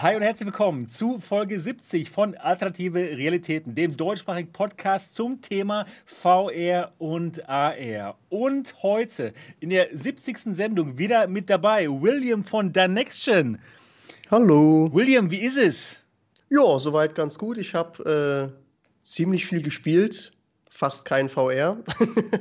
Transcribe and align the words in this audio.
Hi 0.00 0.14
und 0.14 0.22
herzlich 0.22 0.46
willkommen 0.46 0.88
zu 0.88 1.18
Folge 1.18 1.58
70 1.58 2.08
von 2.08 2.36
Alternative 2.36 3.00
Realitäten, 3.00 3.74
dem 3.74 3.96
deutschsprachigen 3.96 4.52
Podcast 4.52 5.12
zum 5.12 5.42
Thema 5.42 5.86
VR 6.06 6.92
und 6.98 7.48
AR. 7.48 8.16
Und 8.28 8.80
heute 8.84 9.32
in 9.58 9.70
der 9.70 9.88
70. 9.92 10.54
Sendung 10.54 10.98
wieder 10.98 11.26
mit 11.26 11.50
dabei 11.50 11.88
William 11.88 12.44
von 12.44 12.72
Danexion. 12.72 13.58
Hallo. 14.30 14.88
William, 14.92 15.32
wie 15.32 15.40
ist 15.40 15.58
es? 15.58 15.96
Ja, 16.48 16.78
soweit 16.78 17.16
ganz 17.16 17.36
gut. 17.36 17.58
Ich 17.58 17.74
habe 17.74 18.52
äh, 18.54 19.02
ziemlich 19.02 19.46
viel 19.46 19.64
gespielt 19.64 20.32
fast 20.78 21.04
kein 21.04 21.28
VR. 21.28 21.76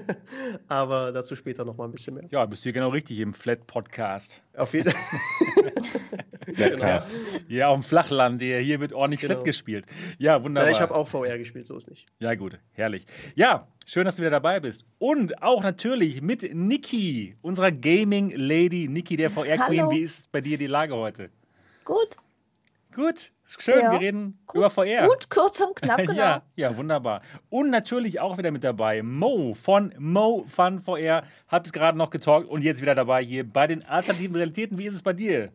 Aber 0.67 1.11
dazu 1.11 1.35
später 1.35 1.65
noch 1.65 1.75
mal 1.75 1.85
ein 1.85 1.91
bisschen 1.91 2.13
mehr. 2.13 2.25
Ja, 2.29 2.45
bist 2.45 2.63
du 2.65 2.71
genau 2.71 2.89
richtig 2.89 3.17
im 3.19 3.33
Flat-Podcast. 3.33 4.43
Auf 4.55 4.75
jeden 4.75 4.91
Fall. 4.91 5.73
genau. 6.55 6.97
Ja, 7.49 7.67
auf 7.67 7.79
dem 7.79 7.83
Flachland. 7.83 8.41
Hier 8.41 8.79
wird 8.79 8.93
ordentlich 8.93 9.21
genau. 9.21 9.35
Flat 9.35 9.45
gespielt. 9.45 9.85
Ja, 10.17 10.41
wunderbar. 10.43 10.69
Ja, 10.69 10.75
ich 10.75 10.81
habe 10.81 10.95
auch 10.95 11.07
VR 11.07 11.37
gespielt, 11.37 11.67
so 11.67 11.75
ist 11.75 11.89
nicht. 11.89 12.05
Ja, 12.19 12.33
gut. 12.35 12.57
Herrlich. 12.71 13.05
Ja, 13.35 13.67
schön, 13.85 14.05
dass 14.05 14.15
du 14.15 14.21
wieder 14.21 14.31
dabei 14.31 14.59
bist. 14.59 14.85
Und 14.97 15.43
auch 15.43 15.61
natürlich 15.61 16.21
mit 16.21 16.53
Niki, 16.55 17.35
unserer 17.41 17.71
Gaming-Lady. 17.71 18.87
Niki, 18.87 19.17
der 19.17 19.29
VR-Queen. 19.29 19.89
Wie 19.91 20.01
ist 20.01 20.31
bei 20.31 20.41
dir 20.41 20.57
die 20.57 20.67
Lage 20.67 20.95
heute? 20.95 21.29
Gut. 21.83 22.17
Gut, 22.95 23.31
schön, 23.45 23.79
ja. 23.79 23.91
wir 23.91 23.99
reden 23.99 24.39
kurz, 24.47 24.57
über 24.57 24.69
VR. 24.71 25.07
Gut, 25.07 25.29
kurz 25.29 25.61
und 25.61 25.75
knapp, 25.75 25.97
genau. 25.97 26.13
ja, 26.13 26.41
ja, 26.55 26.75
wunderbar. 26.77 27.21
Und 27.49 27.69
natürlich 27.69 28.19
auch 28.19 28.39
wieder 28.39 28.49
mit 28.49 28.63
dabei 28.63 29.03
Mo 29.03 29.53
von 29.53 29.93
Mo 29.99 30.43
Fun 30.47 30.79
VR. 30.79 31.21
Hat 31.47 31.67
es 31.67 31.73
gerade 31.73 31.95
noch 31.95 32.09
getalkt 32.09 32.49
und 32.49 32.63
jetzt 32.63 32.81
wieder 32.81 32.95
dabei 32.95 33.23
hier 33.23 33.47
bei 33.47 33.67
den 33.67 33.85
alternativen 33.85 34.35
Realitäten. 34.35 34.79
Wie 34.79 34.87
ist 34.87 34.95
es 34.95 35.03
bei 35.03 35.13
dir? 35.13 35.51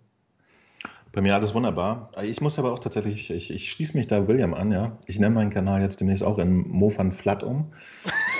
Bei 1.13 1.21
mir 1.21 1.35
alles 1.35 1.55
wunderbar. 1.55 2.11
Ich 2.23 2.41
muss 2.41 2.59
aber 2.59 2.73
auch 2.73 2.79
tatsächlich, 2.79 3.31
ich, 3.31 3.51
ich 3.51 3.71
schließe 3.71 3.97
mich 3.97 4.07
da 4.07 4.27
William 4.29 4.55
an, 4.55 4.73
ja. 4.73 4.97
Ich 5.07 5.19
nenne 5.19 5.35
meinen 5.35 5.51
Kanal 5.51 5.83
jetzt 5.83 6.01
demnächst 6.01 6.25
auch 6.25 6.39
in 6.39 6.67
Mofan 6.69 7.13
Flat 7.13 7.43
um. 7.43 7.73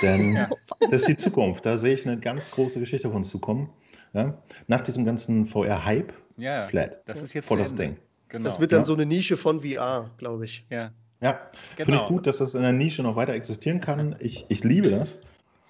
Denn 0.01 0.33
ja. 0.35 0.49
das 0.89 1.01
ist 1.01 1.07
die 1.07 1.17
Zukunft. 1.17 1.65
Da 1.67 1.77
sehe 1.77 1.93
ich 1.93 2.07
eine 2.07 2.19
ganz 2.19 2.49
große 2.49 2.79
Geschichte 2.79 3.07
auf 3.07 3.13
uns 3.13 3.29
zukommen. 3.29 3.69
Ja? 4.13 4.37
Nach 4.67 4.81
diesem 4.81 5.05
ganzen 5.05 5.45
VR-Hype, 5.45 6.13
ja, 6.37 6.67
Flat. 6.67 7.01
Das 7.05 7.21
ist 7.21 7.33
jetzt 7.33 7.47
voll 7.47 7.59
das 7.59 7.75
Ding. 7.75 7.97
Genau. 8.29 8.45
Das 8.45 8.59
wird 8.59 8.71
dann 8.71 8.79
ja. 8.79 8.85
so 8.85 8.93
eine 8.93 9.05
Nische 9.05 9.37
von 9.37 9.61
VR, 9.61 10.09
glaube 10.17 10.45
ich. 10.45 10.65
Ja. 10.71 10.91
Ja, 11.21 11.39
genau. 11.77 11.85
finde 11.85 11.99
ich 12.01 12.05
gut, 12.07 12.27
dass 12.27 12.39
das 12.39 12.55
in 12.55 12.63
der 12.63 12.73
Nische 12.73 13.03
noch 13.03 13.15
weiter 13.15 13.33
existieren 13.33 13.79
kann. 13.79 14.15
Ich, 14.19 14.45
ich 14.49 14.63
liebe 14.63 14.89
das. 14.89 15.17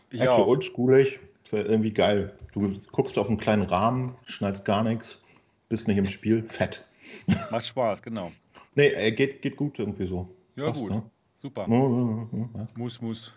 Ich 0.10 0.22
Actual 0.22 0.42
auch. 0.42 0.48
oldschoolig, 0.48 1.20
irgendwie 1.52 1.94
geil. 1.94 2.34
Du 2.54 2.80
guckst 2.92 3.20
auf 3.20 3.28
einen 3.28 3.38
kleinen 3.38 3.64
Rahmen, 3.64 4.16
schnallst 4.26 4.64
gar 4.66 4.84
nichts, 4.84 5.22
bist 5.70 5.88
nicht 5.88 5.98
im 5.98 6.08
Spiel, 6.08 6.44
fett. 6.44 6.86
Macht 7.52 7.66
Spaß, 7.66 8.02
genau. 8.02 8.32
nee, 8.76 9.12
geht, 9.12 9.42
geht 9.42 9.56
gut 9.56 9.80
irgendwie 9.80 10.08
so. 10.08 10.28
Ja, 10.56 10.68
Passt, 10.68 10.82
gut. 10.82 10.92
Ne? 10.92 11.04
Super. 11.38 11.66
Ja. 11.70 12.68
Muss, 12.76 13.02
muss. 13.02 13.34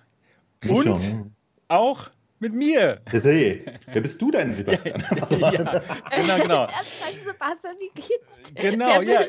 Und 0.68 0.84
ja, 0.84 0.94
ne? 0.94 1.30
auch 1.68 2.10
mit 2.38 2.52
mir. 2.52 3.00
Desiree, 3.12 3.62
wer 3.92 4.00
bist 4.00 4.20
du 4.20 4.30
denn, 4.30 4.52
Sebastian? 4.54 5.02
ja, 5.30 5.50
genau, 5.50 6.36
genau. 6.42 6.66
Sebastian, 7.24 7.76
wie 7.78 7.90
geht's 7.94 8.52
dir? 8.54 8.70
Genau, 8.70 9.00
ja, 9.02 9.20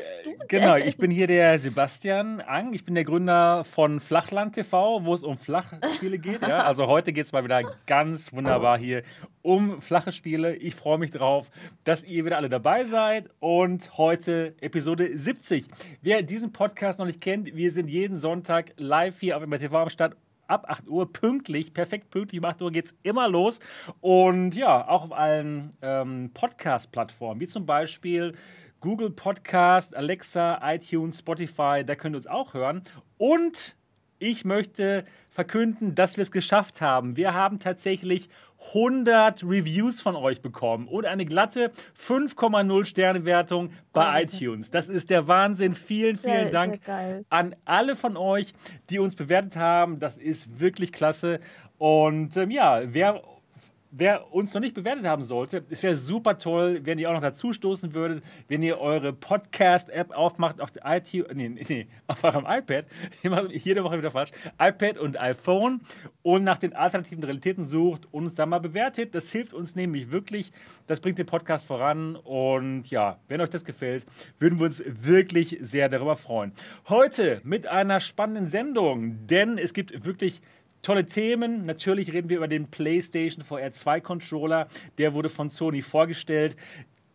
genau. 0.48 0.76
Ich 0.76 0.96
bin 0.96 1.10
hier 1.10 1.26
der 1.26 1.58
Sebastian 1.58 2.40
Ang. 2.40 2.72
Ich 2.74 2.84
bin 2.84 2.94
der 2.94 3.04
Gründer 3.04 3.64
von 3.64 4.00
Flachland 4.00 4.54
TV, 4.54 5.04
wo 5.04 5.14
es 5.14 5.22
um 5.22 5.36
Flachspiele 5.36 6.18
geht. 6.18 6.42
Ja? 6.42 6.64
Also 6.64 6.86
heute 6.86 7.12
geht 7.12 7.26
es 7.26 7.32
mal 7.32 7.44
wieder 7.44 7.62
ganz 7.86 8.32
wunderbar 8.32 8.78
hier 8.78 9.02
um 9.42 9.80
flache 9.80 10.12
Spiele. 10.12 10.56
Ich 10.56 10.74
freue 10.74 10.98
mich 10.98 11.10
drauf, 11.10 11.50
dass 11.84 12.04
ihr 12.04 12.24
wieder 12.24 12.36
alle 12.36 12.48
dabei 12.48 12.84
seid. 12.84 13.30
Und 13.40 13.96
heute 13.98 14.54
Episode 14.60 15.18
70. 15.18 15.66
Wer 16.02 16.22
diesen 16.22 16.52
Podcast 16.52 16.98
noch 16.98 17.06
nicht 17.06 17.20
kennt, 17.20 17.54
wir 17.56 17.72
sind 17.72 17.88
jeden 17.88 18.18
Sonntag 18.18 18.72
live 18.76 19.18
hier 19.20 19.36
auf 19.36 19.46
MRTV 19.46 19.74
am 19.74 19.90
Start 19.90 20.16
ab 20.48 20.66
8 20.68 20.88
Uhr 20.88 21.12
pünktlich, 21.12 21.72
perfekt 21.72 22.10
pünktlich, 22.10 22.40
um 22.40 22.44
8 22.46 22.62
Uhr 22.62 22.72
geht 22.72 22.86
es 22.86 22.96
immer 23.02 23.28
los. 23.28 23.60
Und 24.00 24.56
ja, 24.56 24.88
auch 24.88 25.04
auf 25.04 25.12
allen 25.12 25.70
ähm, 25.82 26.30
Podcast-Plattformen, 26.34 27.40
wie 27.40 27.46
zum 27.46 27.66
Beispiel 27.66 28.34
Google 28.80 29.10
Podcast, 29.10 29.96
Alexa, 29.96 30.60
iTunes, 30.62 31.18
Spotify, 31.18 31.84
da 31.84 31.94
könnt 31.94 32.14
ihr 32.14 32.18
uns 32.18 32.26
auch 32.26 32.54
hören. 32.54 32.82
Und 33.16 33.76
ich 34.18 34.44
möchte 34.44 35.04
verkünden, 35.30 35.94
dass 35.94 36.16
wir 36.16 36.22
es 36.22 36.32
geschafft 36.32 36.80
haben. 36.80 37.16
Wir 37.16 37.34
haben 37.34 37.58
tatsächlich 37.58 38.28
100 38.66 39.44
Reviews 39.44 40.00
von 40.00 40.16
euch 40.16 40.42
bekommen 40.42 40.88
und 40.88 41.06
eine 41.06 41.24
glatte 41.24 41.70
5,0 41.98 42.84
Sterne 42.84 43.24
Wertung 43.24 43.70
bei 43.92 44.20
oh, 44.20 44.22
iTunes. 44.22 44.70
Das 44.70 44.88
ist 44.88 45.10
der 45.10 45.28
Wahnsinn. 45.28 45.74
Vielen, 45.74 46.18
vielen 46.18 46.44
sehr, 46.44 46.50
Dank 46.50 46.80
sehr 46.84 47.22
an 47.30 47.54
alle 47.64 47.96
von 47.96 48.16
euch, 48.16 48.52
die 48.90 48.98
uns 48.98 49.16
bewertet 49.16 49.56
haben. 49.56 49.98
Das 49.98 50.18
ist 50.18 50.60
wirklich 50.60 50.92
klasse. 50.92 51.40
Und 51.78 52.36
ähm, 52.36 52.50
ja, 52.50 52.82
wer 52.84 53.22
wer 53.90 54.32
uns 54.32 54.52
noch 54.54 54.60
nicht 54.60 54.74
bewertet 54.74 55.06
haben 55.06 55.22
sollte, 55.22 55.64
es 55.70 55.82
wäre 55.82 55.96
super 55.96 56.38
toll, 56.38 56.80
wenn 56.84 56.98
ihr 56.98 57.08
auch 57.08 57.14
noch 57.14 57.20
dazu 57.20 57.52
stoßen 57.52 57.94
würdet, 57.94 58.22
wenn 58.48 58.62
ihr 58.62 58.80
eure 58.80 59.12
Podcast-App 59.12 60.16
aufmacht 60.16 60.60
auf 60.60 60.70
iTunes, 60.84 61.28
nee, 61.34 61.48
nee, 61.48 61.86
auf 62.06 62.22
eurem 62.22 62.46
iPad, 62.46 62.86
jede 63.52 63.84
Woche 63.84 63.98
wieder 63.98 64.10
falsch, 64.10 64.30
iPad 64.60 64.98
und 64.98 65.18
iPhone 65.18 65.80
und 66.22 66.44
nach 66.44 66.58
den 66.58 66.74
alternativen 66.74 67.24
Realitäten 67.24 67.64
sucht 67.64 68.06
und 68.12 68.26
uns 68.26 68.34
dann 68.34 68.50
mal 68.50 68.58
bewertet. 68.58 69.14
Das 69.14 69.30
hilft 69.30 69.54
uns 69.54 69.74
nämlich 69.74 70.10
wirklich, 70.10 70.52
das 70.86 71.00
bringt 71.00 71.18
den 71.18 71.26
Podcast 71.26 71.66
voran 71.66 72.16
und 72.16 72.90
ja, 72.90 73.18
wenn 73.28 73.40
euch 73.40 73.50
das 73.50 73.64
gefällt, 73.64 74.06
würden 74.38 74.58
wir 74.58 74.66
uns 74.66 74.82
wirklich 74.86 75.58
sehr 75.60 75.88
darüber 75.88 76.16
freuen. 76.16 76.52
Heute 76.88 77.40
mit 77.44 77.66
einer 77.66 78.00
spannenden 78.00 78.46
Sendung, 78.46 79.26
denn 79.26 79.58
es 79.58 79.72
gibt 79.72 80.04
wirklich 80.04 80.42
Tolle 80.82 81.06
Themen. 81.06 81.66
Natürlich 81.66 82.12
reden 82.12 82.28
wir 82.28 82.36
über 82.36 82.48
den 82.48 82.68
PlayStation 82.68 83.44
VR 83.44 83.72
2 83.72 84.00
Controller. 84.00 84.68
Der 84.98 85.14
wurde 85.14 85.28
von 85.28 85.50
Sony 85.50 85.82
vorgestellt. 85.82 86.56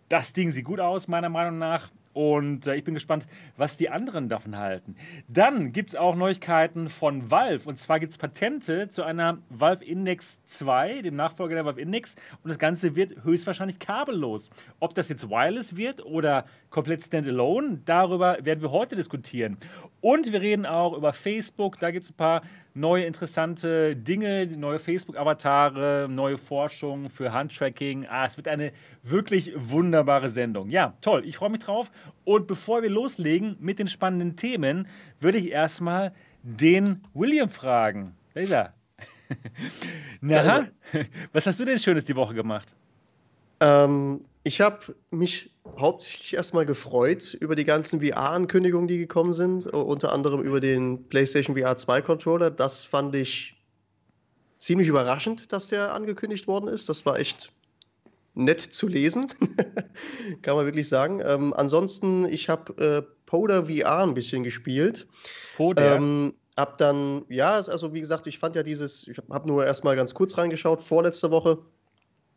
Das 0.10 0.34
Ding 0.34 0.52
sieht 0.52 0.66
gut 0.66 0.80
aus, 0.80 1.08
meiner 1.08 1.30
Meinung 1.30 1.58
nach. 1.58 1.90
Und 2.14 2.68
äh, 2.68 2.76
ich 2.76 2.84
bin 2.84 2.94
gespannt, 2.94 3.26
was 3.58 3.78
die 3.78 3.90
anderen 3.90 4.30
davon 4.30 4.58
halten. 4.58 4.96
Dann 5.28 5.72
gibt 5.72 5.90
es 5.90 5.96
auch 5.96 6.16
Neuigkeiten 6.16 6.88
von 6.90 7.32
Valve. 7.32 7.68
Und 7.68 7.80
zwar 7.80 8.00
gibt 8.00 8.12
es 8.12 8.18
Patente 8.18 8.88
zu 8.88 9.04
einer 9.04 9.40
Valve 9.50 9.84
Index 9.84 10.46
2, 10.46 11.02
dem 11.02 11.16
Nachfolger 11.16 11.56
der 11.56 11.66
Valve 11.66 11.82
Index. 11.82 12.16
Und 12.44 12.50
das 12.50 12.60
Ganze 12.60 12.96
wird 12.96 13.24
höchstwahrscheinlich 13.24 13.80
kabellos. 13.80 14.52
Ob 14.80 14.94
das 14.94 15.10
jetzt 15.10 15.30
wireless 15.30 15.76
wird 15.76 16.06
oder 16.06 16.46
komplett 16.70 17.04
standalone, 17.04 17.82
darüber 17.86 18.38
werden 18.44 18.62
wir 18.62 18.72
heute 18.72 18.96
diskutieren. 18.96 19.58
Und 20.00 20.32
wir 20.32 20.42
reden 20.42 20.68
auch 20.68 20.96
über 20.96 21.14
Facebook. 21.14 21.80
Da 21.80 21.90
gibt 21.90 22.06
es 22.06 22.12
ein 22.12 22.18
paar 22.18 22.44
neue 22.74 23.06
interessante 23.06 23.96
Dinge, 23.96 24.48
neue 24.48 24.80
Facebook-Avatare, 24.80 26.08
neue 26.10 26.38
Forschung 26.38 27.10
für 27.10 27.32
Handtracking. 27.32 28.08
Ah, 28.08 28.26
es 28.26 28.38
wird 28.38 28.48
eine 28.48 28.72
wirklich 29.04 29.54
wunderbare 29.56 30.30
Sendung. 30.30 30.70
Ja, 30.70 30.94
toll. 31.02 31.24
Ich 31.26 31.38
freue 31.38 31.50
mich 31.50 31.60
drauf. 31.60 31.92
Und 32.24 32.48
bevor 32.48 32.82
wir 32.82 32.90
loslegen 32.90 33.58
mit 33.60 33.80
den 33.80 33.88
spannenden 33.88 34.36
Themen, 34.36 34.88
würde 35.20 35.38
ich 35.38 35.52
erstmal 35.52 36.14
den 36.42 37.02
William 37.14 37.50
fragen. 37.50 38.16
Da 38.34 38.42
ist 38.42 38.52
er. 38.52 38.72
Na, 40.22 40.68
was 41.32 41.46
hast 41.46 41.60
du 41.60 41.66
denn 41.66 41.80
Schönes 41.80 42.06
die 42.06 42.16
Woche 42.16 42.34
gemacht? 42.34 42.76
Ähm, 43.60 44.26
ich 44.44 44.62
habe 44.62 44.96
mich 45.10 45.52
hauptsächlich 45.80 46.34
erstmal 46.34 46.66
gefreut 46.66 47.34
über 47.40 47.56
die 47.56 47.64
ganzen 47.64 48.02
VR-Ankündigungen, 48.02 48.88
die 48.88 48.98
gekommen 48.98 49.34
sind, 49.34 49.68
unter 49.68 50.12
anderem 50.12 50.42
über 50.42 50.60
den 50.60 51.08
PlayStation 51.08 51.58
VR 51.58 51.78
2 51.78 52.02
Controller. 52.02 52.52
Das 52.52 52.84
fand 52.84 53.16
ich 53.16 53.56
ziemlich 54.60 54.88
überraschend, 54.88 55.52
dass 55.54 55.68
der 55.68 55.94
angekündigt 55.94 56.48
worden 56.48 56.68
ist. 56.68 56.90
Das 56.90 57.06
war 57.06 57.18
echt 57.18 57.52
nett 58.34 58.60
zu 58.60 58.88
lesen, 58.88 59.32
kann 60.42 60.56
man 60.56 60.66
wirklich 60.66 60.90
sagen. 60.90 61.22
Ähm, 61.24 61.54
ansonsten, 61.54 62.26
ich 62.26 62.50
habe 62.50 62.74
äh, 62.84 63.02
Poder 63.26 63.66
VR 63.66 64.00
ein 64.00 64.14
bisschen 64.14 64.44
gespielt. 64.44 65.08
Poder? 65.56 65.96
Ähm, 65.96 66.34
hab 66.58 66.78
dann, 66.78 67.26
ja, 67.30 67.54
also 67.54 67.94
wie 67.94 68.00
gesagt, 68.00 68.28
ich 68.28 68.38
fand 68.38 68.56
ja 68.56 68.64
dieses, 68.64 69.08
ich 69.08 69.18
habe 69.18 69.48
nur 69.48 69.66
erstmal 69.66 69.96
ganz 69.96 70.14
kurz 70.14 70.38
reingeschaut, 70.38 70.82
vorletzte 70.82 71.32
Woche 71.32 71.60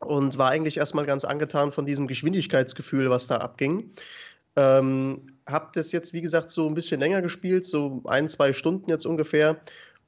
und 0.01 0.39
war 0.39 0.51
eigentlich 0.51 0.77
erstmal 0.77 1.07
ganz 1.07 1.25
angetan 1.25 1.73
von 1.73 1.87
diesem 1.87 2.07
Geschwindigkeitsgefühl, 2.07 3.11
was 3.11 3.27
da 3.27 3.39
abging. 3.39 3.91
Ähm, 4.57 5.23
hab 5.47 5.73
das 5.75 5.93
jetzt, 5.93 6.13
wie 6.13 6.23
gesagt, 6.23 6.51
so 6.51 6.67
ein 6.67 6.75
bisschen 6.75 7.01
länger 7.01 7.23
gespielt, 7.23 7.65
so 7.65 8.03
ein, 8.07 8.29
zwei 8.29 8.53
Stunden 8.53 8.91
jetzt 8.91 9.07
ungefähr. 9.07 9.61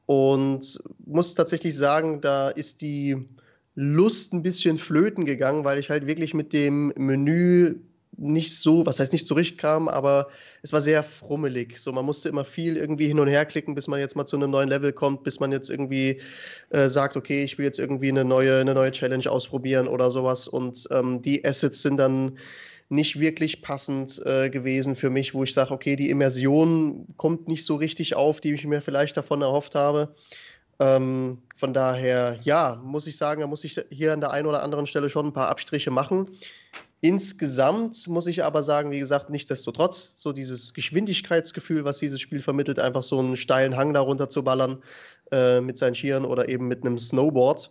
Und 0.06 0.82
muss 1.05 1.35
tatsächlich 1.35 1.76
sagen, 1.76 2.20
da 2.20 2.49
ist 2.49 2.81
die 2.81 3.26
Lust 3.75 4.32
ein 4.32 4.43
bisschen 4.43 4.79
flöten 4.79 5.25
gegangen, 5.25 5.64
weil 5.64 5.79
ich 5.79 5.90
halt 5.90 6.06
wirklich 6.06 6.35
mit 6.35 6.52
dem 6.52 6.93
Menü 6.96 7.76
nicht 8.18 8.56
so, 8.56 8.84
was 8.84 8.98
heißt 8.98 9.12
nicht 9.12 9.26
zurechtkam, 9.26 9.88
aber 9.88 10.28
es 10.62 10.72
war 10.72 10.80
sehr 10.80 11.02
frummelig. 11.02 11.78
So, 11.78 11.92
man 11.92 12.04
musste 12.04 12.28
immer 12.28 12.44
viel 12.44 12.76
irgendwie 12.76 13.06
hin 13.06 13.20
und 13.20 13.28
her 13.28 13.46
klicken, 13.46 13.74
bis 13.74 13.86
man 13.86 14.00
jetzt 14.00 14.16
mal 14.16 14.26
zu 14.26 14.36
einem 14.36 14.50
neuen 14.50 14.68
Level 14.68 14.92
kommt, 14.92 15.22
bis 15.22 15.40
man 15.40 15.52
jetzt 15.52 15.70
irgendwie 15.70 16.20
äh, 16.70 16.88
sagt, 16.88 17.16
okay, 17.16 17.44
ich 17.44 17.58
will 17.58 17.64
jetzt 17.64 17.78
irgendwie 17.78 18.08
eine 18.08 18.24
neue, 18.24 18.60
eine 18.60 18.74
neue 18.74 18.92
Challenge 18.92 19.30
ausprobieren 19.30 19.86
oder 19.88 20.10
sowas. 20.10 20.48
Und 20.48 20.88
ähm, 20.90 21.22
die 21.22 21.44
Assets 21.44 21.82
sind 21.82 21.96
dann 21.96 22.38
nicht 22.88 23.20
wirklich 23.20 23.62
passend 23.62 24.20
äh, 24.24 24.50
gewesen 24.50 24.96
für 24.96 25.10
mich, 25.10 25.34
wo 25.34 25.44
ich 25.44 25.52
sage, 25.52 25.72
okay, 25.72 25.94
die 25.94 26.10
Immersion 26.10 27.06
kommt 27.16 27.46
nicht 27.46 27.64
so 27.64 27.76
richtig 27.76 28.16
auf, 28.16 28.40
die 28.40 28.54
ich 28.54 28.66
mir 28.66 28.80
vielleicht 28.80 29.16
davon 29.16 29.42
erhofft 29.42 29.74
habe. 29.74 30.14
Ähm, 30.80 31.42
von 31.54 31.74
daher, 31.74 32.38
ja, 32.42 32.80
muss 32.82 33.06
ich 33.06 33.16
sagen, 33.16 33.40
da 33.40 33.46
muss 33.46 33.64
ich 33.64 33.80
hier 33.90 34.12
an 34.12 34.20
der 34.20 34.30
einen 34.30 34.46
oder 34.46 34.62
anderen 34.62 34.86
Stelle 34.86 35.10
schon 35.10 35.26
ein 35.26 35.32
paar 35.32 35.50
Abstriche 35.50 35.90
machen. 35.90 36.26
Insgesamt 37.00 38.08
muss 38.08 38.26
ich 38.26 38.44
aber 38.44 38.64
sagen, 38.64 38.90
wie 38.90 38.98
gesagt, 38.98 39.30
nichtsdestotrotz, 39.30 40.14
so 40.16 40.32
dieses 40.32 40.74
Geschwindigkeitsgefühl, 40.74 41.84
was 41.84 41.98
dieses 41.98 42.20
Spiel 42.20 42.40
vermittelt, 42.40 42.80
einfach 42.80 43.04
so 43.04 43.20
einen 43.20 43.36
steilen 43.36 43.76
Hang 43.76 43.94
darunter 43.94 44.28
zu 44.28 44.42
ballern 44.42 44.82
äh, 45.30 45.60
mit 45.60 45.78
seinen 45.78 45.94
Skiern 45.94 46.24
oder 46.24 46.48
eben 46.48 46.66
mit 46.66 46.84
einem 46.84 46.98
Snowboard, 46.98 47.70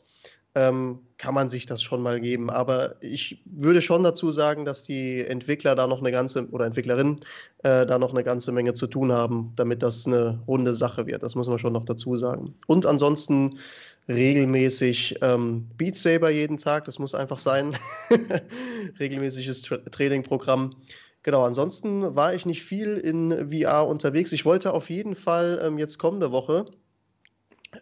ähm, 0.55 0.99
kann 1.17 1.33
man 1.33 1.49
sich 1.49 1.65
das 1.65 1.81
schon 1.83 2.01
mal 2.01 2.21
geben. 2.21 2.49
Aber 2.49 2.95
ich 3.01 3.43
würde 3.45 3.81
schon 3.81 4.01
dazu 4.03 4.31
sagen, 4.31 4.63
dass 4.63 4.83
die 4.83 5.21
Entwickler 5.21 5.75
da 5.75 5.87
noch 5.87 5.99
eine 5.99 6.11
ganze 6.11 6.47
oder 6.49 6.65
Entwicklerinnen 6.65 7.17
äh, 7.63 7.85
da 7.85 7.99
noch 7.99 8.11
eine 8.11 8.23
ganze 8.23 8.53
Menge 8.53 8.75
zu 8.75 8.87
tun 8.87 9.11
haben, 9.11 9.51
damit 9.55 9.83
das 9.83 10.07
eine 10.07 10.41
runde 10.47 10.73
Sache 10.73 11.05
wird. 11.05 11.21
Das 11.21 11.35
muss 11.35 11.47
man 11.47 11.59
schon 11.59 11.73
noch 11.73 11.85
dazu 11.85 12.15
sagen. 12.15 12.55
Und 12.65 12.85
ansonsten 12.85 13.59
regelmäßig 14.07 15.19
ähm, 15.21 15.69
Beat 15.77 15.95
Saber 15.95 16.29
jeden 16.29 16.57
Tag, 16.57 16.85
das 16.85 16.99
muss 16.99 17.15
einfach 17.15 17.39
sein. 17.39 17.77
Regelmäßiges 18.99 19.61
Tra 19.63 19.77
Trainingprogramm. 19.77 20.75
Genau, 21.23 21.43
ansonsten 21.43 22.15
war 22.15 22.33
ich 22.33 22.45
nicht 22.45 22.63
viel 22.63 22.97
in 22.97 23.51
VR 23.51 23.87
unterwegs. 23.87 24.31
Ich 24.31 24.45
wollte 24.45 24.73
auf 24.73 24.89
jeden 24.89 25.15
Fall 25.15 25.61
ähm, 25.63 25.77
jetzt 25.77 25.97
kommende 25.97 26.31
Woche 26.31 26.65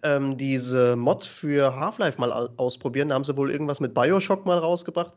ähm, 0.04 0.38
diese 0.38 0.96
Mod 0.96 1.26
für 1.26 1.76
Half-Life 1.76 2.20
mal 2.20 2.32
ausprobieren. 2.58 3.10
Da 3.10 3.16
haben 3.16 3.24
sie 3.24 3.38
wohl 3.38 3.52
irgendwas 3.52 3.80
mit 3.80 3.94
Bioshock 3.94 4.46
mal 4.46 4.58
rausgebracht. 4.58 5.14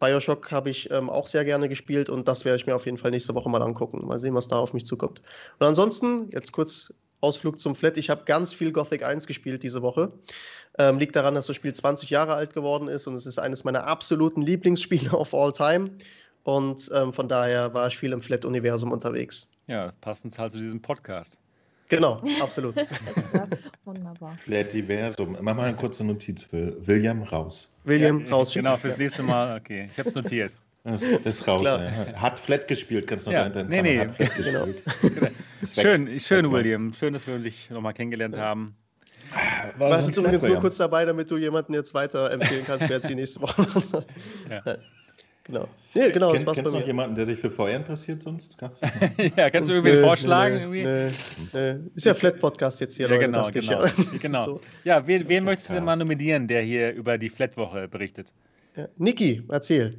Bioshock 0.00 0.50
habe 0.50 0.70
ich 0.70 0.90
ähm, 0.90 1.10
auch 1.10 1.26
sehr 1.26 1.44
gerne 1.44 1.68
gespielt 1.68 2.08
und 2.08 2.26
das 2.26 2.44
werde 2.44 2.56
ich 2.56 2.66
mir 2.66 2.74
auf 2.74 2.86
jeden 2.86 2.98
Fall 2.98 3.10
nächste 3.10 3.34
Woche 3.34 3.48
mal 3.48 3.62
angucken. 3.62 4.06
Mal 4.06 4.18
sehen, 4.18 4.34
was 4.34 4.48
da 4.48 4.56
auf 4.56 4.74
mich 4.74 4.86
zukommt. 4.86 5.22
Und 5.58 5.66
ansonsten, 5.66 6.28
jetzt 6.30 6.52
kurz 6.52 6.92
Ausflug 7.22 7.58
zum 7.58 7.74
Flat. 7.74 7.96
Ich 7.98 8.10
habe 8.10 8.24
ganz 8.24 8.52
viel 8.52 8.72
Gothic 8.72 9.04
1 9.04 9.26
gespielt 9.26 9.62
diese 9.62 9.80
Woche. 9.80 10.12
Ähm, 10.78 10.98
liegt 10.98 11.16
daran, 11.16 11.34
dass 11.34 11.46
das 11.46 11.56
Spiel 11.56 11.72
20 11.72 12.10
Jahre 12.10 12.34
alt 12.34 12.52
geworden 12.52 12.88
ist 12.88 13.06
und 13.06 13.14
es 13.14 13.26
ist 13.26 13.38
eines 13.38 13.64
meiner 13.64 13.86
absoluten 13.86 14.42
Lieblingsspiele 14.42 15.10
of 15.18 15.32
all 15.34 15.52
time. 15.52 15.90
Und 16.44 16.90
ähm, 16.92 17.12
von 17.12 17.28
daher 17.28 17.72
war 17.72 17.86
ich 17.86 17.96
viel 17.96 18.12
im 18.12 18.20
Flat-Universum 18.20 18.90
unterwegs. 18.90 19.48
Ja, 19.68 19.92
passend 20.00 20.36
halt 20.38 20.52
zu 20.52 20.58
diesem 20.58 20.82
Podcast. 20.82 21.38
Genau, 21.88 22.20
absolut. 22.42 22.74
Wunderbar. 23.84 24.36
Flativersum. 24.38 25.36
Mach 25.40 25.54
mal 25.54 25.64
eine 25.64 25.76
kurze 25.76 26.04
Notiz 26.04 26.44
für 26.44 26.74
William 26.86 27.22
raus. 27.22 27.72
William 27.84 28.24
ja, 28.24 28.30
raus. 28.30 28.52
Genau, 28.52 28.76
fürs 28.76 28.98
nächste 28.98 29.22
Mal. 29.22 29.58
Okay, 29.60 29.86
ich 29.90 29.98
habe 29.98 30.08
es 30.08 30.14
notiert. 30.14 30.52
Das 30.84 31.02
ist 31.02 31.46
raus. 31.46 31.62
Ja. 31.62 31.80
Hat 32.16 32.40
Flat 32.40 32.66
gespielt, 32.66 33.06
kannst 33.06 33.26
du 33.26 33.30
noch 33.30 33.34
ja, 33.34 33.48
dahinter 33.48 33.64
nee, 33.64 33.82
nee. 33.82 34.00
Hat 34.00 34.16
Flat 34.16 34.34
genau. 34.36 34.66
Schön, 35.66 36.18
schön, 36.18 36.52
William. 36.52 36.92
Schön, 36.92 37.12
dass 37.12 37.26
wir 37.26 37.34
uns 37.34 37.70
nochmal 37.70 37.94
kennengelernt 37.94 38.36
haben. 38.36 38.76
War 39.78 39.90
Warst 39.90 40.16
du 40.16 40.20
übrigens 40.20 40.42
nur 40.42 40.60
kurz 40.60 40.76
dabei, 40.76 41.04
damit 41.04 41.30
du 41.30 41.38
jemanden 41.38 41.74
jetzt 41.74 41.94
weiter 41.94 42.30
empfehlen 42.30 42.64
kannst, 42.66 42.88
wer 42.88 42.96
jetzt 42.96 43.08
die 43.08 43.14
nächste 43.14 43.40
Woche 43.40 43.66
was 43.74 43.92
ja. 44.50 44.62
Genau. 45.44 45.68
Nee, 45.94 46.10
genau 46.12 46.30
Kenn, 46.30 46.44
kennst 46.44 46.72
du 46.72 46.78
noch 46.78 46.86
jemanden, 46.86 47.16
der 47.16 47.24
sich 47.24 47.36
für 47.36 47.50
VR 47.50 47.74
interessiert 47.74 48.22
sonst? 48.22 48.56
ja, 49.36 49.50
kannst 49.50 49.68
du 49.68 49.74
irgendwie 49.74 50.00
vorschlagen? 50.00 50.70
Nee, 50.70 50.82
irgendwie? 50.82 51.12
Nee, 51.52 51.90
Ist 51.96 52.06
ja 52.06 52.14
Flat-Podcast 52.14 52.80
jetzt 52.80 52.96
hier, 52.96 53.06
ja, 53.06 53.12
Leute, 53.12 53.26
genau, 53.26 53.50
genau. 53.50 53.84
Ich, 53.84 54.12
ja. 54.12 54.18
genau. 54.20 54.44
So. 54.44 54.60
ja, 54.84 55.04
wen, 55.04 55.28
wen 55.28 55.42
möchtest 55.42 55.70
du 55.70 55.74
denn 55.74 55.84
mal 55.84 55.96
nominieren, 55.96 56.46
der 56.46 56.62
hier 56.62 56.92
über 56.92 57.18
die 57.18 57.28
Flat-Woche 57.28 57.88
berichtet? 57.88 58.32
Ja. 58.76 58.86
Niki, 58.96 59.42
erzähl. 59.48 59.98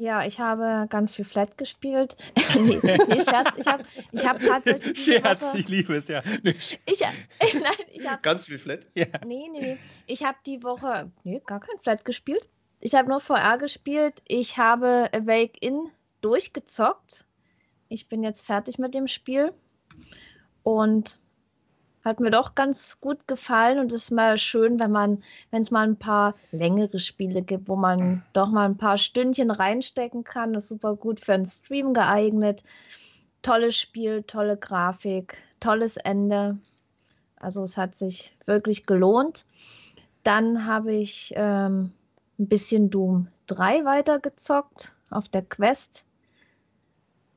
Ja, 0.00 0.24
ich 0.24 0.38
habe 0.38 0.86
ganz 0.88 1.12
viel 1.12 1.24
Flat 1.24 1.58
gespielt. 1.58 2.16
nee, 2.54 2.78
nee, 2.82 3.20
Scherz, 3.20 3.50
ich 3.56 3.66
habe 3.66 3.82
ich 4.12 4.24
hab 4.24 4.38
tatsächlich. 4.38 5.02
Scherz, 5.02 5.42
Woche, 5.42 5.58
ich 5.58 5.68
liebe 5.68 5.96
es, 5.96 6.06
ja. 6.06 6.22
Ich, 6.44 6.78
ich, 6.86 7.00
nein, 7.54 7.72
ich 7.92 8.08
habe. 8.08 8.22
Ganz 8.22 8.46
viel 8.46 8.58
Flat? 8.58 8.86
Ja. 8.94 9.06
Nee, 9.26 9.48
nee, 9.50 9.60
nee. 9.60 9.78
Ich 10.06 10.22
habe 10.24 10.38
die 10.46 10.62
Woche, 10.62 11.10
nee, 11.24 11.42
gar 11.44 11.58
kein 11.58 11.78
Flat 11.82 12.04
gespielt. 12.04 12.48
Ich 12.80 12.94
habe 12.94 13.08
nur 13.08 13.18
VR 13.18 13.58
gespielt. 13.58 14.22
Ich 14.28 14.56
habe 14.56 15.10
Awake 15.12 15.58
In 15.60 15.90
durchgezockt. 16.20 17.24
Ich 17.88 18.08
bin 18.08 18.22
jetzt 18.22 18.46
fertig 18.46 18.78
mit 18.78 18.94
dem 18.94 19.08
Spiel. 19.08 19.52
Und 20.62 21.18
hat 22.08 22.20
mir 22.20 22.30
doch 22.30 22.54
ganz 22.54 23.00
gut 23.00 23.28
gefallen 23.28 23.78
und 23.78 23.92
es 23.92 24.04
ist 24.04 24.10
mal 24.10 24.38
schön, 24.38 24.80
wenn 24.80 24.90
man, 24.90 25.22
wenn 25.50 25.62
es 25.62 25.70
mal 25.70 25.86
ein 25.86 25.98
paar 25.98 26.34
längere 26.50 26.98
Spiele 26.98 27.42
gibt, 27.42 27.68
wo 27.68 27.76
man 27.76 28.24
doch 28.32 28.48
mal 28.48 28.64
ein 28.64 28.78
paar 28.78 28.98
Stündchen 28.98 29.50
reinstecken 29.50 30.24
kann. 30.24 30.54
Das 30.54 30.64
ist 30.64 30.70
super 30.70 30.96
gut 30.96 31.20
für 31.20 31.34
einen 31.34 31.46
Stream 31.46 31.94
geeignet. 31.94 32.64
Tolles 33.42 33.76
Spiel, 33.76 34.22
tolle 34.22 34.56
Grafik, 34.56 35.38
tolles 35.60 35.96
Ende. 35.98 36.58
Also 37.36 37.62
es 37.62 37.76
hat 37.76 37.94
sich 37.94 38.36
wirklich 38.46 38.86
gelohnt. 38.86 39.44
Dann 40.24 40.66
habe 40.66 40.94
ich 40.94 41.32
ähm, 41.36 41.92
ein 42.38 42.48
bisschen 42.48 42.90
Doom 42.90 43.28
3 43.46 43.84
weitergezockt 43.84 44.94
auf 45.10 45.28
der 45.28 45.42
Quest. 45.42 46.04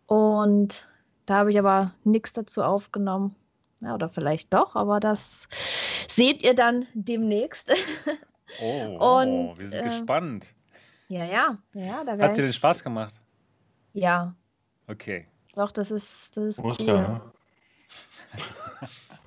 Und 0.08 0.90
da 1.26 1.38
habe 1.38 1.52
ich 1.52 1.60
aber 1.60 1.94
nichts 2.04 2.34
dazu 2.34 2.64
aufgenommen. 2.64 3.36
Ja, 3.82 3.96
oder 3.96 4.10
vielleicht 4.10 4.54
doch, 4.54 4.76
aber 4.76 5.00
das 5.00 5.48
seht 6.10 6.44
ihr 6.44 6.54
dann 6.54 6.88
demnächst. 6.94 7.74
Oh, 8.62 9.20
Und, 9.20 9.60
wir 9.60 9.70
sind 9.70 9.82
äh, 9.82 9.90
gespannt. 9.90 10.54
Ja, 11.08 11.26
ja, 11.26 11.58
ja. 11.74 12.04
Da 12.04 12.18
Hat 12.18 12.38
dir 12.38 12.44
den 12.44 12.54
Spaß 12.54 12.84
gemacht? 12.84 13.20
Ja. 13.94 14.36
Okay. 14.88 15.28
Doch, 15.56 15.72
das 15.72 15.92
ist, 15.92 16.38
das 16.38 16.58
ist 16.58 16.64
cool. 16.64 16.76
Ja. 16.88 17.34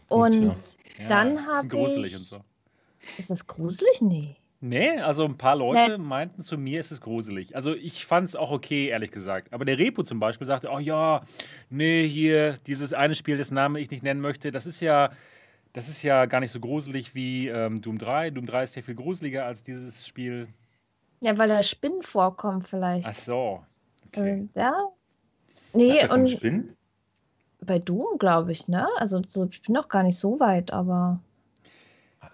Und 0.08 0.78
ja, 0.98 1.08
dann 1.08 1.46
habe 1.46 1.66
ich... 1.66 1.70
gruselig 1.70 2.14
und 2.14 2.22
so. 2.22 2.44
Ist 3.18 3.30
das 3.30 3.46
gruselig? 3.46 4.00
Nee. 4.00 4.36
Nee, 4.66 4.98
also 4.98 5.26
ein 5.26 5.36
paar 5.36 5.56
Leute 5.56 5.98
nee. 5.98 6.02
meinten 6.02 6.40
zu 6.40 6.56
mir, 6.56 6.80
es 6.80 6.90
ist 6.90 7.02
gruselig. 7.02 7.54
Also 7.54 7.74
ich 7.74 8.06
fand 8.06 8.30
es 8.30 8.34
auch 8.34 8.50
okay, 8.50 8.86
ehrlich 8.86 9.10
gesagt. 9.10 9.52
Aber 9.52 9.66
der 9.66 9.76
Repo 9.76 10.04
zum 10.04 10.20
Beispiel 10.20 10.46
sagte, 10.46 10.70
oh 10.72 10.78
ja, 10.78 11.20
nee, 11.68 12.08
hier, 12.08 12.56
dieses 12.66 12.94
eine 12.94 13.14
Spiel, 13.14 13.36
das 13.36 13.50
Name 13.50 13.78
ich 13.78 13.90
nicht 13.90 14.02
nennen 14.02 14.22
möchte, 14.22 14.52
das 14.52 14.64
ist 14.64 14.80
ja, 14.80 15.10
das 15.74 15.90
ist 15.90 16.02
ja 16.02 16.24
gar 16.24 16.40
nicht 16.40 16.50
so 16.50 16.60
gruselig 16.60 17.14
wie 17.14 17.48
ähm, 17.48 17.82
Doom 17.82 17.98
3. 17.98 18.30
Doom 18.30 18.46
3 18.46 18.62
ist 18.62 18.74
ja 18.74 18.80
viel 18.80 18.94
gruseliger 18.94 19.44
als 19.44 19.64
dieses 19.64 20.06
Spiel. 20.06 20.48
Ja, 21.20 21.36
weil 21.36 21.48
da 21.48 21.62
Spinnen 21.62 22.00
vorkommen 22.00 22.62
vielleicht. 22.62 23.06
Ach 23.06 23.16
so. 23.16 23.62
Okay. 24.06 24.48
Äh, 24.54 24.60
ja. 24.60 24.88
Nee, 25.74 26.00
Ach, 26.04 26.14
und 26.14 26.30
Spinnen? 26.30 26.74
bei 27.60 27.78
Doom, 27.78 28.16
glaube 28.18 28.52
ich, 28.52 28.66
ne? 28.66 28.88
Also 28.96 29.20
so, 29.28 29.46
ich 29.50 29.60
bin 29.60 29.74
noch 29.74 29.90
gar 29.90 30.04
nicht 30.04 30.18
so 30.18 30.40
weit, 30.40 30.72
aber. 30.72 31.20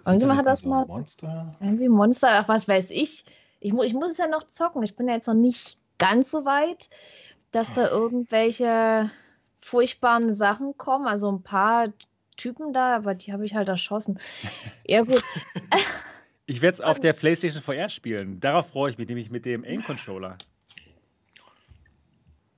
Irgendjemand 0.06 0.38
hat 0.40 0.46
das 0.46 0.60
so 0.60 0.68
mal. 0.68 0.86
Monster? 0.86 1.54
Irgendwie 1.60 1.88
Monster, 1.88 2.28
ach, 2.32 2.48
was 2.48 2.68
weiß 2.68 2.90
ich. 2.90 3.24
Ich, 3.60 3.72
mu 3.72 3.82
ich 3.82 3.94
muss 3.94 4.12
es 4.12 4.18
ja 4.18 4.26
noch 4.26 4.46
zocken. 4.46 4.82
Ich 4.82 4.96
bin 4.96 5.08
ja 5.08 5.14
jetzt 5.14 5.26
noch 5.26 5.34
nicht 5.34 5.78
ganz 5.98 6.30
so 6.30 6.44
weit, 6.44 6.88
dass 7.52 7.72
da 7.74 7.88
irgendwelche 7.88 9.10
furchtbaren 9.60 10.34
Sachen 10.34 10.76
kommen. 10.76 11.06
Also 11.06 11.30
ein 11.30 11.42
paar 11.42 11.88
Typen 12.36 12.72
da, 12.72 12.96
aber 12.96 13.14
die 13.14 13.32
habe 13.32 13.44
ich 13.44 13.54
halt 13.54 13.68
erschossen. 13.68 14.18
Ja, 14.86 15.02
gut. 15.02 15.22
ich 16.46 16.62
werde 16.62 16.74
es 16.74 16.80
auf 16.80 16.98
der 16.98 17.12
PlayStation 17.12 17.62
VR 17.62 17.88
spielen. 17.88 18.40
Darauf 18.40 18.68
freue 18.68 18.90
ich 18.90 18.98
mich, 18.98 19.08
nämlich 19.08 19.30
mit 19.30 19.44
dem 19.44 19.64
Aim-Controller. 19.64 20.38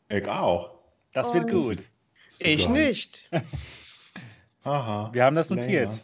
Ich 0.08 0.28
auch. 0.28 0.78
Das 1.12 1.34
wird 1.34 1.50
gut. 1.50 1.82
Ich 2.40 2.68
nicht. 2.68 3.28
Aha. 4.64 5.10
Wir 5.12 5.24
haben 5.24 5.34
das 5.34 5.50
notiert. 5.50 5.90
Länger. 5.90 6.00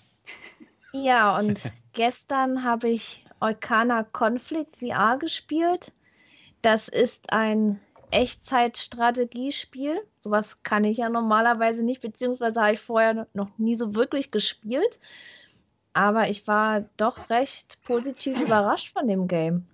Ja, 1.04 1.38
und 1.38 1.62
gestern 1.92 2.64
habe 2.64 2.88
ich 2.88 3.24
Eukana 3.40 4.04
Conflict 4.04 4.78
VR 4.78 5.16
gespielt. 5.18 5.92
Das 6.62 6.88
ist 6.88 7.32
ein 7.32 7.80
Echtzeitstrategiespiel. 8.10 10.00
Sowas 10.20 10.62
kann 10.62 10.84
ich 10.84 10.98
ja 10.98 11.08
normalerweise 11.08 11.84
nicht, 11.84 12.02
beziehungsweise 12.02 12.60
habe 12.60 12.72
ich 12.74 12.80
vorher 12.80 13.26
noch 13.32 13.50
nie 13.58 13.74
so 13.74 13.94
wirklich 13.94 14.30
gespielt. 14.30 14.98
Aber 15.92 16.28
ich 16.28 16.46
war 16.46 16.84
doch 16.96 17.30
recht 17.30 17.80
positiv 17.84 18.40
überrascht 18.44 18.92
von 18.92 19.06
dem 19.06 19.28
Game. 19.28 19.66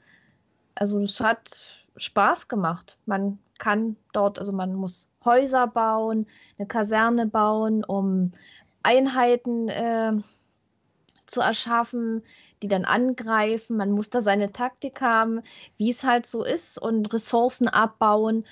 Also 0.74 1.00
es 1.00 1.20
hat 1.20 1.86
Spaß 1.96 2.48
gemacht. 2.48 2.98
Man 3.06 3.38
kann 3.58 3.96
dort, 4.12 4.38
also 4.38 4.52
man 4.52 4.74
muss 4.74 5.08
Häuser 5.24 5.68
bauen, 5.68 6.26
eine 6.58 6.66
Kaserne 6.66 7.26
bauen, 7.26 7.84
um 7.84 8.32
Einheiten 8.82 9.68
äh, 9.68 10.12
zu 11.26 11.40
erschaffen, 11.40 12.22
die 12.62 12.68
dann 12.68 12.84
angreifen. 12.84 13.76
Man 13.76 13.90
muss 13.90 14.10
da 14.10 14.22
seine 14.22 14.52
Taktik 14.52 15.00
haben, 15.00 15.42
wie 15.76 15.90
es 15.90 16.04
halt 16.04 16.26
so 16.26 16.44
ist 16.44 16.80
und 16.80 17.12
Ressourcen 17.12 17.68
abbauen. 17.68 18.44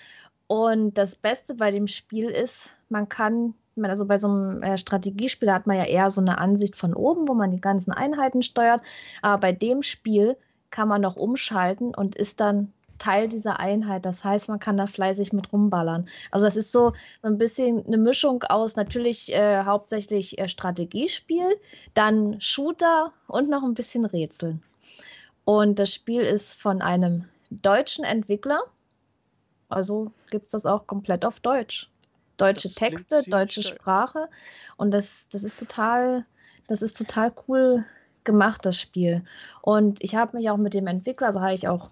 Und 0.47 0.99
das 0.99 1.17
Beste 1.17 1.55
bei 1.55 1.71
dem 1.71 1.87
Spiel 1.87 2.29
ist, 2.29 2.71
man 2.89 3.09
kann, 3.09 3.55
also 3.81 4.05
bei 4.05 4.19
so 4.19 4.29
einem 4.29 4.63
äh, 4.63 4.77
Strategiespiel 4.77 5.51
hat 5.51 5.67
man 5.67 5.77
ja 5.77 5.85
eher 5.85 6.11
so 6.11 6.21
eine 6.21 6.39
Ansicht 6.39 6.77
von 6.77 6.95
oben, 6.95 7.29
wo 7.29 7.35
man 7.35 7.51
die 7.51 7.61
ganzen 7.61 7.93
Einheiten 7.93 8.43
steuert. 8.43 8.83
Aber 9.23 9.41
bei 9.41 9.53
dem 9.53 9.83
Spiel 9.83 10.37
kann 10.71 10.89
man 10.89 11.01
noch 11.01 11.17
umschalten 11.17 11.95
und 11.95 12.17
ist 12.17 12.41
dann 12.41 12.73
Teil 13.03 13.29
dieser 13.29 13.59
Einheit. 13.59 14.07
Das 14.07 14.23
heißt, 14.23 14.49
man 14.49 14.61
kann 14.61 14.77
da 14.77 14.87
fleißig 14.87 15.33
mit 15.33 15.53
rumballern. 15.53 16.09
Also 16.31 16.47
das 16.47 16.57
ist 16.57 16.71
so, 16.71 16.93
so 17.21 17.29
ein 17.29 17.37
bisschen 17.37 17.85
eine 17.85 17.99
Mischung 17.99 18.45
aus 18.45 18.77
natürlich 18.77 19.35
äh, 19.35 19.65
hauptsächlich 19.65 20.39
äh, 20.39 20.49
Strategiespiel, 20.49 21.59
dann 21.95 22.41
Shooter 22.41 23.13
und 23.27 23.51
noch 23.51 23.65
ein 23.65 23.75
bisschen 23.75 24.05
Rätseln. 24.05 24.63
Und 25.45 25.81
das 25.81 25.93
Spiel 25.93 26.21
ist 26.21 26.55
von 26.55 26.81
einem 26.81 27.25
deutschen 27.51 28.05
Entwickler. 28.05 28.63
Also 29.69 30.13
gibt 30.31 30.45
es 30.45 30.53
das 30.53 30.65
auch 30.65 30.87
komplett 30.87 31.25
auf 31.25 31.41
Deutsch. 31.41 31.91
Deutsche 32.37 32.69
das 32.69 32.77
Texte, 32.77 33.23
deutsche 33.29 33.65
Sprache. 33.65 34.29
Und 34.77 34.93
das, 34.93 35.29
das 35.31 35.43
ist 35.43 35.59
total, 35.59 36.25
das 36.69 36.83
ist 36.83 36.97
total 36.97 37.33
cool 37.49 37.85
gemacht, 38.23 38.65
das 38.65 38.79
Spiel. 38.79 39.25
Und 39.61 40.05
ich 40.05 40.15
habe 40.15 40.37
mich 40.37 40.51
auch 40.51 40.57
mit 40.57 40.75
dem 40.75 40.87
Entwickler, 40.87 41.27
also 41.27 41.41
habe 41.41 41.55
ich 41.55 41.67
auch 41.67 41.91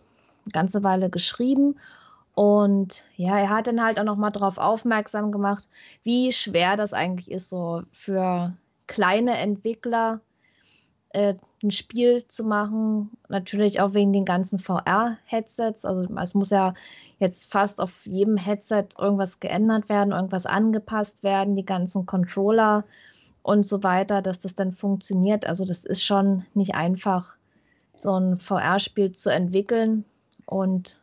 ganze 0.52 0.82
Weile 0.82 1.10
geschrieben. 1.10 1.78
Und 2.34 3.04
ja, 3.16 3.38
er 3.38 3.50
hat 3.50 3.66
dann 3.66 3.82
halt 3.82 3.98
auch 4.00 4.04
nochmal 4.04 4.30
darauf 4.30 4.58
aufmerksam 4.58 5.32
gemacht, 5.32 5.68
wie 6.04 6.32
schwer 6.32 6.76
das 6.76 6.92
eigentlich 6.92 7.30
ist, 7.30 7.48
so 7.48 7.82
für 7.92 8.54
kleine 8.86 9.36
Entwickler 9.36 10.20
äh, 11.10 11.34
ein 11.62 11.70
Spiel 11.70 12.24
zu 12.28 12.44
machen. 12.44 13.10
Natürlich 13.28 13.80
auch 13.80 13.94
wegen 13.94 14.12
den 14.12 14.24
ganzen 14.24 14.58
VR-Headsets. 14.58 15.84
Also 15.84 16.08
es 16.16 16.34
muss 16.34 16.50
ja 16.50 16.74
jetzt 17.18 17.50
fast 17.50 17.80
auf 17.80 18.06
jedem 18.06 18.36
Headset 18.36 18.86
irgendwas 18.98 19.40
geändert 19.40 19.88
werden, 19.88 20.12
irgendwas 20.12 20.46
angepasst 20.46 21.22
werden, 21.22 21.56
die 21.56 21.66
ganzen 21.66 22.06
Controller 22.06 22.84
und 23.42 23.66
so 23.66 23.82
weiter, 23.82 24.22
dass 24.22 24.40
das 24.40 24.54
dann 24.54 24.72
funktioniert. 24.72 25.46
Also 25.46 25.64
das 25.64 25.84
ist 25.84 26.04
schon 26.04 26.46
nicht 26.54 26.74
einfach, 26.74 27.36
so 27.98 28.18
ein 28.18 28.38
VR-Spiel 28.38 29.12
zu 29.12 29.30
entwickeln. 29.30 30.04
Und 30.50 31.00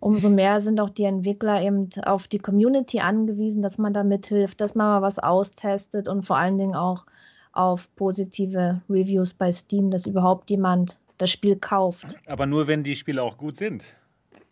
umso 0.00 0.30
mehr 0.30 0.60
sind 0.60 0.80
auch 0.80 0.90
die 0.90 1.04
Entwickler 1.04 1.62
eben 1.62 1.90
auf 2.04 2.26
die 2.26 2.38
Community 2.38 3.00
angewiesen, 3.00 3.62
dass 3.62 3.78
man 3.78 3.92
da 3.92 4.02
mithilft, 4.02 4.60
dass 4.60 4.74
man 4.74 4.88
mal 4.88 5.02
was 5.02 5.18
austestet 5.18 6.08
und 6.08 6.22
vor 6.22 6.36
allen 6.36 6.58
Dingen 6.58 6.74
auch 6.74 7.04
auf 7.52 7.94
positive 7.96 8.80
Reviews 8.88 9.34
bei 9.34 9.52
Steam, 9.52 9.90
dass 9.90 10.06
überhaupt 10.06 10.50
jemand 10.50 10.98
das 11.18 11.30
Spiel 11.30 11.56
kauft. 11.56 12.16
Aber 12.26 12.46
nur, 12.46 12.66
wenn 12.66 12.82
die 12.82 12.96
Spiele 12.96 13.22
auch 13.22 13.36
gut 13.36 13.56
sind. 13.56 13.94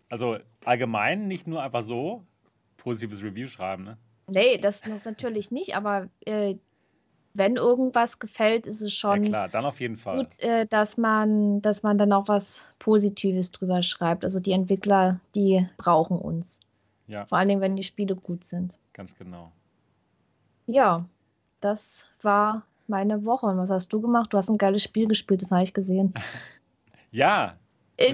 Also 0.08 0.38
allgemein, 0.64 1.26
nicht 1.26 1.46
nur 1.46 1.62
einfach 1.62 1.82
so 1.82 2.22
positives 2.76 3.22
Review 3.22 3.46
schreiben, 3.46 3.84
ne? 3.84 3.96
Nee, 4.28 4.58
das, 4.58 4.80
das 4.82 5.04
natürlich 5.04 5.50
nicht, 5.50 5.76
aber 5.76 6.08
äh, 6.24 6.56
wenn 7.34 7.56
irgendwas 7.56 8.18
gefällt, 8.18 8.66
ist 8.66 8.80
es 8.80 8.92
schon 8.92 9.24
ja, 9.24 9.28
klar, 9.28 9.48
dann 9.48 9.64
auf 9.64 9.80
jeden 9.80 9.96
Fall. 9.96 10.18
gut, 10.18 10.40
äh, 10.42 10.66
dass, 10.66 10.96
man, 10.96 11.62
dass 11.62 11.82
man 11.82 11.98
dann 11.98 12.12
auch 12.12 12.28
was 12.28 12.66
Positives 12.78 13.52
drüber 13.52 13.82
schreibt. 13.82 14.24
Also 14.24 14.40
die 14.40 14.52
Entwickler, 14.52 15.20
die 15.34 15.66
brauchen 15.76 16.18
uns. 16.18 16.60
Ja. 17.06 17.26
Vor 17.26 17.38
allen 17.38 17.48
Dingen, 17.48 17.60
wenn 17.60 17.76
die 17.76 17.84
Spiele 17.84 18.16
gut 18.16 18.44
sind. 18.44 18.78
Ganz 18.92 19.16
genau. 19.16 19.52
Ja, 20.66 21.04
das 21.60 22.08
war 22.22 22.64
meine 22.86 23.24
Woche. 23.24 23.46
Und 23.46 23.58
was 23.58 23.70
hast 23.70 23.92
du 23.92 24.00
gemacht? 24.00 24.32
Du 24.32 24.36
hast 24.36 24.48
ein 24.48 24.58
geiles 24.58 24.82
Spiel 24.82 25.06
gespielt, 25.06 25.42
das 25.42 25.50
habe 25.50 25.62
ich 25.62 25.74
gesehen. 25.74 26.14
ja, 27.10 27.56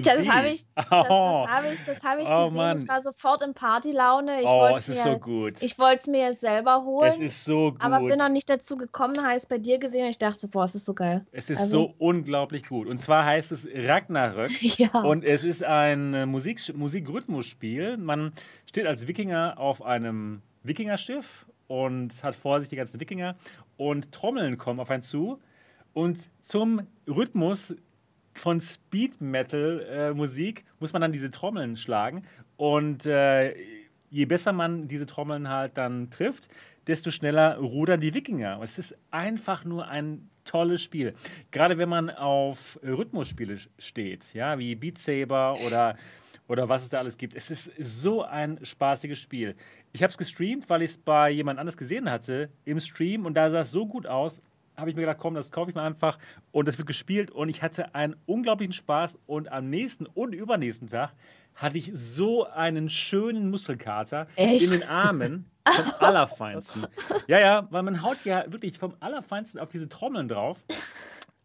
das 0.03 0.27
habe 0.27 0.49
ich, 0.49 0.65
das, 0.75 0.89
das 0.89 1.09
oh. 1.09 1.47
hab 1.47 1.71
ich, 1.71 1.83
das 1.83 2.03
hab 2.03 2.19
ich 2.19 2.29
oh, 2.29 2.45
gesehen. 2.45 2.55
Mann. 2.55 2.77
Ich 2.77 2.87
war 2.87 3.01
sofort 3.01 3.41
in 3.41 3.53
Partylaune. 3.53 4.41
Ich 4.41 4.47
oh, 4.47 4.67
es 4.75 4.89
ist 4.89 5.05
mir, 5.05 5.13
so 5.13 5.19
gut. 5.19 5.61
Ich 5.61 5.79
wollte 5.79 6.01
es 6.01 6.07
mir 6.07 6.35
selber 6.35 6.83
holen. 6.83 7.09
Es 7.09 7.19
ist 7.19 7.45
so 7.45 7.71
gut. 7.71 7.81
Aber 7.81 7.99
bin 7.99 8.17
noch 8.17 8.29
nicht 8.29 8.49
dazu 8.49 8.77
gekommen, 8.77 9.15
habe 9.23 9.35
es 9.35 9.45
bei 9.45 9.57
dir 9.57 9.79
gesehen 9.79 10.03
und 10.03 10.09
ich 10.09 10.17
dachte, 10.17 10.47
boah, 10.47 10.65
es 10.65 10.75
ist 10.75 10.85
so 10.85 10.93
geil. 10.93 11.25
Es 11.31 11.49
ist 11.49 11.59
also, 11.59 11.71
so 11.71 11.93
unglaublich 11.97 12.67
gut. 12.67 12.87
Und 12.87 12.97
zwar 12.99 13.25
heißt 13.25 13.51
es 13.51 13.67
Ragnarök. 13.73 14.51
ja. 14.77 15.01
Und 15.01 15.23
es 15.23 15.43
ist 15.43 15.63
ein 15.63 16.13
äh, 16.13 16.25
Musik, 16.25 16.75
Musikrhythmusspiel. 16.75 17.97
Man 17.97 18.33
steht 18.65 18.85
als 18.85 19.07
Wikinger 19.07 19.57
auf 19.57 19.81
einem 19.81 20.41
Wikingerschiff 20.63 21.45
und 21.67 22.23
hat 22.23 22.35
vor 22.35 22.59
sich 22.59 22.69
die 22.69 22.75
ganzen 22.75 22.99
Wikinger 22.99 23.35
und 23.77 24.11
Trommeln 24.11 24.57
kommen 24.57 24.79
auf 24.79 24.89
einen 24.89 25.03
zu. 25.03 25.39
Und 25.93 26.29
zum 26.41 26.81
Rhythmus 27.07 27.75
von 28.39 28.61
Speed 28.61 29.21
Metal 29.21 29.85
äh, 29.89 30.13
Musik 30.13 30.65
muss 30.79 30.93
man 30.93 31.01
dann 31.01 31.11
diese 31.11 31.31
Trommeln 31.31 31.77
schlagen 31.77 32.23
und 32.55 33.05
äh, 33.05 33.55
je 34.09 34.25
besser 34.25 34.53
man 34.53 34.87
diese 34.87 35.05
Trommeln 35.05 35.49
halt 35.49 35.77
dann 35.77 36.09
trifft, 36.09 36.49
desto 36.87 37.11
schneller 37.11 37.57
rudern 37.57 37.99
die 37.99 38.13
Wikinger. 38.13 38.59
Es 38.63 38.77
ist 38.77 38.97
einfach 39.11 39.65
nur 39.65 39.87
ein 39.87 40.29
tolles 40.45 40.81
Spiel. 40.81 41.13
Gerade 41.51 41.77
wenn 41.77 41.89
man 41.89 42.09
auf 42.09 42.79
Rhythmusspiele 42.81 43.57
steht, 43.77 44.33
ja, 44.33 44.57
wie 44.57 44.75
Beat 44.75 44.97
Saber 44.97 45.55
oder, 45.67 45.97
oder 46.47 46.69
was 46.69 46.83
es 46.83 46.89
da 46.89 46.99
alles 46.99 47.17
gibt. 47.17 47.35
Es 47.35 47.51
ist 47.51 47.71
so 47.77 48.23
ein 48.23 48.63
spaßiges 48.63 49.19
Spiel. 49.19 49.55
Ich 49.91 50.01
habe 50.01 50.11
es 50.11 50.17
gestreamt, 50.17 50.69
weil 50.69 50.81
ich 50.81 50.91
es 50.91 50.97
bei 50.97 51.29
jemand 51.29 51.59
anders 51.59 51.77
gesehen 51.77 52.09
hatte 52.09 52.49
im 52.63 52.79
Stream 52.79 53.25
und 53.25 53.33
da 53.33 53.49
sah 53.49 53.61
es 53.61 53.71
so 53.71 53.85
gut 53.85 54.07
aus 54.07 54.41
habe 54.77 54.91
ich 54.91 54.95
mir 54.95 55.01
gedacht, 55.01 55.17
komm, 55.19 55.33
das 55.33 55.51
kaufe 55.51 55.71
ich 55.71 55.75
mal 55.75 55.85
einfach. 55.85 56.19
Und 56.51 56.67
das 56.67 56.77
wird 56.77 56.87
gespielt 56.87 57.31
und 57.31 57.49
ich 57.49 57.63
hatte 57.63 57.95
einen 57.95 58.15
unglaublichen 58.27 58.73
Spaß. 58.73 59.17
Und 59.25 59.51
am 59.51 59.69
nächsten 59.69 60.05
und 60.05 60.33
übernächsten 60.33 60.87
Tag 60.87 61.13
hatte 61.55 61.77
ich 61.77 61.89
so 61.93 62.45
einen 62.45 62.87
schönen 62.87 63.49
Muskelkater 63.49 64.27
Echt? 64.35 64.65
in 64.65 64.79
den 64.79 64.87
Armen 64.87 65.49
vom 65.65 65.85
Allerfeinsten. 65.99 66.85
Ja, 67.27 67.39
ja, 67.39 67.67
weil 67.71 67.81
man 67.81 68.03
haut 68.03 68.23
ja 68.23 68.49
wirklich 68.51 68.77
vom 68.77 68.93
Allerfeinsten 68.99 69.59
auf 69.59 69.69
diese 69.69 69.89
Trommeln 69.89 70.27
drauf. 70.27 70.63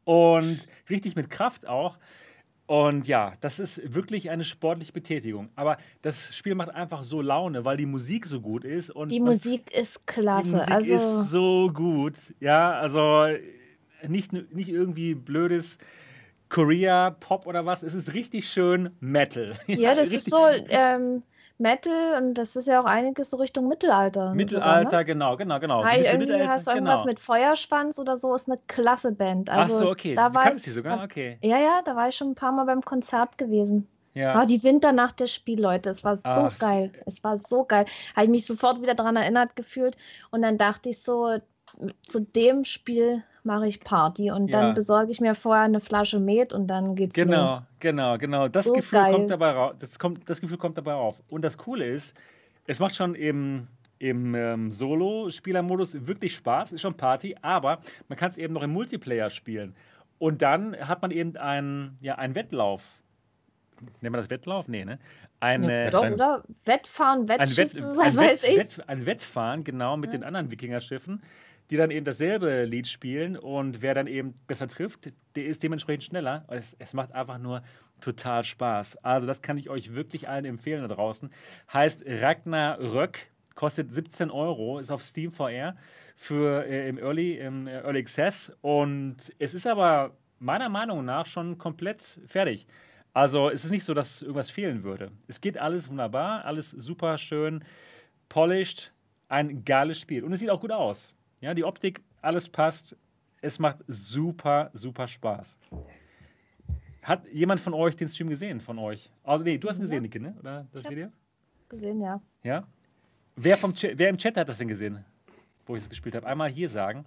Und 0.04 0.68
richtig 0.90 1.16
mit 1.16 1.30
Kraft 1.30 1.66
auch. 1.66 1.96
Und 2.66 3.06
ja, 3.08 3.34
das 3.40 3.58
ist 3.58 3.94
wirklich 3.94 4.30
eine 4.30 4.44
sportliche 4.44 4.92
Betätigung. 4.92 5.50
Aber 5.56 5.78
das 6.00 6.34
Spiel 6.34 6.54
macht 6.54 6.70
einfach 6.70 7.04
so 7.04 7.20
Laune, 7.20 7.64
weil 7.64 7.76
die 7.76 7.86
Musik 7.86 8.26
so 8.26 8.40
gut 8.40 8.64
ist. 8.64 8.90
Und 8.90 9.10
die 9.10 9.20
Musik 9.20 9.76
ist 9.76 10.06
klasse. 10.06 10.48
Die 10.48 10.50
Musik 10.50 10.70
also 10.70 10.94
ist 10.94 11.30
so 11.30 11.70
gut. 11.72 12.34
Ja, 12.40 12.72
also 12.72 13.26
nicht, 14.08 14.32
nicht 14.32 14.68
irgendwie 14.68 15.14
blödes 15.14 15.78
Korea, 16.48 17.10
Pop 17.10 17.46
oder 17.46 17.66
was. 17.66 17.82
Es 17.82 17.94
ist 17.94 18.14
richtig 18.14 18.48
schön 18.48 18.90
Metal. 19.00 19.58
Ja, 19.66 19.94
das 19.94 20.12
ist 20.12 20.30
so 20.30 20.46
ähm, 20.68 21.22
Metal 21.62 22.20
und 22.20 22.34
das 22.34 22.56
ist 22.56 22.68
ja 22.68 22.80
auch 22.80 22.84
einiges 22.84 23.30
so 23.30 23.38
Richtung 23.38 23.68
Mittelalter. 23.68 24.34
Mittelalter, 24.34 24.90
sogar, 24.90 25.00
ne? 25.00 25.06
genau, 25.06 25.36
genau, 25.36 25.60
genau. 25.60 25.84
Hey, 25.84 26.02
so 26.02 26.12
irgendwie 26.12 26.42
hast 26.42 26.66
du 26.66 26.72
irgendwas 26.72 27.00
genau. 27.00 27.10
mit 27.10 27.20
Feuerschwanz 27.20 27.98
oder 27.98 28.18
so, 28.18 28.34
ist 28.34 28.48
eine 28.48 28.58
klasse 28.66 29.12
Band. 29.12 29.48
Also, 29.48 29.74
Ach 29.74 29.78
so, 29.78 29.90
okay. 29.90 30.14
Da 30.14 30.28
du 30.28 30.38
kannst 30.38 30.64
sie 30.64 30.72
sogar? 30.72 31.02
Okay. 31.02 31.38
Ja, 31.42 31.58
ja, 31.58 31.80
da 31.84 31.96
war 31.96 32.08
ich 32.08 32.16
schon 32.16 32.32
ein 32.32 32.34
paar 32.34 32.52
Mal 32.52 32.64
beim 32.64 32.82
Konzert 32.82 33.38
gewesen. 33.38 33.88
Ja. 34.14 34.40
Oh, 34.40 34.44
die 34.44 34.62
Winternacht 34.62 35.20
der 35.20 35.26
Spiel, 35.26 35.60
Leute, 35.60 35.90
es 35.90 36.04
war 36.04 36.16
so 36.16 36.22
Ach, 36.24 36.58
geil. 36.58 36.92
Es 37.06 37.24
war 37.24 37.38
so 37.38 37.64
geil. 37.64 37.86
Habe 38.14 38.24
ich 38.24 38.30
mich 38.30 38.46
sofort 38.46 38.82
wieder 38.82 38.94
daran 38.94 39.16
erinnert 39.16 39.56
gefühlt 39.56 39.96
und 40.30 40.42
dann 40.42 40.58
dachte 40.58 40.90
ich 40.90 41.00
so, 41.00 41.38
zu 42.06 42.20
dem 42.20 42.64
Spiel 42.64 43.22
mache 43.44 43.66
ich 43.66 43.80
Party 43.80 44.30
und 44.30 44.48
ja. 44.48 44.60
dann 44.60 44.74
besorge 44.74 45.10
ich 45.10 45.20
mir 45.20 45.34
vorher 45.34 45.64
eine 45.64 45.80
Flasche 45.80 46.18
Met 46.18 46.52
und 46.52 46.68
dann 46.68 46.94
geht's 46.94 47.14
genau, 47.14 47.42
los. 47.42 47.62
Genau, 47.80 48.16
genau, 48.16 48.18
genau. 48.18 48.48
Das 48.48 48.66
so 48.66 48.72
Gefühl 48.72 49.10
kommt 49.10 49.30
dabei 49.30 49.50
raus. 49.50 49.74
Das, 49.78 49.98
kommt, 49.98 50.28
das 50.28 50.40
Gefühl 50.40 50.58
kommt 50.58 50.78
dabei 50.78 50.94
auf. 50.94 51.20
Und 51.28 51.42
das 51.42 51.58
Coole 51.58 51.86
ist, 51.86 52.16
es 52.66 52.78
macht 52.78 52.94
schon 52.94 53.14
im, 53.14 53.66
im 53.98 54.34
ähm, 54.34 54.70
Solo-Spielermodus 54.70 56.06
wirklich 56.06 56.36
Spaß, 56.36 56.72
ist 56.72 56.80
schon 56.80 56.94
Party, 56.94 57.36
aber 57.42 57.80
man 58.08 58.16
kann 58.16 58.30
es 58.30 58.38
eben 58.38 58.54
noch 58.54 58.62
im 58.62 58.72
Multiplayer 58.72 59.30
spielen. 59.30 59.74
Und 60.18 60.42
dann 60.42 60.76
hat 60.76 61.02
man 61.02 61.10
eben 61.10 61.36
einen, 61.36 61.96
ja, 62.00 62.14
einen 62.14 62.36
Wettlauf. 62.36 62.82
Nennen 64.00 64.14
wir 64.14 64.18
das 64.18 64.30
Wettlauf? 64.30 64.68
Nee, 64.68 64.84
ne? 64.84 65.00
Ein, 65.40 65.64
ja, 65.64 65.90
doch, 65.90 66.08
oder? 66.08 66.44
Wettfahren, 66.64 67.28
Wettschiffen, 67.28 67.82
ein 67.82 67.90
Wett, 67.90 67.96
was 67.96 68.06
ein 68.06 68.16
weiß 68.16 68.42
Wett, 68.44 68.50
ich. 68.50 68.58
Wett, 68.58 68.88
ein 68.88 69.06
Wettfahren, 69.06 69.64
genau, 69.64 69.96
mit 69.96 70.12
ja. 70.12 70.18
den 70.18 70.24
anderen 70.24 70.52
Wikingerschiffen 70.52 71.20
die 71.72 71.78
dann 71.78 71.90
eben 71.90 72.04
dasselbe 72.04 72.64
Lied 72.64 72.86
spielen 72.86 73.34
und 73.34 73.80
wer 73.80 73.94
dann 73.94 74.06
eben 74.06 74.34
besser 74.46 74.68
trifft, 74.68 75.10
der 75.34 75.46
ist 75.46 75.62
dementsprechend 75.62 76.04
schneller. 76.04 76.44
Es, 76.48 76.76
es 76.78 76.92
macht 76.92 77.12
einfach 77.12 77.38
nur 77.38 77.62
total 77.98 78.44
Spaß. 78.44 78.98
Also 78.98 79.26
das 79.26 79.40
kann 79.40 79.56
ich 79.56 79.70
euch 79.70 79.94
wirklich 79.94 80.28
allen 80.28 80.44
empfehlen 80.44 80.86
da 80.86 80.94
draußen. 80.94 81.30
Heißt 81.72 82.04
Ragnarök, 82.06 83.20
kostet 83.54 83.90
17 83.90 84.30
Euro, 84.30 84.80
ist 84.80 84.90
auf 84.90 85.02
Steam 85.02 85.30
VR 85.30 85.74
für 86.14 86.66
äh, 86.66 86.90
im 86.90 86.98
Early, 86.98 87.38
im 87.38 87.66
Early 87.66 88.00
Access 88.00 88.54
und 88.60 89.32
es 89.38 89.54
ist 89.54 89.66
aber 89.66 90.14
meiner 90.40 90.68
Meinung 90.68 91.06
nach 91.06 91.24
schon 91.24 91.56
komplett 91.56 92.20
fertig. 92.26 92.66
Also 93.14 93.48
es 93.48 93.64
ist 93.64 93.70
nicht 93.70 93.84
so, 93.84 93.94
dass 93.94 94.20
irgendwas 94.20 94.50
fehlen 94.50 94.82
würde. 94.82 95.10
Es 95.26 95.40
geht 95.40 95.56
alles 95.56 95.88
wunderbar, 95.88 96.44
alles 96.44 96.68
super 96.68 97.16
schön 97.16 97.64
polished, 98.28 98.92
ein 99.30 99.64
geiles 99.64 99.98
Spiel 99.98 100.22
und 100.22 100.34
es 100.34 100.40
sieht 100.40 100.50
auch 100.50 100.60
gut 100.60 100.72
aus. 100.72 101.14
Ja, 101.42 101.54
die 101.54 101.64
Optik, 101.64 102.00
alles 102.20 102.48
passt. 102.48 102.96
Es 103.40 103.58
macht 103.58 103.84
super, 103.88 104.70
super 104.74 105.08
Spaß. 105.08 105.58
Hat 107.02 107.26
jemand 107.32 107.58
von 107.58 107.74
euch 107.74 107.96
den 107.96 108.06
Stream 108.06 108.28
gesehen? 108.28 108.60
Von 108.60 108.78
euch? 108.78 109.10
Also, 109.24 109.42
nee, 109.42 109.58
du 109.58 109.68
hast 109.68 109.78
ihn 109.78 109.82
gesehen, 109.82 110.02
Niki, 110.02 110.20
ne? 110.20 110.36
Oder 110.38 110.68
das 110.72 110.84
ich 110.84 110.90
Video? 110.90 111.08
Gesehen, 111.68 112.00
ja. 112.00 112.22
Ja? 112.44 112.68
Wer, 113.34 113.56
vom 113.56 113.74
wer 113.74 114.08
im 114.08 114.18
Chat 114.18 114.36
hat 114.36 114.48
das 114.48 114.58
denn 114.58 114.68
gesehen, 114.68 115.04
wo 115.66 115.74
ich 115.74 115.82
es 115.82 115.90
gespielt 115.90 116.14
habe? 116.14 116.28
Einmal 116.28 116.48
hier 116.48 116.70
sagen. 116.70 117.04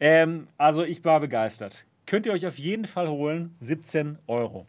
Ähm, 0.00 0.48
also, 0.56 0.82
ich 0.82 1.04
war 1.04 1.20
begeistert. 1.20 1.84
Könnt 2.06 2.24
ihr 2.24 2.32
euch 2.32 2.46
auf 2.46 2.58
jeden 2.58 2.86
Fall 2.86 3.08
holen. 3.08 3.54
17 3.60 4.18
Euro. 4.26 4.66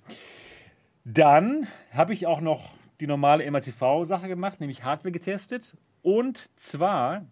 Dann 1.06 1.68
habe 1.92 2.12
ich 2.12 2.28
auch 2.28 2.42
noch 2.42 2.76
die 3.00 3.08
normale 3.08 3.50
MATV-Sache 3.50 4.28
gemacht, 4.28 4.60
nämlich 4.60 4.84
Hardware 4.84 5.14
getestet. 5.14 5.78
Und 6.02 6.60
zwar 6.60 7.26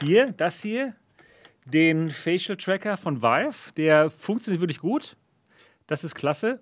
hier, 0.00 0.32
das 0.32 0.62
hier, 0.62 0.94
den 1.64 2.10
Facial 2.10 2.56
Tracker 2.56 2.96
von 2.96 3.22
Vive. 3.22 3.72
Der 3.76 4.10
funktioniert 4.10 4.60
wirklich 4.60 4.80
gut. 4.80 5.16
Das 5.86 6.04
ist 6.04 6.14
klasse. 6.14 6.60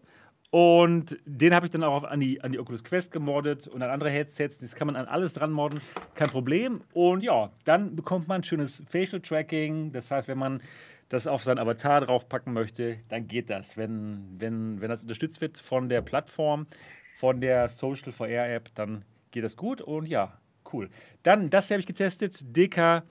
Und 0.51 1.19
den 1.27 1.55
habe 1.55 1.67
ich 1.67 1.73
dann 1.73 1.83
auch 1.83 2.05
an 2.05 2.21
die, 2.21 2.41
an 2.41 2.53
die 2.53 2.59
Oculus 2.59 2.85
Quest 2.85 3.13
gemoddet 3.13 3.67
und 3.67 3.83
an 3.83 3.91
andere 3.91 4.11
Headsets. 4.11 4.59
Das 4.59 4.75
kann 4.75 4.87
man 4.87 4.97
an 4.97 5.07
alles 5.07 5.35
dran 5.35 5.51
modden, 5.51 5.81
kein 6.15 6.29
Problem. 6.29 6.81
Und 6.93 7.23
ja, 7.23 7.51
dann 7.65 7.97
bekommt 7.97 8.29
man 8.29 8.43
schönes 8.45 8.83
Facial 8.89 9.21
Tracking. 9.21 9.93
Das 9.93 10.11
heißt, 10.11 10.29
wenn 10.29 10.39
man 10.39 10.63
das 11.09 11.27
auf 11.27 11.45
seinen 11.45 11.59
Avatar 11.59 12.01
draufpacken 12.01 12.53
möchte, 12.53 12.99
dann 13.09 13.27
geht 13.27 13.51
das. 13.51 13.77
Wenn, 13.77 14.37
wenn, 14.39 14.81
wenn 14.81 14.89
das 14.89 15.03
unterstützt 15.03 15.41
wird 15.41 15.59
von 15.59 15.89
der 15.89 16.01
Plattform, 16.01 16.67
von 17.17 17.41
der 17.41 17.69
Social 17.69 18.13
VR 18.13 18.49
App, 18.49 18.71
dann 18.75 19.05
geht 19.31 19.45
das 19.45 19.57
gut. 19.57 19.81
Und 19.81 20.07
ja, 20.07 20.39
cool. 20.73 20.89
Dann, 21.23 21.51
das 21.51 21.69
hier 21.69 21.75
habe 21.75 21.81
ich 21.81 21.87
getestet, 21.87 22.57
DK, 22.57 23.03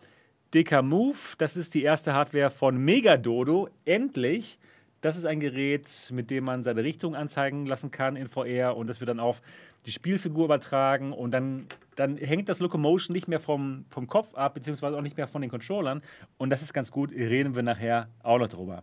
DK 0.56 0.82
Move. 0.82 1.18
Das 1.38 1.58
ist 1.58 1.74
die 1.74 1.84
erste 1.84 2.14
Hardware 2.14 2.50
von 2.50 2.78
Megadodo. 2.78 3.70
Endlich 3.84 4.58
das 5.06 5.18
ist 5.18 5.28
ein 5.28 5.40
Gerät, 5.40 6.10
mit 6.12 6.32
dem 6.32 6.46
man 6.46 6.64
seine 6.64 6.84
Richtung 6.84 7.14
anzeigen 7.14 7.68
lassen 7.68 7.92
kann 7.92 8.16
in 8.16 8.28
VR 8.28 8.76
und 8.76 8.88
das 8.88 9.02
wird 9.02 9.10
dann 9.10 9.20
auf 9.20 9.40
die 9.86 9.92
Spielfigur 9.92 10.46
übertragen 10.46 11.14
und 11.14 11.30
dann, 11.30 11.68
dann 11.96 12.18
hängt 12.18 12.50
das 12.50 12.60
Locomotion 12.60 13.14
nicht 13.14 13.28
mehr 13.28 13.40
vom, 13.40 13.86
vom 13.90 14.08
Kopf 14.08 14.34
ab, 14.34 14.56
beziehungsweise 14.56 14.98
auch 14.98 15.04
nicht 15.04 15.16
mehr 15.16 15.28
von 15.28 15.44
den 15.44 15.52
Controllern 15.52 16.02
und 16.40 16.50
das 16.50 16.64
ist 16.64 16.74
ganz 16.74 16.92
gut, 16.92 17.12
reden 17.12 17.54
wir 17.54 17.62
nachher 17.62 18.10
auch 18.24 18.40
noch 18.40 18.48
drüber. 18.48 18.82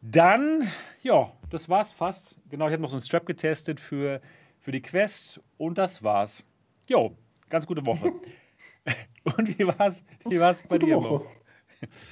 Dann, 0.00 0.68
ja, 1.02 1.32
das 1.50 1.68
war's 1.68 1.90
fast. 1.90 2.38
Genau, 2.48 2.68
ich 2.68 2.72
habe 2.72 2.82
noch 2.82 2.90
so 2.90 2.96
einen 2.96 3.04
Strap 3.04 3.26
getestet 3.26 3.80
für, 3.80 4.20
für 4.60 4.70
die 4.70 4.82
Quest 4.82 5.40
und 5.58 5.76
das 5.76 6.04
war's. 6.04 6.44
Jo, 6.86 7.16
ganz 7.48 7.66
gute 7.66 7.84
Woche. 7.84 8.12
und 9.36 9.58
wie 9.58 9.66
war's, 9.66 10.02
wie 10.28 10.40
war's 10.40 10.62
bei 10.68 10.78
gute 10.78 10.86
dir? 10.86 10.96
Woche. 10.96 11.24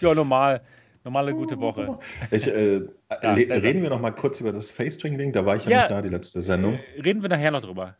Ja, 0.00 0.14
normal. 0.14 0.62
Normale 1.04 1.35
gute 1.35 1.59
Woche. 1.61 1.99
Ich, 2.31 2.47
äh, 2.47 2.81
ja, 3.23 3.35
reden 3.35 3.83
wir 3.83 3.90
noch 3.90 4.00
mal 4.00 4.11
kurz 4.11 4.40
über 4.40 4.52
das 4.52 4.71
Facestring-Ding. 4.71 5.33
Da 5.33 5.45
war 5.45 5.57
ich 5.57 5.64
ja, 5.64 5.71
ja, 5.71 5.76
nicht 5.78 5.90
da, 5.90 6.00
die 6.00 6.09
letzte 6.09 6.40
Sendung. 6.40 6.78
Äh, 6.97 7.02
reden 7.02 7.21
wir 7.21 7.28
nachher 7.28 7.50
noch 7.50 7.61
drüber. 7.61 7.95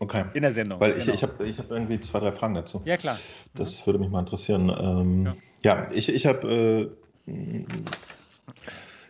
Okay. 0.00 0.24
In 0.34 0.42
der 0.42 0.52
Sendung. 0.52 0.80
Weil 0.80 0.92
genau. 0.92 1.04
ich, 1.04 1.14
ich 1.14 1.22
habe 1.22 1.46
ich 1.46 1.58
hab 1.58 1.70
irgendwie 1.70 2.00
zwei, 2.00 2.18
drei 2.18 2.32
Fragen 2.32 2.54
dazu. 2.54 2.82
Ja, 2.84 2.96
klar. 2.96 3.18
Das 3.54 3.80
mhm. 3.80 3.86
würde 3.86 3.98
mich 4.00 4.10
mal 4.10 4.20
interessieren. 4.20 4.70
Ähm, 4.70 5.34
ja. 5.64 5.84
ja. 5.84 5.88
ich, 5.92 6.08
ich 6.08 6.26
habe 6.26 6.92
äh, 7.26 7.64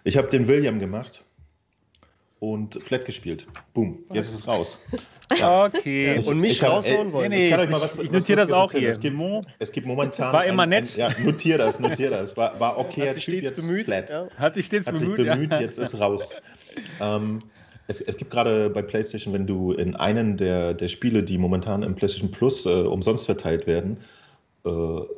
ich 0.04 0.16
hab 0.16 0.30
den 0.30 0.46
William 0.46 0.78
gemacht 0.78 1.24
und 2.40 2.74
Flat 2.82 3.04
gespielt. 3.04 3.46
Boom, 3.72 4.04
jetzt 4.12 4.28
ist 4.28 4.34
es 4.34 4.46
raus. 4.46 4.84
Ja. 5.36 5.66
Okay. 5.66 6.16
Ich, 6.16 6.26
und 6.26 6.40
mich 6.40 6.52
ich 6.52 6.64
raushauen 6.64 7.12
wollen. 7.12 7.30
Nee, 7.30 7.36
nee, 7.36 7.44
ich, 7.44 7.50
kann 7.50 7.60
euch 7.60 7.70
mal 7.70 7.80
was, 7.80 7.98
ich 7.98 8.10
notiere 8.10 8.38
das 8.38 8.50
auch 8.50 8.72
hier. 8.72 8.88
Es 8.88 9.00
gibt, 9.00 9.16
es 9.58 9.72
gibt 9.72 9.86
momentan. 9.86 10.32
War 10.32 10.44
immer 10.44 10.62
ein, 10.62 10.70
nett. 10.70 10.94
Ein, 10.94 10.98
ja, 10.98 11.10
notier 11.24 11.58
das, 11.58 11.80
notier 11.80 12.10
das. 12.10 12.36
War, 12.36 12.58
war 12.58 12.78
okay. 12.78 13.08
Hat 13.08 13.14
sich 13.14 13.24
stets 13.24 13.48
jetzt 13.48 13.66
bemüht. 13.66 13.84
Flat. 13.84 14.10
Ja. 14.10 14.28
Hat 14.36 14.54
sich 14.54 14.66
stets 14.66 14.86
Hat 14.86 14.96
bemüht. 14.96 15.18
Sich 15.18 15.28
bemüht 15.28 15.52
ja. 15.52 15.60
Jetzt 15.60 15.78
ist 15.78 15.98
raus. 16.00 16.34
ähm, 17.00 17.42
es, 17.86 18.00
es, 18.00 18.16
gibt 18.16 18.30
gerade 18.30 18.70
bei 18.70 18.82
PlayStation, 18.82 19.32
wenn 19.32 19.46
du 19.46 19.72
in 19.72 19.96
einen 19.96 20.36
der, 20.36 20.74
der 20.74 20.88
Spiele, 20.88 21.22
die 21.22 21.38
momentan 21.38 21.82
im 21.82 21.94
PlayStation 21.94 22.30
Plus 22.30 22.66
äh, 22.66 22.70
umsonst 22.70 23.26
verteilt 23.26 23.66
werden, 23.66 23.98
äh, 24.64 24.70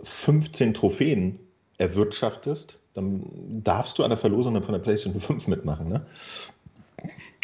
15 0.05 0.75
Trophäen 0.75 1.39
erwirtschaftest, 1.79 2.79
dann 2.95 3.23
darfst 3.65 3.99
du 3.99 4.05
an 4.05 4.11
der 4.11 4.19
Verlosung 4.19 4.61
von 4.63 4.73
der 4.73 4.81
PlayStation 4.81 5.21
5 5.21 5.49
mitmachen. 5.49 5.89
Ne? 5.89 6.07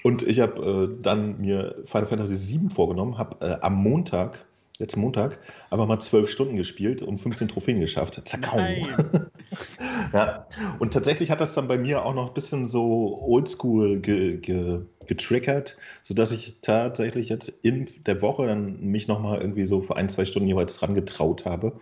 Und 0.07 0.23
ich 0.23 0.39
habe 0.39 0.63
äh, 0.95 1.03
dann 1.03 1.41
mir 1.41 1.83
Final 1.85 2.07
Fantasy 2.07 2.61
VII 2.61 2.71
vorgenommen, 2.71 3.19
habe 3.19 3.45
äh, 3.45 3.57
am 3.61 3.75
Montag, 3.75 4.47
letzten 4.79 5.01
Montag, 5.01 5.41
aber 5.69 5.85
mal 5.87 5.99
zwölf 5.99 6.31
Stunden 6.31 6.57
gespielt 6.57 7.03
und 7.03 7.19
15 7.19 7.49
Trophäen 7.49 7.81
geschafft. 7.81 8.23
Zakau. 8.25 8.57
ja. 10.13 10.47
Und 10.79 10.93
tatsächlich 10.93 11.33
hat 11.33 11.41
das 11.41 11.55
dann 11.55 11.67
bei 11.67 11.77
mir 11.77 12.05
auch 12.05 12.15
noch 12.15 12.29
ein 12.29 12.35
bisschen 12.35 12.67
so 12.67 13.21
oldschool 13.21 13.99
ge, 13.99 14.37
ge, 14.37 14.83
getriggert, 15.09 15.77
sodass 16.05 16.31
ich 16.31 16.61
tatsächlich 16.61 17.29
jetzt 17.29 17.49
in 17.63 17.89
der 18.07 18.23
Woche 18.23 18.47
dann 18.47 18.81
mich 18.81 19.09
nochmal 19.09 19.41
irgendwie 19.41 19.67
so 19.67 19.83
für 19.83 19.97
ein, 19.97 20.09
zwei 20.09 20.25
Stunden 20.25 20.47
jeweils 20.47 20.77
dran 20.77 20.95
getraut 20.95 21.47
habe. 21.47 21.73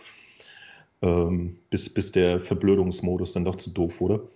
Ähm, 1.02 1.58
bis, 1.68 1.92
bis 1.92 2.10
der 2.12 2.40
Verblödungsmodus 2.40 3.34
dann 3.34 3.44
doch 3.44 3.56
zu 3.56 3.68
doof 3.68 4.00
wurde. 4.00 4.26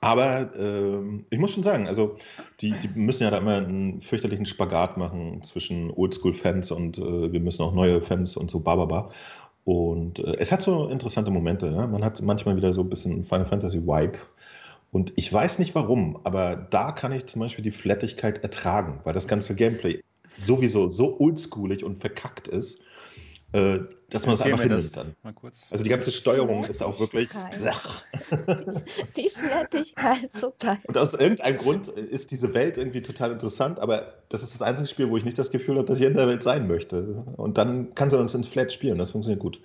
Aber 0.00 0.54
äh, 0.54 1.00
ich 1.30 1.38
muss 1.38 1.52
schon 1.52 1.62
sagen, 1.62 1.88
also 1.88 2.14
die, 2.60 2.72
die 2.72 2.88
müssen 2.94 3.24
ja 3.24 3.30
da 3.30 3.38
immer 3.38 3.56
einen 3.56 4.00
fürchterlichen 4.00 4.46
Spagat 4.46 4.96
machen 4.96 5.42
zwischen 5.42 5.90
Oldschool-Fans 5.90 6.70
und 6.70 6.98
äh, 6.98 7.32
wir 7.32 7.40
müssen 7.40 7.62
auch 7.62 7.74
neue 7.74 8.00
Fans 8.00 8.36
und 8.36 8.50
so 8.50 8.60
bababa. 8.60 9.10
Und 9.64 10.20
äh, 10.20 10.36
es 10.38 10.52
hat 10.52 10.62
so 10.62 10.88
interessante 10.88 11.30
Momente. 11.30 11.66
Ja? 11.66 11.86
Man 11.86 12.04
hat 12.04 12.22
manchmal 12.22 12.56
wieder 12.56 12.72
so 12.72 12.82
ein 12.82 12.88
bisschen 12.88 13.24
Final 13.24 13.46
Fantasy 13.46 13.86
Vibe. 13.86 14.18
Und 14.90 15.12
ich 15.16 15.30
weiß 15.30 15.58
nicht 15.58 15.74
warum, 15.74 16.18
aber 16.24 16.56
da 16.56 16.92
kann 16.92 17.12
ich 17.12 17.26
zum 17.26 17.40
Beispiel 17.40 17.62
die 17.62 17.72
Flattigkeit 17.72 18.42
ertragen, 18.42 19.00
weil 19.04 19.12
das 19.12 19.28
ganze 19.28 19.54
Gameplay 19.54 20.02
sowieso 20.38 20.88
so 20.88 21.20
oldschoolig 21.20 21.84
und 21.84 22.00
verkackt 22.00 22.48
ist, 22.48 22.80
äh, 23.52 23.78
dass 24.10 24.24
man 24.24 24.34
es 24.34 24.40
einfach 24.40 24.62
hinnimmt 24.62 24.96
dann. 24.96 25.14
Also 25.70 25.84
die 25.84 25.90
ganze 25.90 26.12
Steuerung 26.12 26.64
ist 26.64 26.82
auch 26.82 26.98
wirklich. 26.98 27.30
Die, 27.30 29.22
die 29.22 29.30
Flattigkeit, 29.30 30.30
so 30.40 30.54
geil. 30.58 30.78
Und 30.86 30.96
aus 30.96 31.12
irgendeinem 31.14 31.58
Grund 31.58 31.88
ist 31.88 32.30
diese 32.30 32.54
Welt 32.54 32.78
irgendwie 32.78 33.02
total 33.02 33.32
interessant, 33.32 33.78
aber 33.78 34.14
das 34.30 34.42
ist 34.42 34.54
das 34.54 34.62
einzige 34.62 34.88
Spiel, 34.88 35.10
wo 35.10 35.16
ich 35.18 35.24
nicht 35.24 35.38
das 35.38 35.50
Gefühl 35.50 35.76
habe, 35.76 35.86
dass 35.86 35.98
ich 35.98 36.06
in 36.06 36.14
der 36.14 36.26
Welt 36.26 36.42
sein 36.42 36.66
möchte. 36.68 37.24
Und 37.36 37.58
dann 37.58 37.94
kann 37.94 38.08
sie 38.10 38.18
uns 38.18 38.34
ins 38.34 38.46
Flat 38.46 38.72
spielen, 38.72 38.98
das 38.98 39.10
funktioniert 39.10 39.40
gut. 39.40 39.60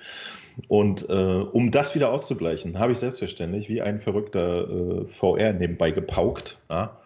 Und 0.68 1.10
äh, 1.10 1.14
um 1.14 1.72
das 1.72 1.96
wieder 1.96 2.12
auszugleichen, 2.12 2.80
habe 2.80 2.92
ich 2.92 3.00
selbstverständlich 3.00 3.70
wie 3.70 3.82
ein 3.82 4.02
verrückter 4.02 4.70
äh, 4.70 5.06
VR 5.08 5.54
nebenbei 5.54 5.92
gepaukt. 5.92 6.60
Ja? 6.70 7.00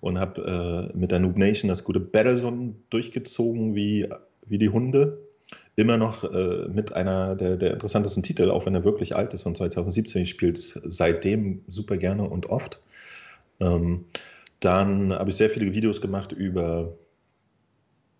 Und 0.00 0.18
habe 0.18 0.90
äh, 0.92 0.96
mit 0.96 1.10
der 1.10 1.18
Noob 1.18 1.38
Nation 1.38 1.68
das 1.68 1.82
gute 1.82 2.00
Battlezone 2.00 2.74
durchgezogen 2.90 3.74
wie, 3.74 4.08
wie 4.46 4.58
die 4.58 4.68
Hunde 4.68 5.23
immer 5.76 5.96
noch 5.96 6.24
äh, 6.24 6.68
mit 6.68 6.92
einer 6.92 7.34
der, 7.34 7.56
der, 7.56 7.72
interessantesten 7.72 8.22
Titel, 8.22 8.50
auch 8.50 8.66
wenn 8.66 8.74
er 8.74 8.84
wirklich 8.84 9.16
alt 9.16 9.34
ist, 9.34 9.42
von 9.42 9.54
2017. 9.54 10.22
Ich 10.22 10.30
spiele 10.30 10.52
es 10.52 10.80
seitdem 10.84 11.62
super 11.66 11.96
gerne 11.96 12.28
und 12.28 12.46
oft. 12.46 12.80
Ähm, 13.60 14.04
dann 14.60 15.12
habe 15.12 15.30
ich 15.30 15.36
sehr 15.36 15.50
viele 15.50 15.72
Videos 15.72 16.00
gemacht 16.00 16.32
über 16.32 16.96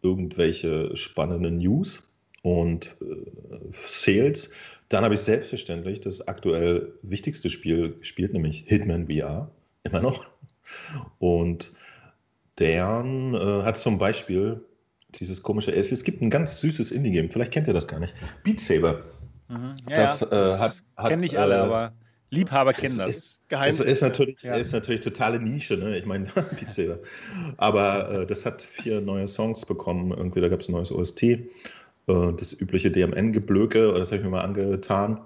irgendwelche 0.03 0.97
spannenden 0.97 1.59
News 1.59 2.11
und 2.43 2.97
äh, 3.01 3.71
Sales. 3.73 4.51
Dann 4.89 5.05
habe 5.05 5.15
ich 5.15 5.21
selbstverständlich 5.21 6.01
das 6.01 6.27
aktuell 6.27 6.93
wichtigste 7.03 7.51
Spiel 7.51 7.95
gespielt, 7.97 8.33
nämlich 8.33 8.65
Hitman 8.67 9.09
VR, 9.09 9.51
immer 9.85 10.03
noch. 10.03 10.27
Und 11.19 11.73
deren 12.59 13.35
äh, 13.35 13.63
hat 13.63 13.77
zum 13.77 13.99
Beispiel 13.99 14.61
dieses 15.21 15.43
komische. 15.43 15.75
Es, 15.75 15.93
es 15.93 16.05
gibt 16.05 16.23
ein 16.23 16.31
ganz 16.31 16.61
süßes 16.61 16.91
Indie-Game, 16.91 17.31
vielleicht 17.31 17.53
kennt 17.53 17.69
ihr 17.69 17.75
das 17.75 17.87
gar 17.87 18.01
nicht. 18.01 18.15
Beat 18.43 18.61
Saber. 18.61 19.01
Mhm. 19.49 19.77
Ja, 19.89 19.97
das, 19.97 20.21
ja, 20.21 20.27
das 20.27 20.57
äh, 20.57 20.59
hat, 20.59 20.83
hat 20.97 21.09
kennen 21.09 21.23
nicht 21.23 21.37
alle, 21.37 21.55
äh, 21.55 21.59
aber 21.59 21.93
Liebhaber 22.31 22.73
kennen 22.73 22.99
das. 22.99 23.11
Ist, 23.11 23.49
geheim. 23.49 23.69
Es 23.69 23.81
ist 23.81 24.03
natürlich, 24.03 24.43
ja. 24.43 24.55
ist 24.55 24.73
natürlich 24.73 25.01
totale 25.01 25.39
Nische, 25.41 25.77
ne? 25.77 25.97
Ich 25.97 26.07
meine, 26.07 26.27
Beat 26.59 26.73
Saber. 26.73 26.99
Aber 27.57 28.11
äh, 28.11 28.27
das 28.27 28.45
hat 28.45 28.63
vier 28.63 29.01
neue 29.01 29.29
Songs 29.29 29.65
bekommen. 29.65 30.11
Irgendwie, 30.11 30.41
da 30.41 30.49
gab 30.49 30.61
es 30.61 30.69
ein 30.69 30.73
neues 30.73 30.91
OST. 30.91 31.23
Äh, 31.23 31.39
das 32.07 32.53
übliche 32.53 32.91
DMN-Geblöke, 32.91 33.93
das 33.95 34.11
habe 34.11 34.19
ich 34.19 34.25
mir 34.25 34.31
mal 34.31 34.43
angetan. 34.43 35.21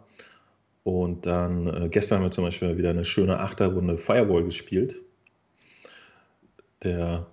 Und 0.85 1.27
dann 1.27 1.67
äh, 1.67 1.89
gestern 1.89 2.19
haben 2.19 2.27
wir 2.27 2.31
zum 2.31 2.45
Beispiel 2.45 2.77
wieder 2.79 2.91
eine 2.91 3.05
schöne 3.05 3.41
Achterrunde 3.41 3.99
Firewall 3.99 4.45
gespielt. 4.45 4.97
Der 6.83 7.27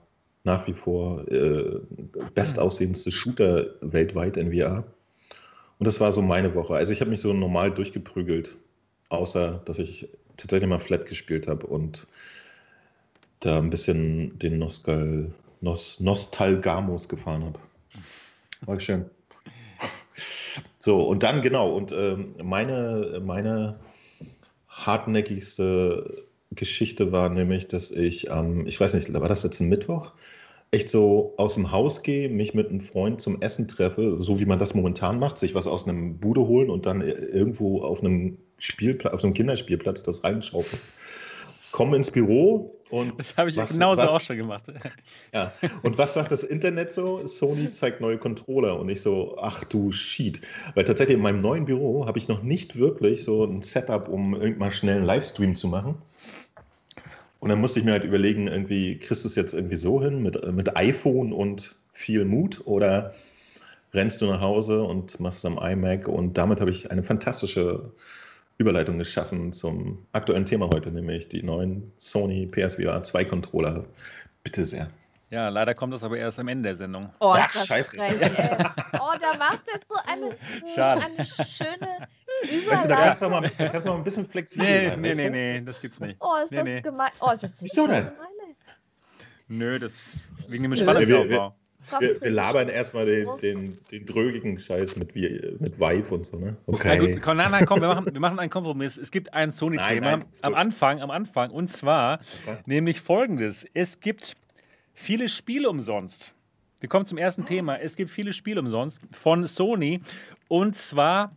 nach 0.46 0.68
wie 0.68 0.74
vor 0.74 1.28
äh, 1.28 1.80
bestaussehendste 2.34 3.12
Shooter 3.12 3.66
weltweit 3.82 4.38
in 4.38 4.54
VR. 4.54 4.86
Und 5.78 5.88
das 5.88 6.00
war 6.00 6.12
so 6.12 6.22
meine 6.22 6.56
Woche. 6.56 6.76
Also 6.76 6.94
ich 6.94 7.02
habe 7.02 7.10
mich 7.10 7.20
so 7.20 7.34
normal 7.34 7.72
durchgeprügelt, 7.72 8.56
außer 9.10 9.62
dass 9.66 9.80
ich 9.80 10.08
tatsächlich 10.38 10.70
mal 10.70 10.80
Flat 10.80 11.06
gespielt 11.06 11.48
habe 11.48 11.68
und 11.68 12.08
da 13.40 13.58
ein 13.58 13.70
bisschen 13.70 14.40
den 14.40 14.60
Nostal 14.60 15.34
Nos 15.62 16.00
Nostalgamos 16.00 17.10
gefahren 17.10 17.44
habe. 17.44 17.60
War 18.62 18.80
schön. 18.80 19.06
So, 20.80 21.02
und 21.02 21.24
dann 21.24 21.42
genau, 21.42 21.76
und 21.76 21.92
ähm, 21.92 22.36
meine, 22.44 23.20
meine 23.24 23.80
hartnäckigste 24.70 26.25
Geschichte 26.56 27.12
war 27.12 27.30
nämlich, 27.30 27.68
dass 27.68 27.92
ich, 27.92 28.30
ähm, 28.30 28.66
ich 28.68 28.80
weiß 28.80 28.94
nicht, 28.94 29.12
war 29.14 29.28
das 29.28 29.44
jetzt 29.44 29.60
ein 29.60 29.70
Mittwoch? 29.70 30.12
Echt 30.72 30.90
so 30.90 31.34
aus 31.38 31.54
dem 31.54 31.72
Haus 31.72 32.04
gehe, 32.04 32.28
mich 32.30 32.54
mit 32.54 32.70
einem 32.70 32.82
Freund 32.82 33.22
zum 33.22 33.42
Essen 33.42 33.68
treffe, 33.68 34.18
so 34.22 34.40
wie 34.40 34.46
man 34.46 34.60
das 34.60 34.74
momentan 34.74 35.20
macht, 35.20 35.38
sich 35.38 35.56
was 35.56 35.68
aus 35.68 35.88
einem 35.88 36.20
Bude 36.20 36.42
holen 36.48 36.70
und 36.70 36.86
dann 36.86 37.02
irgendwo 37.02 37.82
auf 37.82 38.02
einem 38.02 38.38
Spielplatz, 38.58 39.14
auf 39.14 39.24
einem 39.24 39.34
Kinderspielplatz 39.34 40.04
das 40.04 40.24
reinschaufeln. 40.24 40.82
Komme 41.72 41.98
ins 41.98 42.10
Büro, 42.12 42.76
Und 42.90 43.20
das 43.20 43.36
habe 43.36 43.50
ich 43.50 43.58
was, 43.58 43.74
genauso 43.74 44.04
was, 44.04 44.12
auch 44.12 44.22
schon 44.22 44.38
gemacht. 44.38 44.64
Ja, 45.34 45.52
und 45.84 45.98
was 45.98 46.14
sagt 46.14 46.32
das 46.32 46.44
Internet 46.44 46.94
so? 46.94 47.26
Sony 47.26 47.70
zeigt 47.72 48.00
neue 48.00 48.18
Controller 48.18 48.80
und 48.80 48.88
ich 48.90 49.02
so, 49.02 49.38
ach 49.40 49.64
du 49.66 49.92
Shit. 49.92 50.42
Weil 50.76 50.86
tatsächlich 50.86 51.18
in 51.18 51.24
meinem 51.24 51.42
neuen 51.42 51.66
Büro 51.66 52.06
habe 52.06 52.18
ich 52.18 52.28
noch 52.28 52.44
nicht 52.44 52.78
wirklich 52.78 53.24
so 53.24 53.44
ein 53.44 53.62
Setup, 53.62 54.08
um 54.08 54.36
irgendwann 54.36 54.72
schnell 54.72 54.98
einen 54.98 55.06
Livestream 55.06 55.56
zu 55.56 55.68
machen. 55.68 55.96
Und 57.40 57.50
dann 57.50 57.60
musste 57.60 57.80
ich 57.80 57.86
mir 57.86 57.92
halt 57.92 58.04
überlegen, 58.04 58.48
irgendwie, 58.48 58.98
kriegst 58.98 59.24
du 59.24 59.28
es 59.28 59.36
jetzt 59.36 59.54
irgendwie 59.54 59.76
so 59.76 60.02
hin 60.02 60.24
mit, 60.24 60.52
mit 60.52 60.76
iPhone 60.76 61.34
und 61.34 61.76
viel 61.94 62.26
Mut 62.26 62.62
oder 62.66 63.14
rennst 63.94 64.22
du 64.22 64.26
nach 64.26 64.42
Hause 64.42 64.84
und 64.84 65.20
machst 65.20 65.40
es 65.40 65.46
am 65.46 65.58
iMac 65.58 66.08
und 66.08 66.38
damit 66.38 66.60
habe 66.60 66.72
ich 66.72 66.92
eine 66.92 67.04
fantastische 67.04 67.92
Überleitung 68.58 68.98
geschaffen 68.98 69.52
zum 69.52 70.06
aktuellen 70.12 70.46
Thema 70.46 70.70
heute, 70.70 70.92
nämlich 70.92 71.28
die 71.28 71.44
neuen 71.44 71.92
Sony 71.98 72.48
PSVR 72.48 73.04
2 73.04 73.26
Controller. 73.26 73.86
Bitte 74.44 74.64
sehr. 74.64 74.90
Ja, 75.30 75.50
leider 75.50 75.74
kommt 75.74 75.94
das 75.94 76.04
aber 76.04 76.18
erst 76.18 76.40
am 76.40 76.48
Ende 76.48 76.70
der 76.70 76.76
Sendung. 76.76 77.10
Oh, 77.20 77.34
Ach, 77.36 77.52
scheiße. 77.52 77.98
Frech, 77.98 78.22
oh, 78.94 79.14
da 79.20 79.38
macht 79.38 79.64
er 79.68 79.80
so 79.90 79.96
eine, 80.06 80.38
Schade. 80.74 81.02
eine 81.02 81.26
schöne. 81.26 82.08
Weißt 82.44 82.86
du, 82.86 82.90
da 82.90 82.96
kannst 82.96 83.22
du 83.22 83.30
mal, 83.30 83.50
kannst 83.58 83.86
du 83.86 83.92
mal 83.92 83.98
ein 83.98 84.04
bisschen 84.04 84.26
flexibel 84.26 84.68
nee, 84.68 84.90
sein. 84.90 85.02
Nee, 85.02 85.16
nee, 85.16 85.30
nee, 85.30 85.62
das 85.62 85.82
gibt's 85.82 86.00
nicht. 86.00 86.18
Oh, 86.20 86.36
ist 86.44 86.52
nee, 86.52 86.58
das 86.58 86.66
nee. 86.66 86.82
gemein. 86.82 87.12
Oh, 87.20 87.32
das 87.40 87.52
ist 87.52 87.64
Wieso 87.64 87.88
denn? 87.88 88.12
Nö, 89.48 89.80
das 89.80 90.20
wegen 90.50 90.64
dem 90.64 90.76
Spannungsaufbau. 90.76 91.56
Wir, 92.00 92.20
wir, 92.20 92.32
labern 92.32 92.68
erstmal 92.68 93.06
den, 93.06 93.30
den, 93.38 93.78
den 93.92 94.06
drögigen 94.08 94.58
Scheiß 94.58 94.96
mit, 94.96 95.16
mit 95.16 95.80
Vive 95.80 96.16
und 96.16 96.26
so, 96.26 96.38
ne? 96.38 96.58
Okay. 96.66 96.98
Na 96.98 97.06
gut, 97.06 97.22
komm, 97.22 97.38
nein, 97.38 97.52
nein, 97.52 97.68
komm, 97.68 97.80
wir 97.80 97.88
machen, 97.88 98.12
wir 98.12 98.20
machen 98.20 98.40
einen 98.40 98.50
Kompromiss. 98.50 98.98
Es 98.98 99.12
gibt 99.12 99.36
ein 99.36 99.52
Sony-Thema 99.52 100.22
am 100.42 100.56
Anfang, 100.56 101.00
am 101.02 101.12
Anfang, 101.12 101.52
und 101.52 101.68
zwar 101.68 102.22
okay. 102.48 102.58
nämlich 102.66 103.02
folgendes. 103.02 103.68
Es 103.76 104.00
gibt 104.00 104.36
viele 104.96 105.30
Spiele 105.30 105.70
umsonst. 105.70 106.34
Wir 106.80 106.90
kommen 106.90 107.06
zum 107.06 107.20
ersten 107.20 107.46
Thema. 107.46 107.80
Es 107.80 107.96
gibt 107.96 108.10
viele 108.10 108.34
Spiele 108.34 108.60
umsonst 108.60 109.00
von 109.12 109.46
Sony. 109.46 110.02
Und 110.48 110.76
zwar 110.76 111.36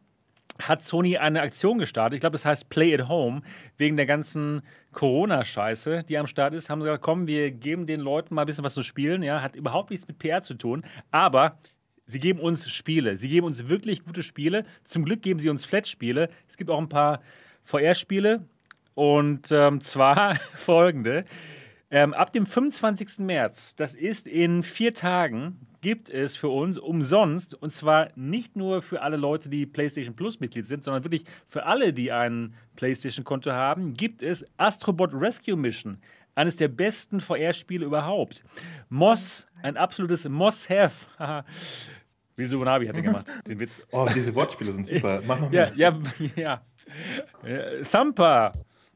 hat 0.62 0.82
Sony 0.82 1.16
eine 1.16 1.40
Aktion 1.40 1.78
gestartet. 1.78 2.16
Ich 2.16 2.20
glaube, 2.20 2.34
das 2.34 2.44
heißt 2.44 2.68
Play 2.68 2.94
at 2.94 3.08
Home. 3.08 3.42
Wegen 3.76 3.96
der 3.96 4.06
ganzen 4.06 4.62
Corona-Scheiße, 4.92 6.00
die 6.08 6.18
am 6.18 6.26
Start 6.26 6.54
ist, 6.54 6.70
haben 6.70 6.80
sie 6.80 6.86
gesagt, 6.86 7.02
komm, 7.02 7.26
wir 7.26 7.50
geben 7.50 7.86
den 7.86 8.00
Leuten 8.00 8.34
mal 8.34 8.42
ein 8.42 8.46
bisschen 8.46 8.64
was 8.64 8.74
zu 8.74 8.82
spielen. 8.82 9.22
Ja, 9.22 9.42
hat 9.42 9.56
überhaupt 9.56 9.90
nichts 9.90 10.08
mit 10.08 10.18
PR 10.18 10.42
zu 10.42 10.54
tun. 10.54 10.82
Aber 11.10 11.58
sie 12.06 12.20
geben 12.20 12.40
uns 12.40 12.70
Spiele. 12.70 13.16
Sie 13.16 13.28
geben 13.28 13.46
uns 13.46 13.68
wirklich 13.68 14.04
gute 14.04 14.22
Spiele. 14.22 14.64
Zum 14.84 15.04
Glück 15.04 15.22
geben 15.22 15.40
sie 15.40 15.48
uns 15.48 15.64
Flat-Spiele. 15.64 16.28
Es 16.48 16.56
gibt 16.56 16.70
auch 16.70 16.78
ein 16.78 16.88
paar 16.88 17.20
VR-Spiele. 17.64 18.44
Und 18.94 19.52
ähm, 19.52 19.80
zwar 19.80 20.34
folgende. 20.56 21.24
Ähm, 21.90 22.12
ab 22.12 22.32
dem 22.32 22.44
25. 22.44 23.20
März, 23.20 23.74
das 23.74 23.94
ist 23.94 24.26
in 24.26 24.62
vier 24.62 24.92
Tagen, 24.92 25.66
gibt 25.80 26.10
es 26.10 26.36
für 26.36 26.48
uns 26.48 26.76
umsonst, 26.76 27.54
und 27.54 27.72
zwar 27.72 28.10
nicht 28.14 28.56
nur 28.56 28.82
für 28.82 29.00
alle 29.00 29.16
Leute, 29.16 29.48
die 29.48 29.64
PlayStation 29.64 30.14
Plus 30.14 30.38
Mitglied 30.40 30.66
sind, 30.66 30.84
sondern 30.84 31.04
wirklich 31.04 31.24
für 31.46 31.64
alle, 31.64 31.92
die 31.94 32.12
ein 32.12 32.54
PlayStation-Konto 32.76 33.52
haben, 33.52 33.94
gibt 33.94 34.22
es 34.22 34.44
Astrobot 34.58 35.14
Rescue 35.14 35.56
Mission. 35.56 35.98
Eines 36.34 36.56
der 36.56 36.68
besten 36.68 37.20
VR-Spiele 37.20 37.86
überhaupt. 37.86 38.44
Moss, 38.90 39.46
ein 39.62 39.76
absolutes 39.76 40.28
Moss-Have. 40.28 41.44
Will 42.38 42.48
Subunabi 42.48 42.86
hat 42.86 42.94
er 42.96 43.02
gemacht, 43.02 43.32
den 43.48 43.58
Witz. 43.58 43.82
Oh, 43.90 44.06
diese 44.14 44.34
Wortspiele 44.34 44.70
sind 44.70 44.86
super. 44.86 45.20
Mach 45.26 45.40
noch 45.40 45.52
ja, 45.52 45.70
ja, 45.74 45.98
ja, 46.36 46.62
ja. 47.44 47.84
Thumper. 47.90 48.52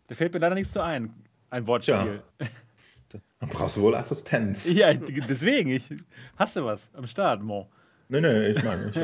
Da 0.07 0.15
fällt 0.15 0.33
mir 0.33 0.39
leider 0.39 0.55
nichts 0.55 0.73
zu 0.73 0.81
ein. 0.81 1.13
Ein 1.51 1.67
Wortspiel. 1.67 2.23
Ja. 2.41 2.47
Dann 3.43 3.51
brauchst 3.51 3.77
du 3.77 3.83
wohl 3.83 3.97
Assistenz. 3.97 4.71
Ja, 4.73 4.95
deswegen. 4.95 5.71
Ich, 5.71 5.91
hast 6.37 6.55
du 6.55 6.65
was 6.65 6.89
am 6.95 7.09
Start, 7.09 7.43
Mo? 7.43 7.69
Nee, 8.09 8.21
nee, 8.21 8.51
ich 8.51 8.63
meine 8.63 8.87
nicht. 8.87 9.01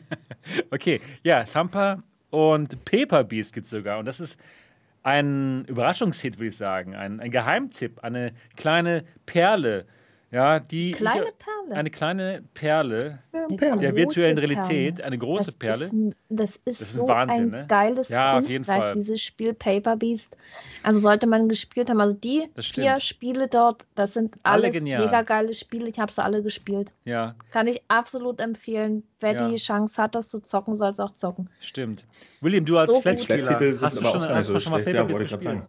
okay, 0.70 1.02
ja, 1.22 1.44
Thumper 1.44 2.02
und 2.30 2.82
Paper 2.86 3.24
Beast 3.24 3.52
gibt 3.52 3.66
es 3.66 3.70
sogar. 3.70 3.98
Und 3.98 4.06
das 4.06 4.20
ist 4.20 4.40
ein 5.02 5.66
Überraschungshit, 5.66 6.38
würde 6.38 6.48
ich 6.48 6.56
sagen. 6.56 6.94
Ein, 6.94 7.20
ein 7.20 7.30
Geheimtipp, 7.30 8.02
eine 8.02 8.32
kleine 8.56 9.04
Perle 9.26 9.84
ja, 10.34 10.58
die 10.58 10.92
kleine 10.92 11.32
Perle. 11.38 11.74
Eine 11.74 11.90
kleine 11.90 12.42
Perle 12.54 13.20
eine 13.32 13.78
der 13.78 13.96
virtuellen 13.96 14.36
Realität, 14.36 15.00
eine 15.00 15.18
große 15.18 15.46
das 15.46 15.54
Perle. 15.54 15.84
Ist 15.86 15.94
das 16.28 16.50
ist, 16.50 16.80
das 16.80 16.80
ist 16.80 16.94
so 16.94 17.08
Wahnsinn, 17.08 17.54
ein 17.54 17.60
ne? 17.60 17.66
geiles 17.68 18.08
ja, 18.08 18.40
Kunstwerk, 18.40 18.94
dieses 18.94 19.22
Spiel 19.22 19.54
Paper 19.54 19.96
Beast. 19.96 20.36
Also 20.82 20.98
sollte 21.00 21.26
man 21.26 21.48
gespielt 21.48 21.90
haben. 21.90 22.00
Also 22.00 22.16
die 22.16 22.48
vier 22.58 22.98
Spiele 23.00 23.48
dort, 23.48 23.86
das 23.94 24.14
sind 24.14 24.34
alle 24.42 24.68
alles 24.68 24.82
mega 24.82 25.22
geile 25.22 25.54
Spiele. 25.54 25.88
Ich 25.88 25.98
habe 25.98 26.10
sie 26.10 26.22
alle 26.22 26.42
gespielt. 26.42 26.92
Ja. 27.04 27.34
Kann 27.50 27.66
ich 27.66 27.82
absolut 27.88 28.40
empfehlen. 28.40 29.04
Wer 29.20 29.32
ja. 29.32 29.48
die 29.48 29.56
Chance 29.56 30.02
hat, 30.02 30.14
das 30.14 30.30
zu 30.30 30.40
zocken, 30.40 30.74
soll 30.74 30.90
es 30.90 31.00
auch 31.00 31.14
zocken. 31.14 31.48
Stimmt. 31.60 32.06
William, 32.40 32.64
du 32.64 32.76
als 32.78 32.90
so 32.90 33.00
Flat-Spieler, 33.00 33.58
hast 33.80 34.00
du 34.00 34.04
schon, 34.04 34.22
hast 34.22 34.48
du 34.48 34.60
schon 34.60 34.72
mal 34.72 34.82
Paper 34.82 35.04
Beast 35.04 35.20
gespielt? 35.20 35.62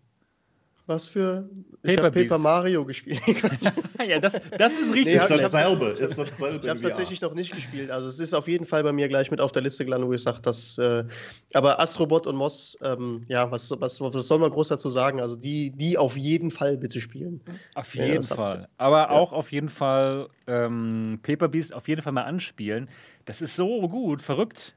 Was 0.87 1.07
für. 1.07 1.49
Ich 1.81 1.97
habe 1.97 2.11
Paper 2.11 2.37
Mario 2.37 2.85
gespielt. 2.85 3.19
ja, 4.07 4.19
das, 4.19 4.39
das 4.55 4.77
ist 4.77 4.93
richtig. 4.93 5.15
Nee, 5.15 5.35
ist 5.35 5.41
dasselbe. 5.41 5.87
Ist 5.87 6.17
dasselbe 6.17 6.59
ich 6.63 6.69
habe 6.69 6.77
es 6.77 6.83
tatsächlich 6.83 7.21
noch 7.21 7.33
nicht 7.33 7.53
gespielt. 7.53 7.89
Also, 7.89 8.07
es 8.07 8.19
ist 8.19 8.35
auf 8.35 8.47
jeden 8.47 8.65
Fall 8.65 8.83
bei 8.83 8.91
mir 8.91 9.07
gleich 9.07 9.31
mit 9.31 9.41
auf 9.41 9.51
der 9.51 9.63
Liste 9.63 9.83
gelandet, 9.83 10.07
wo 10.07 10.13
ich 10.13 10.21
sage, 10.21 10.41
dass. 10.41 10.77
Äh, 10.77 11.05
aber 11.53 11.79
Astrobot 11.79 12.27
und 12.27 12.35
Moss, 12.35 12.77
ähm, 12.83 13.25
ja, 13.27 13.49
was, 13.49 13.71
was, 13.81 13.99
was 13.99 14.27
soll 14.27 14.37
man 14.37 14.51
groß 14.51 14.67
dazu 14.67 14.91
sagen? 14.91 15.21
Also, 15.21 15.35
die, 15.35 15.71
die 15.71 15.97
auf 15.97 16.17
jeden 16.17 16.51
Fall 16.51 16.77
bitte 16.77 17.01
spielen. 17.01 17.41
Auf 17.73 17.95
jeden 17.95 18.21
Fall. 18.21 18.61
Habt. 18.61 18.69
Aber 18.77 18.97
ja. 18.97 19.09
auch 19.09 19.33
auf 19.33 19.51
jeden 19.51 19.69
Fall 19.69 20.27
ähm, 20.45 21.19
Paper 21.23 21.47
Beast 21.47 21.73
auf 21.73 21.87
jeden 21.87 22.03
Fall 22.03 22.13
mal 22.13 22.23
anspielen. 22.25 22.89
Das 23.25 23.41
ist 23.41 23.55
so 23.55 23.87
gut, 23.87 24.21
verrückt. 24.21 24.75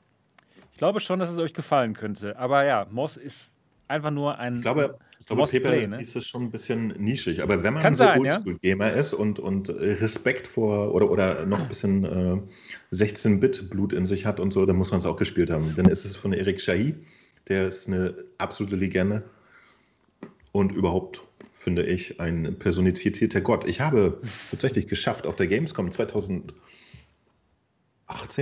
Ich 0.73 0.79
glaube 0.79 1.01
schon, 1.01 1.19
dass 1.19 1.31
es 1.31 1.39
euch 1.39 1.53
gefallen 1.53 1.93
könnte. 1.93 2.39
Aber 2.39 2.65
ja, 2.65 2.87
Moss 2.91 3.19
ist 3.19 3.53
einfach 3.89 4.11
nur 4.11 4.39
ein. 4.39 4.57
Ich 4.57 4.63
glaube, 4.63 4.99
glaube, 5.29 5.43
Must 5.43 5.53
Paper 5.53 5.69
Play, 5.71 5.87
ne? 5.87 6.01
ist 6.01 6.17
es 6.17 6.27
schon 6.27 6.43
ein 6.43 6.51
bisschen 6.51 6.89
nischig. 6.99 7.43
Aber 7.43 7.63
wenn 7.63 7.75
man 7.75 7.83
Kann 7.83 7.97
so 7.97 8.05
Oldschool-Gamer 8.05 8.89
ja? 8.89 8.93
ist 8.95 9.15
und, 9.15 9.39
und 9.39 9.71
Respekt 9.71 10.49
vor 10.49 10.95
oder, 10.95 11.11
oder 11.11 11.47
noch 11.47 11.61
ein 11.63 11.69
bisschen 11.69 12.05
äh, 12.05 12.95
16-Bit-Blut 12.95 13.93
in 13.93 14.07
sich 14.07 14.27
hat 14.27 14.41
und 14.41 14.53
so, 14.53 14.67
dann 14.67 14.77
muss 14.77 14.91
man 14.91 15.01
es 15.01 15.07
auch 15.07 15.17
gespielt 15.17 15.51
haben. 15.51 15.75
Dann 15.77 15.87
ist 15.87 16.05
es 16.05 16.17
von 16.17 16.33
Eric 16.33 16.61
Shahi, 16.61 16.95
der 17.49 17.69
ist 17.69 17.87
eine 17.87 18.15
absolute 18.39 18.77
Legende 18.77 19.25
und 20.53 20.73
überhaupt 20.73 21.23
finde 21.53 21.85
ich 21.85 22.21
ein 22.21 22.59
personifizierter 22.59 23.41
Gott. 23.41 23.67
Ich 23.67 23.81
habe 23.81 24.21
tatsächlich 24.51 24.87
geschafft 24.87 25.27
auf 25.27 25.37
der 25.37 25.47
Gamescom 25.47 25.91
2018, 25.91 26.55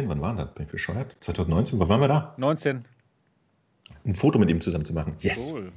wann 0.07 0.21
war 0.21 0.37
das? 0.37 0.55
Bin 0.55 0.67
ich 0.67 0.71
bescheuert? 0.71 1.17
2019, 1.21 1.79
wann 1.79 1.89
waren 1.89 2.01
wir 2.01 2.09
da? 2.09 2.35
19. 2.37 2.85
Ein 4.05 4.15
Foto 4.15 4.39
mit 4.39 4.51
ihm 4.51 4.61
zusammen 4.61 4.85
zu 4.85 4.95
machen. 4.95 5.17
Yes. 5.21 5.51
Cool. 5.53 5.73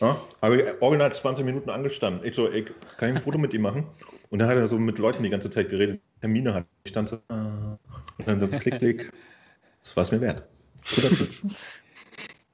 Ja, 0.00 0.20
habe 0.42 0.56
ich 0.56 0.82
original 0.82 1.12
20 1.12 1.44
Minuten 1.44 1.70
angestanden. 1.70 2.24
Ich 2.24 2.34
so, 2.34 2.48
ey, 2.48 2.64
kann 2.96 3.10
ich 3.10 3.16
ein 3.16 3.20
Foto 3.20 3.38
mit 3.38 3.52
ihm 3.52 3.62
machen? 3.62 3.86
Und 4.30 4.38
dann 4.38 4.48
hat 4.48 4.56
er 4.56 4.66
so 4.66 4.78
mit 4.78 4.98
Leuten 4.98 5.22
die 5.22 5.30
ganze 5.30 5.50
Zeit 5.50 5.70
geredet, 5.70 6.00
Termine 6.20 6.54
hat. 6.54 6.66
Ich 6.84 6.90
stand 6.90 7.08
so, 7.08 7.16
äh, 7.16 7.32
und 8.18 8.26
dann 8.26 8.38
so 8.40 8.46
klick, 8.48 8.78
klick. 8.78 9.12
Das 9.82 9.96
war 9.96 10.02
es 10.02 10.12
mir 10.12 10.20
wert. 10.20 10.44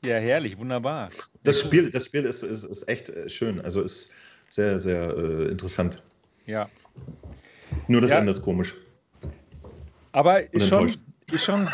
Ja, 0.04 0.16
herrlich, 0.16 0.58
wunderbar. 0.58 1.08
Das 1.44 1.60
Spiel, 1.60 1.90
das 1.90 2.04
Spiel 2.04 2.26
ist, 2.26 2.42
ist, 2.42 2.64
ist 2.64 2.86
echt 2.88 3.08
äh, 3.08 3.26
schön. 3.28 3.60
Also 3.62 3.80
ist 3.80 4.10
sehr, 4.50 4.78
sehr 4.78 5.16
äh, 5.16 5.48
interessant. 5.48 6.02
Ja. 6.44 6.68
Nur 7.88 8.02
das 8.02 8.10
ja. 8.10 8.18
Ende 8.18 8.32
ist 8.32 8.42
komisch. 8.42 8.74
Aber 10.12 10.52
ist 10.52 10.68
schon, 10.68 10.92
ist 11.32 11.44
schon, 11.44 11.68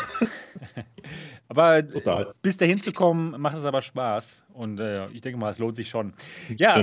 aber 1.51 1.85
Total. 1.85 2.33
bis 2.41 2.55
dahin 2.55 2.77
zu 2.79 2.93
kommen, 2.93 3.39
macht 3.41 3.57
es 3.57 3.65
aber 3.65 3.81
Spaß. 3.81 4.41
Und 4.53 4.79
äh, 4.79 5.07
ich 5.09 5.19
denke 5.19 5.37
mal, 5.37 5.51
es 5.51 5.59
lohnt 5.59 5.75
sich 5.75 5.89
schon. 5.89 6.13
Ja, 6.57 6.81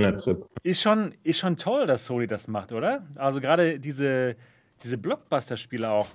ist 0.63 0.83
schon, 0.83 1.15
ist 1.23 1.39
schon 1.39 1.57
toll, 1.57 1.87
dass 1.87 2.05
Sony 2.05 2.27
das 2.27 2.49
macht, 2.49 2.73
oder? 2.73 3.07
Also 3.17 3.41
gerade 3.41 3.81
diese, 3.81 4.37
diese 4.85 4.99
Blockbuster-Spiele 4.99 5.89
auch. 5.89 6.09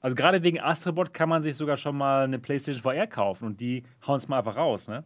Also 0.00 0.16
gerade 0.16 0.42
wegen 0.42 0.58
Astrobot 0.60 1.14
kann 1.14 1.28
man 1.28 1.44
sich 1.44 1.56
sogar 1.56 1.76
schon 1.76 1.96
mal 1.96 2.24
eine 2.24 2.40
PlayStation 2.40 2.82
VR 2.82 3.06
kaufen 3.06 3.44
und 3.46 3.60
die 3.60 3.84
hauen 4.04 4.18
es 4.18 4.26
mal 4.26 4.38
einfach 4.38 4.56
raus, 4.56 4.88
ne? 4.88 5.04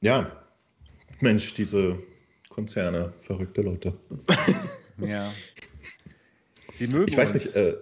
Ja, 0.00 0.32
Mensch, 1.20 1.54
diese 1.54 1.96
Konzerne, 2.48 3.12
verrückte 3.18 3.62
Leute. 3.62 3.96
ja. 4.98 5.30
Sie 6.72 6.88
mögen 6.88 7.06
Ich 7.08 7.16
weiß 7.16 7.32
uns. 7.34 7.44
nicht, 7.44 7.54
äh, 7.56 7.76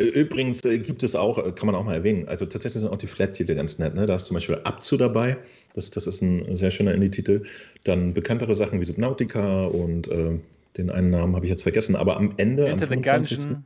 Übrigens 0.00 0.64
äh, 0.64 0.78
gibt 0.78 1.02
es 1.02 1.14
auch, 1.14 1.38
äh, 1.38 1.52
kann 1.52 1.66
man 1.66 1.74
auch 1.74 1.84
mal 1.84 1.94
erwähnen, 1.94 2.26
also 2.28 2.46
tatsächlich 2.46 2.82
sind 2.82 2.90
auch 2.90 2.98
die 2.98 3.06
Flat-Titel 3.06 3.54
ganz 3.54 3.78
nett. 3.78 3.94
Ne? 3.94 4.06
Da 4.06 4.16
ist 4.16 4.26
zum 4.26 4.34
Beispiel 4.34 4.58
Abzu 4.64 4.96
dabei, 4.96 5.36
das, 5.74 5.90
das 5.90 6.06
ist 6.06 6.22
ein 6.22 6.56
sehr 6.56 6.70
schöner 6.70 6.94
Indie-Titel. 6.94 7.42
Dann 7.84 8.14
bekanntere 8.14 8.54
Sachen 8.54 8.80
wie 8.80 8.84
Subnautica 8.84 9.66
und 9.66 10.08
äh, 10.08 10.38
den 10.76 10.90
einen 10.90 11.10
Namen 11.10 11.36
habe 11.36 11.44
ich 11.44 11.50
jetzt 11.50 11.62
vergessen, 11.62 11.96
aber 11.96 12.16
am 12.16 12.34
Ende, 12.36 12.66
Enter 12.68 12.84
am 12.84 13.02
25. 13.02 13.56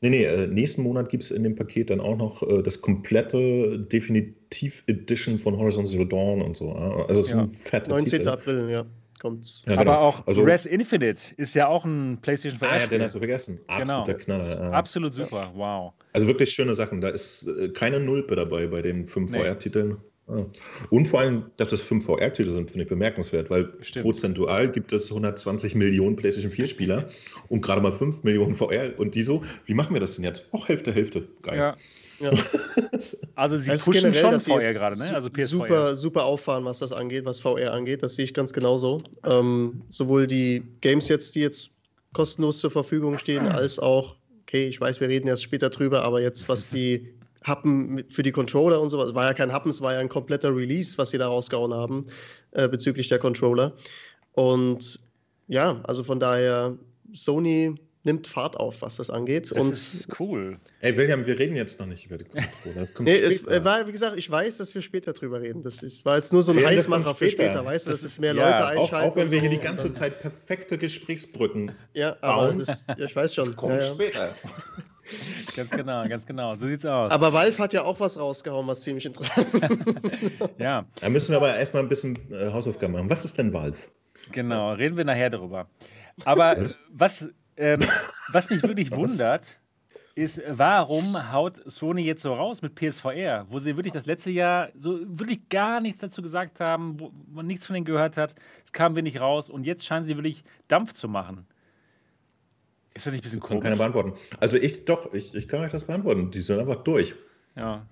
Nee, 0.00 0.10
nee, 0.10 0.24
äh, 0.24 0.46
nächsten 0.46 0.82
Monat 0.82 1.08
gibt 1.08 1.24
es 1.24 1.30
in 1.32 1.42
dem 1.42 1.56
Paket 1.56 1.90
dann 1.90 2.00
auch 2.00 2.16
noch 2.16 2.42
äh, 2.42 2.62
das 2.62 2.80
komplette 2.80 3.80
Definitiv 3.80 4.84
Edition 4.86 5.38
von 5.38 5.56
Horizon 5.58 5.84
Zero 5.84 6.04
Dawn 6.04 6.40
und 6.40 6.56
so. 6.56 6.72
Also 6.72 7.20
es 7.20 7.26
ist 7.26 7.30
ja. 7.30 7.40
ein 7.40 7.50
fetter 7.50 7.90
19. 7.90 8.18
Titel. 8.18 8.28
April, 8.28 8.70
ja. 8.70 8.86
Kommt's. 9.18 9.64
Ja, 9.66 9.76
genau. 9.76 9.92
Aber 9.92 10.00
auch 10.00 10.26
also, 10.26 10.42
Res 10.42 10.66
Infinite 10.66 11.34
ist 11.36 11.54
ja 11.54 11.66
auch 11.68 11.84
ein 11.84 12.18
PlayStation 12.20 12.58
5. 12.58 12.72
Ah, 12.72 12.78
ja, 12.78 12.86
den 12.86 13.02
hast 13.02 13.14
du 13.14 13.18
vergessen. 13.18 13.60
Absoluter 13.66 14.12
genau. 14.12 14.24
Knaller. 14.24 14.60
Ja. 14.60 14.70
Absolut 14.70 15.12
super, 15.12 15.52
wow. 15.54 15.92
Also 16.12 16.26
wirklich 16.26 16.50
schöne 16.50 16.74
Sachen. 16.74 17.00
Da 17.00 17.08
ist 17.08 17.46
äh, 17.46 17.68
keine 17.70 18.00
Nulpe 18.00 18.36
dabei 18.36 18.66
bei 18.66 18.82
den 18.82 19.06
5 19.06 19.32
nee. 19.32 19.38
VR-Titeln. 19.38 19.98
Und 20.90 21.08
vor 21.08 21.20
allem, 21.20 21.50
dass 21.56 21.68
das 21.68 21.80
5 21.80 22.04
VR-Titel 22.04 22.52
sind, 22.52 22.70
finde 22.70 22.82
ich 22.82 22.88
bemerkenswert, 22.88 23.48
weil 23.48 23.72
Stimmt. 23.80 24.04
prozentual 24.04 24.70
gibt 24.70 24.92
es 24.92 25.08
120 25.08 25.74
Millionen 25.74 26.16
PlayStation 26.16 26.52
4-Spieler 26.52 27.06
und 27.48 27.62
gerade 27.62 27.80
mal 27.80 27.92
5 27.92 28.24
Millionen 28.24 28.54
VR. 28.54 28.98
Und 28.98 29.14
die 29.14 29.22
so, 29.22 29.42
wie 29.64 29.72
machen 29.72 29.94
wir 29.94 30.00
das 30.00 30.16
denn 30.16 30.24
jetzt? 30.24 30.52
Auch 30.52 30.68
Hälfte, 30.68 30.92
Hälfte. 30.92 31.26
Geil. 31.40 31.58
Ja. 31.58 31.76
Ja. 32.20 32.30
also 33.34 33.56
sie 33.56 33.70
also 33.70 33.84
pushen 33.84 34.12
generell, 34.12 34.40
schon 34.40 34.60
VR 34.60 34.72
gerade, 34.72 34.98
ne? 34.98 35.14
Also 35.14 35.30
PSVR. 35.30 35.46
Super, 35.46 35.96
super 35.96 36.24
auffahren, 36.24 36.64
was 36.64 36.78
das 36.80 36.92
angeht, 36.92 37.24
was 37.24 37.40
VR 37.40 37.72
angeht. 37.72 38.02
Das 38.02 38.14
sehe 38.14 38.24
ich 38.24 38.34
ganz 38.34 38.52
genauso. 38.52 38.98
Ähm, 39.24 39.82
sowohl 39.88 40.26
die 40.26 40.62
Games 40.80 41.08
jetzt, 41.08 41.34
die 41.34 41.40
jetzt 41.40 41.70
kostenlos 42.12 42.58
zur 42.58 42.70
Verfügung 42.70 43.18
stehen, 43.18 43.46
als 43.46 43.78
auch, 43.78 44.16
okay, 44.42 44.66
ich 44.66 44.80
weiß, 44.80 45.00
wir 45.00 45.08
reden 45.08 45.28
erst 45.28 45.42
später 45.42 45.70
drüber, 45.70 46.02
aber 46.02 46.20
jetzt, 46.20 46.48
was 46.48 46.68
die 46.68 47.14
Happen 47.44 48.04
für 48.08 48.22
die 48.22 48.32
Controller 48.32 48.80
und 48.80 48.90
sowas. 48.90 49.14
War 49.14 49.26
ja 49.26 49.34
kein 49.34 49.52
Happen, 49.52 49.70
es 49.70 49.80
war 49.80 49.94
ja 49.94 50.00
ein 50.00 50.08
kompletter 50.08 50.54
Release, 50.54 50.98
was 50.98 51.10
sie 51.10 51.18
da 51.18 51.28
rausgehauen 51.28 51.72
haben 51.72 52.06
äh, 52.52 52.68
bezüglich 52.68 53.08
der 53.08 53.18
Controller. 53.18 53.74
Und 54.32 55.00
ja, 55.46 55.80
also 55.84 56.04
von 56.04 56.20
daher, 56.20 56.76
Sony 57.14 57.74
nimmt 58.04 58.26
Fahrt 58.26 58.56
auf, 58.56 58.82
was 58.82 58.96
das 58.96 59.10
angeht. 59.10 59.50
Das 59.50 59.58
und 59.58 59.72
ist 59.72 60.20
cool. 60.20 60.58
Ey, 60.80 60.96
William, 60.96 61.26
wir 61.26 61.38
reden 61.38 61.56
jetzt 61.56 61.80
noch 61.80 61.86
nicht 61.86 62.06
über 62.06 62.18
die 62.18 62.24
Controller. 62.24 62.74
Das 62.74 62.94
kommt 62.94 63.08
nee, 63.08 63.16
es 63.16 63.46
war, 63.46 63.86
wie 63.86 63.92
gesagt, 63.92 64.18
ich 64.18 64.30
weiß, 64.30 64.58
dass 64.58 64.74
wir 64.74 64.82
später 64.82 65.12
drüber 65.12 65.40
reden. 65.40 65.62
Das 65.62 65.82
ist, 65.82 66.04
war 66.04 66.16
jetzt 66.16 66.32
nur 66.32 66.42
so 66.42 66.52
ein 66.52 66.58
ja, 66.58 66.68
Heißmacher 66.68 67.14
für 67.14 67.30
später, 67.30 67.64
weißt 67.64 67.86
du, 67.86 67.90
dass 67.90 68.02
es 68.02 68.18
mehr 68.18 68.34
ja, 68.34 68.46
Leute 68.46 68.66
einschalten. 68.66 69.08
Auch, 69.08 69.12
auch 69.12 69.16
wenn 69.16 69.30
wir 69.30 69.40
hier 69.40 69.50
die 69.50 69.58
ganze 69.58 69.92
Zeit 69.92 70.20
perfekte 70.20 70.78
Gesprächsbrücken 70.78 71.72
Ja, 71.94 72.16
aber 72.20 72.54
das, 72.54 72.84
ja, 72.88 73.04
ich 73.04 73.14
weiß 73.14 73.34
schon. 73.34 73.46
Das 73.46 73.56
kommt 73.56 73.74
ja, 73.74 73.82
später. 73.82 74.34
ganz 75.56 75.70
genau, 75.70 76.06
ganz 76.08 76.26
genau. 76.26 76.54
So 76.54 76.66
sieht's 76.66 76.86
aus. 76.86 77.10
Aber 77.10 77.32
Valve 77.32 77.58
hat 77.58 77.72
ja 77.72 77.84
auch 77.84 77.98
was 78.00 78.18
rausgehauen, 78.18 78.66
was 78.66 78.82
ziemlich 78.82 79.06
interessant 79.06 79.54
ist. 79.54 80.40
ja. 80.58 80.86
Da 81.00 81.08
müssen 81.08 81.32
wir 81.32 81.38
aber 81.38 81.56
erstmal 81.56 81.82
ein 81.82 81.88
bisschen 81.88 82.18
äh, 82.32 82.52
Hausaufgaben 82.52 82.92
machen. 82.92 83.10
Was 83.10 83.24
ist 83.24 83.38
denn 83.38 83.52
Valve? 83.52 83.78
Genau, 84.32 84.72
reden 84.72 84.96
wir 84.96 85.04
nachher 85.04 85.30
darüber. 85.30 85.68
Aber 86.24 86.56
was, 86.90 87.28
ähm, 87.58 87.80
was 88.32 88.48
mich 88.50 88.62
wirklich 88.62 88.90
wundert, 88.90 89.58
ist, 90.14 90.42
warum 90.48 91.32
haut 91.32 91.60
Sony 91.70 92.02
jetzt 92.02 92.22
so 92.22 92.34
raus 92.34 92.60
mit 92.60 92.74
PSVR, 92.74 93.46
wo 93.48 93.58
sie 93.58 93.76
wirklich 93.76 93.92
das 93.92 94.06
letzte 94.06 94.30
Jahr 94.30 94.70
so 94.76 94.98
wirklich 95.06 95.48
gar 95.48 95.80
nichts 95.80 96.00
dazu 96.00 96.22
gesagt 96.22 96.60
haben, 96.60 96.98
wo 96.98 97.12
man 97.32 97.46
nichts 97.46 97.66
von 97.66 97.74
denen 97.74 97.86
gehört 97.86 98.16
hat, 98.16 98.34
es 98.64 98.72
kam 98.72 98.96
wenig 98.96 99.20
raus 99.20 99.48
und 99.48 99.64
jetzt 99.64 99.84
scheinen 99.86 100.04
sie 100.04 100.16
wirklich 100.16 100.42
Dampf 100.66 100.92
zu 100.92 101.08
machen. 101.08 101.46
Ist 102.94 103.06
das 103.06 103.12
nicht 103.12 103.20
ein 103.20 103.24
bisschen 103.24 103.40
komisch? 103.40 103.58
Ich 103.58 103.62
kann 103.62 103.78
keine 103.78 103.92
beantworten. 103.92 104.12
Also 104.40 104.56
ich 104.56 104.84
doch, 104.84 105.14
ich, 105.14 105.32
ich 105.34 105.46
kann 105.46 105.60
euch 105.60 105.70
das 105.70 105.84
beantworten. 105.84 106.32
Die 106.32 106.40
sind 106.40 106.58
einfach 106.58 106.82
durch. 106.82 107.14
Ja. 107.54 107.86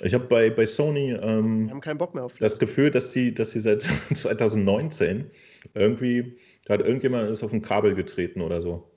Ich 0.00 0.14
habe 0.14 0.24
bei, 0.24 0.48
bei 0.50 0.64
Sony 0.64 1.12
ähm, 1.12 1.70
haben 1.70 1.80
keinen 1.80 1.98
Bock 1.98 2.14
mehr 2.14 2.24
auf 2.24 2.36
das 2.38 2.58
Gefühl, 2.58 2.90
dass 2.90 3.12
sie, 3.12 3.34
dass 3.34 3.50
sie 3.50 3.60
seit 3.60 3.82
2019 4.14 5.30
irgendwie, 5.74 6.36
da 6.66 6.74
hat 6.74 6.80
irgendjemand 6.80 7.30
ist 7.30 7.42
auf 7.42 7.52
ein 7.52 7.62
Kabel 7.62 7.94
getreten 7.94 8.42
oder 8.42 8.60
so. 8.60 8.90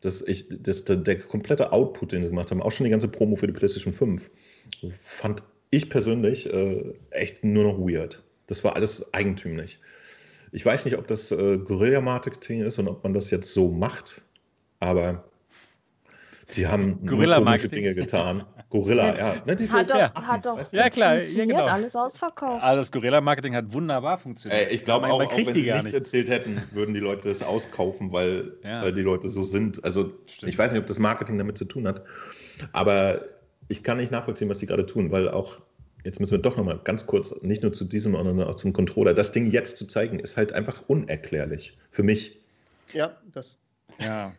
Das, 0.00 0.22
ich, 0.22 0.46
das, 0.50 0.84
der, 0.86 0.96
der 0.96 1.18
komplette 1.18 1.72
Output, 1.72 2.12
den 2.12 2.22
sie 2.22 2.30
gemacht 2.30 2.50
haben, 2.50 2.62
auch 2.62 2.72
schon 2.72 2.84
die 2.84 2.90
ganze 2.90 3.08
Promo 3.08 3.36
für 3.36 3.46
die 3.46 3.52
PlayStation 3.52 3.92
5, 3.92 4.30
fand 4.98 5.42
ich 5.70 5.90
persönlich 5.90 6.50
äh, 6.52 6.94
echt 7.10 7.44
nur 7.44 7.64
noch 7.64 7.78
weird. 7.78 8.22
Das 8.46 8.64
war 8.64 8.76
alles 8.76 9.12
eigentümlich. 9.12 9.78
Ich 10.52 10.64
weiß 10.64 10.86
nicht, 10.86 10.96
ob 10.96 11.06
das 11.06 11.30
äh, 11.30 11.58
Guerilla-Marketing 11.58 12.62
ist 12.62 12.78
und 12.78 12.88
ob 12.88 13.04
man 13.04 13.12
das 13.12 13.30
jetzt 13.30 13.52
so 13.52 13.68
macht, 13.68 14.22
aber 14.80 15.29
die 16.56 16.66
haben 16.66 17.06
komische 17.06 17.68
Dinge 17.68 17.94
getan. 17.94 18.44
Gorilla, 18.70 19.16
ja. 19.16 19.34
Ne, 19.46 19.68
hat, 19.68 19.90
doch, 19.90 19.96
ja. 19.96 20.14
hat 20.14 20.46
doch 20.46 20.56
weißt 20.56 20.72
du? 20.72 20.76
ja, 20.76 20.90
klar, 20.90 21.22
ja, 21.22 21.44
genau. 21.44 21.64
alles 21.64 21.96
ausverkauft. 21.96 22.64
Also 22.64 22.80
das 22.80 22.92
Gorilla-Marketing 22.92 23.56
hat 23.56 23.72
wunderbar 23.72 24.16
funktioniert. 24.18 24.68
Ey, 24.68 24.74
ich 24.74 24.84
glaube 24.84 25.08
auch, 25.08 25.20
auch 25.20 25.36
wenn 25.36 25.44
sie 25.44 25.62
nichts 25.62 25.84
nicht. 25.84 25.94
erzählt 25.94 26.28
hätten, 26.28 26.62
würden 26.70 26.94
die 26.94 27.00
Leute 27.00 27.28
das 27.28 27.42
auskaufen, 27.42 28.12
weil, 28.12 28.52
ja. 28.62 28.82
weil 28.82 28.92
die 28.92 29.02
Leute 29.02 29.28
so 29.28 29.42
sind. 29.42 29.84
Also 29.84 30.12
Stimmt. 30.26 30.52
ich 30.52 30.58
weiß 30.58 30.70
nicht, 30.70 30.80
ob 30.80 30.86
das 30.86 31.00
Marketing 31.00 31.36
damit 31.36 31.58
zu 31.58 31.64
tun 31.64 31.88
hat, 31.88 32.04
aber 32.72 33.24
ich 33.68 33.82
kann 33.82 33.96
nicht 33.96 34.12
nachvollziehen, 34.12 34.48
was 34.48 34.58
die 34.58 34.66
gerade 34.66 34.86
tun, 34.86 35.10
weil 35.10 35.28
auch 35.28 35.60
jetzt 36.04 36.20
müssen 36.20 36.32
wir 36.32 36.38
doch 36.38 36.56
nochmal 36.56 36.80
ganz 36.82 37.06
kurz, 37.06 37.34
nicht 37.42 37.62
nur 37.62 37.72
zu 37.72 37.84
diesem, 37.84 38.12
sondern 38.12 38.42
auch 38.42 38.56
zum 38.56 38.72
Controller. 38.72 39.14
Das 39.14 39.32
Ding 39.32 39.50
jetzt 39.50 39.76
zu 39.76 39.86
zeigen, 39.86 40.18
ist 40.18 40.36
halt 40.36 40.52
einfach 40.52 40.82
unerklärlich 40.86 41.76
für 41.90 42.02
mich. 42.02 42.40
Ja, 42.92 43.16
das. 43.32 43.58
Ja. 43.98 44.32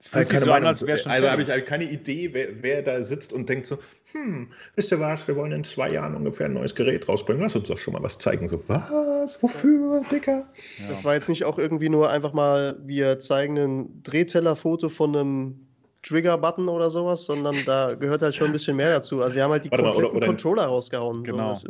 Es 0.00 0.08
fühlt 0.08 0.28
sich 0.28 0.40
so 0.40 0.52
an, 0.52 0.64
als 0.64 0.86
wäre 0.86 0.96
schon. 0.96 1.10
Also 1.10 1.28
habe 1.28 1.42
ich 1.42 1.64
keine 1.64 1.84
Idee, 1.84 2.30
wer, 2.32 2.62
wer, 2.62 2.82
da 2.82 3.02
sitzt 3.02 3.32
und 3.32 3.48
denkt 3.48 3.66
so: 3.66 3.78
Hm, 4.12 4.52
wisst 4.76 4.92
ihr 4.92 5.00
was, 5.00 5.26
wir 5.26 5.34
wollen 5.34 5.50
in 5.50 5.64
zwei 5.64 5.90
Jahren 5.90 6.14
ungefähr 6.14 6.46
ein 6.46 6.54
neues 6.54 6.74
Gerät 6.76 7.08
rausbringen. 7.08 7.42
Lass 7.42 7.56
uns 7.56 7.66
doch 7.66 7.78
schon 7.78 7.94
mal 7.94 8.02
was 8.02 8.18
zeigen. 8.18 8.48
So, 8.48 8.62
was? 8.68 9.42
Wofür, 9.42 10.04
Dicker? 10.10 10.46
Ja. 10.78 10.88
Das 10.88 11.04
war 11.04 11.14
jetzt 11.14 11.28
nicht 11.28 11.44
auch 11.44 11.58
irgendwie 11.58 11.88
nur 11.88 12.10
einfach 12.10 12.32
mal, 12.32 12.76
wir 12.84 13.18
zeigen 13.18 13.58
ein 13.58 14.02
Drehtellerfoto 14.04 14.88
von 14.88 15.16
einem 15.16 15.68
Trigger-Button 16.02 16.68
oder 16.68 16.90
sowas, 16.90 17.24
sondern 17.24 17.56
da 17.66 17.94
gehört 17.94 18.22
halt 18.22 18.36
schon 18.36 18.46
ein 18.46 18.52
bisschen 18.52 18.76
mehr 18.76 18.90
dazu. 18.90 19.20
Also 19.20 19.34
sie 19.34 19.42
haben 19.42 19.50
halt 19.50 19.64
die 19.64 19.68
kompletten 19.68 19.96
oder, 19.96 20.14
oder 20.14 20.26
Controller 20.26 20.66
rausgehauen. 20.66 21.24
Genau. 21.24 21.54
So, 21.54 21.68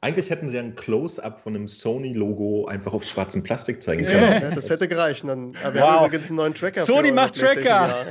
eigentlich 0.00 0.30
hätten 0.30 0.48
sie 0.48 0.58
ein 0.58 0.76
Close-up 0.76 1.40
von 1.40 1.56
einem 1.56 1.66
Sony-Logo 1.66 2.66
einfach 2.66 2.92
auf 2.92 3.04
schwarzem 3.04 3.42
Plastik 3.42 3.82
zeigen 3.82 4.04
können. 4.04 4.22
Ja, 4.22 4.40
ja 4.40 4.50
das 4.50 4.70
hätte 4.70 4.86
gereicht. 4.86 5.24
Dann, 5.26 5.54
wir 5.54 5.74
wow. 5.74 5.90
haben 5.90 6.06
übrigens 6.06 6.28
einen 6.28 6.36
neuen 6.36 6.54
Tracker. 6.54 6.82
Sony 6.82 7.10
macht 7.10 7.38
Tracker! 7.38 8.06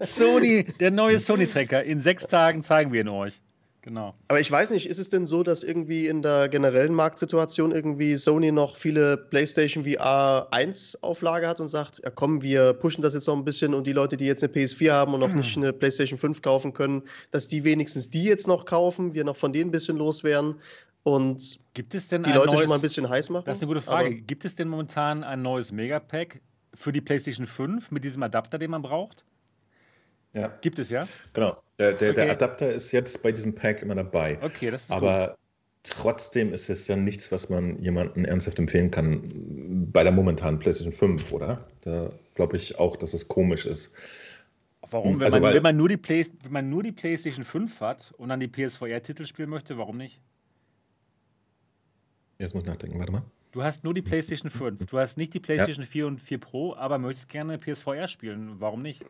Sony, 0.00 0.64
der 0.80 0.90
neue 0.90 1.20
Sony-Tracker. 1.20 1.84
In 1.84 2.00
sechs 2.00 2.26
Tagen 2.26 2.62
zeigen 2.62 2.92
wir 2.92 3.02
ihn 3.02 3.08
euch. 3.08 3.40
Genau. 3.82 4.14
Aber 4.26 4.40
ich 4.40 4.50
weiß 4.50 4.72
nicht, 4.72 4.86
ist 4.88 4.98
es 4.98 5.08
denn 5.08 5.24
so, 5.24 5.42
dass 5.42 5.62
irgendwie 5.62 6.08
in 6.08 6.20
der 6.20 6.48
generellen 6.48 6.92
Marktsituation 6.92 7.72
irgendwie 7.72 8.18
Sony 8.18 8.50
noch 8.50 8.76
viele 8.76 9.16
PlayStation 9.16 9.84
VR 9.84 10.48
1 10.50 11.02
Auflage 11.02 11.46
hat 11.46 11.60
und 11.60 11.68
sagt, 11.68 12.00
ja 12.04 12.10
komm, 12.10 12.42
wir 12.42 12.72
pushen 12.72 13.02
das 13.02 13.14
jetzt 13.14 13.28
noch 13.28 13.36
ein 13.36 13.44
bisschen 13.44 13.74
und 13.74 13.86
die 13.86 13.92
Leute, 13.92 14.16
die 14.16 14.26
jetzt 14.26 14.42
eine 14.42 14.52
PS4 14.52 14.90
haben 14.90 15.14
und 15.14 15.20
noch 15.20 15.32
nicht 15.32 15.56
eine 15.56 15.72
PlayStation 15.72 16.18
5 16.18 16.42
kaufen 16.42 16.72
können, 16.72 17.02
dass 17.30 17.46
die 17.46 17.62
wenigstens 17.64 18.10
die 18.10 18.24
jetzt 18.24 18.48
noch 18.48 18.64
kaufen, 18.66 19.14
wir 19.14 19.24
noch 19.24 19.36
von 19.36 19.52
denen 19.52 19.68
ein 19.68 19.72
bisschen 19.72 19.96
loswerden 19.96 20.56
und 21.04 21.60
Gibt 21.72 21.94
es 21.94 22.08
denn 22.08 22.24
die 22.24 22.32
Leute 22.32 22.48
neues, 22.48 22.60
schon 22.60 22.68
mal 22.68 22.74
ein 22.74 22.80
bisschen 22.80 23.08
heiß 23.08 23.30
machen? 23.30 23.44
Das 23.46 23.58
ist 23.58 23.62
eine 23.62 23.68
gute 23.68 23.80
Frage. 23.80 24.06
Aber 24.06 24.14
Gibt 24.14 24.44
es 24.44 24.54
denn 24.56 24.68
momentan 24.68 25.22
ein 25.22 25.42
neues 25.42 25.72
Megapack 25.72 26.40
für 26.74 26.92
die 26.92 27.00
PlayStation 27.00 27.46
5 27.46 27.90
mit 27.90 28.04
diesem 28.04 28.22
Adapter, 28.22 28.58
den 28.58 28.70
man 28.70 28.82
braucht? 28.82 29.24
Ja. 30.32 30.48
Gibt 30.60 30.78
es 30.78 30.90
ja? 30.90 31.08
Genau. 31.32 31.56
Der, 31.78 31.92
der, 31.92 32.10
okay. 32.10 32.20
der, 32.20 32.30
Adapter 32.32 32.72
ist 32.72 32.92
jetzt 32.92 33.22
bei 33.22 33.32
diesem 33.32 33.54
Pack 33.54 33.82
immer 33.82 33.94
dabei. 33.94 34.38
Okay, 34.42 34.70
das 34.70 34.84
ist 34.84 34.90
Aber 34.90 35.28
gut. 35.28 35.36
trotzdem 35.84 36.52
ist 36.52 36.68
es 36.68 36.88
ja 36.88 36.96
nichts, 36.96 37.30
was 37.30 37.48
man 37.48 37.80
jemandem 37.82 38.24
ernsthaft 38.24 38.58
empfehlen 38.58 38.90
kann 38.90 39.22
bei 39.92 40.02
der 40.02 40.12
momentanen 40.12 40.58
PlayStation 40.58 40.92
5, 40.92 41.32
oder? 41.32 41.66
Da 41.82 42.10
glaube 42.34 42.56
ich 42.56 42.78
auch, 42.78 42.96
dass 42.96 43.14
es 43.14 43.28
komisch 43.28 43.64
ist. 43.64 43.94
Warum? 44.90 45.20
Wenn, 45.20 45.26
also, 45.26 45.40
man, 45.40 45.54
wenn, 45.54 45.62
man 45.62 45.76
nur 45.76 45.88
die 45.88 45.96
Play, 45.96 46.24
wenn 46.42 46.52
man 46.52 46.68
nur 46.68 46.82
die 46.82 46.92
PlayStation 46.92 47.44
5 47.44 47.80
hat 47.80 48.12
und 48.16 48.28
dann 48.28 48.40
die 48.40 48.48
PSVR-Titel 48.48 49.24
spielen 49.24 49.50
möchte, 49.50 49.78
warum 49.78 49.98
nicht? 49.98 50.20
Jetzt 52.38 52.54
muss 52.54 52.62
ich 52.62 52.68
nachdenken, 52.68 52.98
warte 52.98 53.12
mal. 53.12 53.22
Du 53.52 53.62
hast 53.62 53.82
nur 53.84 53.94
die 53.94 54.02
PlayStation 54.02 54.50
5. 54.50 54.86
Du 54.86 54.98
hast 54.98 55.16
nicht 55.16 55.34
die 55.34 55.40
PlayStation 55.40 55.84
ja. 55.84 55.90
4 55.90 56.06
und 56.06 56.20
4 56.20 56.38
Pro, 56.38 56.74
aber 56.74 56.98
möchtest 56.98 57.28
gerne 57.28 57.58
PSVR 57.58 58.06
spielen. 58.06 58.60
Warum 58.60 58.82
nicht? 58.82 59.04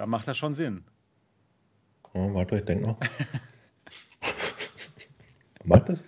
Da 0.00 0.06
macht 0.06 0.26
das 0.26 0.38
schon 0.38 0.54
Sinn. 0.54 0.84
Oh, 2.14 2.32
warte, 2.32 2.56
ich 2.56 2.64
denke 2.64 2.86
noch. 2.86 2.98
macht 5.64 5.90
das? 5.90 6.06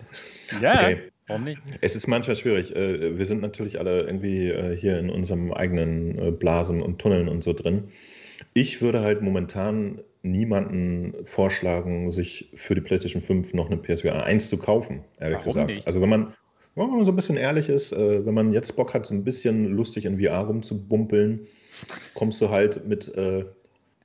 Ja, 0.59 0.79
okay. 0.79 1.11
warum 1.27 1.43
nicht? 1.43 1.61
Es 1.81 1.95
ist 1.95 2.07
manchmal 2.07 2.35
schwierig. 2.35 2.75
Äh, 2.75 3.19
wir 3.19 3.27
sind 3.27 3.43
natürlich 3.43 3.77
alle 3.77 4.01
irgendwie 4.01 4.49
äh, 4.49 4.75
hier 4.75 4.97
in 4.97 5.11
unserem 5.11 5.53
eigenen 5.53 6.17
äh, 6.17 6.31
Blasen 6.31 6.81
und 6.81 6.97
Tunneln 6.97 7.29
und 7.29 7.43
so 7.43 7.53
drin. 7.53 7.89
Ich 8.55 8.81
würde 8.81 9.01
halt 9.01 9.21
momentan 9.21 10.01
niemanden 10.23 11.13
vorschlagen, 11.25 12.11
sich 12.11 12.51
für 12.55 12.73
die 12.73 12.81
PlayStation 12.81 13.21
5 13.21 13.53
noch 13.53 13.69
eine 13.69 13.77
PSVR 13.77 14.23
1 14.23 14.49
zu 14.49 14.57
kaufen, 14.57 15.03
ehrlich 15.19 15.37
Warum 15.37 15.53
gesagt. 15.53 15.69
Nicht? 15.69 15.85
Also 15.85 16.01
wenn 16.01 16.09
man, 16.09 16.33
wenn 16.73 16.89
man 16.89 17.05
so 17.05 17.11
ein 17.11 17.15
bisschen 17.15 17.37
ehrlich 17.37 17.69
ist, 17.69 17.95
wenn 17.95 18.33
man 18.33 18.53
jetzt 18.53 18.75
Bock 18.75 18.95
hat, 18.95 19.05
so 19.05 19.13
ein 19.13 19.23
bisschen 19.23 19.65
lustig 19.65 20.05
in 20.05 20.19
VR 20.19 20.47
rumzubumpeln, 20.47 21.41
kommst 22.15 22.41
du 22.41 22.49
halt 22.49 22.87
mit 22.87 23.13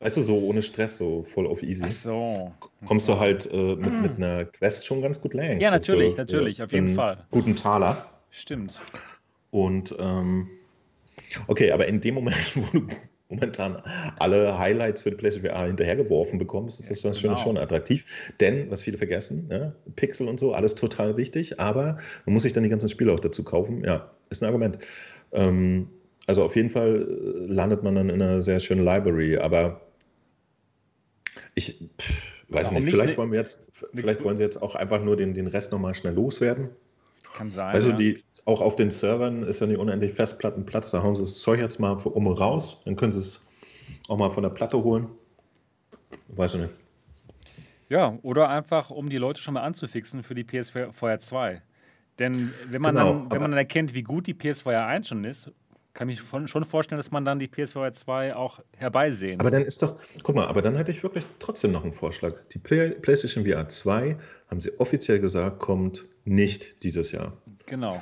Weißt 0.00 0.16
du, 0.16 0.22
so 0.22 0.38
ohne 0.38 0.62
Stress, 0.62 0.98
so 0.98 1.24
voll 1.34 1.46
auf 1.46 1.62
easy. 1.62 1.84
Ach 1.86 1.90
so. 1.90 2.52
Kommst 2.86 3.08
du 3.08 3.18
halt 3.18 3.50
äh, 3.52 3.74
mit, 3.74 3.92
mm. 3.92 4.02
mit 4.02 4.16
einer 4.16 4.44
Quest 4.44 4.86
schon 4.86 5.02
ganz 5.02 5.20
gut 5.20 5.34
längst. 5.34 5.62
Ja, 5.62 5.70
natürlich, 5.70 6.12
für, 6.12 6.18
natürlich, 6.18 6.62
auf 6.62 6.72
jeden 6.72 6.94
Fall. 6.94 7.26
Guten 7.30 7.56
Taler. 7.56 8.08
Stimmt. 8.30 8.78
Und 9.50 9.96
ähm, 9.98 10.48
Okay, 11.46 11.70
aber 11.72 11.86
in 11.86 12.00
dem 12.00 12.14
Moment, 12.14 12.36
wo 12.56 12.78
du 12.78 12.86
momentan 13.28 13.82
alle 14.18 14.58
Highlights 14.58 15.02
für 15.02 15.10
die 15.10 15.16
PlayStation 15.16 15.50
VR 15.54 15.66
hinterhergeworfen 15.66 16.38
bekommst, 16.38 16.80
ist 16.80 16.90
das 16.90 17.02
ja, 17.02 17.10
genau. 17.10 17.36
schon, 17.36 17.36
schon 17.36 17.58
attraktiv. 17.58 18.32
Denn, 18.40 18.70
was 18.70 18.82
viele 18.82 18.96
vergessen, 18.96 19.48
ja, 19.50 19.72
Pixel 19.96 20.28
und 20.28 20.40
so, 20.40 20.54
alles 20.54 20.74
total 20.74 21.16
wichtig, 21.16 21.60
aber 21.60 21.98
man 22.24 22.34
muss 22.34 22.44
sich 22.44 22.54
dann 22.54 22.62
die 22.62 22.70
ganzen 22.70 22.88
Spiele 22.88 23.12
auch 23.12 23.20
dazu 23.20 23.44
kaufen. 23.44 23.84
Ja, 23.84 24.10
ist 24.30 24.42
ein 24.42 24.46
Argument. 24.46 24.78
Ähm, 25.32 25.88
also 26.26 26.42
auf 26.42 26.56
jeden 26.56 26.70
Fall 26.70 27.06
äh, 27.06 27.52
landet 27.52 27.82
man 27.82 27.96
dann 27.96 28.08
in 28.08 28.22
einer 28.22 28.40
sehr 28.40 28.60
schönen 28.60 28.84
Library, 28.84 29.36
aber 29.36 29.80
ich 31.58 31.90
pff, 32.00 32.22
weiß 32.48 32.70
nicht, 32.72 32.88
vielleicht 32.88 33.16
wollen 33.18 33.30
wir 33.30 33.38
jetzt, 33.38 33.62
vielleicht 33.94 34.24
wollen 34.24 34.36
sie 34.36 34.42
jetzt 34.42 34.60
auch 34.62 34.74
einfach 34.74 35.02
nur 35.02 35.16
den, 35.16 35.34
den 35.34 35.46
Rest 35.46 35.72
nochmal 35.72 35.94
schnell 35.94 36.14
loswerden. 36.14 36.70
Kann 37.34 37.50
sein. 37.50 37.74
Also 37.74 37.90
ja. 37.90 37.96
die, 37.96 38.24
auch 38.44 38.62
auf 38.62 38.76
den 38.76 38.90
Servern 38.90 39.42
ist 39.42 39.60
ja 39.60 39.66
nicht 39.66 39.78
unendlich 39.78 40.12
Festplattenplatz. 40.12 40.90
Da 40.90 41.02
hauen 41.02 41.14
sie 41.14 41.22
das 41.22 41.38
Zeug 41.40 41.60
jetzt 41.60 41.78
mal 41.78 41.92
um 41.92 42.26
raus. 42.28 42.80
Dann 42.84 42.96
können 42.96 43.12
sie 43.12 43.18
es 43.18 43.44
auch 44.08 44.16
mal 44.16 44.30
von 44.30 44.42
der 44.42 44.50
Platte 44.50 44.82
holen. 44.82 45.08
Weiß 46.28 46.54
ich 46.54 46.62
nicht. 46.62 46.74
Ja, 47.90 48.18
oder 48.22 48.48
einfach, 48.48 48.90
um 48.90 49.08
die 49.08 49.16
Leute 49.16 49.40
schon 49.40 49.54
mal 49.54 49.62
anzufixen 49.62 50.22
für 50.22 50.34
die 50.34 50.44
PS4 50.44 51.18
2. 51.18 51.62
Denn 52.18 52.52
wenn 52.68 52.82
man, 52.82 52.94
genau, 52.94 53.12
dann, 53.12 53.30
wenn 53.30 53.40
man 53.40 53.50
dann 53.52 53.58
erkennt, 53.58 53.94
wie 53.94 54.02
gut 54.02 54.26
die 54.26 54.34
PS4 54.34 54.86
1 54.86 55.08
schon 55.08 55.24
ist, 55.24 55.52
kann 55.98 56.08
ich 56.08 56.20
schon 56.20 56.64
vorstellen, 56.64 56.96
dass 56.96 57.10
man 57.10 57.24
dann 57.24 57.40
die 57.40 57.48
PS4 57.48 57.90
2 57.90 58.36
auch 58.36 58.60
herbeisehen. 58.76 59.40
Aber 59.40 59.50
dann 59.50 59.64
ist 59.64 59.82
doch, 59.82 59.96
guck 60.22 60.36
mal, 60.36 60.46
aber 60.46 60.62
dann 60.62 60.76
hätte 60.76 60.92
ich 60.92 61.02
wirklich 61.02 61.26
trotzdem 61.40 61.72
noch 61.72 61.82
einen 61.82 61.92
Vorschlag. 61.92 62.34
Die 62.52 62.58
Play, 62.58 62.90
PlayStation 62.90 63.44
VR 63.44 63.68
2, 63.68 64.16
haben 64.48 64.60
sie 64.60 64.78
offiziell 64.78 65.18
gesagt, 65.18 65.58
kommt 65.58 66.06
nicht 66.24 66.84
dieses 66.84 67.10
Jahr. 67.10 67.32
Genau 67.66 68.00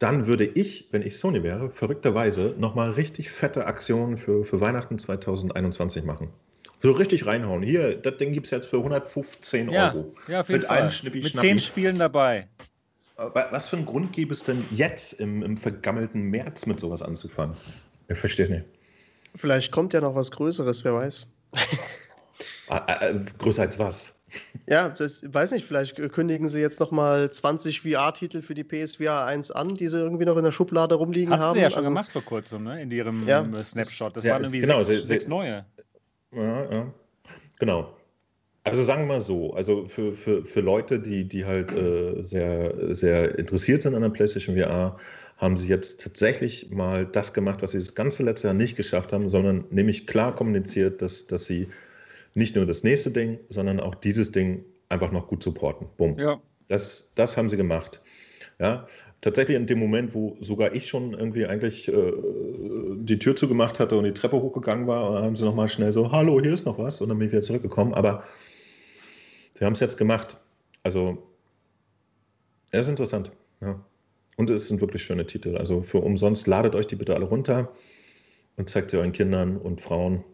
dann 0.00 0.26
würde 0.26 0.44
ich, 0.44 0.88
wenn 0.90 1.00
ich 1.00 1.16
Sony 1.16 1.42
wäre, 1.42 1.70
verrückterweise 1.70 2.54
nochmal 2.58 2.90
richtig 2.90 3.30
fette 3.30 3.66
Aktionen 3.66 4.18
für, 4.18 4.44
für 4.44 4.60
Weihnachten 4.60 4.98
2021 4.98 6.04
machen. 6.04 6.28
So 6.80 6.92
richtig 6.92 7.24
reinhauen. 7.24 7.62
Hier, 7.62 7.96
das 7.96 8.18
Ding 8.18 8.34
gibt 8.34 8.46
es 8.46 8.50
jetzt 8.50 8.66
für 8.66 8.76
115 8.76 9.70
ja, 9.70 9.92
Euro. 9.92 10.14
Ja, 10.28 10.40
auf 10.40 10.48
jeden 10.50 10.60
Mit 10.60 10.68
Fall. 10.68 10.90
Mit 11.04 11.36
zehn 11.38 11.58
Spielen 11.58 11.98
dabei. 11.98 12.48
Was 13.16 13.68
für 13.68 13.76
einen 13.76 13.86
Grund 13.86 14.12
gäbe 14.12 14.32
es 14.32 14.42
denn 14.42 14.64
jetzt 14.70 15.14
im, 15.14 15.42
im 15.42 15.56
vergammelten 15.56 16.22
März 16.22 16.66
mit 16.66 16.80
sowas 16.80 17.00
anzufangen? 17.02 17.56
Ich 18.08 18.18
verstehe 18.18 18.44
es 18.44 18.50
nicht. 18.50 18.64
Vielleicht 19.36 19.72
kommt 19.72 19.92
ja 19.92 20.00
noch 20.00 20.14
was 20.14 20.30
Größeres, 20.30 20.84
wer 20.84 20.94
weiß. 20.94 21.26
Ah, 22.68 22.86
äh, 23.02 23.20
größer 23.38 23.60
als 23.60 23.78
was? 23.78 24.18
Ja, 24.66 24.88
das 24.88 25.22
weiß 25.22 25.52
nicht, 25.52 25.66
vielleicht 25.66 25.96
kündigen 26.12 26.48
sie 26.48 26.60
jetzt 26.60 26.80
nochmal 26.80 27.30
20 27.30 27.82
VR-Titel 27.82 28.40
für 28.40 28.54
die 28.54 28.64
PSVR 28.64 29.26
1 29.26 29.50
an, 29.50 29.74
die 29.74 29.88
sie 29.88 29.98
irgendwie 29.98 30.24
noch 30.24 30.38
in 30.38 30.44
der 30.44 30.52
Schublade 30.52 30.94
rumliegen 30.94 31.32
Hat 31.32 31.40
haben. 31.40 31.48
Haben 31.48 31.54
sie 31.54 31.60
ja 31.60 31.70
schon 31.70 31.78
also, 31.78 31.90
gemacht 31.90 32.10
vor 32.10 32.22
kurzem, 32.22 32.64
ne? 32.64 32.82
in 32.82 32.90
ihrem 32.90 33.26
ja. 33.26 33.44
Snapshot. 33.62 34.16
Das 34.16 34.24
ja, 34.24 34.32
waren 34.32 34.42
irgendwie 34.44 34.60
genau, 34.60 34.82
sechs, 34.82 35.02
sie, 35.02 35.06
sechs 35.06 35.28
neue. 35.28 35.66
Ja, 36.32 36.72
ja. 36.72 36.94
Genau. 37.58 37.94
Also 38.66 38.82
sagen 38.82 39.02
wir 39.02 39.14
mal 39.14 39.20
so, 39.20 39.52
also 39.52 39.86
für, 39.88 40.14
für, 40.16 40.44
für 40.46 40.60
Leute, 40.60 40.98
die, 40.98 41.28
die 41.28 41.44
halt 41.44 41.70
äh, 41.72 42.22
sehr, 42.22 42.94
sehr 42.94 43.38
interessiert 43.38 43.82
sind 43.82 43.94
an 43.94 44.00
der 44.00 44.08
PlayStation 44.08 44.56
VR, 44.56 44.96
haben 45.36 45.58
sie 45.58 45.68
jetzt 45.68 46.00
tatsächlich 46.00 46.70
mal 46.70 47.04
das 47.04 47.34
gemacht, 47.34 47.60
was 47.60 47.72
sie 47.72 47.78
das 47.78 47.94
ganze 47.94 48.22
letzte 48.22 48.48
Jahr 48.48 48.54
nicht 48.54 48.74
geschafft 48.74 49.12
haben, 49.12 49.28
sondern 49.28 49.66
nämlich 49.70 50.06
klar 50.06 50.34
kommuniziert, 50.34 51.02
dass, 51.02 51.26
dass 51.26 51.44
sie 51.44 51.68
nicht 52.32 52.56
nur 52.56 52.64
das 52.64 52.82
nächste 52.84 53.10
Ding, 53.10 53.38
sondern 53.50 53.80
auch 53.80 53.94
dieses 53.94 54.32
Ding 54.32 54.64
einfach 54.88 55.12
noch 55.12 55.26
gut 55.26 55.42
supporten. 55.42 55.86
Bumm. 55.98 56.18
Ja. 56.18 56.40
Das, 56.68 57.10
das 57.14 57.36
haben 57.36 57.50
sie 57.50 57.58
gemacht. 57.58 58.00
Ja, 58.58 58.86
tatsächlich 59.20 59.56
in 59.56 59.66
dem 59.66 59.78
Moment, 59.78 60.14
wo 60.14 60.38
sogar 60.40 60.72
ich 60.72 60.88
schon 60.88 61.12
irgendwie 61.12 61.44
eigentlich 61.44 61.88
äh, 61.88 62.12
die 62.96 63.18
Tür 63.18 63.36
zugemacht 63.36 63.78
hatte 63.78 63.98
und 63.98 64.04
die 64.04 64.14
Treppe 64.14 64.40
hochgegangen 64.40 64.86
war, 64.86 65.22
haben 65.22 65.36
sie 65.36 65.44
nochmal 65.44 65.68
schnell 65.68 65.92
so, 65.92 66.12
hallo, 66.12 66.40
hier 66.40 66.52
ist 66.52 66.64
noch 66.64 66.78
was 66.78 67.02
und 67.02 67.10
dann 67.10 67.18
bin 67.18 67.26
ich 67.26 67.32
wieder 67.32 67.42
zurückgekommen. 67.42 67.92
Aber 67.92 68.22
sie 69.54 69.64
haben 69.64 69.72
es 69.72 69.80
jetzt 69.80 69.96
gemacht. 69.96 70.36
Also, 70.82 71.22
er 72.70 72.80
ist 72.80 72.88
interessant. 72.88 73.30
Ja. 73.60 73.80
Und 74.36 74.50
es 74.50 74.68
sind 74.68 74.80
wirklich 74.80 75.02
schöne 75.02 75.26
Titel. 75.26 75.56
Also 75.56 75.82
für 75.82 75.98
umsonst 75.98 76.46
ladet 76.46 76.74
euch 76.74 76.86
die 76.86 76.96
bitte 76.96 77.14
alle 77.14 77.24
runter 77.24 77.72
und 78.56 78.68
zeigt 78.68 78.90
sie 78.90 78.98
euren 78.98 79.12
Kindern 79.12 79.56
und 79.56 79.80
Frauen. 79.80 80.24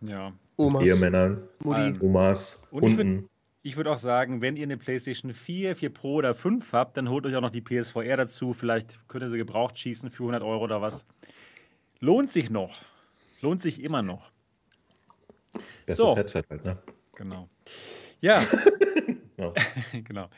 Ja. 0.00 0.32
Omas. 0.56 0.84
Ehemännern, 0.84 1.42
Mutti. 1.62 1.98
Omas, 2.00 2.62
und 2.70 2.82
Hunden. 2.82 3.28
Ich 3.62 3.76
würde 3.76 3.90
würd 3.90 3.96
auch 3.96 4.00
sagen, 4.00 4.42
wenn 4.42 4.56
ihr 4.56 4.64
eine 4.64 4.76
PlayStation 4.76 5.32
4, 5.32 5.74
4 5.74 5.90
Pro 5.90 6.14
oder 6.16 6.34
5 6.34 6.72
habt, 6.72 6.96
dann 6.96 7.08
holt 7.08 7.24
euch 7.26 7.34
auch 7.34 7.40
noch 7.40 7.50
die 7.50 7.62
PSVR 7.62 8.16
dazu. 8.16 8.52
Vielleicht 8.52 9.00
könnt 9.08 9.24
ihr 9.24 9.30
sie 9.30 9.38
gebraucht 9.38 9.78
schießen 9.78 10.10
für 10.10 10.24
100 10.24 10.42
Euro 10.42 10.64
oder 10.64 10.82
was. 10.82 11.06
Lohnt 11.98 12.30
sich 12.30 12.50
noch. 12.50 12.78
Lohnt 13.40 13.62
sich 13.62 13.82
immer 13.82 14.02
noch. 14.02 14.32
Bestes 15.86 15.96
so. 15.96 16.14
Headset 16.14 16.42
halt, 16.50 16.64
ne? 16.64 16.78
Genau. 17.14 17.48
Ja. 18.24 18.42
ja. 19.36 19.52
genau. 19.92 20.30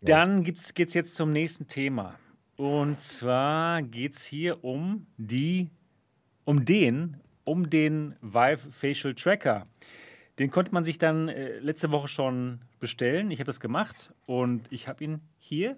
Dann 0.00 0.42
geht 0.44 0.58
es 0.58 0.94
jetzt 0.94 1.14
zum 1.14 1.30
nächsten 1.30 1.66
Thema. 1.68 2.14
Und 2.56 3.00
zwar 3.00 3.82
geht 3.82 4.14
es 4.14 4.24
hier 4.24 4.64
um 4.64 5.06
die, 5.18 5.68
um 6.44 6.64
den 6.64 7.18
um 7.44 7.70
den 7.70 8.14
Vive 8.20 8.70
Facial 8.70 9.14
Tracker. 9.14 9.66
Den 10.38 10.50
konnte 10.50 10.72
man 10.72 10.84
sich 10.84 10.98
dann 10.98 11.28
äh, 11.28 11.58
letzte 11.58 11.90
Woche 11.90 12.08
schon 12.08 12.60
bestellen. 12.78 13.30
Ich 13.30 13.40
habe 13.40 13.46
das 13.46 13.58
gemacht 13.60 14.12
und 14.26 14.70
ich 14.70 14.86
habe 14.86 15.02
ihn 15.02 15.20
hier 15.38 15.76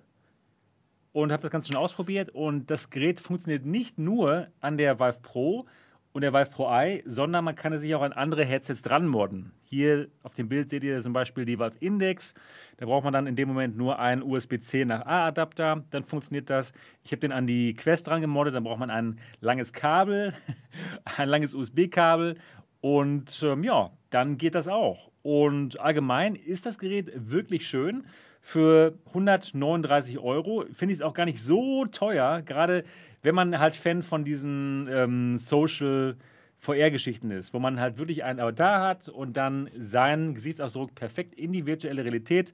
und 1.12 1.32
habe 1.32 1.42
das 1.42 1.50
Ganze 1.50 1.68
schon 1.72 1.80
ausprobiert. 1.80 2.30
Und 2.30 2.70
das 2.70 2.90
Gerät 2.90 3.20
funktioniert 3.20 3.64
nicht 3.64 3.98
nur 3.98 4.48
an 4.60 4.78
der 4.78 5.00
Vive 5.00 5.20
Pro, 5.22 5.66
und 6.12 6.22
der 6.22 6.32
Vive 6.32 6.50
Pro 6.50 6.68
Eye, 6.68 7.02
sondern 7.06 7.44
man 7.44 7.54
kann 7.54 7.78
sich 7.78 7.94
auch 7.94 8.02
an 8.02 8.12
andere 8.12 8.44
Headsets 8.44 8.82
dran 8.82 9.06
modden. 9.06 9.52
Hier 9.62 10.08
auf 10.22 10.34
dem 10.34 10.48
Bild 10.48 10.70
seht 10.70 10.82
ihr 10.82 11.00
zum 11.00 11.12
Beispiel 11.12 11.44
die 11.44 11.58
Vive 11.58 11.76
Index. 11.80 12.34
Da 12.78 12.86
braucht 12.86 13.04
man 13.04 13.12
dann 13.12 13.26
in 13.26 13.36
dem 13.36 13.48
Moment 13.48 13.76
nur 13.76 13.98
einen 13.98 14.22
USB-C 14.22 14.84
nach 14.84 15.06
A-Adapter, 15.06 15.84
dann 15.90 16.04
funktioniert 16.04 16.50
das. 16.50 16.72
Ich 17.04 17.12
habe 17.12 17.20
den 17.20 17.32
an 17.32 17.46
die 17.46 17.74
Quest 17.74 18.08
dran 18.08 18.20
gemoddet, 18.20 18.54
dann 18.54 18.64
braucht 18.64 18.80
man 18.80 18.90
ein 18.90 19.18
langes 19.40 19.72
Kabel, 19.72 20.34
ein 21.16 21.28
langes 21.28 21.54
USB-Kabel 21.54 22.36
und 22.80 23.42
ähm, 23.42 23.62
ja, 23.62 23.90
dann 24.10 24.38
geht 24.38 24.54
das 24.54 24.68
auch. 24.68 25.10
Und 25.22 25.78
allgemein 25.80 26.34
ist 26.34 26.66
das 26.66 26.78
Gerät 26.78 27.12
wirklich 27.14 27.68
schön. 27.68 28.06
Für 28.40 28.94
139 29.08 30.18
Euro 30.18 30.64
finde 30.72 30.92
ich 30.92 31.00
es 31.00 31.02
auch 31.02 31.12
gar 31.12 31.26
nicht 31.26 31.42
so 31.42 31.84
teuer. 31.84 32.40
Gerade 32.40 32.84
wenn 33.22 33.34
man 33.34 33.58
halt 33.58 33.74
Fan 33.74 34.02
von 34.02 34.24
diesen 34.24 34.88
ähm, 34.90 35.36
Social 35.36 36.16
VR-Geschichten 36.58 37.30
ist, 37.30 37.54
wo 37.54 37.58
man 37.58 37.80
halt 37.80 37.98
wirklich 37.98 38.22
einen 38.22 38.38
Avatar 38.38 38.86
hat 38.86 39.08
und 39.08 39.36
dann 39.36 39.70
seinen 39.78 40.34
Gesichtsausdruck 40.34 40.94
perfekt 40.94 41.34
in 41.34 41.52
die 41.52 41.64
virtuelle 41.64 42.04
Realität 42.04 42.52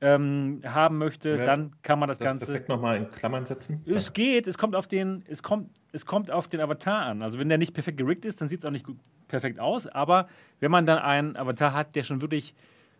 ähm, 0.00 0.62
haben 0.64 0.98
möchte, 0.98 1.30
ja, 1.30 1.44
dann 1.44 1.72
kann 1.82 1.98
man 1.98 2.08
das, 2.08 2.18
das 2.18 2.26
Ganze. 2.28 2.46
Perfekt 2.46 2.68
nochmal 2.68 2.96
in 2.96 3.10
Klammern 3.10 3.44
setzen. 3.44 3.82
Es 3.86 4.12
geht, 4.12 4.46
es 4.46 4.56
kommt 4.56 4.74
auf 4.74 4.86
den, 4.86 5.24
es 5.28 5.42
kommt, 5.42 5.70
es 5.92 6.06
kommt 6.06 6.30
auf 6.30 6.48
den 6.48 6.60
Avatar 6.60 7.02
an. 7.02 7.22
Also 7.22 7.38
wenn 7.38 7.48
der 7.48 7.58
nicht 7.58 7.74
perfekt 7.74 7.98
gerickt 7.98 8.24
ist, 8.24 8.40
dann 8.40 8.48
sieht 8.48 8.60
es 8.60 8.64
auch 8.64 8.70
nicht 8.70 8.86
perfekt 9.28 9.58
aus. 9.58 9.86
Aber 9.86 10.28
wenn 10.60 10.70
man 10.70 10.86
dann 10.86 10.98
einen 10.98 11.36
Avatar 11.36 11.74
hat, 11.74 11.96
der 11.96 12.04
schon 12.04 12.22
wirklich 12.22 12.54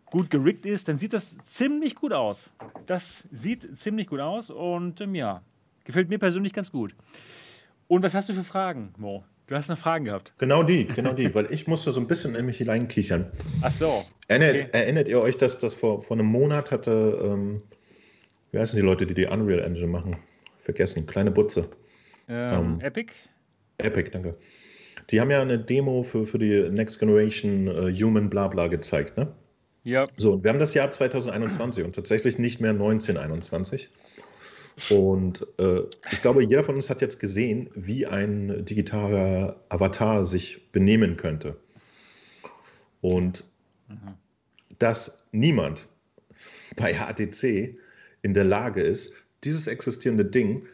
gut 0.05 0.31
gerickt 0.31 0.67
ist, 0.67 0.89
dann 0.89 0.99
sieht 0.99 1.13
das 1.13 1.39
ziemlich 1.39 1.95
gut 1.95 2.13
aus. 2.13 2.51
Das 2.87 3.29
sieht 3.31 3.77
ziemlich 3.77 4.09
gut 4.09 4.21
aus 4.21 4.51
und 4.51 5.01
ähm, 5.01 5.15
ja, 5.15 5.43
Gefällt 5.91 6.09
mir 6.09 6.21
persönlich 6.21 6.53
ganz 6.53 6.71
gut. 6.71 6.95
Und 7.89 8.05
was 8.05 8.15
hast 8.15 8.29
du 8.29 8.33
für 8.33 8.45
Fragen, 8.45 8.93
Mo? 8.97 9.25
Du 9.49 9.57
hast 9.57 9.69
noch 9.69 9.77
Fragen 9.77 10.05
gehabt. 10.05 10.33
Genau 10.39 10.63
die, 10.63 10.87
genau 10.87 11.15
die, 11.15 11.35
weil 11.35 11.53
ich 11.53 11.67
musste 11.67 11.93
so 11.93 12.01
ein 12.01 12.07
bisschen 12.07 12.37
in 12.37 12.47
mich 12.47 12.59
hineinkichern. 12.59 13.29
Ach 13.63 13.73
so. 13.73 14.05
Erinnert, 14.29 14.69
okay. 14.69 14.69
erinnert 14.71 15.09
ihr 15.09 15.21
euch, 15.21 15.37
dass 15.37 15.59
das 15.59 15.75
vor, 15.75 16.01
vor 16.01 16.17
einem 16.17 16.27
Monat 16.27 16.71
hatte, 16.71 17.21
ähm, 17.25 17.63
wie 18.53 18.61
heißen 18.61 18.77
die 18.77 18.87
Leute, 18.87 19.05
die 19.05 19.15
die 19.15 19.27
Unreal 19.27 19.59
Engine 19.59 19.89
machen? 19.89 20.17
Vergessen, 20.61 21.09
kleine 21.09 21.33
Butze. 21.33 21.69
Ähm, 22.29 22.55
ähm, 22.55 22.81
Epic? 22.83 23.13
Epic, 23.79 24.11
danke. 24.13 24.37
Die 25.11 25.21
haben 25.21 25.33
ja 25.33 25.43
eine 25.43 25.59
Demo 25.59 26.05
für, 26.05 26.25
für 26.25 26.39
die 26.39 26.71
Next 26.71 27.01
Generation 27.01 27.67
uh, 27.67 27.91
Human 27.91 28.31
Blabla 28.31 28.69
gezeigt, 28.69 29.17
ne? 29.17 29.27
Ja. 29.83 30.07
So, 30.19 30.35
und 30.35 30.45
wir 30.45 30.53
haben 30.53 30.61
das 30.61 30.73
Jahr 30.73 30.93
2021 30.93 31.83
und 31.85 31.97
tatsächlich 31.97 32.39
nicht 32.39 32.61
mehr 32.61 32.71
1921. 32.71 33.91
Und 34.89 35.47
äh, 35.59 35.83
ich 36.11 36.23
glaube, 36.23 36.43
jeder 36.43 36.65
von 36.65 36.75
uns 36.77 36.89
hat 36.89 37.03
jetzt 37.03 37.21
gesehen, 37.21 37.71
wie 37.75 38.07
ein 38.07 38.65
digitaler 38.65 39.61
Avatar 39.69 40.25
sich 40.25 40.71
benehmen 40.73 41.17
könnte. 41.17 41.57
Und 43.01 43.45
mhm. 43.89 44.15
dass 44.79 45.27
niemand 45.33 45.89
bei 46.77 46.95
HTC 46.95 47.77
in 48.23 48.35
der 48.35 48.45
Lage 48.45 48.81
ist, 48.81 49.13
dieses 49.45 49.67
existierende 49.67 50.25
Ding 50.25 50.67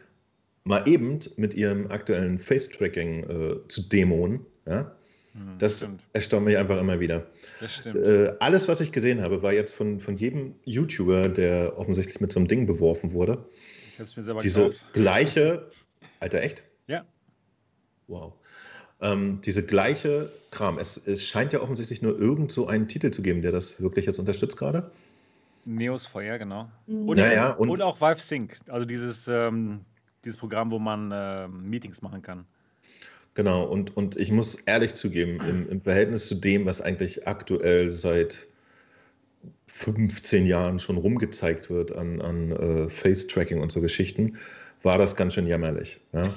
mal 0.63 0.87
eben 0.87 1.19
mit 1.37 1.53
ihrem 1.53 1.89
aktuellen 1.89 2.39
Face-Tracking 2.39 3.23
äh, 3.23 3.67
zu 3.67 3.81
dämonen, 3.83 4.45
ja? 4.65 4.91
Mhm, 5.33 5.57
das 5.59 5.77
stimmt. 5.77 6.01
erstaunt 6.13 6.45
mich 6.45 6.57
einfach 6.57 6.79
immer 6.79 6.99
wieder. 6.99 7.27
Das 7.61 7.75
stimmt. 7.75 7.95
Äh, 7.95 8.33
alles, 8.39 8.67
was 8.67 8.81
ich 8.81 8.91
gesehen 8.91 9.21
habe, 9.21 9.41
war 9.41 9.53
jetzt 9.53 9.73
von, 9.73 9.99
von 9.99 10.17
jedem 10.17 10.55
YouTuber, 10.65 11.29
der 11.29 11.77
offensichtlich 11.77 12.19
mit 12.19 12.31
so 12.31 12.39
einem 12.39 12.47
Ding 12.47 12.65
beworfen 12.65 13.13
wurde, 13.13 13.45
ich 13.97 13.99
habe 13.99 14.09
es 14.11 14.15
mir 14.15 14.21
selber 14.21 14.41
Diese 14.41 14.61
gekauft. 14.65 14.85
gleiche. 14.93 15.71
Alter, 16.19 16.43
echt? 16.43 16.61
Ja. 16.85 17.03
Wow. 18.05 18.33
Ähm, 19.01 19.41
diese 19.43 19.63
gleiche 19.63 20.31
Kram, 20.51 20.77
es, 20.77 20.97
es 21.07 21.23
scheint 21.27 21.51
ja 21.51 21.61
offensichtlich 21.61 22.03
nur 22.03 22.19
irgend 22.19 22.51
so 22.51 22.67
einen 22.67 22.87
Titel 22.87 23.09
zu 23.09 23.23
geben, 23.23 23.41
der 23.41 23.51
das 23.51 23.81
wirklich 23.81 24.05
jetzt 24.05 24.19
unterstützt 24.19 24.55
gerade. 24.55 24.91
Neos 25.65 26.05
Feuer, 26.05 26.37
genau. 26.37 26.69
Mhm. 26.85 27.09
Und, 27.09 27.17
Ja, 27.17 27.31
ja, 27.33 27.51
und- 27.53 27.69
und 27.69 27.81
auch 27.81 27.99
Vive 27.99 28.21
Sync, 28.21 28.53
also 28.67 28.85
dieses, 28.85 29.27
ähm, 29.27 29.81
dieses 30.23 30.37
Programm, 30.37 30.69
wo 30.71 30.77
man 30.77 31.11
ähm, 31.11 31.67
Meetings 31.67 32.03
machen 32.03 32.21
kann. 32.21 32.45
Genau, 33.33 33.63
und, 33.63 33.97
und 33.97 34.15
ich 34.15 34.31
muss 34.31 34.55
ehrlich 34.67 34.93
zugeben, 34.93 35.39
im, 35.47 35.69
im 35.69 35.81
Verhältnis 35.81 36.27
zu 36.27 36.35
dem, 36.35 36.65
was 36.67 36.81
eigentlich 36.81 37.27
aktuell 37.27 37.89
seit 37.89 38.45
15 39.67 40.45
Jahren 40.45 40.79
schon 40.79 40.97
rumgezeigt 40.97 41.69
wird 41.69 41.91
an, 41.91 42.21
an 42.21 42.51
äh, 42.51 42.89
Face-Tracking 42.89 43.61
und 43.61 43.71
so 43.71 43.81
Geschichten, 43.81 44.37
war 44.83 44.97
das 44.97 45.15
ganz 45.15 45.33
schön 45.33 45.47
jämmerlich. 45.47 45.99
Ja? 46.13 46.29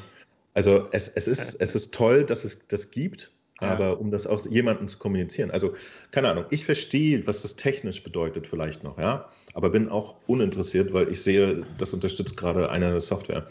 Also 0.54 0.88
es, 0.92 1.08
es, 1.08 1.28
ist, 1.28 1.60
es 1.60 1.74
ist 1.74 1.94
toll, 1.94 2.24
dass 2.24 2.44
es 2.44 2.66
das 2.68 2.90
gibt, 2.90 3.30
Ja. 3.60 3.68
aber 3.68 4.00
um 4.00 4.10
das 4.10 4.26
auch 4.26 4.44
jemandem 4.46 4.88
zu 4.88 4.98
kommunizieren. 4.98 5.50
Also, 5.50 5.74
keine 6.10 6.28
Ahnung, 6.30 6.44
ich 6.50 6.64
verstehe, 6.64 7.26
was 7.26 7.42
das 7.42 7.56
technisch 7.56 8.02
bedeutet, 8.02 8.46
vielleicht 8.46 8.82
noch, 8.82 8.98
ja, 8.98 9.28
aber 9.54 9.70
bin 9.70 9.88
auch 9.88 10.16
uninteressiert, 10.26 10.92
weil 10.92 11.10
ich 11.10 11.22
sehe, 11.22 11.64
das 11.78 11.92
unterstützt 11.92 12.36
gerade 12.36 12.70
eine 12.70 13.00
Software. 13.00 13.46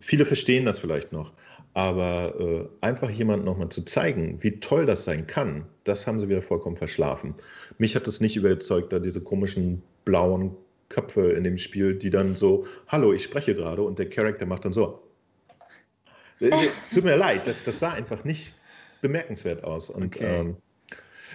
Viele 0.00 0.26
verstehen 0.26 0.64
das 0.66 0.78
vielleicht 0.78 1.12
noch, 1.12 1.32
aber 1.74 2.34
äh, 2.40 2.68
einfach 2.80 3.10
jemandem 3.10 3.44
nochmal 3.46 3.68
zu 3.68 3.84
zeigen, 3.84 4.38
wie 4.40 4.60
toll 4.60 4.86
das 4.86 5.04
sein 5.04 5.26
kann, 5.26 5.66
das 5.82 6.06
haben 6.06 6.20
sie 6.20 6.28
wieder 6.28 6.42
vollkommen 6.42 6.76
verschlafen. 6.76 7.34
Mich 7.78 7.96
hat 7.96 8.06
es 8.06 8.20
nicht 8.20 8.36
überzeugt, 8.36 8.92
da 8.92 9.00
diese 9.00 9.20
komischen 9.20 9.82
blauen 10.04 10.56
Köpfe 10.88 11.32
in 11.32 11.42
dem 11.42 11.58
Spiel, 11.58 11.96
die 11.96 12.10
dann 12.10 12.36
so, 12.36 12.66
hallo, 12.86 13.12
ich 13.12 13.24
spreche 13.24 13.54
gerade 13.54 13.82
und 13.82 13.98
der 13.98 14.08
Charakter 14.08 14.46
macht 14.46 14.64
dann 14.64 14.72
so. 14.72 15.02
Äh, 16.40 16.50
Tut 16.92 17.04
mir 17.04 17.16
leid, 17.16 17.46
das, 17.46 17.62
das 17.64 17.80
sah 17.80 17.92
einfach 17.92 18.24
nicht 18.24 18.54
bemerkenswert 19.00 19.64
aus. 19.64 19.90
Und 19.90 20.16
Okay. 20.16 20.40
ähm, 20.40 20.56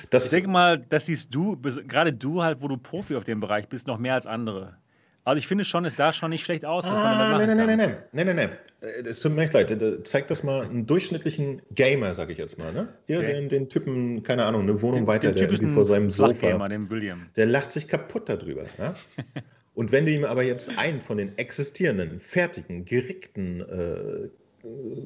das, 0.10 0.26
Ich 0.26 0.32
denke 0.32 0.50
mal, 0.50 0.78
das 0.78 1.08
siehst 1.08 1.36
du, 1.36 1.58
gerade 1.58 2.14
du 2.14 2.42
halt, 2.42 2.62
wo 2.62 2.70
du 2.70 2.78
Profi 2.78 3.18
auf 3.18 3.26
dem 3.26 3.42
Bereich 3.42 3.68
bist, 3.68 3.88
noch 3.88 3.98
mehr 3.98 4.14
als 4.14 4.26
andere. 4.26 4.78
Also 5.26 5.38
ich 5.38 5.48
finde 5.48 5.64
schon, 5.64 5.86
es 5.86 5.96
sah 5.96 6.12
schon 6.14 6.30
nicht 6.32 6.44
schlecht 6.46 6.66
aus, 6.66 6.86
was 6.86 6.94
man 6.94 7.02
Ah, 7.06 7.30
damit 7.38 7.48
nein, 7.48 7.58
machen 7.58 7.68
nein, 7.68 7.78
nein, 7.78 7.90
nein, 8.14 8.26
nein, 8.26 8.36
nein, 8.36 8.50
nein. 8.82 9.00
Äh, 9.04 9.08
Es 9.08 9.20
tut 9.20 9.34
mir 9.36 9.44
echt 9.44 9.54
leid. 9.54 9.70
Äh, 9.70 10.02
Zeig 10.04 10.28
das 10.28 10.44
mal 10.44 10.64
einen 10.66 10.86
durchschnittlichen 10.86 11.62
Gamer, 11.72 12.14
sag 12.14 12.30
ich 12.30 12.38
jetzt 12.38 12.58
mal. 12.58 12.72
Ne? 12.74 12.88
Hier, 13.08 13.20
Okay. 13.20 13.34
den, 13.34 13.50
den 13.50 13.70
Typen, 13.70 14.24
keine 14.24 14.46
Ahnung, 14.46 14.62
eine 14.64 14.82
Wohnung 14.82 15.02
Den, 15.02 15.08
weiter, 15.08 15.32
den 15.32 15.48
der 15.60 15.72
vor 15.72 15.86
seinem 15.86 16.10
Sofa. 16.10 16.68
Den 16.68 16.90
William. 16.90 17.28
Der 17.36 17.46
lacht 17.46 17.72
sich 17.72 17.88
kaputt 17.88 18.30
darüber. 18.30 18.64
Ja? 18.78 18.96
Und 19.76 19.92
wenn 19.92 20.06
du 20.06 20.12
ihm 20.12 20.26
aber 20.26 20.44
jetzt 20.44 20.78
einen 20.78 21.02
von 21.02 21.18
den 21.18 21.38
existierenden, 21.38 22.20
fertigen, 22.20 22.86
gerickten, 22.86 23.62
äh, 23.62 24.30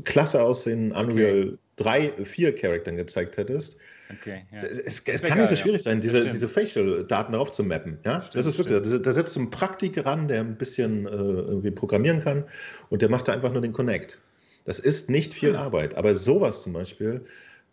klasse 0.03 0.41
aussehenden 0.41 0.91
Unreal 0.97 1.57
3, 1.75 2.23
4 2.23 2.55
Charakteren 2.55 2.97
gezeigt 2.97 3.37
hättest, 3.37 3.77
Okay, 4.11 4.45
ja. 4.51 4.59
es, 4.59 5.01
es 5.07 5.21
kann 5.21 5.37
nicht 5.37 5.47
so 5.47 5.55
ja. 5.55 5.61
schwierig 5.61 5.81
sein, 5.81 5.97
Das 5.97 6.03
diese, 6.07 6.17
stimmt. 6.17 6.33
diese 6.33 6.49
Facial-Daten 6.49 7.31
darauf 7.31 7.51
zu 7.51 7.63
mappen. 7.63 7.99
Ja? 8.05 8.19
das 8.19 8.27
Stimmt, 8.27 8.45
ist 8.45 8.57
wirklich, 8.57 8.91
da, 8.91 8.97
da 8.97 9.11
setzt 9.13 9.35
du 9.35 9.39
einen 9.39 9.49
Praktiker 9.49 10.05
ran, 10.05 10.27
der 10.27 10.41
ein 10.41 10.57
bisschen 10.57 11.05
äh, 11.05 11.09
irgendwie 11.09 11.71
programmieren 11.71 12.19
kann 12.19 12.43
und 12.89 13.01
der 13.01 13.09
macht 13.09 13.27
da 13.27 13.33
einfach 13.33 13.51
nur 13.51 13.61
den 13.61 13.71
Connect. 13.71 14.19
Das 14.65 14.79
ist 14.79 15.09
nicht 15.09 15.33
viel 15.33 15.55
Arbeit, 15.55 15.95
aber 15.95 16.13
sowas 16.15 16.61
zum 16.63 16.73
Beispiel 16.73 17.25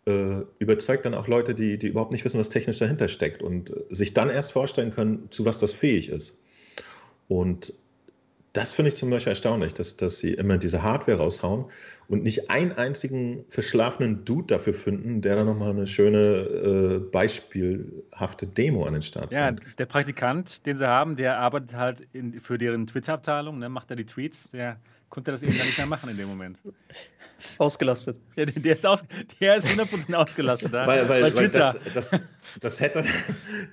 äh, 0.05 0.41
überzeugt 0.59 1.05
dann 1.05 1.13
auch 1.13 1.27
Leute, 1.27 1.53
die, 1.53 1.77
die 1.77 1.87
überhaupt 1.87 2.11
nicht 2.11 2.25
wissen, 2.25 2.39
was 2.39 2.49
technisch 2.49 2.79
dahinter 2.79 3.07
steckt 3.07 3.41
und 3.41 3.69
äh, 3.69 3.83
sich 3.91 4.13
dann 4.13 4.29
erst 4.29 4.51
vorstellen 4.51 4.91
können, 4.91 5.27
zu 5.29 5.45
was 5.45 5.59
das 5.59 5.73
fähig 5.73 6.09
ist. 6.09 6.41
Und 7.27 7.73
das 8.53 8.73
finde 8.73 8.89
ich 8.89 8.95
zum 8.95 9.09
Beispiel 9.09 9.31
erstaunlich, 9.31 9.73
dass, 9.73 9.95
dass 9.95 10.19
sie 10.19 10.33
immer 10.33 10.57
diese 10.57 10.83
Hardware 10.83 11.17
raushauen 11.19 11.65
und 12.09 12.23
nicht 12.23 12.49
einen 12.49 12.73
einzigen 12.73 13.45
verschlafenen 13.49 14.25
Dude 14.25 14.47
dafür 14.47 14.73
finden, 14.73 15.21
der 15.21 15.37
dann 15.37 15.45
nochmal 15.45 15.69
eine 15.71 15.87
schöne, 15.87 16.19
äh, 16.19 16.99
beispielhafte 16.99 18.47
Demo 18.47 18.85
an 18.85 18.93
den 18.93 19.01
Start 19.01 19.31
Ja, 19.31 19.51
bringt. 19.51 19.79
der 19.79 19.85
Praktikant, 19.85 20.65
den 20.65 20.75
sie 20.75 20.87
haben, 20.87 21.15
der 21.15 21.39
arbeitet 21.39 21.75
halt 21.75 22.01
in, 22.11 22.39
für 22.41 22.57
deren 22.57 22.87
Twitter-Abteilung, 22.87 23.59
ne, 23.59 23.69
macht 23.69 23.89
da 23.89 23.95
die 23.95 24.05
Tweets, 24.05 24.51
der 24.51 24.77
konnte 25.11 25.29
das 25.31 25.43
eben 25.43 25.55
dann 25.55 25.65
nicht 25.67 25.77
mehr 25.77 25.85
machen 25.87 26.09
in 26.09 26.17
dem 26.17 26.27
Moment. 26.27 26.59
Ausgelastet. 27.57 28.17
Ja, 28.35 28.45
der, 28.45 28.75
ist 28.75 28.85
aus, 28.85 29.03
der 29.39 29.55
ist 29.57 29.67
100% 29.67 30.13
ausgelastet 30.13 30.71
da. 30.73 30.85
Weil, 30.85 31.09
weil, 31.09 31.23
weil 31.23 31.31
Twitter. 31.31 31.75
das, 31.93 32.11
das, 32.11 32.19
das, 32.59 32.79
hätte, 32.79 33.03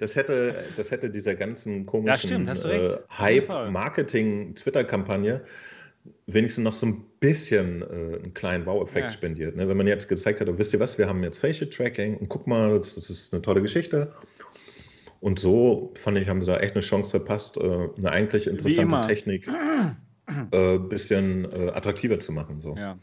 das, 0.01 0.17
hätte, 0.17 0.65
das 0.77 0.91
hätte 0.91 1.11
dieser 1.11 1.35
ganzen 1.35 1.85
komischen 1.87 2.49
recht. 2.49 2.65
äh. 2.65 2.97
Hype-Marketing-Twitter-Kampagne 3.11 5.43
wenigstens 6.27 6.65
noch 6.65 6.75
so 6.75 6.87
ein 6.87 7.05
bisschen 7.21 7.83
äh, 7.83 7.85
einen 8.23 8.33
kleinen 8.35 8.65
Wow-Effekt 8.65 9.05
Ja. 9.05 9.11
spendiert. 9.11 9.57
Ne? 9.57 9.69
Wenn 9.69 9.77
man 9.77 9.87
jetzt 9.87 10.09
gezeigt 10.09 10.41
hat, 10.41 10.49
oh, 10.49 10.57
wisst 10.57 10.73
ihr 10.73 10.81
was, 10.81 10.97
wir 10.97 11.07
haben 11.07 11.23
jetzt 11.23 11.37
Facial-Tracking 11.39 12.17
und 12.17 12.29
guck 12.31 12.47
mal, 12.47 12.79
das, 12.79 12.95
das 12.95 13.11
ist 13.11 13.35
eine 13.35 13.43
tolle 13.43 13.61
Geschichte. 13.61 14.15
Und 15.21 15.39
so, 15.39 15.93
fand 15.97 16.17
ich, 16.19 16.27
haben 16.29 16.41
sie 16.43 16.51
da 16.51 16.59
echt 16.61 16.75
eine 16.75 16.81
Chance 16.83 17.11
verpasst, 17.11 17.59
äh, 17.59 17.61
eine 17.99 18.11
eigentlich 18.11 18.47
interessante. 18.47 19.07
Technik 19.07 19.47
äh, 20.53 20.79
bisschen 20.79 21.45
äh, 21.51 21.71
attraktiver 21.71 22.19
zu 22.21 22.33
machen. 22.33 22.61
So. 22.61 22.77
Ja. 22.77 22.99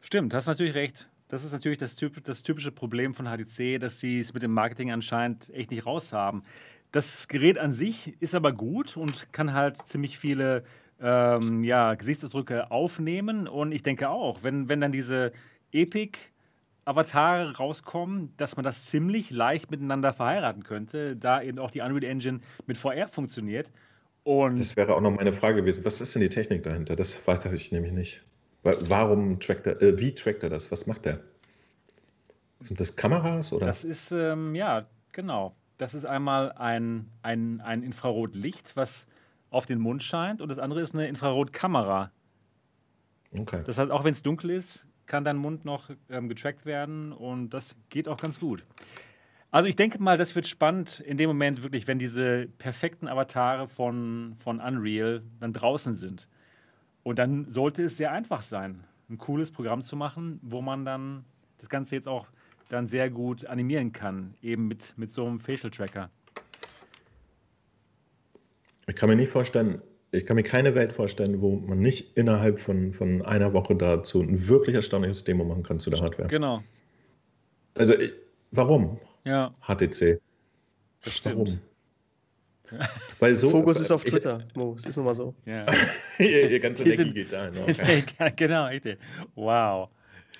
Stimmt, 0.00 0.34
hast 0.34 0.46
natürlich 0.46 0.74
recht. 0.74 1.08
Das 1.28 1.44
ist 1.44 1.52
natürlich 1.52 1.78
das, 1.78 1.96
typ, 1.96 2.22
das 2.24 2.42
typische 2.42 2.72
Problem 2.72 3.14
von 3.14 3.26
HTC, 3.26 3.78
dass 3.80 4.00
sie 4.00 4.18
es 4.18 4.34
mit 4.34 4.42
dem 4.42 4.52
Marketing 4.52 4.92
anscheinend 4.92 5.48
echt 5.54 5.70
nicht 5.70 5.86
raus 5.86 6.12
haben. 6.12 6.42
Das 6.90 7.26
Gerät 7.26 7.56
an 7.56 7.72
sich 7.72 8.20
ist 8.20 8.34
aber 8.34 8.52
gut 8.52 8.98
und 8.98 9.32
kann 9.32 9.54
halt 9.54 9.78
ziemlich 9.78 10.18
viele 10.18 10.62
ähm, 11.00 11.64
ja, 11.64 11.94
Gesichtsausdrücke 11.94 12.70
aufnehmen. 12.70 13.48
Und 13.48 13.72
ich 13.72 13.82
denke 13.82 14.10
auch, 14.10 14.44
wenn, 14.44 14.68
wenn 14.68 14.82
dann 14.82 14.92
diese 14.92 15.32
Epic-Avatare 15.72 17.56
rauskommen, 17.56 18.34
dass 18.36 18.56
man 18.56 18.64
das 18.64 18.84
ziemlich 18.84 19.30
leicht 19.30 19.70
miteinander 19.70 20.12
verheiraten 20.12 20.64
könnte, 20.64 21.16
da 21.16 21.40
eben 21.40 21.58
auch 21.58 21.70
die 21.70 21.80
Unreal 21.80 22.04
Engine 22.04 22.40
mit 22.66 22.76
VR 22.76 23.08
funktioniert. 23.08 23.72
Und 24.24 24.60
Das 24.60 24.76
wäre 24.76 24.94
auch 24.94 25.00
noch 25.00 25.10
meine 25.10 25.32
Frage 25.32 25.56
gewesen. 25.62 25.84
Was 25.84 26.00
ist 26.00 26.14
denn 26.14 26.22
die 26.22 26.28
Technik 26.28 26.62
dahinter? 26.62 26.94
Das 26.96 27.26
weiß 27.26 27.44
ich 27.46 27.72
nämlich 27.72 27.92
nicht. 27.92 28.22
Wa- 28.62 28.76
Warum 28.82 29.40
trackt 29.40 29.66
er, 29.66 29.80
äh, 29.82 29.98
wie 29.98 30.14
trackt 30.14 30.42
er 30.44 30.50
das? 30.50 30.70
Was 30.70 30.86
macht 30.86 31.06
er? 31.06 31.20
Sind 32.60 32.78
das 32.78 32.94
Kameras 32.94 33.52
oder? 33.52 33.66
Das 33.66 33.82
ist, 33.82 34.12
ähm, 34.12 34.54
ja, 34.54 34.86
genau. 35.10 35.56
Das 35.78 35.94
ist 35.94 36.04
einmal 36.04 36.52
ein, 36.52 37.08
ein, 37.22 37.60
ein 37.60 37.82
Infrarotlicht, 37.82 38.76
was 38.76 39.06
auf 39.50 39.66
den 39.66 39.80
Mund 39.80 40.02
scheint, 40.02 40.40
und 40.40 40.48
das 40.48 40.58
andere 40.60 40.80
ist 40.80 40.94
eine 40.94 41.08
Infrarotkamera. 41.08 42.12
okay. 43.36 43.62
Das 43.66 43.78
heißt, 43.78 43.90
auch 43.90 44.04
wenn 44.04 44.12
es 44.12 44.22
dunkel 44.22 44.50
ist, 44.50 44.86
kann 45.06 45.24
dein 45.24 45.36
Mund 45.36 45.64
noch 45.64 45.90
ähm, 46.08 46.28
getrackt 46.28 46.64
werden 46.64 47.12
und 47.12 47.50
das 47.50 47.74
geht 47.90 48.06
auch 48.08 48.16
ganz 48.16 48.38
gut. 48.38 48.64
Also 49.52 49.68
ich 49.68 49.76
denke 49.76 50.02
mal, 50.02 50.16
das 50.16 50.34
wird 50.34 50.46
spannend 50.48 51.00
in 51.00 51.18
dem 51.18 51.28
Moment 51.28 51.62
wirklich, 51.62 51.86
wenn 51.86 51.98
diese 51.98 52.48
perfekten 52.56 53.06
Avatare 53.06 53.68
von, 53.68 54.34
von 54.38 54.60
Unreal 54.60 55.22
dann 55.40 55.52
draußen 55.52 55.92
sind. 55.92 56.26
Und 57.02 57.18
dann 57.18 57.50
sollte 57.50 57.84
es 57.84 57.98
sehr 57.98 58.12
einfach 58.12 58.40
sein, 58.40 58.84
ein 59.10 59.18
cooles 59.18 59.50
Programm 59.50 59.82
zu 59.82 59.94
machen, 59.94 60.40
wo 60.42 60.62
man 60.62 60.86
dann 60.86 61.26
das 61.58 61.68
Ganze 61.68 61.94
jetzt 61.96 62.08
auch 62.08 62.28
dann 62.70 62.86
sehr 62.86 63.10
gut 63.10 63.44
animieren 63.44 63.92
kann, 63.92 64.34
eben 64.40 64.68
mit, 64.68 64.94
mit 64.96 65.12
so 65.12 65.26
einem 65.26 65.38
Facial 65.38 65.70
Tracker. 65.70 66.08
Ich 68.86 68.96
kann 68.96 69.10
mir 69.10 69.16
nicht 69.16 69.30
vorstellen, 69.30 69.82
ich 70.12 70.24
kann 70.24 70.36
mir 70.36 70.44
keine 70.44 70.74
Welt 70.74 70.94
vorstellen, 70.94 71.42
wo 71.42 71.56
man 71.56 71.78
nicht 71.78 72.16
innerhalb 72.16 72.58
von, 72.58 72.94
von 72.94 73.20
einer 73.20 73.52
Woche 73.52 73.76
dazu 73.76 74.22
ein 74.22 74.48
wirklich 74.48 74.74
erstaunliches 74.76 75.24
Demo 75.24 75.44
machen 75.44 75.62
kann 75.62 75.78
zu 75.78 75.90
der 75.90 76.00
Hardware. 76.00 76.28
Genau. 76.28 76.62
Also, 77.74 77.94
ich, 77.98 78.14
warum 78.50 78.98
Ja, 79.24 79.52
HTC? 79.66 80.20
das 81.04 81.16
stimmt. 81.16 81.58
Warum? 82.70 82.80
Weil 83.20 83.34
so. 83.34 83.50
Fokus 83.50 83.80
ist 83.80 83.90
auf 83.90 84.04
ich- 84.04 84.10
Twitter, 84.10 84.46
Mo. 84.54 84.74
Es 84.78 84.86
ist 84.86 84.96
nun 84.96 85.04
mal 85.04 85.14
so. 85.14 85.34
Ja. 85.44 85.66
ihr, 86.18 86.50
ihr 86.50 86.60
ganze 86.60 86.84
Energie 86.84 87.12
geht 87.12 87.32
dahin. 87.32 87.58
Okay. 87.58 88.04
genau, 88.36 88.66
richtig. 88.66 88.98
Wow. 89.34 89.90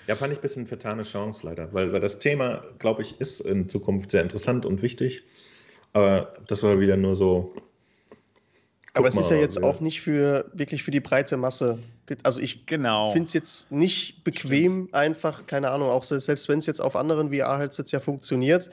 Ja, 0.07 0.15
fand 0.15 0.33
ich 0.33 0.39
ein 0.39 0.41
bisschen 0.41 0.67
vertane 0.67 1.03
Chance 1.03 1.45
leider, 1.45 1.71
weil, 1.73 1.93
weil 1.93 2.01
das 2.01 2.19
Thema, 2.19 2.63
glaube 2.79 3.03
ich, 3.03 3.21
ist 3.21 3.39
in 3.39 3.69
Zukunft 3.69 4.11
sehr 4.11 4.21
interessant 4.21 4.65
und 4.65 4.81
wichtig. 4.81 5.23
Aber 5.93 6.33
das 6.47 6.61
war 6.63 6.79
wieder 6.79 6.97
nur 6.97 7.15
so. 7.15 7.53
Aber 8.95 9.07
es 9.07 9.17
ist 9.17 9.29
ja 9.31 9.37
jetzt 9.37 9.63
auch 9.63 9.79
nicht 9.79 10.01
für 10.01 10.45
wirklich 10.53 10.83
für 10.83 10.91
die 10.91 10.99
breite 10.99 11.35
Masse. 11.37 11.79
Also 12.23 12.39
ich 12.41 12.65
Genau. 12.67 13.11
finde 13.11 13.27
es 13.27 13.33
jetzt 13.33 13.71
nicht 13.71 14.23
bequem, 14.23 14.89
einfach, 14.91 15.47
keine 15.47 15.71
Ahnung, 15.71 15.89
auch 15.89 16.03
se- 16.03 16.19
selbst 16.19 16.47
wenn 16.49 16.59
es 16.59 16.67
jetzt 16.67 16.79
auf 16.81 16.95
anderen 16.95 17.31
VR-Headsets 17.33 17.91
ja 17.91 17.99
funktioniert, 17.99 18.69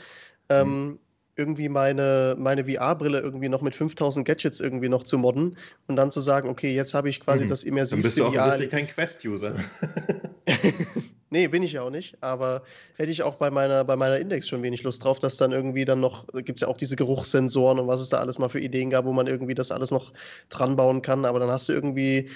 ähm, 0.51 0.99
irgendwie 1.37 1.71
meine, 1.71 2.35
meine 2.39 2.67
VR-Brille 2.67 3.21
irgendwie 3.21 3.49
noch 3.49 3.63
mit 3.63 3.75
5000 3.75 4.27
Gadgets 4.27 4.61
irgendwie 4.61 4.91
noch 4.91 5.05
zu 5.05 5.17
modden 5.17 5.57
und 5.87 5.97
dann 5.97 6.11
zu 6.11 6.21
sagen, 6.21 6.51
okay, 6.51 6.75
jetzt 6.75 6.93
habe 6.93 7.09
ich 7.09 7.21
quasi 7.21 7.45
Mhm. 7.45 7.49
das 7.49 7.65
Dann 7.65 8.03
bist 8.03 8.19
du 8.19 8.27
offensichtlich 8.27 8.71
kein 8.71 8.85
VR. 8.85 8.93
Quest-User. 8.93 9.55
Nee, 11.33 11.47
bin 11.47 11.63
ich 11.63 11.73
ja 11.73 11.83
auch 11.83 11.91
nicht, 11.91 12.21
aber 12.23 12.63
hätte 12.97 13.13
ich 13.13 13.23
auch 13.23 13.37
bei 13.37 13.51
meiner, 13.53 13.85
bei 13.85 13.95
meiner 13.95 14.19
Index 14.19 14.49
schon 14.49 14.65
wenig 14.65 14.83
Lust 14.83 15.05
drauf, 15.05 15.21
dass 15.21 15.37
dann 15.37 15.53
irgendwie 15.53 15.85
dann 15.85 16.01
noch, 16.01 16.27
gibt 16.35 16.59
es 16.59 16.63
ja 16.63 16.69
auch 16.69 16.77
diese 16.77 16.97
Geruchssensoren 16.97 17.79
und 17.79 17.87
was 17.87 18.01
es 18.01 18.09
da 18.09 18.19
alles 18.19 18.41
mal 18.41 18.49
für 18.49 18.59
Ideen 18.59 18.91
gab, 18.91 19.05
wo 19.05 19.13
man 19.13 19.29
irgendwie 19.29 19.55
das 19.55 19.71
alles 19.71 19.93
noch 19.93 20.13
dran 20.49 20.75
bauen 20.75 21.03
kann, 21.03 21.25
aber 21.25 21.39
dann 21.39 21.51
hast 21.51 21.69
du 21.69 21.73
irgendwie 21.73 22.31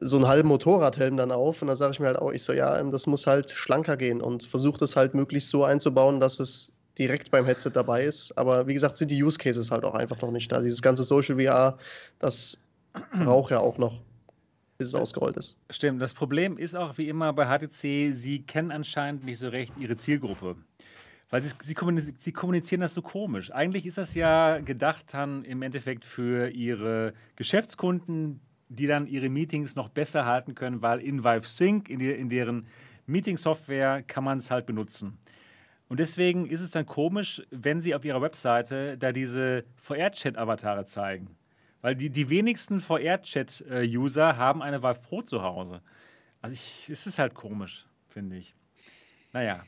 so 0.00 0.16
einen 0.16 0.26
halben 0.28 0.48
Motorradhelm 0.48 1.18
dann 1.18 1.32
auf 1.32 1.60
und 1.60 1.68
da 1.68 1.76
sage 1.76 1.92
ich 1.92 2.00
mir 2.00 2.06
halt 2.06 2.18
auch, 2.18 2.32
ich 2.32 2.42
so, 2.42 2.54
ja, 2.54 2.78
ähm, 2.78 2.90
das 2.90 3.06
muss 3.06 3.26
halt 3.26 3.50
schlanker 3.50 3.96
gehen 3.98 4.22
und 4.22 4.44
versuche 4.44 4.78
das 4.78 4.96
halt 4.96 5.14
möglichst 5.14 5.50
so 5.50 5.64
einzubauen, 5.64 6.18
dass 6.20 6.40
es 6.40 6.72
direkt 6.98 7.30
beim 7.30 7.44
Headset 7.44 7.70
dabei 7.74 8.04
ist. 8.04 8.36
Aber 8.38 8.66
wie 8.66 8.74
gesagt, 8.74 8.96
sind 8.96 9.10
die 9.10 9.22
Use 9.22 9.38
Cases 9.38 9.70
halt 9.70 9.84
auch 9.84 9.94
einfach 9.94 10.20
noch 10.22 10.30
nicht 10.30 10.50
da. 10.52 10.60
Dieses 10.60 10.82
ganze 10.82 11.02
Social 11.02 11.40
VR, 11.40 11.78
das 12.18 12.58
braucht 13.24 13.50
ja 13.50 13.60
auch 13.60 13.78
noch, 13.78 14.00
bis 14.80 14.88
es 14.88 14.94
ausgerollt 14.94 15.36
ist. 15.36 15.58
Stimmt. 15.68 16.00
Das 16.00 16.14
Problem 16.14 16.56
ist 16.56 16.74
auch 16.74 16.96
wie 16.96 17.06
immer 17.06 17.34
bei 17.34 17.46
HTC, 17.46 18.14
sie 18.14 18.42
kennen 18.46 18.70
anscheinend 18.70 19.24
nicht 19.24 19.38
so 19.38 19.48
recht 19.48 19.74
ihre 19.78 19.94
Zielgruppe. 19.94 20.56
Weil 21.28 21.42
sie, 21.42 21.50
sie, 21.60 21.74
kommunizieren, 21.74 22.16
sie 22.18 22.32
kommunizieren 22.32 22.80
das 22.80 22.94
so 22.94 23.02
komisch. 23.02 23.52
Eigentlich 23.52 23.84
ist 23.84 23.98
das 23.98 24.14
ja 24.14 24.58
gedacht 24.58 25.12
dann 25.12 25.44
im 25.44 25.60
Endeffekt 25.60 26.06
für 26.06 26.48
ihre 26.48 27.12
Geschäftskunden, 27.36 28.40
die 28.68 28.86
dann 28.86 29.06
ihre 29.06 29.28
Meetings 29.28 29.76
noch 29.76 29.90
besser 29.90 30.24
halten 30.24 30.54
können, 30.54 30.80
weil 30.80 31.00
in 31.00 31.24
Vive 31.24 31.46
Sync, 31.46 31.90
in, 31.90 31.98
die, 31.98 32.10
in 32.10 32.30
deren 32.30 32.66
Meeting-Software, 33.04 34.02
kann 34.02 34.24
man 34.24 34.38
es 34.38 34.50
halt 34.50 34.64
benutzen. 34.64 35.18
Und 35.88 36.00
deswegen 36.00 36.46
ist 36.46 36.62
es 36.62 36.70
dann 36.70 36.86
komisch, 36.86 37.42
wenn 37.50 37.82
sie 37.82 37.94
auf 37.94 38.06
ihrer 38.06 38.22
Webseite 38.22 38.96
da 38.96 39.12
diese 39.12 39.64
VR-Chat-Avatare 39.76 40.86
zeigen. 40.86 41.36
Weil 41.82 41.94
die, 41.94 42.10
die 42.10 42.28
wenigsten 42.28 42.80
VR-Chat-User 42.80 44.36
haben 44.36 44.62
eine 44.62 44.82
Vive 44.82 45.00
Pro 45.00 45.22
zu 45.22 45.42
Hause. 45.42 45.80
Also 46.42 46.54
ich, 46.54 46.88
es 46.90 47.06
ist 47.06 47.18
halt 47.18 47.34
komisch, 47.34 47.86
finde 48.08 48.36
ich. 48.36 48.54
Naja. 49.32 49.62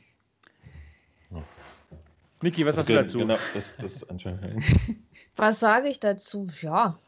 Niki, 2.41 2.65
was 2.65 2.77
also, 2.77 2.93
sagst 2.93 3.15
du 3.15 3.19
dazu? 3.19 3.25
Genau, 3.25 3.37
das, 3.53 3.77
das 3.77 4.05
was 5.37 5.59
sage 5.59 5.87
ich 5.87 5.99
dazu? 5.99 6.47
Ja, 6.61 6.99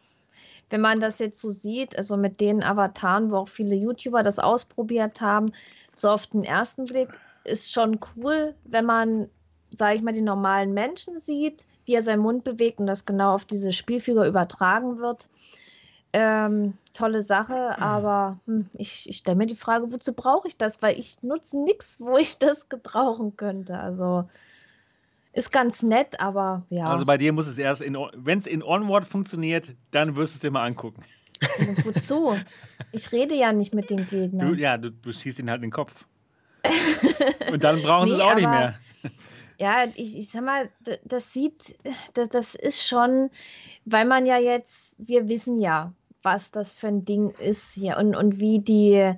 wenn 0.70 0.82
man 0.82 0.99
das 0.99 1.20
jetzt 1.20 1.39
so 1.39 1.49
sieht, 1.49 1.97
also 1.97 2.18
mit 2.18 2.39
den 2.39 2.64
Avataren, 2.64 3.32
wo 3.32 3.38
auch 3.38 3.49
viele 3.49 3.76
YouTuber 3.76 4.24
das 4.24 4.39
ausprobiert 4.39 5.22
haben, 5.22 5.51
so 5.93 6.10
auf 6.10 6.28
den 6.28 6.43
ersten 6.43 6.86
Blick 6.86 7.10
ist 7.43 7.72
schon 7.72 7.99
cool, 8.16 8.56
wenn 8.64 8.86
man, 8.86 9.30
sage 9.78 9.97
ich 9.97 10.01
mal, 10.01 10.14
die 10.14 10.22
normalen 10.22 10.74
Menschen 10.74 11.20
sieht, 11.20 11.66
wie 11.86 11.94
er 11.94 12.04
seinen 12.04 12.22
Mund 12.22 12.44
bewegt 12.44 12.80
und 12.80 12.88
das 12.88 13.06
genau 13.06 13.34
auf 13.34 13.46
diese 13.46 13.74
Spielfigur 13.74 14.26
übertragen 14.26 15.00
wird. 15.00 15.30
Ähm, 16.14 16.78
tolle 16.94 17.24
Sache, 17.24 17.80
aber 17.82 18.40
hm, 18.46 18.70
ich, 18.78 19.10
ich 19.10 19.18
stelle 19.18 19.38
mir 19.38 19.48
die 19.48 19.56
Frage, 19.56 19.92
wozu 19.92 20.14
brauche 20.14 20.48
ich 20.48 20.58
das? 20.58 20.82
Weil 20.82 20.98
ich 20.98 21.22
nutze 21.24 21.58
nichts, 21.58 21.98
wo 22.00 22.18
ich 22.18 22.38
das 22.38 22.70
gebrauchen 22.70 23.36
könnte. 23.36 23.78
Also 23.78 24.28
ist 25.34 25.52
ganz 25.52 25.84
nett, 25.84 26.22
aber 26.22 26.64
ja. 26.70 26.88
Also 26.88 27.06
bei 27.06 27.18
dir 27.18 27.34
muss 27.34 27.48
es 27.48 27.58
erst, 27.58 27.82
wenn 27.82 28.40
es 28.40 28.48
in 28.48 28.64
Onward 28.64 29.06
funktioniert, 29.06 29.76
dann 29.92 30.16
wirst 30.16 30.36
du 30.36 30.38
es 30.38 30.40
dir 30.42 30.52
mal 30.52 30.66
angucken. 30.66 31.04
Und 31.60 31.86
wozu? 31.86 32.36
Ich 32.92 33.12
rede 33.12 33.36
ja 33.36 33.52
nicht 33.52 33.74
mit 33.74 33.90
den 33.90 34.08
Gegnern. 34.08 34.54
Du, 34.54 34.54
ja, 34.58 34.78
du, 34.78 34.90
du 34.90 35.12
schießt 35.12 35.40
ihn 35.40 35.50
halt 35.50 35.58
in 35.58 35.64
den 35.64 35.72
Kopf. 35.72 36.06
Und 37.52 37.62
dann 37.62 37.82
brauchen 37.82 38.06
nee, 38.06 38.16
sie 38.16 38.22
es 38.22 38.26
auch 38.26 38.36
nicht 38.36 38.50
mehr. 38.50 38.76
Ja, 39.58 39.86
ich, 39.95 40.18
ich 40.18 40.30
sag 40.30 40.43
mal, 40.43 40.70
das 41.03 41.34
sieht, 41.34 41.78
das, 42.14 42.30
das 42.30 42.56
ist 42.56 42.88
schon, 42.88 43.30
weil 43.86 44.06
man 44.06 44.26
ja 44.26 44.38
jetzt, 44.38 44.95
wir 44.97 45.30
wissen 45.30 45.58
ja, 45.58 45.93
was 46.24 46.51
das 46.51 46.74
für 46.74 46.88
ein 46.88 47.06
Ding 47.06 47.30
ist 47.30 47.72
hier 47.74 47.97
und, 47.97 48.16
und 48.16 48.39
wie 48.39 48.60
die, 48.60 49.14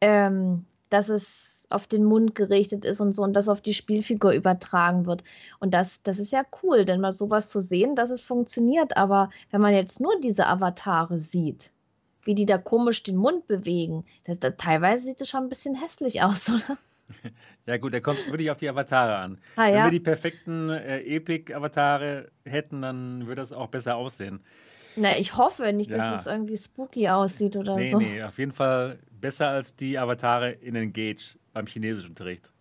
ähm, 0.00 0.64
dass 0.90 1.08
es 1.08 1.66
auf 1.70 1.86
den 1.86 2.04
Mund 2.04 2.34
gerichtet 2.34 2.84
ist 2.84 3.00
und 3.00 3.12
so 3.12 3.22
und 3.22 3.34
das 3.34 3.48
auf 3.48 3.60
die 3.60 3.74
Spielfigur 3.74 4.32
übertragen 4.32 5.06
wird. 5.06 5.22
Und 5.60 5.74
das, 5.74 6.02
das 6.02 6.18
ist 6.18 6.32
ja 6.32 6.42
cool, 6.62 6.84
denn 6.84 7.00
mal 7.00 7.12
sowas 7.12 7.50
zu 7.50 7.60
sehen, 7.60 7.94
dass 7.94 8.10
es 8.10 8.22
funktioniert. 8.22 8.96
Aber 8.96 9.30
wenn 9.50 9.60
man 9.60 9.74
jetzt 9.74 10.00
nur 10.00 10.18
diese 10.20 10.46
Avatare 10.46 11.18
sieht, 11.18 11.70
wie 12.24 12.34
die 12.34 12.46
da 12.46 12.58
komisch 12.58 13.02
den 13.02 13.16
Mund 13.16 13.46
bewegen, 13.46 14.04
das, 14.24 14.38
das, 14.38 14.54
teilweise 14.56 15.04
sieht 15.04 15.20
es 15.20 15.28
schon 15.28 15.44
ein 15.44 15.48
bisschen 15.48 15.74
hässlich 15.74 16.22
aus, 16.22 16.48
oder? 16.48 16.78
Ja 17.66 17.76
gut, 17.76 17.92
da 17.92 18.00
kommt 18.00 18.18
es 18.18 18.26
wirklich 18.26 18.50
auf 18.50 18.56
die 18.56 18.68
Avatare 18.68 19.16
an. 19.16 19.38
Ah, 19.56 19.66
Wenn 19.66 19.74
ja? 19.74 19.84
wir 19.84 19.90
die 19.90 20.00
perfekten 20.00 20.70
äh, 20.70 21.00
Epic-Avatare 21.00 22.30
hätten, 22.46 22.80
dann 22.80 23.26
würde 23.26 23.42
das 23.42 23.52
auch 23.52 23.68
besser 23.68 23.96
aussehen. 23.96 24.40
Na, 24.96 25.18
ich 25.18 25.36
hoffe 25.36 25.72
nicht, 25.72 25.90
ja. 25.90 25.98
dass 25.98 26.22
es 26.22 26.26
irgendwie 26.26 26.56
spooky 26.56 27.08
aussieht 27.08 27.56
oder 27.56 27.76
nee, 27.76 27.90
so. 27.90 27.98
Nee, 27.98 28.22
auf 28.22 28.38
jeden 28.38 28.52
Fall 28.52 28.98
besser 29.10 29.48
als 29.48 29.76
die 29.76 29.98
Avatare 29.98 30.50
in 30.50 30.74
Engage 30.76 31.36
beim 31.52 31.66
Chinesischunterricht. 31.66 32.52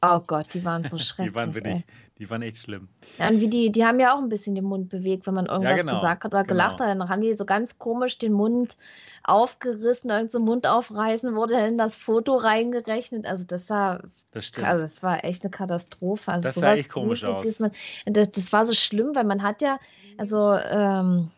Oh 0.00 0.20
Gott, 0.20 0.54
die 0.54 0.64
waren 0.64 0.84
so 0.84 0.96
schrecklich. 0.96 1.28
die 1.30 1.34
waren 1.34 1.54
wirklich, 1.54 1.84
die 2.18 2.30
waren 2.30 2.42
echt 2.42 2.58
schlimm. 2.58 2.88
Ja, 3.18 3.28
und 3.28 3.40
wie 3.40 3.48
die, 3.48 3.72
die 3.72 3.84
haben 3.84 3.98
ja 3.98 4.14
auch 4.14 4.18
ein 4.18 4.28
bisschen 4.28 4.54
den 4.54 4.64
Mund 4.64 4.88
bewegt, 4.88 5.26
wenn 5.26 5.34
man 5.34 5.46
irgendwas 5.46 5.76
ja, 5.78 5.82
genau, 5.82 5.94
gesagt 5.94 6.24
hat 6.24 6.32
oder 6.32 6.42
genau. 6.44 6.52
gelacht 6.52 6.80
hat. 6.80 6.88
Dann 6.88 7.08
haben 7.08 7.20
die 7.20 7.34
so 7.34 7.44
ganz 7.44 7.78
komisch 7.78 8.18
den 8.18 8.32
Mund 8.32 8.76
aufgerissen, 9.24 10.10
irgend 10.10 10.30
so 10.30 10.38
Mund 10.38 10.66
aufreißen, 10.66 11.34
wurde 11.34 11.54
in 11.66 11.78
das 11.78 11.96
Foto 11.96 12.36
reingerechnet. 12.36 13.26
Also 13.26 13.44
das 13.44 13.68
war, 13.70 14.02
das. 14.30 14.52
Also 14.62 14.84
das 14.84 15.02
war 15.02 15.24
echt 15.24 15.42
eine 15.44 15.50
Katastrophe. 15.50 16.30
Also 16.30 16.48
das 16.48 16.54
sah 16.54 16.74
echt 16.74 16.90
komisch 16.90 17.24
aus. 17.24 17.58
Man, 17.58 17.72
das, 18.06 18.30
das 18.30 18.52
war 18.52 18.64
so 18.64 18.74
schlimm, 18.74 19.14
weil 19.14 19.24
man 19.24 19.42
hat 19.42 19.62
ja, 19.62 19.80
also 20.16 20.52
ähm, 20.52 21.30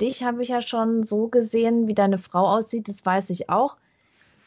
dich 0.00 0.22
habe 0.22 0.42
ich 0.42 0.50
ja 0.50 0.62
schon 0.62 1.02
so 1.02 1.26
gesehen, 1.26 1.88
wie 1.88 1.94
deine 1.94 2.18
Frau 2.18 2.46
aussieht, 2.46 2.88
das 2.88 3.04
weiß 3.04 3.30
ich 3.30 3.50
auch 3.50 3.76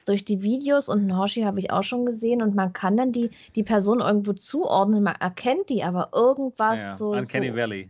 durch 0.10 0.26
die 0.26 0.42
Videos 0.42 0.90
und 0.90 1.00
einen 1.00 1.18
Hoshi 1.18 1.44
habe 1.44 1.60
ich 1.60 1.70
auch 1.72 1.84
schon 1.84 2.06
gesehen 2.06 2.42
und 2.42 2.56
man 2.56 2.74
kann 2.74 2.98
dann 2.98 3.12
die, 3.12 3.30
die 3.56 3.64
Person 3.64 4.00
irgendwo 4.00 4.34
zuordnen, 4.34 5.04
man 5.04 5.16
erkennt 5.16 5.70
die, 5.70 5.84
aber 5.84 6.10
irgendwas 6.14 6.80
ja, 6.80 6.98
so. 6.98 7.12
Uncanny 7.12 7.50
so 7.50 7.56
Valley. 7.56 7.90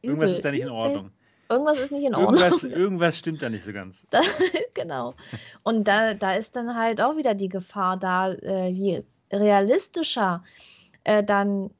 Irgendwas 0.00 0.30
ist 0.30 0.44
da 0.44 0.52
nicht 0.52 0.62
in 0.62 0.70
Ordnung. 0.70 1.10
Irgendwas 1.50 1.80
ist 1.80 1.90
nicht 1.90 2.04
in 2.04 2.14
Ordnung. 2.14 2.40
Irgendwas, 2.40 2.64
irgendwas 2.64 3.18
stimmt 3.18 3.42
da 3.42 3.48
nicht 3.48 3.64
so 3.64 3.72
ganz. 3.72 4.06
genau. 4.74 5.14
Und 5.64 5.88
da, 5.88 6.14
da 6.14 6.34
ist 6.34 6.54
dann 6.54 6.76
halt 6.76 7.00
auch 7.00 7.16
wieder 7.16 7.34
die 7.34 7.48
Gefahr 7.48 7.96
da, 7.96 8.32
äh, 8.32 8.68
je 8.68 9.02
realistischer 9.32 10.44
äh, 11.02 11.24
dann 11.24 11.70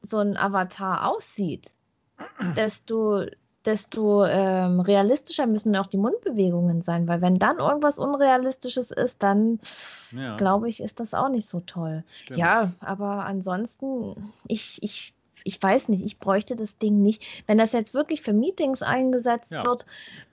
so 0.00 0.18
ein 0.18 0.38
Avatar 0.38 1.10
aussieht, 1.10 1.70
desto 2.56 3.26
desto 3.68 4.24
ähm, 4.24 4.80
realistischer 4.80 5.46
müssen 5.46 5.76
auch 5.76 5.86
die 5.86 5.98
Mundbewegungen 5.98 6.80
sein, 6.80 7.06
weil 7.06 7.20
wenn 7.20 7.34
dann 7.34 7.58
irgendwas 7.58 7.98
Unrealistisches 7.98 8.90
ist, 8.90 9.22
dann 9.22 9.60
ja. 10.10 10.36
glaube 10.36 10.70
ich, 10.70 10.80
ist 10.80 11.00
das 11.00 11.12
auch 11.12 11.28
nicht 11.28 11.46
so 11.46 11.60
toll. 11.60 12.02
Stimmt. 12.10 12.38
Ja, 12.38 12.72
aber 12.80 13.26
ansonsten, 13.26 14.32
ich, 14.46 14.82
ich, 14.82 15.12
ich 15.44 15.62
weiß 15.62 15.90
nicht, 15.90 16.02
ich 16.02 16.18
bräuchte 16.18 16.56
das 16.56 16.78
Ding 16.78 17.02
nicht. 17.02 17.44
Wenn 17.46 17.58
das 17.58 17.72
jetzt 17.72 17.92
wirklich 17.92 18.22
für 18.22 18.32
Meetings 18.32 18.80
eingesetzt 18.80 19.52
ja. 19.52 19.64
wird, 19.64 19.84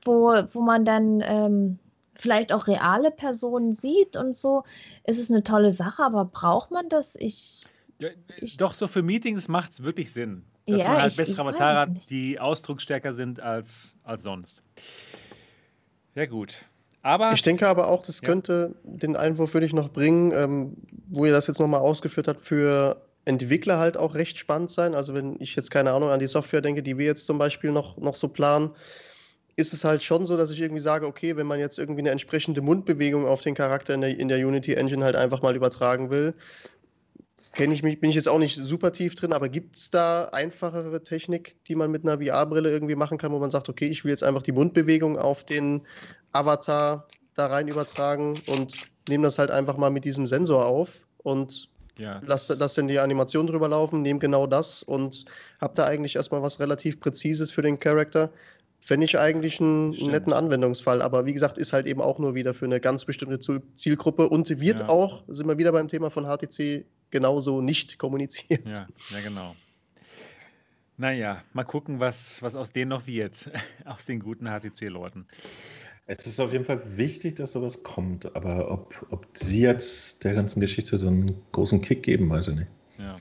wo, 0.06 0.34
wo 0.54 0.62
man 0.62 0.86
dann 0.86 1.22
ähm, 1.22 1.78
vielleicht 2.16 2.54
auch 2.54 2.68
reale 2.68 3.12
Personen 3.12 3.74
sieht 3.74 4.16
und 4.16 4.38
so, 4.38 4.64
ist 5.04 5.20
es 5.20 5.30
eine 5.30 5.44
tolle 5.44 5.74
Sache, 5.74 6.04
aber 6.04 6.24
braucht 6.24 6.72
man 6.72 6.88
das? 6.88 7.18
Ich. 7.18 7.60
Ja, 8.00 8.10
ich 8.38 8.56
doch, 8.56 8.74
so 8.74 8.88
für 8.88 9.04
Meetings 9.04 9.50
macht 9.50 9.72
es 9.72 9.84
wirklich 9.84 10.14
Sinn 10.14 10.46
dass 10.66 10.82
ja, 10.82 10.90
man 10.90 11.02
halt 11.02 11.16
bessere 11.16 11.42
Avatare 11.42 11.80
hat, 11.80 12.10
die 12.10 12.40
ausdrucksstärker 12.40 13.14
sind 13.14 13.40
als, 13.40 13.98
als 14.04 14.24
sonst. 14.24 14.62
Ja, 16.16 16.26
gut. 16.26 16.66
Aber, 17.02 17.34
ich 17.34 17.44
denke 17.44 17.68
aber 17.68 17.88
auch, 17.88 18.02
das 18.02 18.22
ja. 18.22 18.28
könnte, 18.28 18.76
den 18.84 19.16
Einwurf 19.16 19.54
würde 19.54 19.68
ich 19.68 19.74
noch 19.74 19.90
bringen, 19.90 20.32
ähm, 20.32 20.78
wo 21.08 21.26
ihr 21.26 21.32
das 21.32 21.46
jetzt 21.46 21.60
nochmal 21.60 21.82
ausgeführt 21.82 22.28
habt, 22.28 22.42
für 22.42 23.00
Entwickler 23.26 23.78
halt 23.78 23.96
auch 23.96 24.16
recht 24.16 24.38
spannend 24.38 24.72
sein. 24.72 24.96
Also 24.96 25.14
wenn 25.14 25.40
ich 25.40 25.56
jetzt 25.56 25.70
keine 25.70 25.92
Ahnung 25.92 26.10
an 26.10 26.20
die 26.20 26.28
Software 26.28 26.62
denke, 26.62 26.82
die 26.82 26.98
wir 26.98 27.06
jetzt 27.06 27.28
zum 27.28 27.38
Beispiel 27.38 27.72
noch, 27.72 27.98
noch 27.98 28.16
so 28.16 28.28
planen, 28.28 28.72
ist 29.56 29.74
es 29.74 29.84
halt 29.84 30.04
schon 30.04 30.26
so, 30.26 30.36
dass 30.36 30.52
ich 30.52 30.60
irgendwie 30.60 30.82
sage, 30.82 31.06
okay, 31.06 31.38
wenn 31.38 31.48
man 31.48 31.60
jetzt 31.60 31.80
irgendwie 31.80 32.02
eine 32.02 32.10
entsprechende 32.10 32.62
Mundbewegung 32.62 33.26
auf 33.26 33.42
den 33.42 33.56
Charakter 33.56 33.94
in 33.94 34.02
der, 34.02 34.20
in 34.20 34.28
der 34.28 34.46
Unity 34.46 34.74
Engine 34.74 35.04
halt 35.04 35.16
einfach 35.16 35.42
mal 35.42 35.56
übertragen 35.56 36.10
will, 36.10 36.34
kenne 37.56 37.74
ich 37.74 37.82
mich, 37.82 38.00
bin 38.00 38.10
ich 38.10 38.16
jetzt 38.16 38.30
auch 38.30 38.38
nicht 38.38 38.58
super 38.58 38.92
tief 38.92 39.16
drin, 39.16 39.34
aber 39.34 39.50
gibt 39.50 39.78
es 39.78 39.90
da 39.90 40.26
einfachere 40.26 41.04
Technik, 41.04 41.56
die 41.66 41.76
man 41.76 41.90
mit 41.90 42.06
einer 42.06 42.22
VR-Brille 42.22 42.70
irgendwie 42.70 42.96
machen 42.96 43.18
kann, 43.18 43.32
wo 43.32 43.40
man 43.40 43.50
sagt, 43.50 43.70
okay, 43.70 43.88
ich 43.88 44.04
will 44.04 44.12
jetzt 44.12 44.24
einfach 44.24 44.44
die 44.44 44.52
Mundbewegung 44.52 45.18
auf 45.18 45.44
den 45.46 45.82
Avatar 46.34 47.08
da 47.34 47.48
rein 47.48 47.68
übertragen 47.68 48.40
und 48.48 48.76
nehme 49.10 49.24
das 49.24 49.40
halt 49.40 49.52
einfach 49.52 49.78
mal 49.78 49.90
mit 49.90 50.06
diesem 50.06 50.28
Sensor 50.28 50.66
auf 50.66 51.06
und 51.24 51.70
ja, 51.98 52.22
lass, 52.26 52.50
lass 52.60 52.74
dann 52.74 52.90
die 52.90 53.00
Animation 53.00 53.48
drüber 53.48 53.70
laufen, 53.70 54.02
nehme 54.02 54.20
genau 54.20 54.48
das 54.48 54.84
und 54.84 55.26
habe 55.62 55.74
da 55.76 55.86
eigentlich 55.86 56.18
erstmal 56.18 56.42
was 56.42 56.60
relativ 56.60 57.00
Präzises 57.00 57.52
für 57.52 57.62
den 57.62 57.80
Charakter. 57.80 58.32
Fände 58.82 59.06
ich 59.06 59.18
eigentlich 59.18 59.62
einen 59.62 59.94
Stimmt. 59.94 60.12
netten 60.12 60.34
Anwendungsfall, 60.34 61.02
aber 61.02 61.26
wie 61.26 61.34
gesagt, 61.34 61.58
ist 61.58 61.72
halt 61.72 61.88
eben 61.88 62.02
auch 62.02 62.20
nur 62.20 62.36
wieder 62.36 62.54
für 62.54 62.66
eine 62.66 62.82
ganz 62.82 63.06
bestimmte 63.06 63.40
Zielgruppe 63.74 64.28
und 64.28 64.50
wird 64.60 64.82
ja. 64.82 64.90
auch, 64.90 65.24
sind 65.28 65.48
wir 65.48 65.58
wieder 65.58 65.72
beim 65.72 65.88
Thema 65.88 66.12
von 66.12 66.26
HTC, 66.26 66.86
genauso 67.16 67.62
nicht 67.62 67.98
kommuniziert. 67.98 68.66
Ja, 68.68 68.88
ja 69.12 69.22
genau. 69.24 69.56
Naja, 70.98 71.42
mal 71.54 71.64
gucken, 71.64 72.02
was, 72.02 72.42
was 72.42 72.56
aus 72.56 72.74
denen 72.74 72.90
noch 72.90 73.08
wird, 73.08 73.50
aus 73.86 74.04
den 74.04 74.20
guten 74.20 74.48
HTC-Leuten. 74.48 75.26
Es 76.08 76.28
ist 76.28 76.42
auf 76.42 76.52
jeden 76.52 76.66
Fall 76.66 76.82
wichtig, 76.98 77.36
dass 77.36 77.54
sowas 77.54 77.84
kommt, 77.84 78.36
aber 78.36 78.70
ob, 78.70 79.08
ob 79.12 79.26
sie 79.34 79.62
jetzt 79.62 80.26
der 80.26 80.34
ganzen 80.34 80.60
Geschichte 80.60 80.98
so 80.98 81.08
einen 81.08 81.42
großen 81.54 81.82
Kick 81.82 82.04
geben, 82.04 82.30
weiß 82.30 82.50
ich 82.50 82.56
nicht. 82.56 82.68
Ja. 82.98 83.18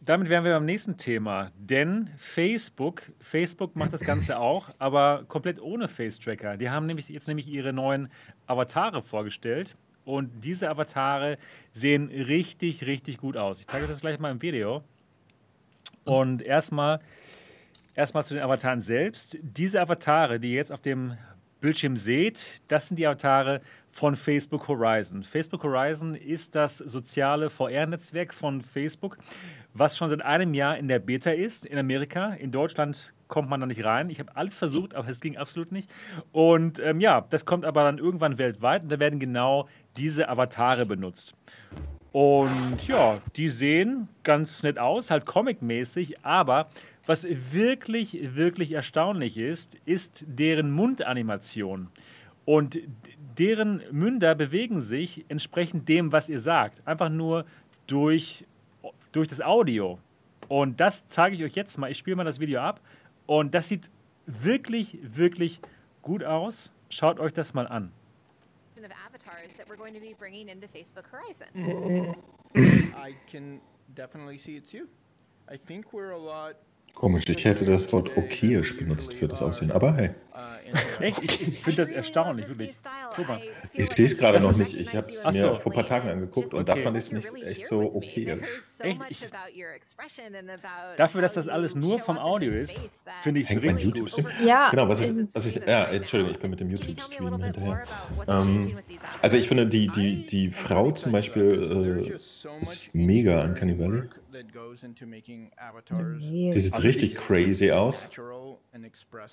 damit 0.00 0.28
wären 0.28 0.44
wir 0.44 0.52
beim 0.52 0.64
nächsten 0.64 0.96
Thema. 0.96 1.50
Denn 1.58 2.10
Facebook, 2.16 3.12
Facebook 3.20 3.76
macht 3.76 3.92
das 3.92 4.00
Ganze 4.00 4.38
auch, 4.40 4.70
aber 4.78 5.24
komplett 5.28 5.60
ohne 5.60 5.86
Face-Tracker. 5.86 6.56
Die 6.56 6.70
haben 6.70 6.86
nämlich 6.86 7.10
jetzt 7.10 7.28
nämlich 7.28 7.46
ihre 7.46 7.74
neuen 7.74 8.08
Avatare 8.46 9.02
vorgestellt. 9.02 9.76
Und 10.10 10.44
diese 10.44 10.68
Avatare 10.68 11.38
sehen 11.72 12.08
richtig, 12.08 12.86
richtig 12.86 13.18
gut 13.18 13.36
aus. 13.36 13.60
Ich 13.60 13.66
zeige 13.66 13.84
euch 13.84 13.90
das 13.90 14.00
gleich 14.00 14.18
mal 14.18 14.30
im 14.30 14.42
Video. 14.42 14.82
Und 16.04 16.42
erstmal 16.42 17.00
erstmal 17.94 18.24
zu 18.24 18.34
den 18.34 18.42
Avataren 18.42 18.80
selbst. 18.80 19.38
Diese 19.42 19.80
Avatare, 19.80 20.40
die 20.40 20.50
ihr 20.50 20.56
jetzt 20.56 20.72
auf 20.72 20.80
dem 20.80 21.16
Bildschirm 21.60 21.96
seht, 21.96 22.62
das 22.68 22.88
sind 22.88 22.98
die 22.98 23.06
Avatare 23.06 23.60
von 23.90 24.16
Facebook 24.16 24.66
Horizon. 24.66 25.22
Facebook 25.22 25.62
Horizon 25.62 26.14
ist 26.14 26.54
das 26.54 26.78
soziale 26.78 27.50
VR-Netzwerk 27.50 28.32
von 28.32 28.62
Facebook, 28.62 29.18
was 29.74 29.96
schon 29.96 30.08
seit 30.08 30.22
einem 30.22 30.54
Jahr 30.54 30.78
in 30.78 30.88
der 30.88 30.98
Beta 30.98 31.30
ist 31.30 31.66
in 31.66 31.76
Amerika. 31.76 32.32
In 32.32 32.50
Deutschland 32.50 33.12
kommt 33.30 33.48
man 33.48 33.60
da 33.60 33.66
nicht 33.66 33.84
rein. 33.84 34.10
Ich 34.10 34.20
habe 34.20 34.36
alles 34.36 34.58
versucht, 34.58 34.94
aber 34.94 35.08
es 35.08 35.20
ging 35.20 35.38
absolut 35.38 35.72
nicht. 35.72 35.90
Und 36.32 36.78
ähm, 36.80 37.00
ja, 37.00 37.22
das 37.30 37.46
kommt 37.46 37.64
aber 37.64 37.84
dann 37.84 37.96
irgendwann 37.96 38.36
weltweit 38.36 38.82
und 38.82 38.92
da 38.92 39.00
werden 39.00 39.18
genau 39.18 39.68
diese 39.96 40.28
Avatare 40.28 40.84
benutzt. 40.84 41.34
Und 42.12 42.86
ja, 42.88 43.20
die 43.36 43.48
sehen 43.48 44.08
ganz 44.24 44.62
nett 44.62 44.78
aus, 44.78 45.10
halt 45.10 45.26
comic-mäßig, 45.26 46.24
aber 46.24 46.68
was 47.06 47.24
wirklich, 47.24 48.36
wirklich 48.36 48.72
erstaunlich 48.72 49.38
ist, 49.38 49.76
ist 49.86 50.24
deren 50.26 50.72
Mundanimation. 50.72 51.88
Und 52.44 52.80
deren 53.38 53.82
Münder 53.92 54.34
bewegen 54.34 54.80
sich 54.80 55.24
entsprechend 55.28 55.88
dem, 55.88 56.10
was 56.10 56.28
ihr 56.28 56.40
sagt. 56.40 56.86
Einfach 56.86 57.08
nur 57.08 57.44
durch, 57.86 58.44
durch 59.12 59.28
das 59.28 59.40
Audio. 59.40 59.98
Und 60.48 60.80
das 60.80 61.06
zeige 61.06 61.36
ich 61.36 61.44
euch 61.44 61.54
jetzt 61.54 61.78
mal. 61.78 61.90
Ich 61.92 61.98
spiele 61.98 62.16
mal 62.16 62.24
das 62.24 62.40
Video 62.40 62.60
ab. 62.60 62.80
Und 63.30 63.54
das 63.54 63.68
sieht 63.68 63.92
wirklich, 64.26 64.98
wirklich 65.02 65.60
gut 66.02 66.24
aus. 66.24 66.68
Schaut 66.88 67.20
euch 67.20 67.32
das 67.32 67.54
mal 67.54 67.68
an. 67.68 67.92
I 72.56 73.14
can 73.30 73.60
definitely 73.94 74.36
see 74.36 74.56
it's 74.56 74.72
you. 74.72 74.88
I 75.48 75.56
think 75.56 75.92
we're 75.92 76.10
a 76.10 76.18
lot 76.18 76.56
Komisch, 76.94 77.24
ich 77.28 77.44
hätte 77.44 77.64
das 77.64 77.92
Wort 77.92 78.16
okayisch 78.16 78.76
benutzt 78.76 79.14
für 79.14 79.26
das 79.26 79.40
Aussehen, 79.40 79.70
aber 79.70 79.94
hey. 79.94 80.10
Echt? 81.00 81.22
Ich 81.22 81.62
finde 81.62 81.82
das 81.82 81.90
erstaunlich, 81.90 82.48
wirklich. 82.48 82.76
Guck 83.16 83.28
mal. 83.28 83.40
Ich 83.72 83.90
sehe 83.90 84.06
es 84.06 84.16
gerade 84.16 84.40
noch 84.40 84.56
nicht. 84.56 84.74
Ich 84.74 84.94
habe 84.94 85.08
es 85.08 85.24
mir 85.24 85.32
so. 85.32 85.60
vor 85.60 85.72
ein 85.72 85.74
paar 85.74 85.86
Tagen 85.86 86.08
angeguckt 86.08 86.54
und 86.54 86.68
okay. 86.68 86.78
da 86.78 86.82
fand 86.82 86.96
ich 86.96 87.04
es 87.04 87.12
nicht 87.12 87.34
echt 87.42 87.66
so 87.66 87.94
okay. 87.94 88.40
Echt? 88.80 89.00
Ich, 89.08 89.26
dafür, 90.96 91.22
dass 91.22 91.34
das 91.34 91.48
alles 91.48 91.74
nur 91.74 91.98
vom 91.98 92.18
Audio 92.18 92.52
ist, 92.52 92.78
finde 93.22 93.40
ich 93.40 93.50
es 93.50 93.62
richtig 93.62 93.94
gut. 93.94 94.24
Ja. 94.44 94.70
Genau, 94.70 94.88
was 94.88 95.00
ich, 95.00 95.12
was 95.32 95.46
ich, 95.46 95.56
ja, 95.56 95.84
Entschuldigung, 95.84 96.34
ich 96.34 96.40
bin 96.40 96.50
mit 96.50 96.60
dem 96.60 96.70
YouTube-Stream 96.70 97.42
hinterher. 97.42 97.84
Ähm, 98.28 98.78
also 99.22 99.36
ich 99.36 99.48
finde, 99.48 99.66
die, 99.66 99.88
die, 99.88 100.26
die 100.26 100.50
Frau 100.50 100.92
zum 100.92 101.12
Beispiel 101.12 102.12
äh, 102.12 102.60
ist 102.60 102.94
mega 102.94 103.42
an 103.42 103.54
Canny 103.54 103.78
Valley. 103.78 104.02
Die 106.52 106.60
sieht 106.60 106.82
richtig 106.82 107.14
crazy 107.14 107.70
aus. 107.70 108.10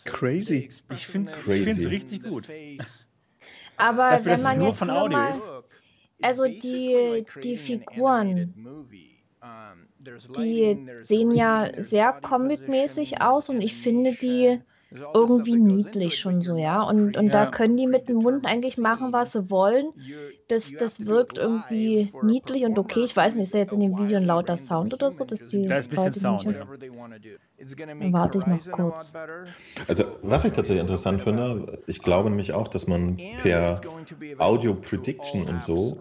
Crazy? 0.06 0.70
Ich 0.92 1.08
finde 1.08 1.30
es 1.32 1.48
richtig 1.90 2.24
gut. 2.24 2.50
Aber 3.78 4.10
Dafür, 4.10 4.32
wenn 4.34 4.42
man 4.42 4.62
jetzt 4.62 4.84
nur 4.84 5.10
mal, 5.10 5.32
ist. 5.32 5.48
also 6.22 6.46
die, 6.46 7.26
die 7.44 7.58
Figuren, 7.58 8.54
die 10.36 10.88
sehen 11.04 11.32
ja 11.32 11.72
sehr 11.84 12.14
comic-mäßig 12.14 13.22
aus 13.22 13.50
und 13.50 13.62
ich 13.62 13.76
finde 13.76 14.14
die 14.14 14.60
irgendwie 15.14 15.58
niedlich 15.58 16.18
schon 16.18 16.42
so, 16.42 16.56
ja. 16.56 16.82
Und, 16.82 17.18
und 17.18 17.28
ja. 17.28 17.32
da 17.32 17.46
können 17.48 17.76
die 17.76 17.88
mit 17.88 18.08
dem 18.08 18.18
Mund 18.18 18.46
eigentlich 18.46 18.78
machen, 18.78 19.12
was 19.12 19.34
sie 19.34 19.50
wollen. 19.50 19.88
Das, 20.48 20.72
das 20.72 21.06
wirkt 21.06 21.38
irgendwie 21.38 22.14
niedlich 22.24 22.64
und 22.64 22.80
okay. 22.80 23.04
Ich 23.04 23.16
weiß 23.16 23.36
nicht, 23.36 23.44
ist 23.44 23.54
da 23.54 23.60
jetzt 23.60 23.74
in 23.74 23.82
dem 23.82 23.98
Video 23.98 24.18
ein 24.18 24.26
lauter 24.26 24.58
Sound 24.58 24.94
oder 24.94 25.12
so? 25.12 25.26
Dass 25.26 25.46
die 25.46 25.68
da 25.68 25.78
ist 25.78 25.88
ein 25.88 25.96
bisschen 25.96 26.14
Sound, 26.14 26.44
ja. 26.44 26.66
Dann 27.76 28.14
warte 28.14 28.38
ich 28.38 28.46
noch 28.46 28.72
kurz. 28.72 29.14
Also, 29.88 30.06
was 30.22 30.46
ich 30.46 30.54
tatsächlich 30.54 30.82
interessant 30.82 31.24
finde, 31.24 31.80
ich 31.88 32.02
glaube 32.02 32.30
nämlich 32.30 32.54
auch, 32.54 32.68
dass 32.68 32.88
man 32.88 33.18
per 33.42 33.82
Audio 34.38 34.76
Prediction 34.76 35.48
und 35.48 35.64
so 35.64 36.00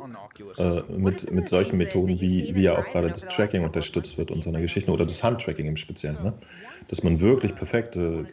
äh, 0.58 0.82
mit, 0.92 1.30
mit 1.32 1.48
solchen 1.48 1.78
Methoden, 1.78 2.20
wie, 2.20 2.54
wie 2.54 2.62
ja 2.62 2.78
auch 2.78 2.84
gerade 2.86 3.08
das 3.08 3.22
Tracking 3.22 3.64
unterstützt 3.64 4.18
wird 4.18 4.30
und 4.30 4.44
so 4.44 4.50
eine 4.50 4.60
Geschichte, 4.60 4.90
oder 4.92 5.06
das 5.06 5.24
Handtracking 5.24 5.66
im 5.66 5.76
Speziellen, 5.76 6.22
ne? 6.22 6.34
dass 6.88 7.02
man 7.02 7.20
wirklich 7.20 7.54
perfekte 7.54 8.26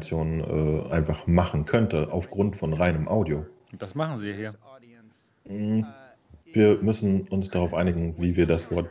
Gesichtsanimationen 0.00 0.88
äh, 0.90 0.92
einfach 0.92 1.26
machen 1.26 1.64
könnte, 1.64 2.12
aufgrund 2.12 2.56
von 2.56 2.72
reinem 2.72 3.08
Audio. 3.08 3.46
Das 3.78 3.94
machen 3.94 4.18
sie 4.18 4.32
hier. 4.32 4.54
Mhm. 5.48 5.86
Wir 6.52 6.78
müssen 6.82 7.22
uns 7.28 7.50
darauf 7.50 7.74
einigen, 7.74 8.14
wie 8.18 8.36
wir 8.36 8.46
das 8.46 8.70
Wort 8.70 8.88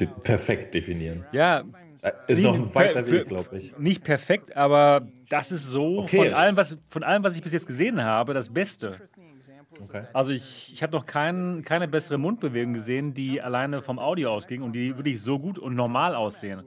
de 0.00 0.08
perfekt 0.22 0.74
definieren. 0.74 1.26
Ja, 1.32 1.64
äh, 2.00 2.12
ist 2.26 2.42
noch 2.42 2.54
ein 2.54 2.74
weiter 2.74 3.08
Weg, 3.10 3.28
glaube 3.28 3.56
ich. 3.58 3.76
Nicht 3.78 4.02
perfekt, 4.02 4.56
aber 4.56 5.06
das 5.28 5.52
ist 5.52 5.66
so 5.66 6.00
okay, 6.00 6.28
von, 6.28 6.34
allem, 6.34 6.56
was, 6.56 6.78
von 6.88 7.02
allem, 7.02 7.22
was 7.22 7.36
ich 7.36 7.42
bis 7.42 7.52
jetzt 7.52 7.66
gesehen 7.66 8.02
habe, 8.02 8.32
das 8.32 8.48
Beste. 8.48 8.96
Okay. 9.84 10.04
Also 10.12 10.32
ich, 10.32 10.72
ich 10.72 10.82
habe 10.82 10.92
noch 10.92 11.06
kein, 11.06 11.62
keine 11.64 11.88
bessere 11.88 12.16
Mundbewegung 12.16 12.72
gesehen, 12.72 13.14
die 13.14 13.42
alleine 13.42 13.82
vom 13.82 13.98
Audio 13.98 14.30
ausging 14.30 14.62
und 14.62 14.72
die 14.72 14.96
wirklich 14.96 15.20
so 15.20 15.38
gut 15.38 15.58
und 15.58 15.74
normal 15.74 16.14
aussehen. 16.14 16.62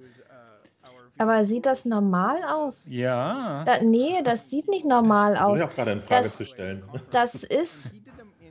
Aber 1.18 1.46
sieht 1.46 1.66
das 1.66 1.86
normal 1.86 2.44
aus? 2.44 2.88
Ja. 2.90 3.64
Da, 3.66 3.82
nee, 3.82 4.22
das 4.24 4.50
sieht 4.50 4.68
nicht 4.68 4.86
normal 4.86 5.38
aus. 5.38 5.60
Das 5.60 5.60
ist 5.60 5.66
auch 5.66 5.76
gerade 5.76 5.92
in 5.92 6.02
Frage 6.02 6.24
das, 6.26 6.36
zu 6.36 6.44
stellen. 6.44 6.84
Das 7.12 7.44
ist, 7.44 7.94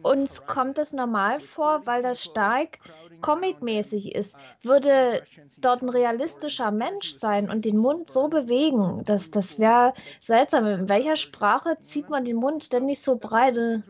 uns 0.02 0.46
kommt 0.46 0.78
es 0.78 0.92
normal 0.92 1.40
vor, 1.40 1.82
weil 1.84 2.02
das 2.02 2.22
stark 2.22 2.78
comic-mäßig 3.20 4.14
ist. 4.14 4.36
Würde 4.62 5.22
dort 5.58 5.82
ein 5.82 5.88
realistischer 5.88 6.70
Mensch 6.70 7.14
sein 7.14 7.50
und 7.50 7.64
den 7.64 7.76
Mund 7.76 8.10
so 8.10 8.28
bewegen, 8.28 9.02
das, 9.04 9.30
das 9.30 9.58
wäre 9.58 9.94
seltsam. 10.20 10.66
In 10.66 10.88
welcher 10.88 11.16
Sprache 11.16 11.76
zieht 11.82 12.10
man 12.10 12.24
den 12.24 12.36
Mund 12.36 12.64
ständig 12.64 13.00
so 13.00 13.16
breite? 13.16 13.82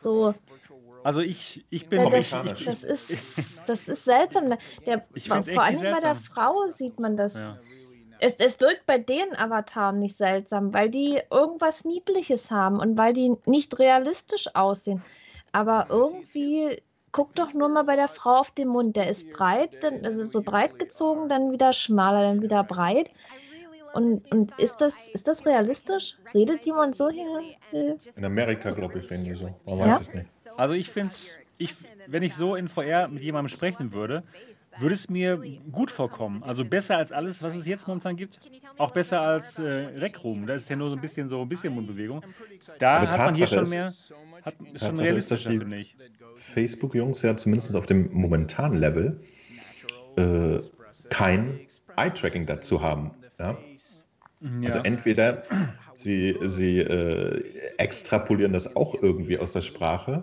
So. 0.00 0.34
Also 1.04 1.20
ich, 1.20 1.64
ich 1.70 1.88
bin... 1.88 2.00
Ja, 2.02 2.10
das, 2.10 2.32
ich, 2.32 2.64
das, 2.64 2.84
ist, 2.84 3.62
das 3.66 3.88
ist 3.88 4.04
seltsam. 4.04 4.54
Der, 4.86 5.04
vor 5.26 5.62
allem 5.62 5.80
bei 5.80 6.00
der 6.00 6.14
Frau 6.14 6.66
sieht 6.66 6.98
man 6.98 7.16
das. 7.16 7.34
Ja. 7.34 7.58
Es, 8.20 8.34
es 8.36 8.60
wirkt 8.60 8.86
bei 8.86 8.98
den 8.98 9.36
Avataren 9.36 9.98
nicht 9.98 10.16
seltsam, 10.16 10.72
weil 10.72 10.90
die 10.90 11.20
irgendwas 11.30 11.84
Niedliches 11.84 12.50
haben 12.50 12.80
und 12.80 12.96
weil 12.96 13.12
die 13.12 13.36
nicht 13.46 13.78
realistisch 13.78 14.48
aussehen. 14.54 15.02
Aber 15.52 15.86
irgendwie, 15.88 16.82
guck 17.12 17.34
doch 17.34 17.52
nur 17.52 17.68
mal 17.68 17.84
bei 17.84 17.96
der 17.96 18.08
Frau 18.08 18.36
auf 18.36 18.50
den 18.50 18.68
Mund. 18.68 18.96
Der 18.96 19.08
ist 19.08 19.30
breit, 19.30 19.70
dann, 19.82 20.04
also 20.04 20.24
so 20.24 20.42
breit 20.42 20.78
gezogen, 20.78 21.28
dann 21.28 21.52
wieder 21.52 21.72
schmaler, 21.72 22.22
dann 22.22 22.42
wieder 22.42 22.64
breit. 22.64 23.10
Und, 23.94 24.30
und 24.30 24.52
ist, 24.60 24.80
das, 24.80 24.94
ist 25.08 25.26
das 25.26 25.46
realistisch? 25.46 26.16
Redet 26.34 26.66
jemand 26.66 26.94
so 26.94 27.08
hier? 27.08 27.42
In 27.72 28.24
Amerika, 28.24 28.70
glaube 28.70 28.98
ich, 28.98 29.10
reden 29.10 29.24
die 29.24 29.34
so. 29.34 29.54
Man 29.64 29.78
weiß 29.78 30.00
es 30.00 30.14
nicht. 30.14 30.30
Also 30.56 30.74
ich 30.74 30.90
finde 30.90 31.08
es, 31.08 31.36
ich, 31.56 31.74
wenn 32.06 32.22
ich 32.22 32.34
so 32.34 32.54
in 32.54 32.68
VR 32.68 33.08
mit 33.08 33.22
jemandem 33.22 33.48
sprechen 33.48 33.92
würde, 33.92 34.22
würde 34.80 34.94
es 34.94 35.08
mir 35.08 35.40
gut 35.70 35.90
vorkommen. 35.90 36.42
Also 36.42 36.64
besser 36.64 36.96
als 36.96 37.12
alles, 37.12 37.42
was 37.42 37.54
es 37.54 37.66
jetzt 37.66 37.86
momentan 37.86 38.16
gibt. 38.16 38.40
Auch 38.76 38.90
besser 38.92 39.20
als 39.20 39.58
äh, 39.58 39.62
Rec 39.62 40.22
Room. 40.24 40.46
Da 40.46 40.54
ist 40.54 40.68
ja 40.68 40.76
nur 40.76 40.90
so 40.90 40.96
ein 40.96 41.00
bisschen 41.00 41.28
so 41.28 41.42
ein 41.42 41.48
bisschen 41.48 41.74
Mundbewegung. 41.74 42.22
Da 42.78 43.00
hat 43.02 43.18
man 43.18 43.34
hier 43.34 43.46
schon 43.46 43.68
mehr. 43.68 43.94
Hat, 44.42 44.54
ist 44.72 44.84
schon 44.84 44.98
realistischer, 44.98 45.50
finde 45.50 45.78
ich. 45.78 45.96
Facebook-Jungs 46.36 47.22
ja 47.22 47.36
zumindest 47.36 47.74
auf 47.74 47.86
dem 47.86 48.12
momentanen 48.12 48.78
Level 48.78 49.20
äh, 50.16 50.60
kein 51.10 51.60
Eye-Tracking 51.96 52.46
dazu 52.46 52.80
haben. 52.80 53.10
Ja? 53.38 53.58
Ja. 54.40 54.66
Also 54.66 54.78
entweder 54.80 55.42
sie, 55.96 56.36
sie 56.42 56.78
äh, 56.78 57.42
extrapolieren 57.78 58.52
das 58.52 58.76
auch 58.76 58.94
irgendwie 59.02 59.38
aus 59.38 59.52
der 59.52 59.62
Sprache 59.62 60.22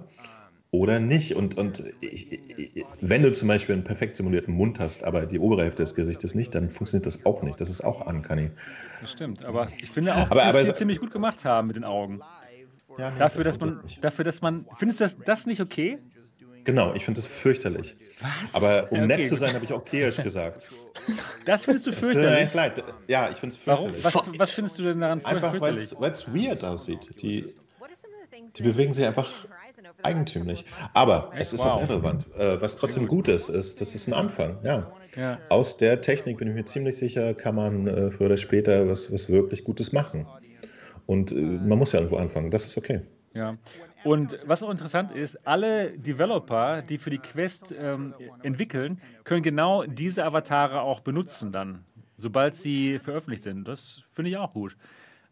oder 0.79 0.99
nicht. 0.99 1.35
Und, 1.35 1.57
und 1.57 1.83
ich, 2.01 2.31
ich, 2.31 2.85
wenn 3.01 3.23
du 3.23 3.31
zum 3.31 3.47
Beispiel 3.47 3.75
einen 3.75 3.83
perfekt 3.83 4.17
simulierten 4.17 4.53
Mund 4.53 4.79
hast, 4.79 5.03
aber 5.03 5.25
die 5.25 5.39
obere 5.39 5.63
Hälfte 5.63 5.83
des 5.83 5.95
Gesichtes 5.95 6.35
nicht, 6.35 6.55
dann 6.55 6.69
funktioniert 6.71 7.05
das 7.05 7.25
auch 7.25 7.43
nicht. 7.43 7.59
Das 7.59 7.69
ist 7.69 7.83
auch 7.83 8.05
uncanny. 8.05 8.51
Das 9.01 9.11
stimmt, 9.11 9.45
aber 9.45 9.67
ich 9.77 9.89
finde 9.89 10.15
auch, 10.15 10.29
aber, 10.31 10.41
dass 10.41 10.65
sie 10.65 10.71
es 10.71 10.77
ziemlich 10.77 10.99
gut 10.99 11.11
gemacht 11.11 11.45
haben 11.45 11.67
mit 11.67 11.75
den 11.75 11.83
Augen. 11.83 12.21
Ja, 12.97 13.11
dafür, 13.11 13.43
das 13.43 13.57
dass 13.57 13.65
man, 13.65 13.81
dafür, 14.01 14.23
dass 14.23 14.41
man. 14.41 14.65
Findest 14.77 15.01
du 15.01 15.03
das, 15.03 15.17
das 15.17 15.45
nicht 15.45 15.61
okay? 15.61 15.99
Genau, 16.65 16.95
ich 16.95 17.05
finde 17.05 17.21
das 17.21 17.27
fürchterlich. 17.27 17.95
Was? 18.21 18.55
Aber 18.55 18.91
um 18.91 18.97
ja, 18.97 19.03
okay. 19.03 19.17
nett 19.17 19.27
zu 19.27 19.35
sein, 19.35 19.53
habe 19.53 19.63
ich 19.63 19.71
okayisch 19.71 20.17
gesagt. 20.17 20.65
Das 21.45 21.65
findest 21.65 21.85
du 21.85 21.91
fürchterlich? 21.91 22.53
leid. 22.53 22.83
Ja, 23.07 23.29
ich 23.29 23.37
finde 23.37 23.53
es 23.53 23.61
fürchterlich. 23.61 24.03
Warum? 24.03 24.33
Was, 24.33 24.39
was, 24.39 24.51
findest 24.51 24.79
du 24.79 24.83
denn 24.83 24.99
daran 24.99 25.23
einfach, 25.23 25.51
fürchterlich? 25.51 25.83
Einfach, 25.83 26.01
weil 26.01 26.11
es 26.11 26.33
weird 26.33 26.65
aussieht. 26.65 27.21
Die, 27.21 27.53
die 28.57 28.63
bewegen 28.63 28.95
sich 28.95 29.05
einfach 29.05 29.29
eigentümlich. 30.03 30.65
Aber 30.93 31.31
es 31.37 31.53
ist 31.53 31.63
wow. 31.63 31.73
auch 31.73 31.81
irrelevant. 31.81 32.27
Äh, 32.37 32.61
was 32.61 32.75
trotzdem 32.75 33.07
gut 33.07 33.27
ist, 33.27 33.49
ist, 33.49 33.81
das 33.81 33.95
ist 33.95 34.07
ein 34.07 34.13
Anfang. 34.13 34.57
Ja. 34.63 34.91
ja. 35.15 35.39
Aus 35.49 35.77
der 35.77 36.01
Technik 36.01 36.37
bin 36.37 36.47
ich 36.47 36.53
mir 36.53 36.65
ziemlich 36.65 36.97
sicher, 36.97 37.33
kann 37.33 37.55
man 37.55 37.87
äh, 37.87 38.11
früher 38.11 38.27
oder 38.27 38.37
später 38.37 38.87
was, 38.87 39.11
was 39.11 39.29
wirklich 39.29 39.63
Gutes 39.63 39.91
machen. 39.91 40.25
Und 41.05 41.31
äh, 41.31 41.35
man 41.35 41.77
muss 41.77 41.91
ja 41.91 41.99
irgendwo 41.99 42.17
anfangen. 42.17 42.51
Das 42.51 42.65
ist 42.65 42.77
okay. 42.77 43.01
Ja. 43.33 43.57
Und 44.03 44.37
was 44.45 44.61
auch 44.61 44.69
interessant 44.69 45.11
ist, 45.11 45.47
alle 45.47 45.97
Developer, 45.97 46.83
die 46.83 46.99
für 46.99 47.09
die 47.09 47.17
Quest 47.17 47.73
ähm, 47.77 48.13
entwickeln, 48.43 49.01
können 49.23 49.41
genau 49.41 49.83
diese 49.83 50.23
Avatare 50.23 50.81
auch 50.81 50.99
benutzen 50.99 51.51
dann, 51.51 51.83
sobald 52.15 52.53
sie 52.53 52.99
veröffentlicht 52.99 53.41
sind. 53.41 53.67
Das 53.67 54.03
finde 54.11 54.29
ich 54.29 54.37
auch 54.37 54.53
gut. 54.53 54.77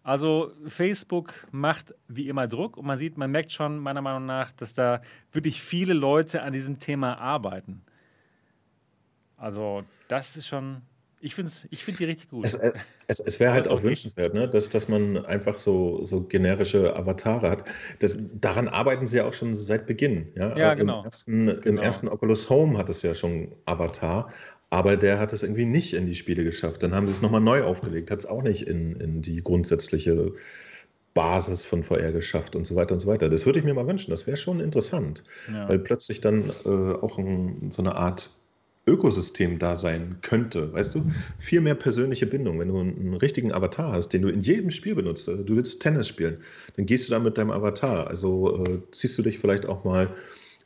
Also 0.04 0.52
Facebook 0.68 1.48
macht 1.52 1.96
wie 2.10 2.28
immer 2.28 2.48
Druck 2.48 2.76
und 2.76 2.86
man 2.86 2.98
sieht, 2.98 3.18
man 3.18 3.32
merkt 3.32 3.54
schon 3.54 3.80
meiner 3.80 4.02
Meinung 4.02 4.26
nach, 4.26 4.52
dass 4.52 4.74
da 4.74 5.02
wirklich 5.32 5.62
viele 5.62 5.94
Leute 5.94 6.42
an 6.42 6.52
diesem 6.52 6.78
Thema 6.78 7.18
arbeiten. 7.18 7.82
Also 9.38 9.84
das 10.10 10.36
ist 10.36 10.48
schon, 10.48 10.82
ich 11.22 11.36
finde 11.36 11.52
ich 11.70 11.86
find 11.86 12.00
die 12.00 12.04
richtig 12.04 12.30
gut. 12.30 12.44
Es, 12.44 12.56
äh, 12.56 12.74
es, 13.08 13.22
es 13.22 13.40
wäre 13.40 13.54
halt 13.54 13.70
auch 13.70 13.78
okay. 13.78 13.88
wünschenswert, 13.88 14.34
ne? 14.34 14.50
dass, 14.50 14.70
dass 14.70 14.90
man 14.90 15.26
einfach 15.26 15.58
so, 15.58 16.04
so 16.04 16.22
generische 16.22 16.94
Avatare 16.98 17.50
hat. 17.50 17.64
Das, 18.00 18.18
daran 18.34 18.68
arbeiten 18.68 19.08
sie 19.08 19.18
ja 19.18 19.26
auch 19.26 19.34
schon 19.34 19.56
seit 19.56 19.86
Beginn. 19.86 20.34
Ja, 20.36 20.58
ja 20.58 20.74
genau. 20.74 21.00
Im 21.00 21.06
ersten, 21.06 21.46
genau. 21.46 21.62
Im 21.64 21.78
ersten 21.78 22.10
Oculus 22.10 22.50
Home 22.50 22.78
hat 22.78 22.90
es 22.90 23.04
ja 23.04 23.16
schon 23.16 23.56
Avatar, 23.66 24.30
aber 24.74 24.98
der 24.98 25.20
hat 25.20 25.34
es 25.34 25.44
irgendwie 25.44 25.66
nicht 25.66 25.94
in 25.94 26.08
die 26.08 26.16
Spiele 26.16 26.44
geschafft. 26.44 26.82
Dann 26.82 26.96
haben 26.96 27.08
sie 27.08 27.14
es 27.14 27.22
nochmal 27.22 27.42
neu 27.42 27.62
aufgelegt, 27.62 28.10
hat 28.10 28.18
es 28.18 28.26
auch 28.26 28.42
nicht 28.42 28.64
in, 28.64 28.96
in 28.96 29.22
die 29.22 29.44
grundsätzliche 29.44 30.34
Basis 31.14 31.64
von 31.64 31.84
VR 31.84 32.12
geschafft 32.12 32.56
und 32.56 32.66
so 32.66 32.76
weiter 32.76 32.96
und 32.96 33.00
so 33.00 33.08
weiter. 33.08 33.30
Das 33.30 33.46
würde 33.46 33.60
ich 33.60 33.66
mir 33.66 33.76
mal 33.76 33.86
wünschen. 33.86 34.10
Das 34.10 34.26
wäre 34.26 34.36
schon 34.36 34.60
interessant, 34.60 35.24
ja. 35.54 35.70
weil 35.70 35.78
plötzlich 35.78 36.22
dann 36.22 36.50
äh, 36.66 36.70
auch 36.70 37.20
ein, 37.20 37.70
so 37.70 37.84
eine 37.84 37.94
Art 37.94 38.36
Ökosystem 38.88 39.60
da 39.60 39.76
sein 39.76 40.18
könnte. 40.24 40.74
Weißt 40.74 40.96
du, 40.96 41.06
viel 41.38 41.62
mehr 41.62 41.76
persönliche 41.76 42.26
Bindung. 42.26 42.60
Wenn 42.60 42.70
du 42.70 42.80
einen 42.80 43.14
richtigen 43.14 43.52
Avatar 43.52 43.92
hast, 43.92 44.10
den 44.10 44.24
du 44.24 44.30
in 44.30 44.42
jedem 44.42 44.72
Spiel 44.72 44.96
benutzt, 44.96 45.28
äh, 45.28 45.38
du 45.38 45.56
willst 45.56 45.84
Tennis 45.84 46.08
spielen, 46.08 46.38
dann 46.78 46.88
gehst 46.88 47.08
du 47.08 47.12
da 47.12 47.20
mit 47.20 47.38
deinem 47.38 47.52
Avatar. 47.52 48.08
Also 48.08 48.66
äh, 48.66 48.80
ziehst 48.90 49.20
du 49.20 49.22
dich 49.22 49.38
vielleicht 49.38 49.68
auch 49.68 49.84
mal 49.84 50.10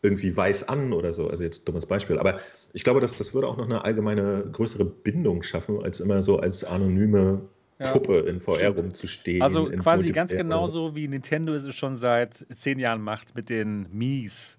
irgendwie 0.01 0.37
weiß 0.37 0.69
an 0.69 0.93
oder 0.93 1.11
so. 1.11 1.27
Also 1.27 1.43
jetzt 1.43 1.67
dummes 1.67 1.85
Beispiel. 1.85 2.19
Aber 2.19 2.39
ich 2.73 2.83
glaube, 2.83 3.01
dass 3.01 3.17
das 3.17 3.33
würde 3.33 3.47
auch 3.47 3.57
noch 3.57 3.65
eine 3.65 3.83
allgemeine 3.83 4.45
größere 4.51 4.85
Bindung 4.85 5.43
schaffen, 5.43 5.83
als 5.83 5.99
immer 5.99 6.21
so 6.21 6.39
als 6.39 6.63
anonyme 6.63 7.41
ja, 7.79 7.91
Puppe 7.91 8.19
in 8.19 8.39
VR 8.39 8.55
stimmt. 8.55 8.79
rumzustehen. 8.79 9.41
Also 9.41 9.65
quasi 9.65 10.11
ganz 10.11 10.31
genauso 10.31 10.95
wie 10.95 11.07
Nintendo 11.07 11.53
es 11.53 11.73
schon 11.75 11.95
seit 11.95 12.45
zehn 12.53 12.79
Jahren 12.79 13.01
macht 13.01 13.35
mit 13.35 13.49
den 13.49 13.87
Mies. 13.91 14.57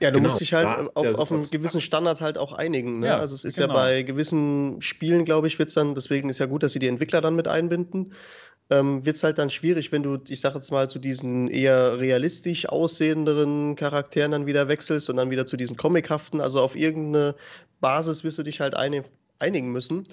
Ja, 0.00 0.10
du 0.12 0.18
genau, 0.18 0.28
musst 0.28 0.40
dich 0.40 0.54
halt 0.54 0.94
auf, 0.94 1.14
auf 1.14 1.32
einen 1.32 1.44
gewissen 1.50 1.80
Standard 1.80 2.20
halt 2.20 2.38
auch 2.38 2.52
einigen. 2.52 3.00
Ne? 3.00 3.08
Ja, 3.08 3.16
also 3.16 3.34
es 3.34 3.44
ist 3.44 3.56
genau. 3.56 3.68
ja 3.68 3.74
bei 3.74 4.02
gewissen 4.02 4.80
Spielen, 4.80 5.24
glaube 5.24 5.48
ich, 5.48 5.58
wird 5.58 5.70
es 5.70 5.74
dann, 5.74 5.96
deswegen 5.96 6.28
ist 6.28 6.38
ja 6.38 6.46
gut, 6.46 6.62
dass 6.62 6.72
sie 6.72 6.78
die 6.78 6.86
Entwickler 6.86 7.20
dann 7.20 7.34
mit 7.34 7.48
einbinden 7.48 8.12
ähm, 8.70 9.04
wird 9.04 9.16
es 9.16 9.24
halt 9.24 9.38
dann 9.38 9.50
schwierig, 9.50 9.92
wenn 9.92 10.02
du, 10.02 10.18
ich 10.28 10.40
sage 10.40 10.58
jetzt 10.58 10.70
mal, 10.70 10.90
zu 10.90 10.98
diesen 10.98 11.48
eher 11.48 11.98
realistisch 11.98 12.68
aussehenderen 12.68 13.76
Charakteren 13.76 14.32
dann 14.32 14.46
wieder 14.46 14.68
wechselst 14.68 15.08
und 15.08 15.16
dann 15.16 15.30
wieder 15.30 15.46
zu 15.46 15.56
diesen 15.56 15.76
comichaften. 15.76 16.40
Also 16.40 16.60
auf 16.60 16.76
irgendeine 16.76 17.34
Basis 17.80 18.24
wirst 18.24 18.38
du 18.38 18.42
dich 18.42 18.60
halt 18.60 18.74
einig, 18.74 19.04
einigen 19.38 19.72
müssen. 19.72 20.06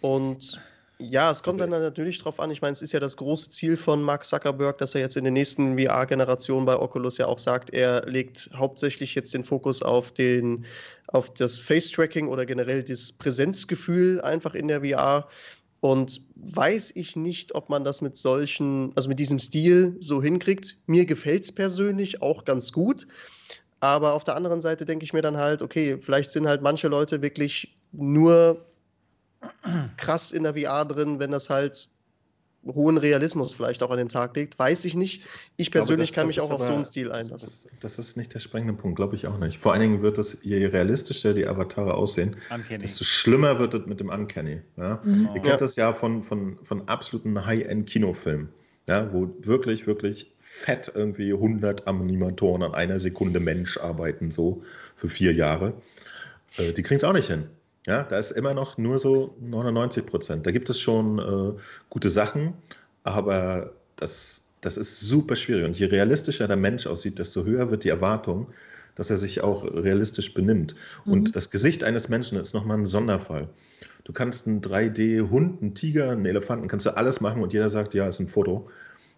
Und 0.00 0.60
ja, 0.98 1.30
es 1.30 1.42
kommt 1.42 1.60
dann 1.60 1.70
natürlich 1.70 2.18
drauf 2.20 2.38
an. 2.38 2.50
Ich 2.50 2.62
meine, 2.62 2.72
es 2.72 2.82
ist 2.82 2.92
ja 2.92 3.00
das 3.00 3.16
große 3.16 3.50
Ziel 3.50 3.76
von 3.76 4.00
Mark 4.02 4.24
Zuckerberg, 4.24 4.78
dass 4.78 4.94
er 4.94 5.00
jetzt 5.00 5.16
in 5.16 5.24
den 5.24 5.34
nächsten 5.34 5.78
VR-Generationen 5.78 6.66
bei 6.66 6.76
Oculus 6.76 7.18
ja 7.18 7.26
auch 7.26 7.38
sagt, 7.38 7.70
er 7.70 8.06
legt 8.06 8.50
hauptsächlich 8.54 9.14
jetzt 9.14 9.34
den 9.34 9.42
Fokus 9.42 9.82
auf 9.82 10.12
den, 10.12 10.64
auf 11.08 11.34
das 11.34 11.58
Face-Tracking 11.58 12.28
oder 12.28 12.46
generell 12.46 12.84
das 12.84 13.10
Präsenzgefühl 13.10 14.20
einfach 14.20 14.54
in 14.54 14.68
der 14.68 14.82
VR. 14.84 15.28
Und 15.84 16.22
weiß 16.36 16.92
ich 16.94 17.14
nicht, 17.14 17.54
ob 17.54 17.68
man 17.68 17.84
das 17.84 18.00
mit 18.00 18.16
solchen, 18.16 18.92
also 18.94 19.06
mit 19.06 19.18
diesem 19.18 19.38
Stil 19.38 19.98
so 20.00 20.22
hinkriegt. 20.22 20.78
Mir 20.86 21.04
gefällt 21.04 21.44
es 21.44 21.52
persönlich 21.52 22.22
auch 22.22 22.46
ganz 22.46 22.72
gut. 22.72 23.06
Aber 23.80 24.14
auf 24.14 24.24
der 24.24 24.34
anderen 24.34 24.62
Seite 24.62 24.86
denke 24.86 25.04
ich 25.04 25.12
mir 25.12 25.20
dann 25.20 25.36
halt, 25.36 25.60
okay, 25.60 25.98
vielleicht 26.00 26.30
sind 26.30 26.46
halt 26.46 26.62
manche 26.62 26.88
Leute 26.88 27.20
wirklich 27.20 27.76
nur 27.92 28.64
krass 29.98 30.32
in 30.32 30.44
der 30.44 30.54
VR 30.54 30.86
drin, 30.86 31.18
wenn 31.18 31.32
das 31.32 31.50
halt 31.50 31.90
hohen 32.66 32.96
Realismus 32.96 33.54
vielleicht 33.54 33.82
auch 33.82 33.90
an 33.90 33.98
den 33.98 34.08
Tag 34.08 34.34
legt. 34.36 34.58
Weiß 34.58 34.84
ich 34.84 34.94
nicht. 34.94 35.26
Ich, 35.56 35.66
ich 35.66 35.70
persönlich 35.70 36.12
glaube, 36.12 36.28
das, 36.28 36.36
kann 36.36 36.44
mich 36.44 36.52
auch 36.52 36.60
auf 36.60 36.66
so 36.66 36.72
einen 36.72 36.84
Stil 36.84 37.12
einlassen. 37.12 37.38
Das, 37.40 37.68
das, 37.80 37.98
ist 37.98 38.16
nicht 38.16 38.34
der 38.34 38.40
springende 38.40 38.74
Punkt, 38.74 38.96
glaube 38.96 39.14
ich 39.14 39.26
auch 39.26 39.38
nicht. 39.38 39.58
Vor 39.58 39.72
allen 39.72 39.82
Dingen 39.82 40.02
wird 40.02 40.18
es, 40.18 40.38
je 40.42 40.66
realistischer 40.66 41.34
die 41.34 41.46
Avatare 41.46 41.94
aussehen, 41.94 42.36
Uncanny. 42.50 42.78
desto 42.78 43.04
schlimmer 43.04 43.58
wird 43.58 43.74
es 43.74 43.86
mit 43.86 44.00
dem 44.00 44.08
Uncanny. 44.08 44.62
Ja? 44.76 45.00
Mhm. 45.04 45.28
Ihr 45.34 45.40
kennt 45.40 45.46
ja. 45.46 45.56
das 45.56 45.76
ja 45.76 45.92
von, 45.94 46.22
von, 46.22 46.58
von 46.62 46.88
absoluten 46.88 47.44
High-End-Kinofilmen, 47.44 48.48
ja? 48.88 49.12
wo 49.12 49.30
wirklich, 49.40 49.86
wirklich 49.86 50.32
fett 50.60 50.92
irgendwie 50.94 51.32
100 51.32 51.86
Animatoren 51.86 52.62
an 52.62 52.74
einer 52.74 52.98
Sekunde 52.98 53.40
Mensch 53.40 53.76
arbeiten, 53.78 54.30
so 54.30 54.62
für 54.96 55.08
vier 55.08 55.32
Jahre. 55.32 55.74
Äh, 56.56 56.72
die 56.72 56.82
kriegen 56.82 56.96
es 56.96 57.04
auch 57.04 57.12
nicht 57.12 57.28
hin. 57.28 57.48
Ja, 57.86 58.02
da 58.02 58.18
ist 58.18 58.30
immer 58.30 58.54
noch 58.54 58.78
nur 58.78 58.98
so 58.98 59.36
99 59.40 60.06
Prozent. 60.06 60.46
Da 60.46 60.50
gibt 60.52 60.70
es 60.70 60.80
schon 60.80 61.18
äh, 61.18 61.60
gute 61.90 62.08
Sachen, 62.08 62.54
aber 63.02 63.72
das, 63.96 64.44
das 64.62 64.78
ist 64.78 65.00
super 65.00 65.36
schwierig. 65.36 65.66
Und 65.66 65.78
je 65.78 65.86
realistischer 65.86 66.48
der 66.48 66.56
Mensch 66.56 66.86
aussieht, 66.86 67.18
desto 67.18 67.44
höher 67.44 67.70
wird 67.70 67.84
die 67.84 67.90
Erwartung, 67.90 68.48
dass 68.94 69.10
er 69.10 69.18
sich 69.18 69.42
auch 69.42 69.64
realistisch 69.64 70.32
benimmt. 70.32 70.74
Mhm. 71.04 71.12
Und 71.12 71.36
das 71.36 71.50
Gesicht 71.50 71.84
eines 71.84 72.08
Menschen 72.08 72.38
ist 72.38 72.54
nochmal 72.54 72.78
ein 72.78 72.86
Sonderfall. 72.86 73.48
Du 74.04 74.12
kannst 74.12 74.46
einen 74.46 74.62
3D-Hund, 74.62 75.62
einen 75.62 75.74
Tiger, 75.74 76.10
einen 76.10 76.26
Elefanten, 76.26 76.68
kannst 76.68 76.86
du 76.86 76.96
alles 76.96 77.20
machen 77.20 77.42
und 77.42 77.52
jeder 77.52 77.70
sagt, 77.70 77.94
ja, 77.94 78.08
ist 78.08 78.20
ein 78.20 78.28
Foto. 78.28 78.70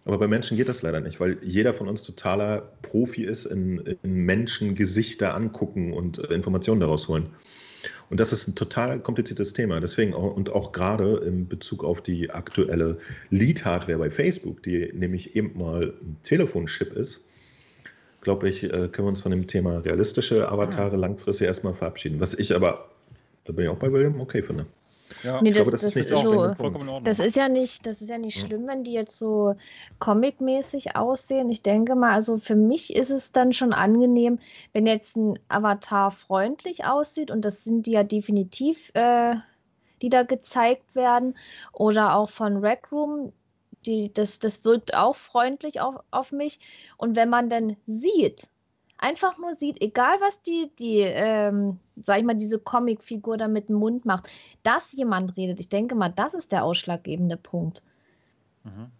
Aber 0.05 0.17
bei 0.17 0.27
Menschen 0.27 0.55
geht 0.55 0.69
das 0.69 0.81
leider 0.81 1.01
nicht, 1.01 1.19
weil 1.19 1.37
jeder 1.41 1.73
von 1.73 1.89
uns 1.89 2.03
totaler 2.03 2.71
Profi 2.81 3.23
ist 3.23 3.45
in, 3.45 3.79
in 4.01 4.13
Menschen 4.13 4.73
Gesichter 4.73 5.35
angucken 5.35 5.91
und 5.91 6.19
äh, 6.19 6.33
Informationen 6.33 6.79
daraus 6.79 7.09
holen. 7.09 7.29
Und 8.09 8.19
das 8.19 8.31
ist 8.31 8.47
ein 8.47 8.55
total 8.55 8.99
kompliziertes 8.99 9.53
Thema. 9.53 9.79
Deswegen 9.79 10.13
auch, 10.13 10.35
und 10.35 10.51
auch 10.51 10.71
gerade 10.71 11.17
in 11.25 11.47
Bezug 11.47 11.83
auf 11.83 12.01
die 12.01 12.29
aktuelle 12.29 12.97
Lead-Hardware 13.29 13.97
bei 13.97 14.09
Facebook, 14.09 14.63
die 14.63 14.91
nämlich 14.93 15.35
eben 15.35 15.57
mal 15.57 15.93
ein 16.01 16.17
Telefonchip 16.23 16.93
ist, 16.93 17.21
glaube 18.21 18.47
ich, 18.49 18.63
äh, 18.63 18.69
können 18.69 19.07
wir 19.07 19.09
uns 19.09 19.21
von 19.21 19.31
dem 19.31 19.47
Thema 19.47 19.79
realistische 19.79 20.49
Avatare 20.49 20.95
langfristig 20.97 21.47
erstmal 21.47 21.73
verabschieden. 21.73 22.19
Was 22.19 22.33
ich 22.33 22.55
aber, 22.55 22.89
da 23.45 23.53
bin 23.53 23.65
ich 23.65 23.71
auch 23.71 23.77
bei 23.77 23.91
William, 23.91 24.19
okay 24.19 24.41
finde. 24.41 24.65
Ja, 25.23 25.41
nee, 25.41 25.51
das, 25.51 25.63
glaube, 25.63 25.71
das, 25.71 25.81
das, 25.81 25.95
ist, 25.95 26.11
ist 26.11 26.21
so, 26.21 26.47
das 27.03 27.19
ist 27.19 27.35
ja 27.35 27.49
nicht, 27.49 27.85
das 27.85 28.01
ist 28.01 28.09
ja 28.09 28.17
nicht 28.17 28.39
schlimm, 28.39 28.67
wenn 28.67 28.83
die 28.83 28.93
jetzt 28.93 29.17
so 29.17 29.55
comic-mäßig 29.99 30.95
aussehen. 30.95 31.49
Ich 31.49 31.61
denke 31.61 31.95
mal, 31.95 32.11
also 32.11 32.37
für 32.37 32.55
mich 32.55 32.95
ist 32.95 33.09
es 33.09 33.31
dann 33.31 33.53
schon 33.53 33.73
angenehm, 33.73 34.39
wenn 34.73 34.85
jetzt 34.85 35.15
ein 35.15 35.39
Avatar 35.47 36.11
freundlich 36.11 36.85
aussieht 36.85 37.31
und 37.31 37.43
das 37.43 37.63
sind 37.63 37.85
die 37.85 37.91
ja 37.91 38.03
definitiv, 38.03 38.91
äh, 38.93 39.35
die 40.01 40.09
da 40.09 40.23
gezeigt 40.23 40.95
werden. 40.95 41.37
Oder 41.73 42.15
auch 42.15 42.29
von 42.29 42.57
Red 42.57 42.91
Room, 42.91 43.33
die, 43.85 44.13
das, 44.13 44.39
das 44.39 44.63
wirkt 44.65 44.95
auch 44.95 45.15
freundlich 45.15 45.81
auf, 45.81 45.95
auf 46.11 46.31
mich. 46.31 46.59
Und 46.97 47.15
wenn 47.15 47.29
man 47.29 47.49
dann 47.49 47.77
sieht, 47.87 48.47
einfach 48.97 49.37
nur 49.37 49.55
sieht, 49.55 49.81
egal 49.81 50.17
was 50.19 50.41
die, 50.41 50.71
die, 50.79 50.99
ähm, 50.99 51.79
sag 52.03 52.19
ich 52.19 52.25
mal, 52.25 52.35
diese 52.35 52.59
Comicfigur 52.59 53.37
da 53.37 53.47
mit 53.47 53.69
dem 53.69 53.75
Mund 53.75 54.05
macht, 54.05 54.29
dass 54.63 54.91
jemand 54.93 55.37
redet, 55.37 55.59
ich 55.59 55.69
denke 55.69 55.95
mal, 55.95 56.09
das 56.09 56.33
ist 56.33 56.51
der 56.51 56.63
ausschlaggebende 56.63 57.37
Punkt. 57.37 57.83
Mhm. 58.63 58.91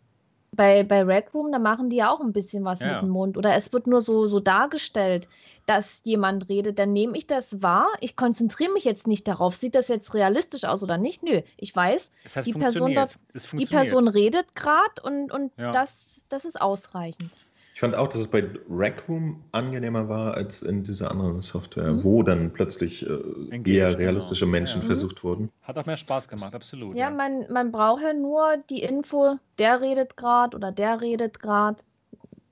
Bei, 0.51 0.83
bei 0.83 1.03
Red 1.03 1.33
Room, 1.33 1.51
da 1.51 1.59
machen 1.59 1.89
die 1.89 1.97
ja 1.97 2.09
auch 2.09 2.21
ein 2.21 2.33
bisschen 2.33 2.63
was 2.65 2.79
ja. 2.79 2.93
mit 2.93 3.03
dem 3.03 3.09
Mund. 3.09 3.37
Oder 3.37 3.55
es 3.55 3.73
wird 3.73 3.85
nur 3.85 4.01
so, 4.01 4.25
so 4.25 4.39
dargestellt, 4.39 5.27
dass 5.67 6.01
jemand 6.03 6.49
redet. 6.49 6.79
Dann 6.79 6.93
nehme 6.93 7.15
ich 7.15 7.27
das 7.27 7.61
wahr. 7.61 7.89
Ich 7.99 8.15
konzentriere 8.15 8.71
mich 8.71 8.83
jetzt 8.83 9.05
nicht 9.05 9.27
darauf, 9.27 9.55
sieht 9.55 9.75
das 9.75 9.87
jetzt 9.87 10.15
realistisch 10.15 10.63
aus 10.63 10.81
oder 10.81 10.97
nicht. 10.97 11.21
Nö, 11.21 11.41
ich 11.57 11.75
weiß, 11.75 12.09
die 12.45 12.53
Person, 12.53 12.95
dort, 12.95 13.19
die 13.53 13.65
Person 13.65 14.07
redet 14.07 14.55
gerade 14.55 15.01
und, 15.03 15.31
und 15.31 15.51
ja. 15.57 15.71
das, 15.71 16.25
das 16.29 16.45
ist 16.45 16.59
ausreichend. 16.59 17.37
Ich 17.77 17.81
fand 17.81 17.93
auch, 17.93 18.07
dass 18.07 18.21
es 18.21 18.27
bei 18.27 18.43
Rec 18.71 19.07
Room 19.07 19.43
angenehmer 19.51 20.09
war 20.09 20.33
als 20.33 20.63
in 20.63 20.83
dieser 20.83 21.11
anderen 21.11 21.41
Software, 21.41 21.93
mhm. 21.93 22.03
wo 22.03 22.23
dann 22.23 22.51
plötzlich 22.51 23.05
äh, 23.05 23.09
eher 23.51 23.59
genau. 23.89 23.97
realistische 23.99 24.45
genau. 24.45 24.57
Menschen 24.57 24.81
ja. 24.81 24.87
versucht 24.87 25.23
wurden. 25.23 25.51
Hat 25.61 25.77
auch 25.77 25.85
mehr 25.85 25.95
Spaß 25.95 26.27
gemacht, 26.27 26.55
absolut. 26.55 26.95
Ja, 26.95 27.09
ja. 27.09 27.15
Man, 27.15 27.45
man 27.51 27.71
braucht 27.71 28.01
ja 28.01 28.13
nur 28.13 28.57
die 28.71 28.81
Info, 28.81 29.37
der 29.59 29.79
redet 29.79 30.17
gerade 30.17 30.57
oder 30.57 30.71
der 30.71 31.01
redet 31.01 31.39
gerade, 31.39 31.77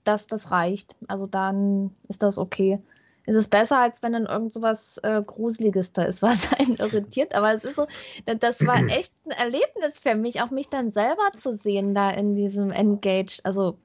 dass 0.03 0.27
das 0.27 0.51
reicht. 0.51 0.95
Also 1.07 1.25
dann 1.25 1.89
ist 2.07 2.21
das 2.21 2.37
okay. 2.37 2.77
Es 3.25 3.35
ist 3.35 3.49
besser, 3.49 3.79
als 3.79 4.03
wenn 4.03 4.13
dann 4.13 4.27
irgend 4.27 4.53
so 4.53 4.61
was 4.61 4.99
äh, 4.99 5.23
Gruseliges 5.25 5.91
da 5.91 6.03
ist, 6.03 6.21
was 6.21 6.53
einen 6.53 6.75
irritiert. 6.75 7.33
Aber 7.33 7.51
es 7.51 7.63
ist 7.63 7.77
so, 7.77 7.87
das 8.27 8.63
war 8.63 8.75
echt 8.89 9.15
ein 9.25 9.31
Erlebnis 9.31 9.97
für 9.97 10.13
mich, 10.13 10.43
auch 10.43 10.51
mich 10.51 10.69
dann 10.69 10.91
selber 10.91 11.31
zu 11.35 11.55
sehen 11.55 11.95
da 11.95 12.11
in 12.11 12.35
diesem 12.35 12.69
Engage. 12.69 13.39
Also 13.43 13.79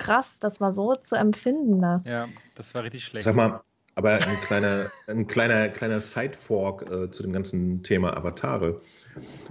krass, 0.00 0.38
das 0.40 0.60
war 0.60 0.72
so 0.72 0.96
zu 0.96 1.14
empfinden. 1.14 1.78
Ne? 1.78 2.02
Ja, 2.06 2.28
das 2.54 2.74
war 2.74 2.82
richtig 2.82 3.04
schlecht. 3.04 3.24
Sag 3.24 3.36
mal, 3.36 3.60
aber 3.94 4.14
ein 4.14 4.40
kleiner, 4.40 4.86
ein 5.06 5.26
kleiner, 5.26 5.68
kleiner 5.68 6.00
Sidefork 6.00 6.90
äh, 6.90 7.10
zu 7.10 7.22
dem 7.22 7.32
ganzen 7.32 7.82
Thema 7.82 8.16
Avatare. 8.16 8.80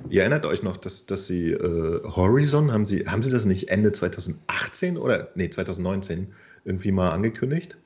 Ihr 0.10 0.22
erinnert 0.22 0.46
euch 0.46 0.64
noch, 0.64 0.78
dass, 0.78 1.06
dass 1.06 1.28
Sie 1.28 1.52
äh, 1.52 2.02
Horizon, 2.04 2.72
haben 2.72 2.86
Sie, 2.86 3.06
haben 3.06 3.22
Sie 3.22 3.30
das 3.30 3.46
nicht 3.46 3.70
Ende 3.70 3.92
2018 3.92 4.98
oder 4.98 5.30
nee, 5.36 5.50
2019 5.50 6.34
irgendwie 6.66 6.92
mal 6.92 7.12
angekündigt? 7.12 7.78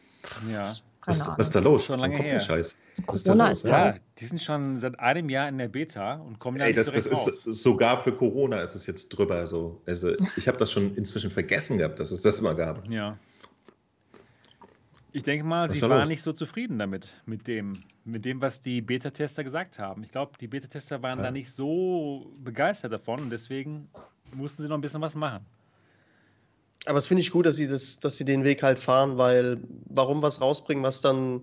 Ja. 0.52 0.74
Was, 1.06 1.28
was, 1.28 1.48
ist 1.48 1.56
da 1.56 1.60
los? 1.60 1.86
Schon 1.86 2.00
lange 2.00 2.16
her. 2.18 2.40
Scheiß. 2.40 2.78
Corona 3.06 3.52
ist, 3.52 3.64
ist 3.66 3.70
Ja, 3.70 3.96
die 4.20 4.26
sind 4.26 4.42
schon 4.42 4.78
seit 4.78 5.00
einem 5.00 5.30
Jahr 5.30 5.50
in 5.50 5.58
der 5.58 5.68
Beta 5.68 6.16
und 6.16 6.40
kommen 6.40 6.58
ja 6.60 6.66
Ey, 6.66 6.74
das, 6.74 6.86
so 6.86 6.92
das 6.94 7.08
ist 7.08 7.14
raus. 7.14 7.42
sogar 7.46 7.98
für 7.98 8.14
Corona 8.14 8.62
ist 8.62 8.76
es 8.76 8.86
jetzt 8.88 9.10
drüber. 9.10 9.46
So. 9.48 9.82
Also 9.86 10.14
ich 10.38 10.48
habe 10.48 10.58
das 10.58 10.72
schon 10.72 10.96
inzwischen 10.96 11.30
vergessen 11.32 11.78
gehabt, 11.78 12.00
dass 12.00 12.12
es 12.12 12.22
das 12.22 12.40
immer 12.40 12.56
gab. 12.56 12.88
Ja. 12.90 13.18
Ich 15.12 15.24
denke 15.24 15.46
mal, 15.46 15.68
Was 15.68 15.74
sie 15.76 15.82
war 15.82 15.90
waren 15.90 16.00
los? 16.02 16.08
nicht 16.10 16.22
so 16.24 16.34
zufrieden 16.34 16.80
damit, 16.80 17.22
mit 17.26 17.48
dem, 17.48 17.74
mit 18.06 18.26
dem, 18.26 18.42
was 18.42 18.62
die 18.62 18.82
Beta-Tester 18.82 19.44
gesagt 19.44 19.78
haben. 19.78 20.04
Ich 20.04 20.12
glaube, 20.12 20.32
die 20.40 20.48
Beta-Tester 20.48 21.04
waren 21.04 21.20
Ja. 21.20 21.26
da 21.26 21.32
nicht 21.32 21.52
so 21.52 22.32
begeistert 22.40 22.94
davon 22.94 23.22
und 23.22 23.30
deswegen 23.30 23.90
mussten 24.34 24.64
sie 24.64 24.68
noch 24.70 24.78
ein 24.78 24.82
bisschen 24.82 25.02
was 25.02 25.16
machen. 25.16 25.46
Aber 26.86 26.98
es 26.98 27.08
finde 27.08 27.22
ich 27.22 27.32
gut, 27.32 27.46
dass 27.46 27.56
sie, 27.56 27.68
das, 27.68 28.00
dass 28.00 28.18
sie 28.18 28.26
den 28.26 28.44
Weg 28.44 28.62
halt 28.62 28.78
fahren, 28.80 29.18
weil 29.18 29.60
warum 29.86 30.22
was 30.22 30.42
rausbringen, 30.42 30.84
was 30.84 31.02
dann 31.02 31.42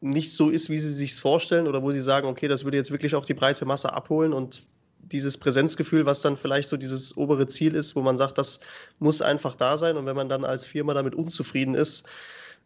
nicht 0.00 0.32
so 0.32 0.50
ist, 0.50 0.70
wie 0.70 0.78
sie 0.78 0.92
sich 0.92 1.14
vorstellen 1.14 1.66
oder 1.66 1.82
wo 1.82 1.90
sie 1.90 2.00
sagen, 2.00 2.28
okay, 2.28 2.48
das 2.48 2.64
würde 2.64 2.76
jetzt 2.76 2.90
wirklich 2.90 3.14
auch 3.14 3.24
die 3.24 3.34
breite 3.34 3.64
Masse 3.64 3.92
abholen 3.92 4.32
und 4.32 4.62
dieses 4.98 5.36
Präsenzgefühl, 5.38 6.06
was 6.06 6.20
dann 6.20 6.36
vielleicht 6.36 6.68
so 6.68 6.76
dieses 6.76 7.16
obere 7.16 7.46
Ziel 7.46 7.74
ist, 7.74 7.96
wo 7.96 8.02
man 8.02 8.16
sagt, 8.16 8.38
das 8.38 8.60
muss 8.98 9.22
einfach 9.22 9.54
da 9.54 9.78
sein 9.78 9.96
und 9.96 10.06
wenn 10.06 10.16
man 10.16 10.28
dann 10.28 10.44
als 10.44 10.66
Firma 10.66 10.94
damit 10.94 11.14
unzufrieden 11.14 11.74
ist, 11.74 12.08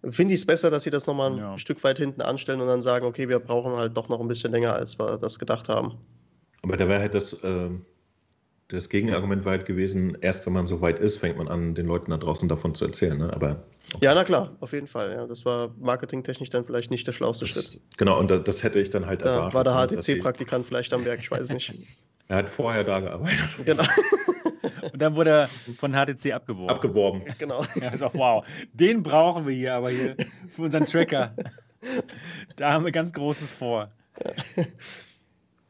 finde 0.08 0.34
ich 0.34 0.40
es 0.40 0.46
besser, 0.46 0.70
dass 0.70 0.84
sie 0.84 0.90
das 0.90 1.06
nochmal 1.06 1.32
ein 1.32 1.38
Ja. 1.38 1.58
Stück 1.58 1.84
weit 1.84 1.98
hinten 1.98 2.22
anstellen 2.22 2.60
und 2.60 2.66
dann 2.66 2.82
sagen, 2.82 3.06
okay, 3.06 3.28
wir 3.28 3.38
brauchen 3.38 3.72
halt 3.72 3.96
doch 3.96 4.08
noch 4.08 4.20
ein 4.20 4.28
bisschen 4.28 4.52
länger, 4.52 4.72
als 4.72 4.98
wir 4.98 5.18
das 5.18 5.38
gedacht 5.38 5.68
haben. 5.68 5.98
Aber 6.62 6.76
da 6.76 6.88
wäre 6.88 7.00
halt 7.00 7.14
das, 7.14 7.36
ähm, 7.42 7.84
das 8.70 8.88
Gegenargument 8.88 9.44
war 9.44 9.52
halt 9.52 9.66
gewesen, 9.66 10.16
erst 10.20 10.46
wenn 10.46 10.52
man 10.52 10.66
so 10.66 10.80
weit 10.80 10.98
ist, 10.98 11.18
fängt 11.18 11.36
man 11.38 11.48
an, 11.48 11.74
den 11.74 11.86
Leuten 11.86 12.10
da 12.10 12.16
draußen 12.16 12.48
davon 12.48 12.74
zu 12.74 12.84
erzählen. 12.86 13.18
Ne? 13.18 13.32
Aber 13.34 13.62
Ja, 14.00 14.14
na 14.14 14.24
klar, 14.24 14.56
auf 14.60 14.72
jeden 14.72 14.86
Fall. 14.86 15.12
Ja. 15.12 15.26
Das 15.26 15.44
war 15.44 15.74
marketingtechnisch 15.78 16.50
dann 16.50 16.64
vielleicht 16.64 16.90
nicht 16.90 17.06
der 17.06 17.12
schlauste 17.12 17.46
Schritt. 17.46 17.74
das, 17.74 17.80
genau, 17.96 18.18
und 18.18 18.30
da, 18.30 18.38
das 18.38 18.62
hätte 18.62 18.80
ich 18.80 18.90
dann 18.90 19.06
halt 19.06 19.24
Da 19.24 19.48
erwartet. 19.48 19.54
war 19.54 19.64
der 19.64 19.96
ne, 19.96 20.02
HTC-Praktikant 20.02 20.64
vielleicht 20.66 20.92
am 20.94 21.04
Werk, 21.04 21.20
ich 21.20 21.30
weiß 21.30 21.50
nicht. 21.50 21.74
Er 22.28 22.36
hat 22.36 22.48
vorher 22.50 22.84
da 22.84 23.00
gearbeitet. 23.00 23.40
genau. 23.64 23.82
Und 24.92 25.02
dann 25.02 25.16
wurde 25.16 25.30
er 25.30 25.48
von 25.76 25.92
HTC 25.92 26.32
abgeworben. 26.32 26.70
Abgeworben. 26.70 27.24
genau. 27.38 27.64
Ja, 27.80 27.88
ist 27.88 28.04
auch, 28.04 28.14
wow, 28.14 28.46
den 28.72 29.02
brauchen 29.02 29.48
wir 29.48 29.54
hier 29.56 29.74
aber 29.74 29.90
hier 29.90 30.14
für 30.48 30.62
unseren 30.62 30.86
Tracker. 30.86 31.34
Da 32.56 32.72
haben 32.72 32.84
wir 32.84 32.92
ganz 32.92 33.12
Großes 33.12 33.52
vor. 33.52 33.90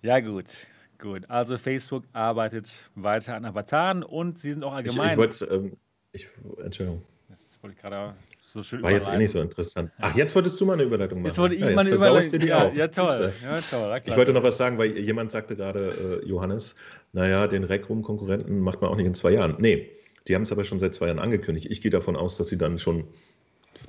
Ja, 0.03 0.19
gut. 0.21 0.67
Gut. 1.01 1.29
Also 1.29 1.57
Facebook 1.59 2.05
arbeitet 2.13 2.91
weiter 2.95 3.35
an 3.35 3.45
Avataren 3.45 4.03
und 4.03 4.39
sie 4.39 4.53
sind 4.53 4.65
auch 4.65 4.73
Ich, 4.73 4.77
allgemein. 4.77 5.13
ich 5.13 5.17
wollte, 5.19 5.45
ähm, 5.47 5.77
ich, 6.13 6.29
Entschuldigung, 6.63 7.03
das 7.29 7.59
wollte 7.63 7.77
ich 7.77 7.83
gerade 7.83 8.15
so 8.43 8.63
schön 8.63 8.83
war 8.83 8.91
jetzt 8.91 9.09
eh 9.09 9.17
nicht 9.17 9.31
so 9.31 9.41
interessant. 9.41 9.93
Ach, 9.99 10.15
jetzt 10.17 10.35
wolltest 10.35 10.61
du 10.61 10.67
mal 10.67 10.73
eine 10.73 10.83
Überleitung 10.83 11.19
machen. 11.19 11.27
Jetzt 11.29 11.39
wollte 11.39 11.55
ich 11.55 11.61
ja, 11.61 11.71
mal 11.71 11.87
eine 11.87 11.91
Überleitung. 11.91 12.41
Ja, 12.41 12.67
auch. 12.67 12.75
ja, 12.75 12.89
toll. 12.89 13.33
Ja, 13.43 13.61
toll. 13.61 14.01
Ich 14.05 14.17
wollte 14.17 14.33
noch 14.33 14.43
was 14.43 14.57
sagen, 14.57 14.77
weil 14.77 14.99
jemand 14.99 15.31
sagte 15.31 15.55
gerade, 15.55 16.21
äh, 16.25 16.29
Johannes, 16.29 16.75
naja, 17.13 17.47
den 17.47 17.63
Rec-Room-Konkurrenten 17.63 18.59
macht 18.59 18.81
man 18.81 18.91
auch 18.91 18.97
nicht 18.97 19.07
in 19.07 19.15
zwei 19.15 19.31
Jahren. 19.31 19.57
Nee, 19.59 19.89
die 20.27 20.35
haben 20.35 20.43
es 20.43 20.51
aber 20.51 20.65
schon 20.65 20.81
seit 20.81 20.95
zwei 20.95 21.07
Jahren 21.07 21.21
angekündigt. 21.21 21.69
Ich 21.71 21.81
gehe 21.81 21.93
davon 21.93 22.17
aus, 22.17 22.37
dass 22.37 22.49
sie 22.49 22.59
dann 22.59 22.81
schon 22.81 23.05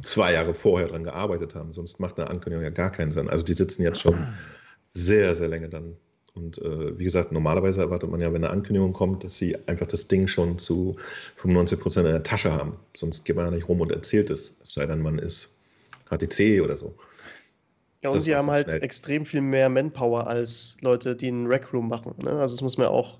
zwei 0.01 0.33
Jahre 0.33 0.53
vorher 0.53 0.87
dran 0.87 1.03
gearbeitet 1.03 1.55
haben. 1.55 1.73
Sonst 1.73 1.99
macht 1.99 2.19
eine 2.19 2.29
Ankündigung 2.29 2.63
ja 2.63 2.69
gar 2.69 2.91
keinen 2.91 3.11
Sinn. 3.11 3.29
Also 3.29 3.43
die 3.43 3.53
sitzen 3.53 3.81
jetzt 3.81 3.99
schon 3.99 4.27
sehr, 4.93 5.33
sehr 5.33 5.47
lange 5.47 5.69
dann. 5.69 5.97
Und 6.33 6.57
äh, 6.59 6.97
wie 6.97 7.03
gesagt, 7.03 7.31
normalerweise 7.33 7.81
erwartet 7.81 8.09
man 8.09 8.21
ja, 8.21 8.31
wenn 8.31 8.43
eine 8.43 8.53
Ankündigung 8.53 8.93
kommt, 8.93 9.23
dass 9.23 9.35
sie 9.37 9.57
einfach 9.67 9.87
das 9.87 10.07
Ding 10.07 10.27
schon 10.27 10.57
zu 10.59 10.95
95 11.37 11.79
Prozent 11.79 12.07
in 12.07 12.13
der 12.13 12.23
Tasche 12.23 12.51
haben. 12.53 12.77
Sonst 12.95 13.25
geht 13.25 13.35
man 13.35 13.45
ja 13.45 13.51
nicht 13.51 13.67
rum 13.67 13.81
und 13.81 13.91
erzählt 13.91 14.29
es. 14.29 14.55
Es 14.61 14.71
sei 14.73 14.85
denn, 14.85 15.01
man 15.01 15.19
ist 15.19 15.53
HTC 16.09 16.61
oder 16.61 16.77
so. 16.77 16.95
Ja, 18.01 18.09
und 18.11 18.15
Das 18.15 18.23
sie 18.23 18.35
haben 18.35 18.47
so 18.47 18.51
halt 18.51 18.69
schnell. 18.69 18.83
extrem 18.83 19.25
viel 19.25 19.41
mehr 19.41 19.69
Manpower 19.69 20.27
als 20.27 20.77
Leute, 20.81 21.15
die 21.15 21.27
einen 21.27 21.47
Rec 21.47 21.71
Room 21.73 21.89
machen. 21.89 22.15
Ne? 22.23 22.31
Also 22.31 22.55
das 22.55 22.61
muss 22.61 22.77
man 22.77 22.87
auch 22.87 23.19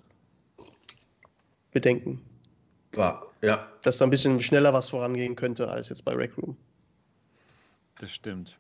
bedenken, 1.72 2.22
War, 2.94 3.28
ja, 3.42 3.68
dass 3.82 3.98
da 3.98 4.06
ein 4.06 4.10
bisschen 4.10 4.40
schneller 4.42 4.74
was 4.74 4.90
vorangehen 4.90 5.36
könnte 5.36 5.70
als 5.70 5.90
jetzt 5.90 6.04
bei 6.06 6.14
Rec 6.14 6.38
Room. 6.38 6.58
Das 8.00 8.12
stimmt. 8.12 8.58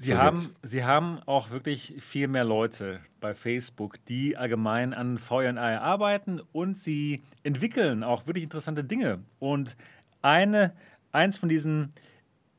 Sie, 0.00 0.14
haben, 0.14 0.36
jetzt. 0.36 0.56
sie 0.62 0.84
haben 0.84 1.18
auch 1.26 1.50
wirklich 1.50 1.94
viel 1.98 2.28
mehr 2.28 2.44
Leute 2.44 3.00
bei 3.20 3.34
Facebook, 3.34 3.96
die 4.04 4.36
allgemein 4.36 4.94
an 4.94 5.18
VNI 5.18 5.58
arbeiten 5.58 6.40
und 6.52 6.78
sie 6.78 7.24
entwickeln 7.42 8.04
auch 8.04 8.28
wirklich 8.28 8.44
interessante 8.44 8.84
Dinge. 8.84 9.18
Und 9.40 9.76
eine, 10.22 10.72
eins 11.10 11.38
von 11.38 11.48
diesen 11.48 11.90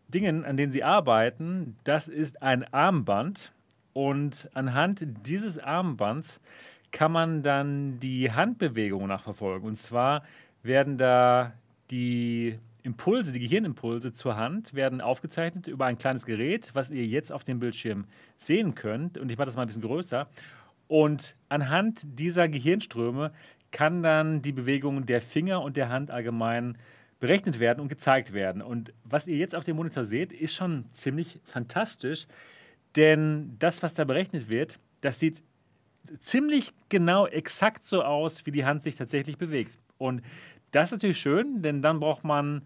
Dingen, 0.10 0.44
an 0.44 0.58
denen 0.58 0.74
sie 0.74 0.84
arbeiten, 0.84 1.78
das 1.86 2.10
ist 2.10 2.42
ein 2.44 2.66
Armband. 2.74 3.54
Und 3.94 4.50
anhand 4.54 5.06
dieses 5.26 5.58
Armbands 5.60 6.42
kann 6.92 7.14
man 7.14 7.42
dann 7.42 8.02
die 8.02 8.34
Handbewegung 8.34 9.08
nachverfolgen. 9.08 9.66
Und 9.66 9.78
zwar 9.78 10.24
werden 10.62 10.98
da 10.98 11.54
die 11.90 12.60
Impulse, 12.84 13.32
die 13.34 13.40
Gehirnimpulse 13.40 14.14
zur 14.14 14.38
Hand, 14.38 14.74
werden 14.74 15.02
aufgezeichnet 15.02 15.68
über 15.68 15.86
ein 15.86 15.98
kleines 15.98 16.26
Gerät, 16.26 16.72
was 16.74 16.92
ihr 16.92 17.06
jetzt 17.06 17.32
auf 17.32 17.44
dem 17.44 17.60
Bildschirm 17.60 18.06
sehen 18.38 18.76
könnt. 18.76 19.18
Und 19.18 19.32
ich 19.32 19.38
mache 19.38 19.46
das 19.46 19.56
mal 19.56 19.64
ein 19.64 19.68
bisschen 19.68 19.82
größer. 19.82 20.30
Und 20.88 21.36
anhand 21.50 22.20
dieser 22.20 22.48
Gehirnströme 22.48 23.32
kann 23.72 24.02
dann 24.02 24.42
die 24.42 24.52
Bewegung 24.52 25.06
der 25.06 25.22
Finger 25.22 25.62
und 25.62 25.78
der 25.78 25.90
Hand 25.90 26.10
allgemein 26.10 26.78
berechnet 27.20 27.60
werden 27.60 27.80
und 27.80 27.90
gezeigt 27.90 28.34
werden. 28.34 28.62
Und 28.62 28.94
was 29.04 29.28
ihr 29.28 29.38
jetzt 29.38 29.56
auf 29.56 29.66
dem 29.66 29.76
Monitor 29.76 30.04
seht, 30.04 30.32
ist 30.32 30.56
schon 30.56 30.86
ziemlich 30.92 31.40
fantastisch, 31.44 32.28
denn 32.96 33.56
das, 33.60 33.84
was 33.84 33.94
da 33.94 34.04
berechnet 34.04 34.50
wird, 34.50 34.80
das 35.02 35.20
sieht 35.20 35.44
ziemlich 36.20 36.74
genau 36.88 37.28
exakt 37.28 37.84
so 37.84 38.04
aus, 38.04 38.46
wie 38.46 38.52
die 38.52 38.66
Hand 38.66 38.84
sich 38.84 38.96
tatsächlich 38.96 39.38
bewegt. 39.38 39.78
Und 39.98 40.22
das 40.72 40.90
ist 40.90 40.92
natürlich 40.94 41.20
schön, 41.20 41.62
denn 41.62 41.82
dann 41.82 42.00
braucht 42.00 42.24
man 42.24 42.64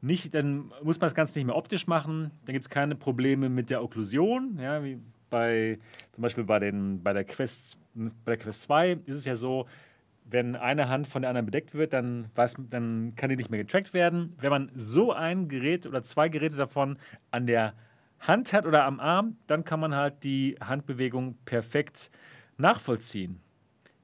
nicht, 0.00 0.34
dann 0.34 0.72
muss 0.82 1.00
man 1.00 1.06
das 1.06 1.14
Ganze 1.14 1.38
nicht 1.38 1.46
mehr 1.46 1.56
optisch 1.56 1.86
machen, 1.86 2.30
dann 2.44 2.52
gibt 2.52 2.66
es 2.66 2.70
keine 2.70 2.94
Probleme 2.94 3.48
mit 3.48 3.70
der 3.70 3.82
Okklusion, 3.82 4.58
ja, 4.60 4.82
wie 4.84 4.98
bei 5.30 5.78
zum 6.12 6.22
Beispiel 6.22 6.44
bei, 6.44 6.58
den, 6.58 7.02
bei, 7.02 7.12
der 7.12 7.24
Quest, 7.24 7.78
bei 7.94 8.36
der 8.36 8.38
Quest 8.38 8.62
2 8.62 8.92
ist 9.06 9.18
es 9.18 9.24
ja 9.24 9.36
so, 9.36 9.66
wenn 10.30 10.56
eine 10.56 10.88
Hand 10.88 11.06
von 11.06 11.22
der 11.22 11.30
anderen 11.30 11.46
bedeckt 11.46 11.74
wird, 11.74 11.92
dann, 11.92 12.30
weiß, 12.34 12.56
dann 12.70 13.14
kann 13.16 13.30
die 13.30 13.36
nicht 13.36 13.50
mehr 13.50 13.60
getrackt 13.60 13.94
werden. 13.94 14.34
Wenn 14.38 14.50
man 14.50 14.70
so 14.74 15.12
ein 15.12 15.48
Gerät 15.48 15.86
oder 15.86 16.02
zwei 16.02 16.28
Geräte 16.28 16.56
davon 16.56 16.98
an 17.30 17.46
der 17.46 17.74
Hand 18.20 18.52
hat 18.52 18.66
oder 18.66 18.84
am 18.84 19.00
Arm, 19.00 19.36
dann 19.46 19.64
kann 19.64 19.80
man 19.80 19.94
halt 19.94 20.24
die 20.24 20.56
Handbewegung 20.60 21.36
perfekt 21.44 22.10
nachvollziehen. 22.58 23.40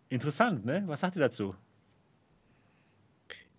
Interessant, 0.09 0.65
ne? 0.65 0.85
Was 0.87 1.01
sagt 1.01 1.17
ihr 1.17 1.21
dazu? 1.21 1.55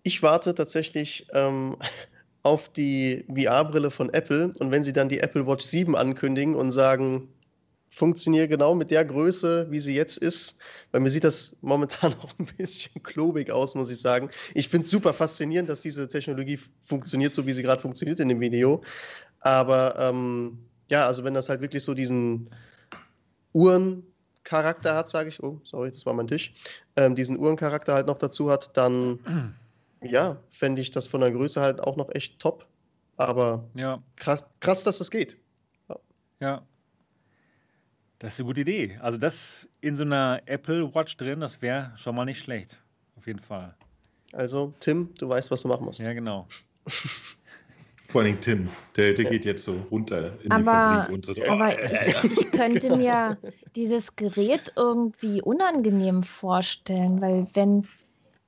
Ich 0.06 0.22
warte 0.22 0.54
tatsächlich 0.54 1.26
ähm, 1.32 1.76
auf 2.44 2.68
die 2.68 3.24
VR-Brille 3.28 3.90
von 3.90 4.14
Apple 4.14 4.52
und 4.60 4.70
wenn 4.70 4.84
sie 4.84 4.92
dann 4.92 5.08
die 5.08 5.18
Apple 5.18 5.48
Watch 5.48 5.64
7 5.64 5.96
ankündigen 5.96 6.54
und 6.54 6.70
sagen, 6.70 7.26
funktioniert 7.88 8.48
genau 8.48 8.76
mit 8.76 8.92
der 8.92 9.04
Größe, 9.04 9.66
wie 9.68 9.80
sie 9.80 9.96
jetzt 9.96 10.18
ist, 10.18 10.60
weil 10.92 11.00
mir 11.00 11.10
sieht 11.10 11.24
das 11.24 11.56
momentan 11.60 12.14
auch 12.22 12.32
ein 12.38 12.46
bisschen 12.56 13.02
klobig 13.02 13.50
aus, 13.50 13.74
muss 13.74 13.90
ich 13.90 14.00
sagen. 14.00 14.30
Ich 14.54 14.68
finde 14.68 14.84
es 14.84 14.92
super 14.92 15.12
faszinierend, 15.12 15.68
dass 15.68 15.80
diese 15.80 16.06
Technologie 16.06 16.60
funktioniert, 16.82 17.34
so 17.34 17.44
wie 17.44 17.52
sie 17.52 17.64
gerade 17.64 17.82
funktioniert 17.82 18.20
in 18.20 18.28
dem 18.28 18.38
Video. 18.38 18.84
Aber 19.40 19.98
ähm, 19.98 20.56
ja, 20.88 21.08
also 21.08 21.24
wenn 21.24 21.34
das 21.34 21.48
halt 21.48 21.62
wirklich 21.62 21.82
so 21.82 21.94
diesen 21.94 22.50
Uhrencharakter 23.52 24.94
hat, 24.94 25.08
sage 25.08 25.30
ich, 25.30 25.42
oh, 25.42 25.60
sorry, 25.64 25.90
das 25.90 26.06
war 26.06 26.14
mein 26.14 26.28
Tisch, 26.28 26.54
ähm, 26.94 27.16
diesen 27.16 27.36
Uhrencharakter 27.40 27.94
halt 27.94 28.06
noch 28.06 28.18
dazu 28.18 28.52
hat, 28.52 28.76
dann 28.76 29.18
ja, 30.02 30.36
fände 30.48 30.82
ich 30.82 30.90
das 30.90 31.08
von 31.08 31.20
der 31.20 31.30
Größe 31.30 31.60
halt 31.60 31.80
auch 31.80 31.96
noch 31.96 32.08
echt 32.14 32.38
top. 32.38 32.66
Aber 33.16 33.64
Ja, 33.74 34.02
krass, 34.16 34.44
krass 34.60 34.84
dass 34.84 34.98
das 34.98 35.10
geht. 35.10 35.36
ja. 36.40 36.62
Das 38.18 38.32
ist 38.34 38.40
eine 38.40 38.46
gute 38.46 38.60
Idee. 38.62 38.98
Also 39.02 39.18
das 39.18 39.68
in 39.82 39.94
so 39.94 40.02
einer 40.02 40.40
Apple 40.46 40.94
Watch 40.94 41.16
drin, 41.18 41.40
das 41.40 41.60
wäre 41.60 41.92
schon 41.96 42.14
mal 42.14 42.24
nicht 42.24 42.40
schlecht. 42.40 42.80
Auf 43.16 43.26
jeden 43.26 43.40
Fall. 43.40 43.74
Also, 44.32 44.72
Tim, 44.80 45.14
du 45.18 45.28
weißt, 45.28 45.50
was 45.50 45.62
du 45.62 45.68
machen 45.68 45.84
musst. 45.84 46.00
Ja, 46.00 46.12
genau. 46.14 46.46
vor 48.08 48.22
allem 48.22 48.40
Tim, 48.40 48.68
der, 48.96 49.12
der 49.14 49.24
geht 49.26 49.44
jetzt 49.44 49.64
so 49.64 49.74
runter 49.90 50.32
in 50.42 50.44
die 50.44 50.50
Aber- 50.50 50.64
Fabrik. 50.64 51.14
Und 51.14 51.26
so, 51.26 51.34
Aber 51.50 51.68
ich, 52.24 52.38
ich 52.40 52.50
könnte 52.52 52.96
mir 52.96 53.36
dieses 53.74 54.14
Gerät 54.16 54.72
irgendwie 54.76 55.42
unangenehm 55.42 56.22
vorstellen, 56.22 57.20
weil 57.20 57.46
wenn 57.54 57.86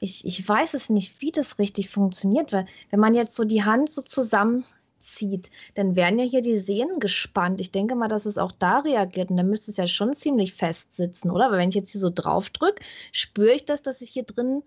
ich, 0.00 0.24
ich 0.24 0.48
weiß 0.48 0.74
es 0.74 0.90
nicht, 0.90 1.20
wie 1.20 1.32
das 1.32 1.58
richtig 1.58 1.90
funktioniert, 1.90 2.52
weil 2.52 2.66
wenn 2.90 3.00
man 3.00 3.14
jetzt 3.14 3.34
so 3.34 3.44
die 3.44 3.64
Hand 3.64 3.90
so 3.90 4.02
zusammenzieht, 4.02 5.50
dann 5.74 5.96
werden 5.96 6.18
ja 6.18 6.24
hier 6.24 6.42
die 6.42 6.58
Sehnen 6.58 7.00
gespannt. 7.00 7.60
Ich 7.60 7.72
denke 7.72 7.96
mal, 7.96 8.08
dass 8.08 8.26
es 8.26 8.38
auch 8.38 8.52
da 8.52 8.80
reagiert 8.80 9.30
und 9.30 9.36
dann 9.36 9.50
müsste 9.50 9.70
es 9.70 9.76
ja 9.76 9.88
schon 9.88 10.14
ziemlich 10.14 10.54
fest 10.54 10.94
sitzen, 10.94 11.30
oder? 11.30 11.50
Weil 11.50 11.58
wenn 11.58 11.70
ich 11.70 11.74
jetzt 11.74 11.90
hier 11.90 12.00
so 12.00 12.10
drauf 12.14 12.50
drücke, 12.50 12.82
spüre 13.12 13.52
ich 13.52 13.64
das, 13.64 13.82
dass 13.82 13.98
sich 13.98 14.10
hier 14.10 14.24
drin 14.24 14.62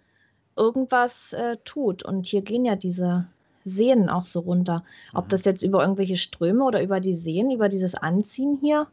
irgendwas 0.58 1.34
äh, 1.34 1.58
tut. 1.64 2.04
Und 2.04 2.28
hier 2.28 2.42
gehen 2.42 2.66
ja 2.66 2.76
diese 2.76 3.28
Sehnen 3.64 4.10
auch 4.10 4.24
so 4.24 4.42
runter. 4.42 4.84
Ob 5.14 5.26
mhm. 5.26 5.30
das 5.30 5.46
jetzt 5.46 5.64
über 5.64 5.82
irgendwelche 5.82 6.18
Ströme 6.18 6.66
oder 6.66 6.84
über 6.84 7.00
die 7.00 7.16
Sehnen, 7.16 7.52
über 7.52 7.70
dieses 7.70 7.96
Anziehen 7.96 8.58
hier. 8.60 8.88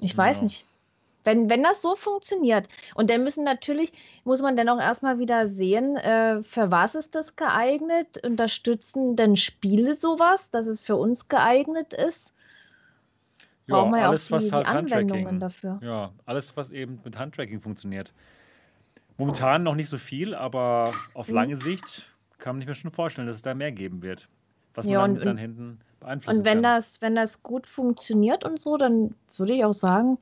Ich 0.00 0.16
weiß 0.16 0.38
ja. 0.38 0.42
nicht. 0.44 0.66
Wenn, 1.24 1.50
wenn 1.50 1.62
das 1.62 1.82
so 1.82 1.94
funktioniert. 1.94 2.68
Und 2.94 3.10
dann 3.10 3.24
müssen 3.24 3.44
natürlich, 3.44 3.92
muss 4.24 4.42
man 4.42 4.56
dann 4.56 4.68
auch 4.68 4.78
erstmal 4.78 5.18
wieder 5.18 5.48
sehen, 5.48 5.96
äh, 5.96 6.42
für 6.42 6.70
was 6.70 6.94
ist 6.94 7.14
das 7.14 7.36
geeignet? 7.36 8.24
Unterstützen 8.24 9.16
denn 9.16 9.36
Spiele 9.36 9.94
sowas, 9.94 10.50
dass 10.50 10.66
es 10.66 10.80
für 10.80 10.96
uns 10.96 11.28
geeignet 11.28 11.94
ist? 11.94 12.34
Ja, 13.66 13.76
Brauchen 13.76 13.92
wir 13.92 14.00
ja 14.00 14.08
alles, 14.08 14.26
auch 14.32 14.38
die, 14.38 14.44
was 14.44 14.52
halt 14.52 14.66
die 14.66 14.70
Anwendungen 14.70 15.40
dafür. 15.40 15.80
Ja, 15.82 16.12
alles, 16.26 16.56
was 16.56 16.70
eben 16.70 17.00
mit 17.02 17.18
Handtracking 17.18 17.60
funktioniert. 17.60 18.12
Momentan 19.16 19.62
noch 19.62 19.74
nicht 19.74 19.88
so 19.88 19.96
viel, 19.96 20.34
aber 20.34 20.92
auf 21.14 21.28
mhm. 21.28 21.34
lange 21.34 21.56
Sicht 21.56 22.08
kann 22.38 22.56
man 22.56 22.60
sich 22.60 22.68
mir 22.68 22.74
schon 22.74 22.90
vorstellen, 22.90 23.26
dass 23.26 23.36
es 23.36 23.42
da 23.42 23.54
mehr 23.54 23.72
geben 23.72 24.02
wird, 24.02 24.28
was 24.74 24.84
man 24.86 24.92
ja, 24.92 25.00
dann 25.00 25.12
mit 25.14 25.24
seinen 25.24 25.38
Händen 25.38 25.80
beeinflussen 26.00 26.40
Und 26.40 26.44
wenn 26.44 26.62
kann. 26.62 26.62
das, 26.62 27.00
wenn 27.00 27.14
das 27.14 27.42
gut 27.42 27.66
funktioniert 27.66 28.44
und 28.44 28.58
so, 28.58 28.76
dann 28.76 29.14
würde 29.38 29.54
ich 29.54 29.64
auch 29.64 29.72
sagen, 29.72 30.18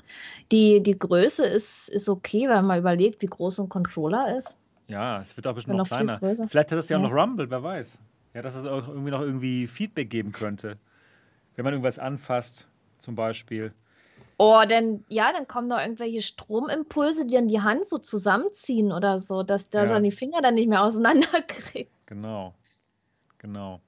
die, 0.50 0.82
die 0.82 0.98
Größe 0.98 1.44
ist, 1.44 1.88
ist 1.88 2.08
okay, 2.08 2.48
wenn 2.48 2.64
man 2.64 2.78
überlegt, 2.78 3.22
wie 3.22 3.26
groß 3.26 3.60
ein 3.60 3.68
Controller 3.68 4.36
ist. 4.36 4.56
Ja, 4.88 5.20
es 5.20 5.36
wird 5.36 5.46
auch 5.46 5.54
bestimmt 5.54 5.76
noch, 5.76 5.88
noch 5.88 5.96
kleiner. 5.96 6.18
Vielleicht 6.18 6.70
hat 6.70 6.78
das 6.78 6.88
ja, 6.88 6.98
ja 6.98 7.04
auch 7.04 7.10
noch 7.10 7.16
Rumble, 7.16 7.50
wer 7.50 7.62
weiß. 7.62 7.98
Ja, 8.34 8.42
dass 8.42 8.54
es 8.54 8.64
auch 8.64 8.88
irgendwie 8.88 9.10
noch 9.10 9.20
irgendwie 9.20 9.66
Feedback 9.66 10.10
geben 10.10 10.32
könnte. 10.32 10.74
Wenn 11.54 11.64
man 11.64 11.74
irgendwas 11.74 11.98
anfasst, 11.98 12.66
zum 12.96 13.14
Beispiel. 13.14 13.72
Oh, 14.38 14.62
denn 14.68 15.04
ja, 15.08 15.32
dann 15.32 15.46
kommen 15.46 15.68
noch 15.68 15.80
irgendwelche 15.80 16.22
Stromimpulse, 16.22 17.26
die 17.26 17.36
an 17.36 17.48
die 17.48 17.60
Hand 17.60 17.86
so 17.86 17.98
zusammenziehen 17.98 18.90
oder 18.90 19.20
so, 19.20 19.42
dass 19.42 19.68
der 19.68 19.82
ja. 19.82 19.86
so 19.88 20.00
die 20.00 20.10
Finger 20.10 20.40
dann 20.40 20.54
nicht 20.54 20.68
mehr 20.68 20.82
auseinanderkriegt. 20.82 21.92
Genau. 22.06 22.54
Genau. 23.38 23.80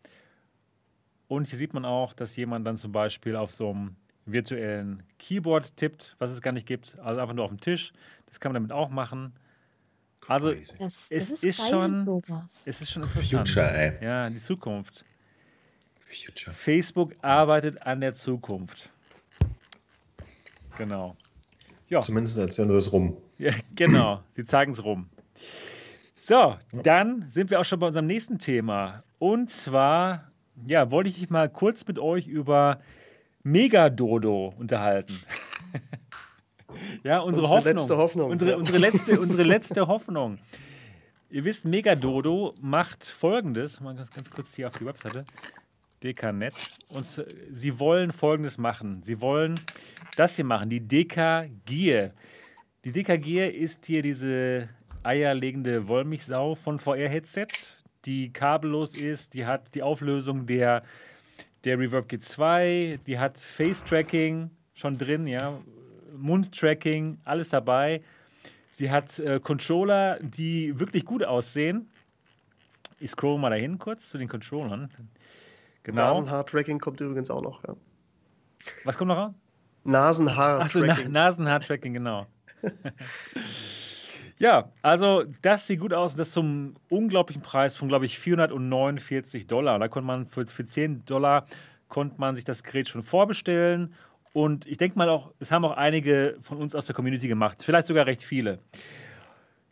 Und 1.29 1.47
hier 1.47 1.59
sieht 1.59 1.75
man 1.75 1.85
auch, 1.85 2.13
dass 2.13 2.37
jemand 2.37 2.67
dann 2.67 2.77
zum 2.77 2.93
Beispiel 2.93 3.37
auf 3.37 3.51
so 3.51 3.71
einem 3.71 3.97
virtuellen 4.27 5.03
Keyboard 5.19 5.77
tippt, 5.77 6.17
was 6.19 6.31
es 6.31 6.41
gar 6.41 6.53
nicht 6.53 6.67
gibt. 6.67 6.99
Also 6.99 7.21
einfach 7.21 7.35
nur 7.35 7.45
auf 7.45 7.51
dem 7.51 7.61
Tisch. 7.61 7.93
Das 8.27 8.41
kann 8.41 8.53
man 8.53 8.63
damit 8.63 8.73
auch 8.73 8.91
machen. 8.91 9.33
Also 10.27 10.53
das, 10.53 10.69
das 10.79 11.07
es 11.11 11.31
ist, 11.31 11.45
ist 11.45 11.69
schon, 11.69 12.05
sowas. 12.05 12.45
es 12.65 12.81
ist 12.81 12.93
schon 12.93 13.03
interessant. 13.03 13.49
Future, 13.49 13.99
ja, 14.01 14.31
die 14.31 14.39
Zukunft. 14.39 15.05
Future. 16.07 16.55
Facebook 16.55 17.15
arbeitet 17.21 17.83
an 17.83 18.01
der 18.01 18.15
Zukunft. 18.15 18.91
Genau. 20.77 21.17
Ja. 21.89 22.01
Zumindest 22.01 22.39
erzählen 22.39 22.69
sie 22.69 22.77
es 22.77 22.93
rum. 22.93 23.17
Ja, 23.39 23.53
genau, 23.75 24.23
sie 24.31 24.45
zeigen 24.45 24.73
es 24.73 24.83
rum. 24.83 25.09
So, 26.21 26.57
dann 26.73 27.27
sind 27.31 27.51
wir 27.51 27.61
auch 27.61 27.65
schon 27.65 27.79
bei 27.81 27.87
unserem 27.87 28.07
nächsten 28.07 28.39
Thema. 28.39 29.05
Und 29.19 29.51
zwar, 29.51 30.31
ja, 30.65 30.91
wollte 30.91 31.11
ich 31.11 31.29
mal 31.29 31.51
kurz 31.51 31.87
mit 31.87 31.99
euch 31.99 32.27
über 32.27 32.81
Megadodo 33.45 34.55
unterhalten. 34.59 35.17
ja, 37.05 37.21
unsere, 37.21 37.47
unsere 37.47 37.49
Hoffnung, 37.49 37.75
letzte 37.77 37.97
Hoffnung. 37.97 38.31
Unsere, 38.31 38.51
ja. 38.53 38.57
unsere, 38.57 38.79
letzte, 38.79 39.21
unsere 39.21 39.43
letzte 39.45 39.87
Hoffnung. 39.87 40.39
Ihr 41.31 41.45
wisst, 41.45 41.65
Megadodo 41.65 42.55
macht 42.61 43.05
folgendes, 43.05 43.81
mal 43.81 43.95
ganz, 43.95 44.11
ganz 44.11 44.31
kurz 44.31 44.55
hier 44.55 44.69
auf 44.69 44.79
die 44.79 44.87
Webseite. 44.87 45.25
DKNet. 46.03 46.55
Und 46.89 47.07
sie 47.07 47.79
wollen 47.79 48.13
Folgendes 48.13 48.59
machen. 48.59 49.03
Sie 49.03 49.21
wollen 49.21 49.59
das 50.17 50.37
hier 50.37 50.45
machen, 50.45 50.69
die 50.69 50.81
DK 50.81 51.49
Gear. 51.65 52.11
Die 52.85 52.93
DK 52.93 53.21
Gear 53.21 53.51
ist 53.51 53.87
hier 53.87 54.03
diese 54.03 54.69
eierlegende 55.03 55.89
Wollmilchsau 55.89 56.55
von 56.55 56.79
VR-Headset, 56.79 57.49
die 58.05 58.33
kabellos 58.33 58.95
ist, 58.95 59.35
die 59.35 59.47
hat 59.47 59.75
die 59.75 59.83
Auflösung 59.83 60.47
der, 60.47 60.83
der 61.65 61.79
Reverb 61.79 62.11
G2, 62.11 62.99
die 63.07 63.19
hat 63.19 63.39
Face-Tracking 63.39 64.51
schon 64.75 64.99
drin, 64.99 65.27
ja, 65.27 65.59
Mund-Tracking, 66.17 67.19
alles 67.25 67.51
dabei. 67.51 68.03
Sie 68.71 68.91
hat 68.91 69.19
äh, 69.19 69.41
Controller, 69.41 70.19
die 70.21 70.79
wirklich 70.79 71.05
gut 71.05 71.25
aussehen. 71.25 71.89
Ich 72.99 73.11
scroll 73.11 73.39
mal 73.39 73.51
dahin 73.51 73.79
kurz 73.79 74.11
zu 74.11 74.19
den 74.19 74.29
Controllern. 74.29 74.91
Genau. 75.85 76.03
Nasenhaar-Tracking 76.03 76.79
kommt 76.79 77.01
übrigens 77.01 77.31
auch 77.31 77.43
noch, 77.43 77.63
ja. 77.65 77.77
Was 78.85 78.97
kommt 78.97 79.09
noch 79.09 79.19
an? 79.19 79.35
Nasenhaar-Tracking. 79.85 80.91
Achso, 80.91 81.05
Na 81.05 81.09
Nasenhaar-Tracking, 81.09 81.95
genau. 81.95 82.27
ja, 84.39 84.69
also 84.83 85.25
das 85.43 85.67
sieht 85.67 85.81
gut 85.81 85.93
aus. 85.93 86.17
Das 86.17 86.33
zum 86.33 86.75
unglaublichen 86.89 87.43
Preis 87.43 87.77
von, 87.77 87.89
glaube 87.89 88.07
ich, 88.07 88.19
449 88.19 89.47
Dollar. 89.47 89.79
Da 89.79 89.89
konnte 89.89 90.07
man 90.07 90.27
für, 90.27 90.47
für 90.47 90.65
10 90.65 91.05
Dollar 91.05 91.47
konnte 91.89 92.17
man 92.19 92.35
sich 92.35 92.45
das 92.45 92.63
Gerät 92.65 92.89
schon 92.89 93.03
vorbestellen. 93.03 93.95
Und 94.33 94.67
ich 94.67 94.79
denke 94.79 94.99
mal 94.99 95.09
auch, 95.09 95.33
es 95.39 95.53
haben 95.53 95.65
auch 95.65 95.77
einige 95.77 96.37
von 96.43 96.59
uns 96.59 96.75
aus 96.75 96.87
der 96.87 96.95
Community 96.95 97.29
gemacht. 97.29 97.63
Vielleicht 97.63 97.87
sogar 97.87 98.07
recht 98.07 98.23
viele. 98.23 98.59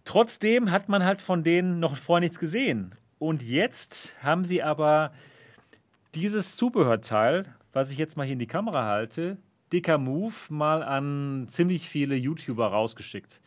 Trotzdem 0.04 0.70
hat 0.70 0.88
man 0.88 1.04
halt 1.04 1.20
von 1.20 1.42
denen 1.42 1.80
noch 1.80 1.96
vorher 1.96 2.20
nichts 2.20 2.38
gesehen. 2.38 2.94
Und 3.18 3.42
jetzt 3.42 4.16
haben 4.22 4.44
sie 4.44 4.62
aber 4.62 5.12
dieses 6.14 6.56
Zubehörteil, 6.56 7.44
was 7.72 7.90
ich 7.90 7.98
jetzt 7.98 8.16
mal 8.16 8.24
hier 8.24 8.34
in 8.34 8.38
die 8.38 8.46
Kamera 8.46 8.84
halte, 8.84 9.38
dicker 9.72 9.98
Move, 9.98 10.34
mal 10.50 10.82
an 10.82 11.46
ziemlich 11.48 11.88
viele 11.88 12.14
YouTuber 12.14 12.66
rausgeschickt. 12.66 13.40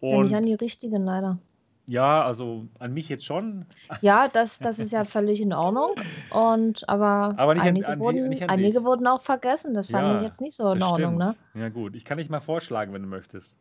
Und 0.00 0.10
ja, 0.10 0.22
nicht 0.22 0.34
an 0.34 0.42
die 0.44 0.54
richtigen 0.54 1.04
leider. 1.04 1.38
Ja, 1.86 2.24
also 2.24 2.68
an 2.78 2.94
mich 2.94 3.08
jetzt 3.08 3.24
schon. 3.24 3.66
Ja, 4.00 4.28
das, 4.28 4.60
das 4.60 4.78
ist 4.78 4.92
ja 4.92 5.02
völlig 5.02 5.40
in 5.40 5.52
Ordnung. 5.52 5.96
Und, 6.30 6.88
aber 6.88 7.34
aber 7.36 7.60
einige, 7.60 7.88
an, 7.88 7.94
an 7.94 8.00
wurden, 8.00 8.28
nicht 8.28 8.48
einige 8.48 8.84
wurden 8.84 9.08
auch 9.08 9.20
vergessen. 9.20 9.74
Das 9.74 9.90
fand 9.90 10.06
ja, 10.06 10.16
ich 10.18 10.22
jetzt 10.22 10.40
nicht 10.40 10.54
so 10.54 10.70
in 10.70 10.82
Ordnung. 10.82 11.16
Ne? 11.16 11.34
Ja, 11.54 11.68
gut. 11.68 11.96
Ich 11.96 12.04
kann 12.04 12.18
dich 12.18 12.30
mal 12.30 12.38
vorschlagen, 12.38 12.92
wenn 12.92 13.02
du 13.02 13.08
möchtest. 13.08 13.58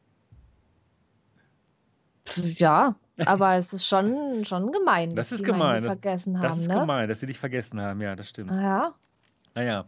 Ja, 2.37 2.95
aber 3.25 3.55
es 3.55 3.73
ist 3.73 3.87
schon, 3.87 4.45
schon 4.45 4.71
gemein. 4.71 5.09
Das 5.15 5.31
ist 5.31 5.43
gemein. 5.43 5.83
Das, 5.83 5.93
vergessen 5.93 6.35
haben, 6.35 6.43
das 6.43 6.57
ist 6.59 6.67
ne? 6.67 6.79
gemein, 6.79 7.09
dass 7.09 7.21
sie 7.21 7.25
dich 7.25 7.39
vergessen 7.39 7.81
haben. 7.81 7.99
Ja, 7.99 8.15
das 8.15 8.29
stimmt. 8.29 8.51
Ja. 8.51 8.93
Naja. 9.55 9.85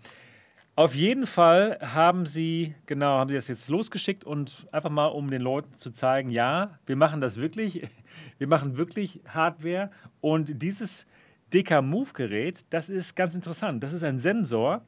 Auf 0.82 0.96
jeden 0.96 1.28
Fall 1.28 1.78
haben 1.80 2.26
sie, 2.26 2.74
genau, 2.88 3.20
haben 3.20 3.28
sie 3.28 3.36
das 3.36 3.48
jetzt 3.48 3.70
losgeschickt 3.70 4.24
und 4.24 4.68
einfach 4.72 4.90
mal, 4.90 5.06
um 5.06 5.30
den 5.30 5.44
Leuten 5.44 5.74
zu 5.74 5.92
zeigen, 5.92 6.32
ja, 6.32 6.80
wir 6.88 6.96
machen 6.96 7.22
das 7.22 7.38
wirklich. 7.38 7.84
Wir 8.40 8.48
machen 8.48 8.78
wirklich 8.78 9.22
Hardware. 9.28 9.92
Und 10.20 10.64
dieses 10.64 11.06
DK 11.54 11.84
Move 11.84 12.10
Gerät, 12.14 12.66
das 12.72 12.90
ist 12.90 13.16
ganz 13.16 13.36
interessant. 13.36 13.84
Das 13.84 13.94
ist 13.94 14.04
ein 14.04 14.18
Sensor. 14.18 14.84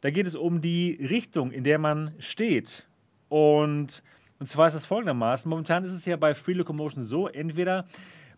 Da 0.00 0.10
geht 0.10 0.26
es 0.26 0.34
um 0.34 0.60
die 0.60 0.98
Richtung, 1.00 1.52
in 1.52 1.62
der 1.62 1.78
man 1.78 2.14
steht. 2.18 2.88
Und 3.28 4.02
und 4.40 4.46
zwar 4.46 4.66
ist 4.66 4.74
das 4.74 4.86
folgendermaßen: 4.86 5.48
Momentan 5.48 5.84
ist 5.84 5.92
es 5.92 6.04
ja 6.04 6.16
bei 6.16 6.34
Free 6.34 6.54
Locomotion 6.54 7.04
so, 7.04 7.28
entweder 7.28 7.86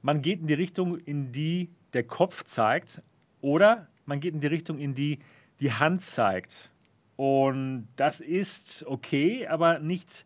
man 0.02 0.20
geht 0.20 0.42
in 0.42 0.46
die 0.46 0.54
Richtung, 0.54 0.98
in 0.98 1.32
die 1.32 1.70
der 1.94 2.02
Kopf 2.02 2.44
zeigt, 2.44 3.00
oder 3.40 3.88
man 4.04 4.20
geht 4.20 4.34
in 4.34 4.40
die 4.40 4.48
Richtung, 4.48 4.78
in 4.78 4.92
die 4.92 5.18
die 5.60 5.72
Hand 5.72 6.02
zeigt. 6.02 6.70
Und 7.20 7.86
das 7.96 8.22
ist 8.22 8.82
okay, 8.86 9.46
aber 9.46 9.78
nicht, 9.78 10.24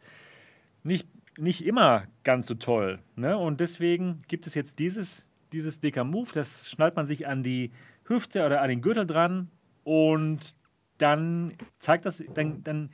nicht, 0.84 1.08
nicht 1.40 1.66
immer 1.66 2.04
ganz 2.22 2.46
so 2.46 2.54
toll. 2.54 3.00
Ne? 3.16 3.36
Und 3.36 3.58
deswegen 3.58 4.20
gibt 4.28 4.46
es 4.46 4.54
jetzt 4.54 4.78
dieses, 4.78 5.26
dieses 5.52 5.80
DK 5.80 6.04
Move, 6.04 6.30
das 6.32 6.70
schnallt 6.70 6.94
man 6.94 7.04
sich 7.04 7.26
an 7.26 7.42
die 7.42 7.72
Hüfte 8.04 8.46
oder 8.46 8.62
an 8.62 8.68
den 8.68 8.80
Gürtel 8.80 9.08
dran 9.08 9.50
und 9.82 10.54
dann 10.98 11.54
zeigt 11.80 12.06
das, 12.06 12.22
dann, 12.32 12.62
dann 12.62 12.90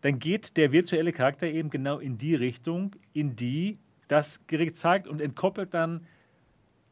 dann 0.00 0.18
geht 0.18 0.56
der 0.56 0.72
virtuelle 0.72 1.12
Charakter 1.12 1.46
eben 1.46 1.70
genau 1.70 2.00
in 2.00 2.18
die 2.18 2.34
Richtung, 2.34 2.96
in 3.12 3.36
die 3.36 3.78
das 4.08 4.44
Gerät 4.48 4.76
zeigt 4.76 5.06
und 5.06 5.20
entkoppelt 5.20 5.74
dann 5.74 6.04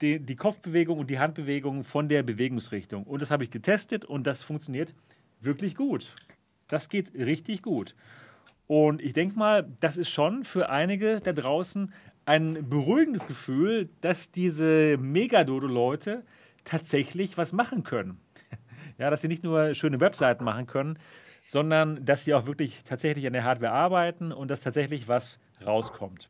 die, 0.00 0.20
die 0.20 0.36
Kopfbewegung 0.36 1.00
und 1.00 1.10
die 1.10 1.18
Handbewegung 1.18 1.82
von 1.82 2.08
der 2.08 2.22
Bewegungsrichtung. 2.22 3.02
Und 3.02 3.20
das 3.20 3.32
habe 3.32 3.42
ich 3.42 3.50
getestet 3.50 4.04
und 4.04 4.28
das 4.28 4.44
funktioniert 4.44 4.94
wirklich 5.40 5.74
gut. 5.74 6.14
Das 6.72 6.88
geht 6.88 7.12
richtig 7.14 7.60
gut. 7.60 7.94
Und 8.66 9.02
ich 9.02 9.12
denke 9.12 9.38
mal, 9.38 9.68
das 9.80 9.98
ist 9.98 10.08
schon 10.08 10.42
für 10.42 10.70
einige 10.70 11.20
da 11.20 11.34
draußen 11.34 11.92
ein 12.24 12.66
beruhigendes 12.70 13.26
Gefühl, 13.26 13.90
dass 14.00 14.30
diese 14.30 14.96
Megadodo-Leute 14.96 16.22
tatsächlich 16.64 17.36
was 17.36 17.52
machen 17.52 17.84
können. 17.84 18.18
Ja, 18.98 19.10
dass 19.10 19.22
sie 19.22 19.28
nicht 19.28 19.42
nur 19.42 19.74
schöne 19.74 20.00
Webseiten 20.00 20.44
machen 20.44 20.66
können, 20.66 20.98
sondern 21.46 22.04
dass 22.04 22.24
sie 22.24 22.34
auch 22.34 22.46
wirklich 22.46 22.84
tatsächlich 22.84 23.26
an 23.26 23.32
der 23.32 23.42
Hardware 23.42 23.72
arbeiten 23.72 24.32
und 24.32 24.50
dass 24.50 24.60
tatsächlich 24.60 25.08
was 25.08 25.40
rauskommt. 25.64 26.28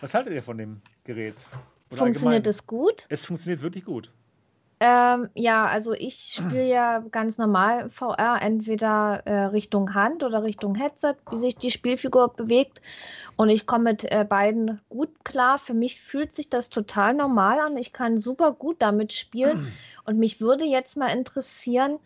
Was 0.00 0.14
haltet 0.14 0.32
ihr 0.32 0.42
von 0.42 0.56
dem 0.56 0.80
Gerät? 1.04 1.34
Oder 1.90 1.98
funktioniert 1.98 2.46
es 2.46 2.66
gut? 2.66 3.06
Es 3.10 3.26
funktioniert 3.26 3.60
wirklich 3.60 3.84
gut. 3.84 4.12
Ähm, 4.78 5.30
ja, 5.34 5.64
also 5.64 5.94
ich 5.94 6.34
spiele 6.34 6.68
ja 6.68 6.98
ganz 7.10 7.38
normal 7.38 7.88
VR, 7.88 8.42
entweder 8.42 9.22
äh, 9.24 9.44
Richtung 9.46 9.94
Hand 9.94 10.22
oder 10.22 10.42
Richtung 10.42 10.74
Headset, 10.74 11.14
wie 11.30 11.38
sich 11.38 11.56
die 11.56 11.70
Spielfigur 11.70 12.34
bewegt. 12.34 12.82
Und 13.36 13.48
ich 13.48 13.66
komme 13.66 13.84
mit 13.84 14.10
äh, 14.10 14.26
beiden 14.28 14.80
gut 14.90 15.24
klar. 15.24 15.58
Für 15.58 15.72
mich 15.72 16.00
fühlt 16.00 16.32
sich 16.32 16.50
das 16.50 16.68
total 16.68 17.14
normal 17.14 17.60
an. 17.60 17.76
Ich 17.78 17.94
kann 17.94 18.18
super 18.18 18.52
gut 18.52 18.76
damit 18.80 19.14
spielen. 19.14 19.72
Und 20.04 20.18
mich 20.18 20.40
würde 20.40 20.66
jetzt 20.66 20.96
mal 20.96 21.08
interessieren, 21.08 21.98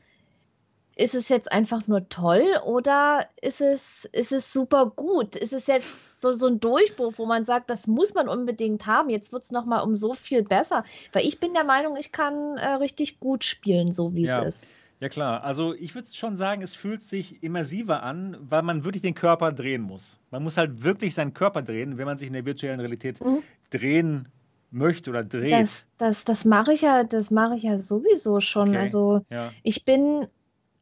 ist 1.01 1.14
es 1.14 1.30
jetzt 1.30 1.51
einfach 1.51 1.86
nur 1.86 2.11
toll 2.11 2.44
oder 2.66 3.26
ist 3.40 3.62
es, 3.62 4.05
ist 4.12 4.32
es 4.32 4.53
super 4.53 4.92
gut? 4.94 5.34
Ist 5.34 5.55
es 5.55 5.66
jetzt 5.66 6.20
so, 6.20 6.34
so 6.34 6.46
ein 6.46 6.61
Durchbruch, 6.61 7.14
wo 7.16 7.24
man 7.24 7.46
sagt, 7.46 7.70
das 7.70 7.86
muss 7.86 8.12
man 8.12 8.28
unbedingt 8.28 8.84
haben? 8.86 9.09
Jetzt 9.09 9.32
wird 9.32 9.44
es 9.44 9.51
nochmal 9.51 9.82
um 9.82 9.94
so 9.94 10.12
viel 10.12 10.42
besser. 10.42 10.84
Weil 11.12 11.26
ich 11.26 11.40
bin 11.40 11.55
der 11.55 11.64
Meinung, 11.64 11.96
ich 11.96 12.12
kann 12.12 12.59
äh, 12.59 12.74
richtig 12.74 13.18
gut 13.18 13.44
spielen, 13.44 13.92
so 13.92 14.14
wie 14.14 14.26
ja. 14.26 14.40
es 14.40 14.57
ist. 14.57 14.66
Ja 15.01 15.09
klar, 15.09 15.42
also 15.42 15.72
ich 15.72 15.94
würde 15.94 16.09
schon 16.12 16.36
sagen, 16.36 16.61
es 16.61 16.74
fühlt 16.74 17.03
sich 17.03 17.42
immersiver 17.42 18.03
an, 18.03 18.36
weil 18.38 18.61
man 18.61 18.84
wirklich 18.84 19.01
den 19.01 19.14
Körper 19.14 19.53
drehen 19.53 19.80
muss. 19.80 20.18
Man 20.30 20.42
muss 20.42 20.59
halt 20.59 20.84
wirklich 20.84 21.14
seinen 21.14 21.32
Körper 21.32 21.62
drehen, 21.62 21.96
wenn 21.96 22.05
man 22.05 22.18
sich 22.18 22.28
in 22.28 22.34
der 22.34 22.44
virtuellen 22.44 22.80
Realität 22.80 23.24
mhm. 23.24 23.42
drehen 23.70 24.28
möchte 24.70 25.09
oder 25.09 25.24
dreht. 25.24 25.53
Das, 25.53 25.86
das, 25.96 26.24
das 26.24 26.44
mache 26.44 26.74
ich 26.74 26.82
ja, 26.82 27.05
das 27.05 27.30
mache 27.30 27.57
ich 27.57 27.62
ja 27.62 27.78
sowieso 27.78 28.42
schon. 28.42 28.68
Okay. 28.68 28.78
Also 28.78 29.24
ja. 29.30 29.51
ich 29.62 29.86
bin 29.86 30.26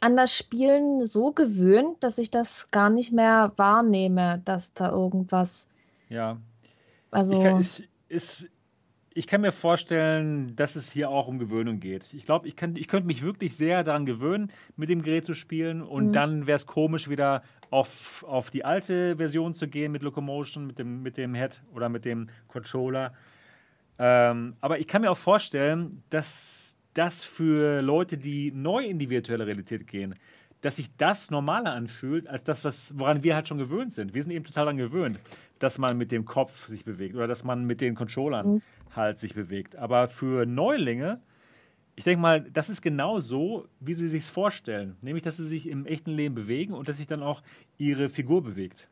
an 0.01 0.17
das 0.17 0.37
Spielen 0.37 1.05
so 1.07 1.33
gewöhnt, 1.33 1.97
dass 2.01 2.19
ich 2.19 2.31
das 2.31 2.71
gar 2.71 2.91
nicht 2.91 3.13
mehr 3.13 3.53
wahrnehme, 3.57 4.41
dass 4.45 4.73
da 4.75 4.91
irgendwas. 4.91 5.67
Ja. 6.09 6.39
Also. 7.11 7.33
Ich 7.33 7.43
kann, 7.43 7.61
ich, 7.61 7.89
ist, 8.09 8.49
ich 9.15 9.27
kann 9.27 9.41
mir 9.41 9.51
vorstellen, 9.51 10.55
dass 10.55 10.77
es 10.77 10.93
hier 10.93 11.11
auch 11.11 11.27
um 11.27 11.41
Gewöhnung 11.41 11.81
geht. 11.81 12.15
Ich 12.15 12.25
glaube, 12.25 12.47
ich, 12.47 12.55
ich 12.55 12.89
könnte 12.89 13.07
mich 13.07 13.25
wirklich 13.25 13.57
sehr 13.57 13.83
daran 13.83 14.07
gewöhnen, 14.07 14.53
mit 14.77 14.89
dem 14.89 15.03
Gerät 15.03 15.25
zu 15.25 15.35
spielen. 15.35 15.83
Und 15.83 16.09
mhm. 16.09 16.13
dann 16.13 16.47
wäre 16.47 16.57
es 16.57 16.67
komisch, 16.67 17.09
wieder 17.09 17.43
auf, 17.71 18.25
auf 18.29 18.51
die 18.51 18.65
alte 18.65 19.17
Version 19.17 19.55
zu 19.55 19.67
gehen 19.67 19.91
mit 19.91 20.03
Locomotion, 20.03 20.67
mit 20.67 20.79
dem, 20.79 21.03
mit 21.03 21.17
dem 21.17 21.35
Head 21.35 21.61
oder 21.75 21.89
mit 21.89 22.05
dem 22.05 22.29
Controller. 22.47 23.13
Ähm, 23.99 24.55
aber 24.61 24.79
ich 24.79 24.87
kann 24.87 25.03
mir 25.03 25.11
auch 25.11 25.19
vorstellen, 25.19 26.03
dass 26.11 26.68
das 26.95 27.25
für 27.25 27.83
Leute, 27.83 28.19
die 28.19 28.51
neu 28.53 28.85
in 28.85 28.99
die 28.99 29.11
virtuelle 29.11 29.47
Realität 29.47 29.87
gehen, 29.87 30.15
dass 30.61 30.77
sich 30.77 30.97
das 30.97 31.31
normaler 31.31 31.73
anfühlt, 31.73 32.27
als 32.27 32.45
das, 32.45 32.65
was, 32.65 32.93
woran 32.99 33.23
wir 33.23 33.35
halt 33.35 33.49
schon 33.49 33.59
gewöhnt 33.59 33.95
sind. 33.95 34.15
Wir 34.15 34.23
sind 34.23 34.33
eben 34.33 34.45
total 34.45 34.65
daran 34.65 34.77
gewöhnt, 34.77 35.21
dass 35.59 35.79
man 35.79 35.97
mit 35.97 36.11
dem 36.11 36.25
Kopf 36.25 36.67
sich 36.69 36.85
bewegt 36.85 37.15
oder 37.15 37.29
dass 37.29 37.45
man 37.45 37.65
mit 37.65 37.81
den 37.81 37.95
Controllern 37.95 38.55
mhm. 38.55 38.63
halt 38.95 39.19
sich 39.19 39.35
bewegt. 39.35 39.77
Aber 39.77 40.09
für 40.09 40.47
Neulinge, 40.47 41.21
ich 41.95 42.05
denke 42.05 42.21
mal, 42.21 42.43
das 42.43 42.71
ist 42.71 42.83
genau 42.83 43.19
so, 43.21 43.69
wie 43.81 43.95
sie 43.95 44.09
sich 44.09 44.25
vorstellen. 44.25 44.97
Nämlich, 45.03 45.23
dass 45.23 45.37
sie 45.37 45.47
sich 45.47 45.69
im 45.69 45.87
echten 45.87 46.11
Leben 46.11 46.35
bewegen 46.35 46.73
und 46.73 46.89
dass 46.89 46.97
sich 46.97 47.07
dann 47.07 47.23
auch 47.23 47.43
ihre 47.77 48.09
Figur 48.09 48.43
bewegt. 48.43 48.89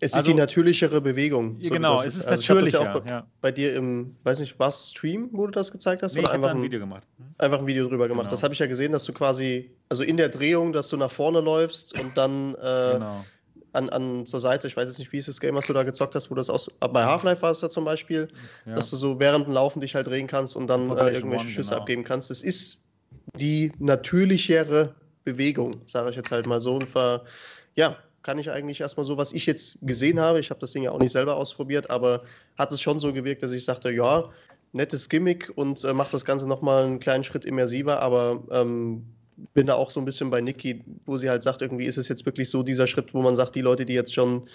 Es 0.00 0.12
also, 0.12 0.30
ist 0.30 0.32
die 0.32 0.38
natürlichere 0.38 1.00
Bewegung. 1.00 1.58
So 1.60 1.70
genau, 1.70 2.00
es 2.02 2.16
ist 2.16 2.28
also 2.28 2.54
natürlicher. 2.54 2.84
ja 2.84 2.94
auch 2.94 3.00
bei, 3.00 3.10
ja. 3.10 3.26
bei, 3.40 3.50
dir 3.50 3.74
im, 3.74 4.14
weiß 4.22 4.38
nicht, 4.38 4.56
was 4.58 4.90
Stream, 4.90 5.28
wo 5.32 5.46
du 5.46 5.50
das 5.50 5.72
gezeigt 5.72 6.02
hast? 6.02 6.14
Nee, 6.14 6.20
oder 6.20 6.32
einfach 6.32 6.50
ein 6.50 6.62
Video 6.62 6.78
gemacht. 6.78 7.02
Hm? 7.16 7.26
Einfach 7.38 7.58
ein 7.58 7.66
Video 7.66 7.88
drüber 7.88 8.06
gemacht. 8.06 8.26
Genau. 8.26 8.30
Das 8.30 8.44
habe 8.44 8.54
ich 8.54 8.60
ja 8.60 8.66
gesehen, 8.66 8.92
dass 8.92 9.04
du 9.04 9.12
quasi, 9.12 9.72
also 9.88 10.04
in 10.04 10.16
der 10.16 10.28
Drehung, 10.28 10.72
dass 10.72 10.88
du 10.88 10.96
nach 10.96 11.10
vorne 11.10 11.40
läufst 11.40 11.98
und 11.98 12.16
dann 12.16 12.54
äh, 12.54 12.92
genau. 12.92 13.24
an, 13.72 13.88
an 13.88 14.24
zur 14.24 14.38
Seite, 14.38 14.68
ich 14.68 14.76
weiß 14.76 14.88
jetzt 14.88 15.00
nicht, 15.00 15.12
wie 15.12 15.18
ist 15.18 15.26
das 15.26 15.40
Game, 15.40 15.56
was 15.56 15.66
du 15.66 15.72
da 15.72 15.82
gezockt 15.82 16.14
hast, 16.14 16.30
wo 16.30 16.36
das 16.36 16.48
aus. 16.48 16.70
Bei 16.78 17.04
Half-Life 17.04 17.42
war 17.42 17.50
es 17.50 17.58
da 17.58 17.68
zum 17.68 17.84
Beispiel, 17.84 18.28
ja. 18.66 18.76
dass 18.76 18.90
du 18.90 18.96
so 18.96 19.18
während 19.18 19.46
dem 19.46 19.54
Laufen 19.54 19.80
dich 19.80 19.96
halt 19.96 20.06
drehen 20.06 20.28
kannst 20.28 20.54
und 20.54 20.68
dann 20.68 20.90
äh, 20.90 21.10
irgendwelche 21.10 21.42
One, 21.42 21.50
Schüsse 21.50 21.70
genau. 21.70 21.80
abgeben 21.80 22.04
kannst. 22.04 22.30
Es 22.30 22.44
ist 22.44 22.84
die 23.34 23.72
natürlichere 23.80 24.94
Bewegung, 25.24 25.72
sage 25.86 26.10
ich 26.10 26.16
jetzt 26.16 26.30
halt 26.30 26.46
mal 26.46 26.60
so. 26.60 26.76
Und 26.76 26.88
ver, 26.88 27.24
ja, 27.74 27.96
kann 28.28 28.38
ich 28.38 28.50
eigentlich 28.50 28.82
erstmal 28.82 29.06
so, 29.06 29.16
was 29.16 29.32
ich 29.32 29.46
jetzt 29.46 29.78
gesehen 29.80 30.20
habe, 30.20 30.38
ich 30.38 30.50
habe 30.50 30.60
das 30.60 30.72
Ding 30.72 30.82
ja 30.82 30.90
auch 30.90 30.98
nicht 30.98 31.12
selber 31.12 31.36
ausprobiert, 31.36 31.88
aber 31.88 32.24
hat 32.58 32.70
es 32.72 32.82
schon 32.82 32.98
so 32.98 33.10
gewirkt, 33.14 33.42
dass 33.42 33.52
ich 33.52 33.64
sagte, 33.64 33.90
ja, 33.90 34.28
nettes 34.72 35.08
Gimmick 35.08 35.50
und 35.54 35.82
äh, 35.82 35.94
macht 35.94 36.12
das 36.12 36.26
Ganze 36.26 36.46
nochmal 36.46 36.84
einen 36.84 37.00
kleinen 37.00 37.24
Schritt 37.24 37.46
immersiver, 37.46 38.02
aber 38.02 38.44
ähm, 38.50 39.06
bin 39.54 39.66
da 39.66 39.76
auch 39.76 39.90
so 39.90 39.98
ein 39.98 40.04
bisschen 40.04 40.28
bei 40.28 40.42
Niki, 40.42 40.84
wo 41.06 41.16
sie 41.16 41.30
halt 41.30 41.42
sagt, 41.42 41.62
irgendwie 41.62 41.86
ist 41.86 41.96
es 41.96 42.08
jetzt 42.08 42.26
wirklich 42.26 42.50
so 42.50 42.62
dieser 42.62 42.86
Schritt, 42.86 43.14
wo 43.14 43.22
man 43.22 43.34
sagt, 43.34 43.54
die 43.54 43.62
Leute, 43.62 43.86
die 43.86 43.94
jetzt 43.94 44.12
schon 44.12 44.46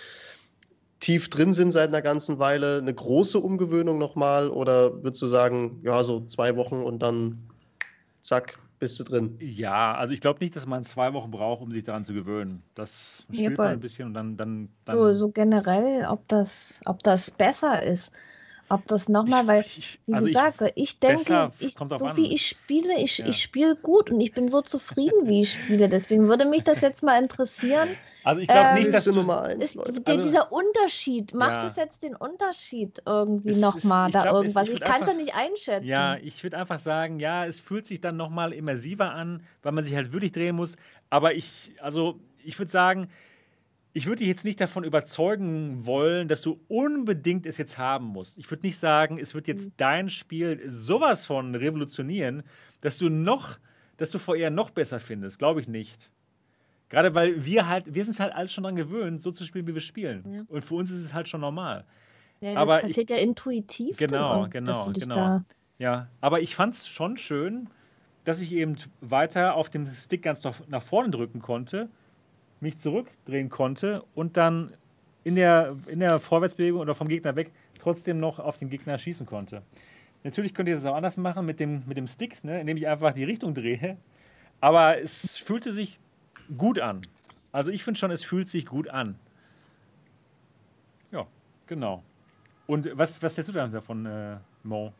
tief 0.99 1.32
drin 1.32 1.51
sind 1.51 1.71
seit 1.71 1.88
einer 1.88 2.03
ganzen 2.03 2.38
Weile, 2.38 2.78
eine 2.78 2.93
große 2.93 3.39
Umgewöhnung 3.39 3.97
nochmal 3.97 4.51
oder 4.51 5.03
würdest 5.03 5.24
du 5.24 5.26
sagen, 5.26 5.80
ja, 5.82 6.03
so 6.03 6.28
zwei 6.28 6.55
Wochen 6.57 6.84
und 6.84 6.99
dann 6.99 7.49
zack, 8.21 8.59
bist 8.80 8.99
du 8.99 9.03
drin. 9.03 9.38
Ja, 9.39 9.95
also 9.95 10.13
ich 10.13 10.21
glaube 10.21 10.39
nicht, 10.41 10.55
dass 10.55 10.65
man 10.65 10.84
zwei 10.86 11.13
Wochen 11.13 11.32
braucht, 11.32 11.61
um 11.61 11.71
sich 11.71 11.84
daran 11.84 12.03
zu 12.03 12.13
gewöhnen. 12.13 12.63
Das 12.76 13.28
spielt 13.32 13.57
ja, 13.57 13.57
man 13.57 13.67
ein 13.67 13.80
bisschen 13.80 14.07
und 14.07 14.13
dann. 14.13 14.38
dann, 14.38 14.69
dann 14.86 14.97
so, 14.97 15.13
so 15.13 15.30
generell, 15.30 16.05
ob 16.05 16.28
das, 16.28 16.82
ob 16.86 17.03
das 17.03 17.32
besser 17.32 17.84
ist. 17.84 18.11
Ob 18.69 18.88
das 18.88 19.09
nochmal, 19.09 19.45
weil, 19.45 19.63
wie 20.07 20.13
also 20.13 20.28
gesagt, 20.28 20.61
ich, 20.61 20.71
ich 20.76 20.99
denke, 20.99 21.51
ich, 21.59 21.74
so 21.74 21.84
an. 21.84 22.17
wie 22.17 22.34
ich 22.34 22.47
spiele, 22.47 22.99
ich, 22.99 23.19
ja. 23.19 23.28
ich 23.28 23.41
spiele 23.41 23.76
gut 23.76 24.09
und 24.09 24.21
ich 24.21 24.34
bin 24.34 24.47
so 24.47 24.61
zufrieden, 24.61 25.28
wie 25.28 25.41
ich 25.41 25.53
spiele. 25.53 25.89
Deswegen 25.89 26.28
würde 26.28 26.45
mich 26.45 26.63
das 26.63 26.82
jetzt 26.82 27.03
mal 27.03 27.21
interessieren. 27.21 27.89
Also 28.24 28.41
ich 28.41 28.47
glaube 28.47 28.69
ähm, 28.69 28.76
nicht, 28.76 28.93
dass 28.93 29.05
du 29.05 29.19
ist, 29.59 29.78
also, 29.78 30.21
dieser 30.21 30.51
Unterschied, 30.51 31.34
macht 31.34 31.63
ja. 31.63 31.67
es 31.67 31.76
jetzt 31.76 32.03
den 32.03 32.15
Unterschied 32.15 33.01
irgendwie 33.05 33.59
nochmal 33.59 34.11
da 34.11 34.21
glaub, 34.21 34.36
irgendwas? 34.36 34.67
Es, 34.67 34.76
ich, 34.76 34.82
ich 34.82 34.88
kann 34.88 35.03
es 35.03 35.09
ja 35.09 35.15
nicht 35.15 35.36
einschätzen. 35.36 35.86
Ja, 35.86 36.15
ich 36.17 36.41
würde 36.43 36.57
einfach 36.57 36.80
sagen, 36.80 37.19
ja, 37.19 37.45
es 37.45 37.59
fühlt 37.59 37.86
sich 37.86 37.99
dann 38.01 38.15
nochmal 38.15 38.53
immersiver 38.53 39.11
an, 39.11 39.43
weil 39.61 39.71
man 39.74 39.84
sich 39.84 39.95
halt 39.95 40.13
wirklich 40.13 40.32
drehen 40.32 40.55
muss. 40.55 40.76
Aber 41.09 41.34
ich, 41.34 41.74
also 41.82 42.19
ich 42.43 42.57
würde 42.57 42.71
sagen, 42.71 43.09
ich 43.93 44.07
würde 44.07 44.19
dich 44.19 44.28
jetzt 44.28 44.43
nicht 44.43 44.59
davon 44.59 44.84
überzeugen 44.84 45.86
wollen, 45.86 46.28
dass 46.28 46.41
du 46.41 46.59
unbedingt 46.67 47.45
es 47.45 47.57
jetzt 47.57 47.78
haben 47.78 48.05
musst. 48.05 48.38
Ich 48.38 48.49
würde 48.49 48.65
nicht 48.65 48.78
sagen, 48.78 49.19
es 49.19 49.36
wird 49.36 49.47
jetzt 49.47 49.67
mhm. 49.67 49.74
dein 49.78 50.09
Spiel 50.09 50.61
sowas 50.67 51.26
von 51.26 51.53
revolutionieren, 51.55 52.43
dass 52.82 52.97
du 52.97 53.09
noch, 53.09 53.59
dass 53.97 54.09
du 54.11 54.17
VR 54.17 54.49
noch 54.49 54.71
besser 54.71 54.99
findest. 54.99 55.38
Glaube 55.38 55.61
ich 55.61 55.67
nicht. 55.67 56.09
Gerade 56.93 57.13
weil 57.15 57.43
wir 57.43 57.67
halt, 57.67 57.93
wir 57.93 58.05
sind 58.05 58.19
halt 58.19 58.33
alles 58.33 58.53
schon 58.53 58.63
daran 58.63 58.75
gewöhnt, 58.75 59.21
so 59.21 59.31
zu 59.31 59.43
spielen, 59.43 59.67
wie 59.67 59.73
wir 59.73 59.81
spielen. 59.81 60.23
Ja. 60.31 60.41
Und 60.47 60.63
für 60.63 60.75
uns 60.75 60.91
ist 60.91 61.01
es 61.01 61.13
halt 61.13 61.27
schon 61.27 61.41
normal. 61.41 61.85
Ja, 62.39 62.53
das 62.53 62.61
aber 62.61 62.79
passiert 62.79 63.09
ich, 63.09 63.17
ja 63.17 63.23
intuitiv. 63.23 63.97
Genau, 63.97 64.47
genau, 64.49 64.91
genau. 64.91 65.41
Ja, 65.79 66.07
aber 66.21 66.41
ich 66.41 66.55
fand 66.55 66.75
es 66.75 66.87
schon 66.87 67.17
schön, 67.17 67.67
dass 68.23 68.39
ich 68.39 68.53
eben 68.53 68.75
weiter 69.01 69.55
auf 69.55 69.69
dem 69.69 69.87
Stick 69.93 70.21
ganz 70.21 70.43
nach 70.67 70.81
vorne 70.81 71.09
drücken 71.09 71.41
konnte 71.41 71.89
mich 72.63 72.79
zurückdrehen 72.79 73.49
konnte 73.49 74.03
und 74.15 74.37
dann 74.37 74.73
in 75.23 75.35
der, 75.35 75.75
in 75.85 75.99
der 75.99 76.19
Vorwärtsbewegung 76.19 76.81
oder 76.81 76.95
vom 76.95 77.07
Gegner 77.07 77.35
weg 77.35 77.51
trotzdem 77.79 78.19
noch 78.19 78.39
auf 78.39 78.57
den 78.57 78.69
Gegner 78.69 78.97
schießen 78.97 79.27
konnte. 79.27 79.61
Natürlich 80.23 80.53
könnt 80.53 80.69
ihr 80.69 80.75
das 80.75 80.85
auch 80.85 80.95
anders 80.95 81.17
machen 81.17 81.45
mit 81.45 81.59
dem, 81.59 81.83
mit 81.85 81.97
dem 81.97 82.07
Stick, 82.07 82.43
ne, 82.43 82.61
indem 82.61 82.77
ich 82.77 82.87
einfach 82.87 83.13
die 83.13 83.25
Richtung 83.25 83.53
drehe. 83.53 83.97
Aber 84.61 84.97
es 84.99 85.37
fühlte 85.37 85.71
sich 85.71 85.99
gut 86.57 86.79
an. 86.79 87.05
Also 87.51 87.71
ich 87.71 87.83
finde 87.83 87.99
schon, 87.99 88.11
es 88.11 88.23
fühlt 88.23 88.47
sich 88.47 88.65
gut 88.65 88.89
an. 88.89 89.15
Ja, 91.11 91.26
genau. 91.68 92.03
Und 92.68 92.89
was, 92.93 93.22
was 93.22 93.38
hältst 93.38 93.49
du 93.49 93.53
dann 93.53 93.72
davon, 93.72 94.05
äh, 94.05 94.38
Mo? 94.63 94.91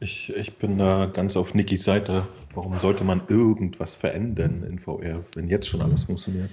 Ich, 0.00 0.34
ich 0.34 0.56
bin 0.56 0.78
da 0.78 1.06
ganz 1.06 1.36
auf 1.36 1.54
Nikis 1.54 1.84
Seite. 1.84 2.26
Warum 2.52 2.78
sollte 2.78 3.04
man 3.04 3.22
irgendwas 3.28 3.94
verändern 3.94 4.62
in 4.62 4.78
VR, 4.78 5.24
wenn 5.34 5.48
jetzt 5.48 5.66
schon 5.66 5.82
alles 5.82 6.04
funktioniert? 6.04 6.50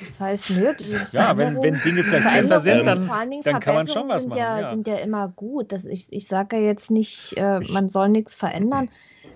Das 0.00 0.20
heißt, 0.20 0.50
nö, 0.50 0.74
ja, 1.12 1.36
wenn, 1.36 1.62
wenn 1.62 1.80
Dinge 1.82 2.02
vielleicht 2.02 2.36
besser 2.36 2.60
sind, 2.60 2.86
dann, 2.86 3.06
dann 3.06 3.60
kann 3.60 3.74
man 3.76 3.88
schon 3.88 4.08
was 4.08 4.22
sind 4.22 4.30
machen. 4.30 4.38
Ja, 4.38 4.60
ja. 4.60 4.70
sind 4.70 4.88
ja 4.88 4.96
immer 4.96 5.28
gut. 5.28 5.72
Das, 5.72 5.84
ich 5.84 6.06
ich 6.10 6.26
sage 6.26 6.56
ja 6.56 6.62
jetzt 6.62 6.90
nicht, 6.90 7.34
äh, 7.36 7.60
man 7.60 7.88
soll 7.88 8.08
nichts 8.08 8.34
verändern. 8.34 8.88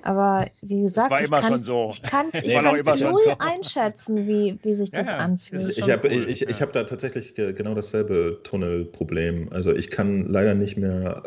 Aber 0.02 0.46
wie 0.62 0.82
gesagt, 0.82 1.10
immer 1.24 1.40
kann, 1.40 1.52
schon 1.52 1.62
so. 1.62 1.90
ich 1.92 2.02
kann 2.02 2.26
es 2.32 2.46
null 3.00 3.18
so. 3.18 3.34
einschätzen, 3.38 4.26
wie, 4.26 4.58
wie 4.62 4.74
sich 4.74 4.90
das 4.90 5.06
ja, 5.06 5.16
anfühlt. 5.18 5.76
Ich 5.76 5.90
habe 5.90 6.08
cool. 6.10 6.28
ich, 6.28 6.42
ich 6.42 6.62
hab 6.62 6.72
da 6.72 6.84
tatsächlich 6.84 7.34
genau 7.34 7.74
dasselbe 7.74 8.40
Tunnelproblem. 8.42 9.52
Also 9.52 9.74
ich 9.74 9.90
kann 9.90 10.26
leider 10.26 10.54
nicht 10.54 10.76
mehr 10.76 11.22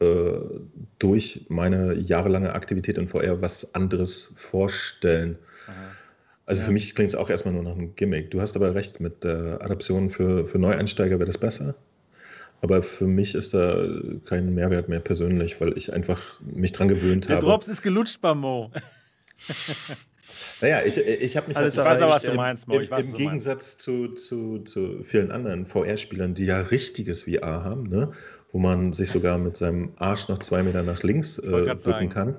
äh, 0.00 0.40
durch 0.98 1.46
meine 1.48 1.94
jahrelange 1.94 2.54
Aktivität 2.54 2.98
in 2.98 3.08
VR 3.08 3.40
was 3.42 3.74
anderes 3.74 4.34
vorstellen. 4.36 5.38
Aha. 5.66 5.74
Also 6.46 6.60
ja. 6.60 6.66
für 6.66 6.72
mich 6.72 6.94
klingt 6.94 7.10
es 7.10 7.14
auch 7.14 7.30
erstmal 7.30 7.54
nur 7.54 7.62
nach 7.62 7.72
einem 7.72 7.94
Gimmick. 7.94 8.30
Du 8.30 8.40
hast 8.40 8.56
aber 8.56 8.74
recht, 8.74 9.00
mit 9.00 9.24
der 9.24 9.60
Adaption 9.62 10.10
für, 10.10 10.46
für 10.46 10.58
Neueinsteiger 10.58 11.18
wäre 11.18 11.26
das 11.26 11.38
besser. 11.38 11.74
Aber 12.62 12.82
für 12.82 13.06
mich 13.06 13.34
ist 13.34 13.54
da 13.54 13.84
kein 14.24 14.54
Mehrwert 14.54 14.88
mehr 14.88 15.00
persönlich, 15.00 15.60
weil 15.60 15.76
ich 15.76 15.92
einfach 15.92 16.40
mich 16.40 16.72
dran 16.72 16.88
gewöhnt 16.88 17.28
der 17.28 17.36
habe. 17.36 17.44
Der 17.44 17.50
Drops 17.52 17.68
ist 17.68 17.82
gelutscht, 17.82 18.20
Bamo. 18.20 18.70
Naja, 20.60 20.82
ich, 20.84 20.96
ich 20.96 21.36
habe 21.36 21.48
mich 21.48 21.56
Alles 21.56 21.76
halt, 21.76 21.86
ich 21.86 21.92
weiß 21.92 22.02
auch, 22.02 22.10
was 22.14 22.22
du 22.22 22.34
meinst, 22.34 22.68
Mo. 22.68 22.80
Ich 22.80 22.90
weiß, 22.90 23.04
Im 23.04 23.14
Gegensatz 23.14 23.78
zu, 23.78 24.08
zu, 24.14 24.60
zu 24.60 25.02
vielen 25.04 25.30
anderen 25.30 25.66
VR-Spielern, 25.66 26.34
die 26.34 26.46
ja 26.46 26.60
richtiges 26.60 27.24
VR 27.24 27.64
haben, 27.64 27.88
ne? 27.88 28.12
wo 28.52 28.58
man 28.58 28.92
sich 28.92 29.10
sogar 29.10 29.38
mit 29.38 29.56
seinem 29.56 29.92
Arsch 29.96 30.28
noch 30.28 30.38
zwei 30.38 30.62
Meter 30.62 30.82
nach 30.82 31.02
links 31.02 31.38
äh, 31.38 31.48
rücken 31.48 32.10
kann, 32.10 32.36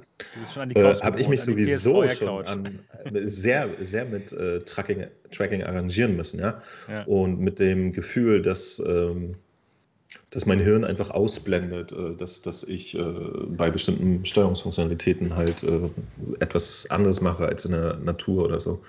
äh, 0.76 0.96
habe 1.02 1.20
ich 1.20 1.28
mich 1.28 1.42
sowieso 1.42 2.08
schon 2.10 2.46
an, 2.46 2.80
äh, 3.04 3.28
sehr, 3.28 3.70
sehr 3.82 4.06
mit 4.06 4.32
äh, 4.32 4.60
Tracking, 4.62 5.08
Tracking 5.32 5.64
arrangieren 5.64 6.16
müssen. 6.16 6.40
Ja? 6.40 6.62
ja? 6.88 7.04
Und 7.06 7.40
mit 7.40 7.60
dem 7.60 7.94
Gefühl, 7.94 8.44
dass 8.44 8.80
ähm, 8.80 9.34
dass 10.30 10.46
mein 10.46 10.60
Hirn 10.60 10.84
einfach 10.84 11.12
ausblendet, 11.12 11.92
äh, 11.92 12.16
dass, 12.16 12.42
dass 12.42 12.64
ich 12.64 12.98
äh, 12.98 13.04
bei 13.48 13.70
bestimmten 13.70 14.26
Steuerungsfunktionalitäten 14.26 15.36
halt 15.36 15.64
äh, 15.64 15.90
etwas 16.40 16.90
anderes 16.90 17.22
mache 17.22 17.46
als 17.46 17.66
in 17.66 17.72
der 17.72 17.98
Natur 17.98 18.46
oder 18.46 18.60
so. 18.60 18.82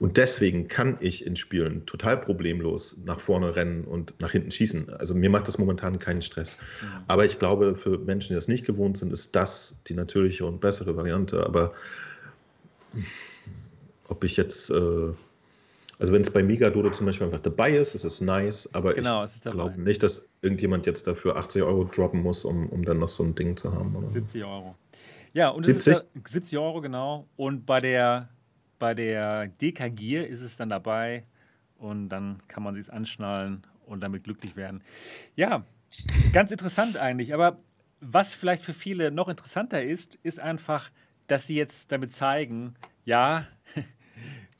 Und 0.00 0.16
deswegen 0.16 0.66
kann 0.68 0.96
ich 1.00 1.24
in 1.26 1.36
Spielen 1.36 1.86
total 1.86 2.16
problemlos 2.16 2.96
nach 3.04 3.20
vorne 3.20 3.54
rennen 3.54 3.84
und 3.84 4.14
nach 4.18 4.32
hinten 4.32 4.50
schießen. 4.50 4.90
Also 4.90 5.14
mir 5.14 5.30
macht 5.30 5.46
das 5.46 5.58
momentan 5.58 5.98
keinen 5.98 6.22
Stress. 6.22 6.56
Mhm. 6.56 6.86
Aber 7.06 7.24
ich 7.24 7.38
glaube, 7.38 7.76
für 7.76 7.98
Menschen, 7.98 8.30
die 8.30 8.34
das 8.34 8.48
nicht 8.48 8.66
gewohnt 8.66 8.98
sind, 8.98 9.12
ist 9.12 9.36
das 9.36 9.76
die 9.86 9.94
natürliche 9.94 10.44
und 10.44 10.60
bessere 10.60 10.96
Variante. 10.96 11.46
Aber 11.46 11.72
ob 14.08 14.24
ich 14.24 14.36
jetzt 14.36 14.70
äh, 14.70 15.12
also 15.98 16.12
wenn 16.12 16.22
es 16.22 16.30
bei 16.30 16.42
Megadodo 16.42 16.90
zum 16.90 17.06
Beispiel 17.06 17.26
einfach 17.26 17.40
dabei 17.40 17.76
ist, 17.76 17.94
ist 17.94 18.04
es 18.04 18.20
nice, 18.20 18.72
aber 18.74 18.94
genau, 18.94 19.24
ich 19.24 19.40
glaube 19.40 19.80
nicht, 19.80 20.02
dass 20.02 20.30
irgendjemand 20.40 20.86
jetzt 20.86 21.06
dafür 21.06 21.36
80 21.36 21.62
Euro 21.62 21.84
droppen 21.84 22.22
muss, 22.22 22.44
um, 22.44 22.68
um 22.68 22.84
dann 22.84 22.98
noch 22.98 23.08
so 23.08 23.22
ein 23.22 23.34
Ding 23.34 23.56
zu 23.56 23.72
haben. 23.72 23.94
Oder? 23.94 24.10
70 24.10 24.44
Euro. 24.44 24.74
Ja, 25.32 25.48
und 25.48 25.64
70? 25.64 25.92
Ist 25.92 26.08
da, 26.14 26.20
70 26.28 26.58
Euro, 26.58 26.80
genau. 26.80 27.26
Und 27.36 27.66
bei 27.66 27.80
der, 27.80 28.28
bei 28.78 28.94
der 28.94 29.48
DK 29.48 30.00
ist 30.28 30.42
es 30.42 30.56
dann 30.56 30.68
dabei 30.68 31.24
und 31.78 32.08
dann 32.08 32.38
kann 32.48 32.62
man 32.62 32.74
sich 32.74 32.92
anschnallen 32.92 33.66
und 33.86 34.00
damit 34.00 34.24
glücklich 34.24 34.56
werden. 34.56 34.82
Ja, 35.36 35.64
ganz 36.32 36.52
interessant 36.52 36.96
eigentlich. 36.96 37.34
Aber 37.34 37.58
was 38.00 38.34
vielleicht 38.34 38.62
für 38.62 38.72
viele 38.72 39.10
noch 39.10 39.28
interessanter 39.28 39.82
ist, 39.82 40.18
ist 40.22 40.40
einfach, 40.40 40.90
dass 41.26 41.46
sie 41.46 41.54
jetzt 41.54 41.92
damit 41.92 42.12
zeigen, 42.12 42.74
ja, 43.04 43.46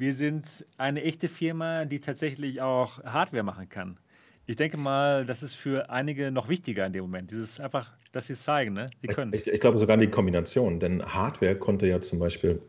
wir 0.02 0.14
sind 0.14 0.66
eine 0.78 1.04
echte 1.04 1.28
Firma, 1.28 1.84
die 1.84 2.00
tatsächlich 2.00 2.60
auch 2.60 3.02
Hardware 3.04 3.44
machen 3.44 3.68
kann. 3.68 3.98
Ich 4.46 4.56
denke 4.56 4.76
mal, 4.76 5.24
das 5.24 5.44
ist 5.44 5.54
für 5.54 5.90
einige 5.90 6.32
noch 6.32 6.48
wichtiger 6.48 6.84
in 6.84 6.92
dem 6.92 7.02
Moment. 7.02 7.30
Dieses 7.30 7.60
einfach, 7.60 7.92
dass 8.10 8.26
sie 8.26 8.32
es 8.32 8.42
zeigen, 8.42 8.74
ne? 8.74 8.90
Die 9.00 9.06
können 9.06 9.32
es. 9.32 9.46
Ich, 9.46 9.52
ich, 9.52 9.60
glaube 9.60 9.78
sogar 9.78 9.96
die 9.96 10.08
Kombination, 10.08 10.80
denn 10.80 11.04
Hardware 11.04 11.54
konnte 11.54 11.86
ja 11.86 12.00
zum 12.00 12.18
Beispiel, 12.18 12.60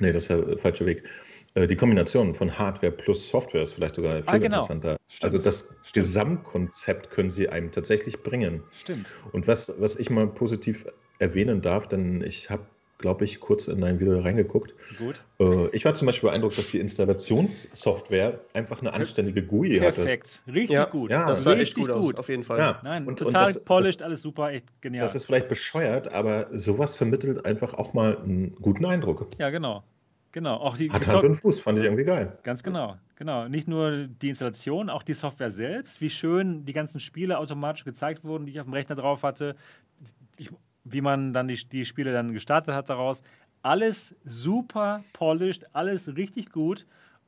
nee, 0.00 0.10
das 0.10 0.24
ist 0.24 0.30
ja 0.30 0.38
der 0.38 0.58
falsche 0.58 0.84
Weg. 0.86 1.04
Äh, 1.54 1.68
die 1.68 1.76
Kombination 1.76 2.34
von 2.34 2.58
Hardware 2.58 2.90
plus 2.90 3.28
Software 3.28 3.62
ist 3.62 3.74
vielleicht 3.74 3.94
sogar 3.94 4.16
viel 4.16 4.24
ah, 4.26 4.38
genau. 4.38 4.56
interessanter. 4.56 4.96
Stimmt. 5.06 5.24
Also 5.24 5.38
das 5.38 5.68
Stimmt. 5.84 5.92
Gesamtkonzept 5.94 7.10
können 7.10 7.30
sie 7.30 7.48
einem 7.48 7.70
tatsächlich 7.70 8.24
bringen. 8.24 8.64
Stimmt. 8.72 9.08
Und 9.30 9.46
was, 9.46 9.72
was 9.78 9.94
ich 9.94 10.10
mal 10.10 10.26
positiv 10.26 10.84
erwähnen 11.20 11.62
darf, 11.62 11.86
denn 11.86 12.22
ich 12.22 12.50
habe 12.50 12.66
glaube 12.98 13.24
ich, 13.24 13.40
kurz 13.40 13.68
in 13.68 13.80
dein 13.80 14.00
Video 14.00 14.18
reingeguckt. 14.20 14.74
Gut. 14.98 15.22
Äh, 15.38 15.68
ich 15.68 15.84
war 15.84 15.94
zum 15.94 16.06
Beispiel 16.06 16.30
beeindruckt, 16.30 16.56
dass 16.58 16.68
die 16.68 16.78
Installationssoftware 16.78 18.40
einfach 18.54 18.80
eine 18.80 18.92
anständige 18.92 19.42
GUI 19.42 19.78
hatte. 19.78 19.92
Perfekt, 19.92 20.42
richtig 20.46 20.70
ja, 20.70 20.84
gut. 20.86 21.10
Ja, 21.10 21.26
das 21.26 21.42
sah 21.42 21.50
richtig 21.50 21.68
echt 21.68 21.76
gut, 21.76 21.88
gut. 21.88 22.14
Aus, 22.14 22.20
auf 22.20 22.28
jeden 22.28 22.42
Fall. 22.42 22.58
Ja. 22.58 22.80
Nein, 22.82 23.06
und, 23.06 23.18
total 23.18 23.46
und 23.46 23.56
das, 23.56 23.64
polished, 23.64 24.00
das, 24.00 24.06
alles 24.06 24.22
super, 24.22 24.50
echt 24.50 24.80
genial. 24.80 25.02
Das 25.02 25.14
ist 25.14 25.24
vielleicht 25.24 25.48
bescheuert, 25.48 26.12
aber 26.12 26.48
sowas 26.52 26.96
vermittelt 26.96 27.44
einfach 27.44 27.74
auch 27.74 27.92
mal 27.92 28.16
einen 28.18 28.54
guten 28.56 28.84
Eindruck. 28.84 29.28
Ja, 29.38 29.50
genau. 29.50 29.84
Genau, 30.32 30.56
auch 30.56 30.76
die 30.76 30.90
Hat 30.90 31.06
Hand 31.06 31.24
und 31.24 31.36
Fuß, 31.36 31.60
fand 31.60 31.78
ich 31.78 31.86
irgendwie 31.86 32.04
geil. 32.04 32.36
Ganz 32.42 32.62
genau, 32.62 32.96
genau. 33.14 33.48
Nicht 33.48 33.68
nur 33.68 34.06
die 34.06 34.28
Installation, 34.28 34.90
auch 34.90 35.02
die 35.02 35.14
Software 35.14 35.50
selbst, 35.50 36.02
wie 36.02 36.10
schön 36.10 36.66
die 36.66 36.74
ganzen 36.74 37.00
Spiele 37.00 37.38
automatisch 37.38 37.84
gezeigt 37.84 38.22
wurden, 38.22 38.44
die 38.44 38.52
ich 38.52 38.60
auf 38.60 38.66
dem 38.66 38.74
Rechner 38.74 38.96
drauf 38.96 39.22
hatte. 39.22 39.56
Ich 40.36 40.50
wie 40.88 41.00
man 41.00 41.32
dann 41.32 41.48
die, 41.48 41.56
die 41.68 41.84
Spiele 41.84 42.12
dann 42.12 42.32
gestartet 42.32 42.74
hat 42.74 42.88
daraus. 42.88 43.22
Alles 43.62 44.14
super 44.24 45.02
polished, 45.12 45.66
alles 45.72 46.16
richtig 46.16 46.50
gut 46.50 46.86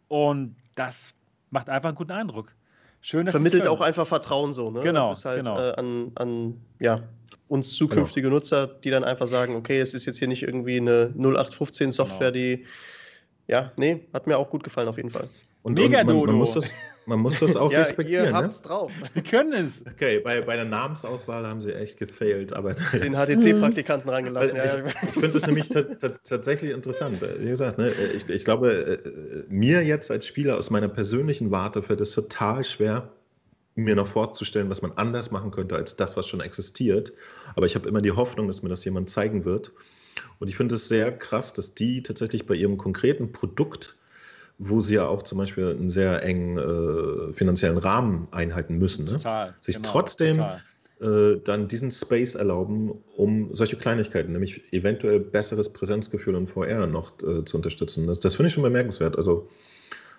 und 0.09 0.56
das 0.74 1.14
macht 1.51 1.68
einfach 1.68 1.89
einen 1.89 1.97
guten 1.97 2.12
Eindruck. 2.12 2.55
Schön, 3.01 3.26
dass 3.26 3.35
Vermittelt 3.35 3.66
auch 3.68 3.80
einfach 3.80 4.06
Vertrauen 4.06 4.52
so, 4.52 4.70
ne? 4.70 4.80
Genau. 4.80 5.10
Das 5.10 5.20
ist 5.20 5.24
halt 5.24 5.44
genau. 5.44 5.59
äh, 5.59 5.72
an, 5.74 6.12
an 6.16 6.60
ja, 6.80 7.02
uns 7.48 7.72
zukünftige 7.72 8.26
genau. 8.26 8.36
Nutzer, 8.36 8.66
die 8.66 8.90
dann 8.90 9.05
einfach 9.05 9.28
sagen, 9.28 9.56
okay, 9.56 9.80
es 9.80 9.94
ist 9.94 10.05
jetzt 10.05 10.18
hier 10.18 10.28
nicht 10.28 10.43
irgendwie 10.43 10.76
eine 10.76 11.12
0815 11.16 11.93
Software, 11.93 12.32
genau. 12.32 12.56
die 12.56 12.66
ja, 13.47 13.72
nee, 13.76 14.06
hat 14.12 14.26
mir 14.26 14.36
auch 14.36 14.51
gut 14.51 14.62
gefallen 14.62 14.89
auf 14.89 14.97
jeden 14.97 15.10
Fall. 15.10 15.28
Und, 15.62 15.74
Mega 15.74 16.01
und 16.01 16.06
man, 16.06 16.26
man, 16.26 16.35
muss 16.35 16.52
das, 16.52 16.74
man 17.09 17.20
muss 17.20 17.40
das 17.40 17.56
auch 17.56 17.72
ja, 17.72 17.80
respektieren. 17.80 18.26
Ihr 18.26 18.32
ne? 18.32 18.36
habt's 18.36 18.62
ne? 18.62 18.68
drauf. 18.68 18.93
Wir 19.14 19.22
können 19.22 19.66
es. 19.66 19.82
Okay, 19.86 20.20
bei, 20.20 20.43
bei 20.43 20.56
der 20.56 20.66
Namensauswahl 20.66 21.47
haben 21.47 21.60
sie 21.60 21.74
echt 21.74 21.98
gefailt. 21.98 22.52
Aber 22.52 22.74
Den 22.74 23.14
HTC-Praktikanten 23.16 24.10
reingelassen. 24.10 24.56
Ja. 24.56 24.64
Ich, 24.64 25.09
ich 25.09 25.10
finde 25.14 25.30
das 25.30 25.47
nämlich 25.47 25.68
tatsächlich 25.70 26.70
interessant. 26.70 27.20
Wie 27.22 27.48
gesagt, 27.48 27.78
ne, 27.78 27.90
ich, 28.14 28.28
ich 28.28 28.44
glaube, 28.44 29.01
äh, 29.05 29.52
mir 29.52 29.82
jetzt 29.85 30.10
als 30.10 30.26
Spieler 30.26 30.59
aus 30.59 30.70
meiner 30.70 30.89
persönlichen 30.89 31.51
Warte 31.51 31.82
fällt 31.82 32.01
es 32.02 32.12
total 32.12 32.62
schwer, 32.62 33.10
mir 33.74 33.94
noch 33.94 34.09
vorzustellen, 34.09 34.68
was 34.68 34.82
man 34.82 34.93
anders 34.93 35.30
machen 35.30 35.51
könnte 35.51 35.76
als 35.76 35.97
das, 35.97 36.16
was 36.16 36.28
schon 36.28 36.40
existiert. 36.40 37.12
Aber 37.56 37.64
ich 37.64 37.74
habe 37.74 37.89
immer 37.89 38.02
die 38.02 38.12
Hoffnung, 38.12 38.47
dass 38.48 38.62
mir 38.62 38.68
das 38.68 38.85
jemand 38.85 39.09
zeigen 39.09 39.44
wird. 39.47 39.72
Und 40.40 40.48
ich 40.48 40.56
finde 40.56 40.74
es 40.74 40.89
sehr 40.89 41.16
krass, 41.16 41.55
dass 41.55 41.74
die 41.74 42.02
tatsächlich 42.02 42.47
bei 42.47 42.55
ihrem 42.55 42.76
konkreten 42.76 43.32
Produkt 43.32 43.97
wo 44.59 44.80
sie 44.80 44.97
ja 44.97 45.06
auch 45.06 45.22
zum 45.22 45.39
Beispiel 45.39 45.70
einen 45.70 45.89
sehr 45.89 46.22
engen 46.22 46.59
äh, 46.59 47.32
finanziellen 47.32 47.78
Rahmen 47.78 48.28
einhalten 48.32 48.78
müssen. 48.78 49.05
Ne? 49.05 49.12
Total, 49.12 49.55
Sich 49.60 49.76
genau, 49.76 49.89
trotzdem 49.89 50.44
äh, 51.01 51.36
dann 51.44 51.68
diesen 51.68 51.93
Space 51.93 52.35
erlauben, 52.35 52.93
um 53.16 53.55
solche 53.55 53.76
Kleinigkeiten, 53.76 54.32
nämlich 54.32 54.72
eventuell 54.72 55.20
besseres 55.20 55.72
Präsenzgefühl 55.72 56.35
in 56.35 56.48
VR 56.48 56.86
noch 56.86 57.12
äh, 57.22 57.44
zu 57.44 57.56
unterstützen. 57.56 58.09
Das, 58.09 58.18
das 58.18 58.35
finde 58.35 58.48
ich 58.48 58.55
schon 58.55 58.64
bemerkenswert. 58.64 59.16
Also 59.16 59.48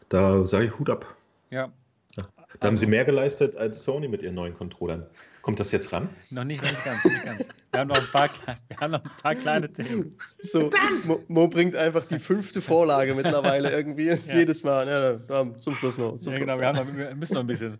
da 0.07 0.45
sage 0.45 0.66
ich 0.68 0.80
Hut 0.80 0.90
ab. 0.90 1.06
Ja, 1.52 1.72
da 2.16 2.24
also, 2.60 2.68
haben 2.68 2.78
sie 2.78 2.88
mehr 2.88 3.06
geleistet 3.06 3.56
als 3.56 3.84
Sony 3.84 4.07
mit 4.07 4.24
ihren 4.24 4.36
neuen 4.36 4.53
Controllern. 4.53 5.06
Kommt 5.50 5.60
das 5.60 5.72
jetzt 5.72 5.92
ran? 5.92 6.10
Noch 6.30 6.44
nicht, 6.44 6.62
noch 6.62 6.70
nicht 6.70 6.86
ganz. 6.86 7.04
Nicht 7.04 7.26
ganz. 7.26 7.48
Wir, 7.72 7.80
haben 7.80 7.88
noch 7.88 7.98
ein 7.98 8.12
paar, 8.12 8.30
wir 8.68 8.78
haben 8.78 8.92
noch 8.92 9.04
ein 9.04 9.12
paar 9.24 9.34
kleine 9.34 9.74
Themen. 9.74 10.16
So, 10.38 10.70
Mo, 11.08 11.24
Mo, 11.28 11.48
bringt 11.48 11.76
einfach 11.76 12.06
die 12.06 12.20
fünfte 12.20 12.62
Vorlage 12.62 13.16
mittlerweile 13.16 13.72
irgendwie. 13.72 14.10
Ja. 14.10 14.36
Jedes 14.36 14.64
Mal. 14.64 14.88
Ja, 15.28 15.60
zum 15.60 15.74
Schluss 15.74 15.98
noch. 15.98 16.20
Zum 16.20 16.34
ja, 16.34 16.40
genau. 16.40 16.60
Wir, 16.60 16.68
haben 16.68 16.78
noch, 16.78 16.96
wir 16.96 17.16
müssen 17.16 17.34
noch 17.34 17.42
ein 17.42 17.48
bisschen, 17.48 17.80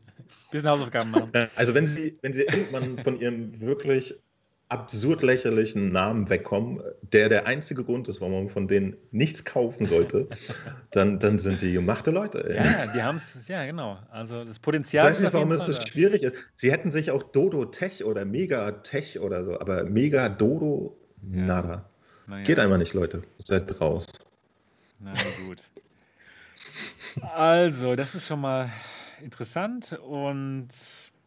bisschen 0.50 0.68
Hausaufgaben 0.68 1.12
machen. 1.12 1.32
Also, 1.56 1.76
wenn 1.76 1.86
Sie, 1.86 2.18
wenn 2.24 2.34
Sie 2.34 2.42
irgendwann 2.42 2.98
von 2.98 3.20
Ihrem 3.22 3.62
wirklich 3.62 4.16
absurd 4.70 5.24
lächerlichen 5.24 5.92
Namen 5.92 6.30
wegkommen, 6.30 6.82
der 7.02 7.28
der 7.28 7.48
einzige 7.48 7.84
Grund 7.84 8.08
ist, 8.08 8.22
warum 8.22 8.34
man 8.34 8.50
von 8.50 8.68
denen 8.68 8.96
nichts 9.12 9.44
kaufen 9.44 9.88
sollte, 9.88 10.28
dann, 10.92 11.20
dann 11.20 11.40
sind 11.40 11.62
die 11.62 11.74
gemachte 11.74 12.12
Leute. 12.12 12.48
Ey. 12.48 12.56
Ja, 12.56 12.94
die 12.94 13.02
haben 13.02 13.18
es, 13.18 13.48
ja 13.48 13.62
genau. 13.64 13.98
Also 14.12 14.46
das 14.46 14.60
Potenzial 14.60 15.08
ich 15.08 15.12
weiß 15.12 15.24
nicht, 15.24 15.34
warum 15.34 15.52
ist 15.52 15.68
es 15.68 15.82
schwierig 15.88 16.22
ist. 16.22 16.36
Sie 16.56 16.72
hätten 16.72 16.92
sich 16.92 17.10
auch 17.10 17.24
Dodo 17.24 17.66
Tech 17.66 18.06
oder 18.06 18.26
Mega 18.26 18.72
Tech 18.72 19.20
oder 19.20 19.44
so, 19.44 19.60
aber 19.60 19.86
Mega 19.86 20.30
Dodo, 20.30 20.96
ja. 21.32 21.42
nada. 21.42 21.90
Ja. 22.30 22.44
Geht 22.44 22.60
einfach 22.60 22.78
nicht, 22.78 22.94
Leute. 22.94 23.24
Seid 23.40 23.82
raus. 23.82 24.06
Na 25.00 25.14
gut. 25.48 25.64
Also, 27.34 27.96
das 27.96 28.14
ist 28.14 28.28
schon 28.28 28.42
mal 28.42 28.70
interessant 29.22 29.98
und 30.04 30.68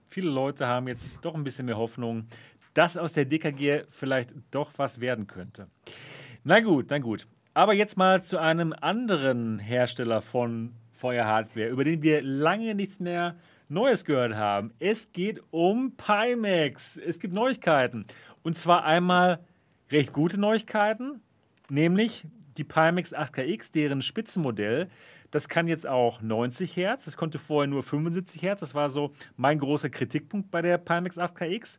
viele 0.09 0.31
Leute 0.31 0.67
haben 0.67 0.87
jetzt 0.89 1.25
doch 1.25 1.35
ein 1.35 1.43
bisschen 1.43 1.67
mehr 1.67 1.77
Hoffnung, 1.77 2.27
dass 2.75 2.97
aus 2.97 3.13
der 3.13 3.25
DKG 3.25 3.85
vielleicht 3.91 4.35
doch 4.51 4.73
was 4.77 5.01
werden 5.01 5.27
könnte. 5.27 5.69
Na 6.45 6.61
gut, 6.61 6.87
na 6.91 6.99
gut. 6.99 7.27
Aber 7.55 7.75
jetzt 7.75 7.97
mal 7.97 8.23
zu 8.23 8.39
einem 8.39 8.73
anderen 8.73 9.59
Hersteller 9.59 10.23
von 10.23 10.73
Feuerhardware, 10.93 11.69
über 11.69 11.85
den 11.85 12.03
wir 12.03 12.23
lange 12.23 12.75
nichts 12.75 13.01
mehr 13.01 13.37
Neues 13.69 14.05
gehört 14.05 14.35
haben. 14.35 14.73
Es 14.79 15.13
geht 15.13 15.43
um 15.51 15.97
Pimax. 15.97 16.97
Es 16.97 17.21
gibt 17.21 17.35
Neuigkeiten. 17.35 18.05
Und 18.43 18.57
zwar 18.57 18.85
einmal 18.85 19.41
recht 19.91 20.13
gute 20.13 20.39
Neuigkeiten, 20.39 21.21
nämlich 21.69 22.27
die 22.57 22.65
Pimax 22.65 23.15
8KX, 23.15 23.73
deren 23.73 24.03
Spitzenmodell. 24.03 24.89
Das 25.31 25.49
kann 25.49 25.67
jetzt 25.67 25.87
auch 25.87 26.21
90 26.21 26.77
Hertz. 26.77 27.07
Das 27.07 27.17
konnte 27.17 27.39
vorher 27.39 27.67
nur 27.67 27.83
75 27.83 28.43
Hertz. 28.43 28.61
Das 28.61 28.75
war 28.75 28.91
so 28.91 29.13
mein 29.37 29.59
großer 29.59 29.89
Kritikpunkt 29.89 30.51
bei 30.51 30.61
der 30.61 30.77
Pimax 30.79 31.19
8KX. 31.19 31.79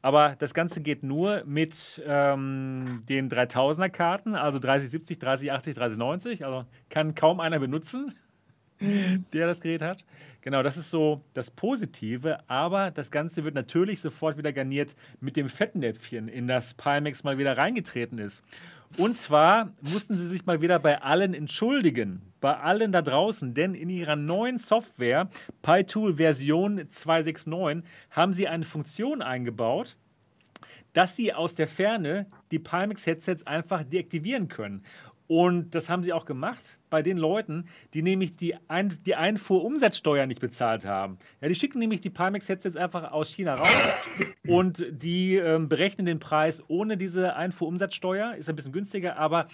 Aber 0.00 0.36
das 0.38 0.54
Ganze 0.54 0.80
geht 0.80 1.02
nur 1.02 1.42
mit 1.44 2.00
ähm, 2.06 3.02
den 3.08 3.28
3000er 3.28 3.88
Karten, 3.88 4.34
also 4.34 4.58
3070, 4.58 5.18
3080, 5.18 5.74
3090. 5.74 6.44
Also 6.44 6.64
kann 6.88 7.14
kaum 7.14 7.40
einer 7.40 7.58
benutzen, 7.58 8.14
der 9.32 9.46
das 9.46 9.60
Gerät 9.60 9.82
hat. 9.82 10.04
Genau, 10.40 10.62
das 10.62 10.76
ist 10.76 10.90
so 10.90 11.22
das 11.34 11.50
Positive. 11.50 12.38
Aber 12.46 12.92
das 12.92 13.10
Ganze 13.10 13.42
wird 13.42 13.54
natürlich 13.54 14.00
sofort 14.00 14.38
wieder 14.38 14.52
garniert 14.52 14.94
mit 15.20 15.36
dem 15.36 15.48
Fettnäpfchen, 15.48 16.28
in 16.28 16.46
das 16.46 16.74
Pimax 16.74 17.24
mal 17.24 17.38
wieder 17.38 17.58
reingetreten 17.58 18.18
ist. 18.18 18.44
Und 18.96 19.16
zwar 19.16 19.72
mussten 19.80 20.16
sie 20.16 20.26
sich 20.26 20.46
mal 20.46 20.60
wieder 20.60 20.78
bei 20.78 21.02
allen 21.02 21.34
entschuldigen, 21.34 22.22
bei 22.40 22.56
allen 22.56 22.90
da 22.90 23.02
draußen, 23.02 23.54
denn 23.54 23.74
in 23.74 23.90
ihrer 23.90 24.16
neuen 24.16 24.58
Software, 24.58 25.28
PyTool 25.62 26.14
Version 26.14 26.88
269, 26.88 27.84
haben 28.10 28.32
sie 28.32 28.48
eine 28.48 28.64
Funktion 28.64 29.22
eingebaut, 29.22 29.96
dass 30.92 31.14
sie 31.14 31.32
aus 31.32 31.54
der 31.54 31.68
Ferne 31.68 32.26
die 32.50 32.58
Pimax-Headsets 32.58 33.46
einfach 33.46 33.84
deaktivieren 33.84 34.48
können. 34.48 34.82
Und 35.28 35.74
das 35.74 35.90
haben 35.90 36.02
sie 36.02 36.14
auch 36.14 36.24
gemacht 36.24 36.78
bei 36.88 37.02
den 37.02 37.18
Leuten, 37.18 37.66
die 37.92 38.00
nämlich 38.00 38.36
die, 38.36 38.56
Ein 38.66 38.98
die 39.04 39.14
Einfuhrumsatzsteuer 39.14 40.26
nicht 40.26 40.40
bezahlt 40.40 40.86
haben. 40.86 41.18
Ja, 41.42 41.48
die 41.48 41.54
schicken 41.54 41.78
nämlich 41.78 42.00
die 42.00 42.08
Pimax-Headsets 42.08 42.76
einfach 42.76 43.12
aus 43.12 43.30
China 43.30 43.56
raus 43.56 43.68
und 44.46 44.86
die 44.90 45.36
ähm, 45.36 45.68
berechnen 45.68 46.06
den 46.06 46.18
Preis 46.18 46.62
ohne 46.68 46.96
diese 46.96 47.36
Einfuhrumsatzsteuer. 47.36 48.36
Ist 48.36 48.48
ein 48.48 48.56
bisschen 48.56 48.72
günstiger, 48.72 49.18
aber 49.18 49.48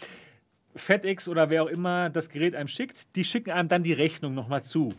FedEx 0.76 1.28
oder 1.28 1.50
wer 1.50 1.64
auch 1.64 1.68
immer 1.68 2.08
das 2.08 2.28
Gerät 2.28 2.54
einem 2.54 2.68
schickt, 2.68 3.16
die 3.16 3.24
schicken 3.24 3.50
einem 3.50 3.68
dann 3.68 3.82
die 3.82 3.92
Rechnung 3.92 4.32
nochmal 4.32 4.62
zu. 4.62 4.94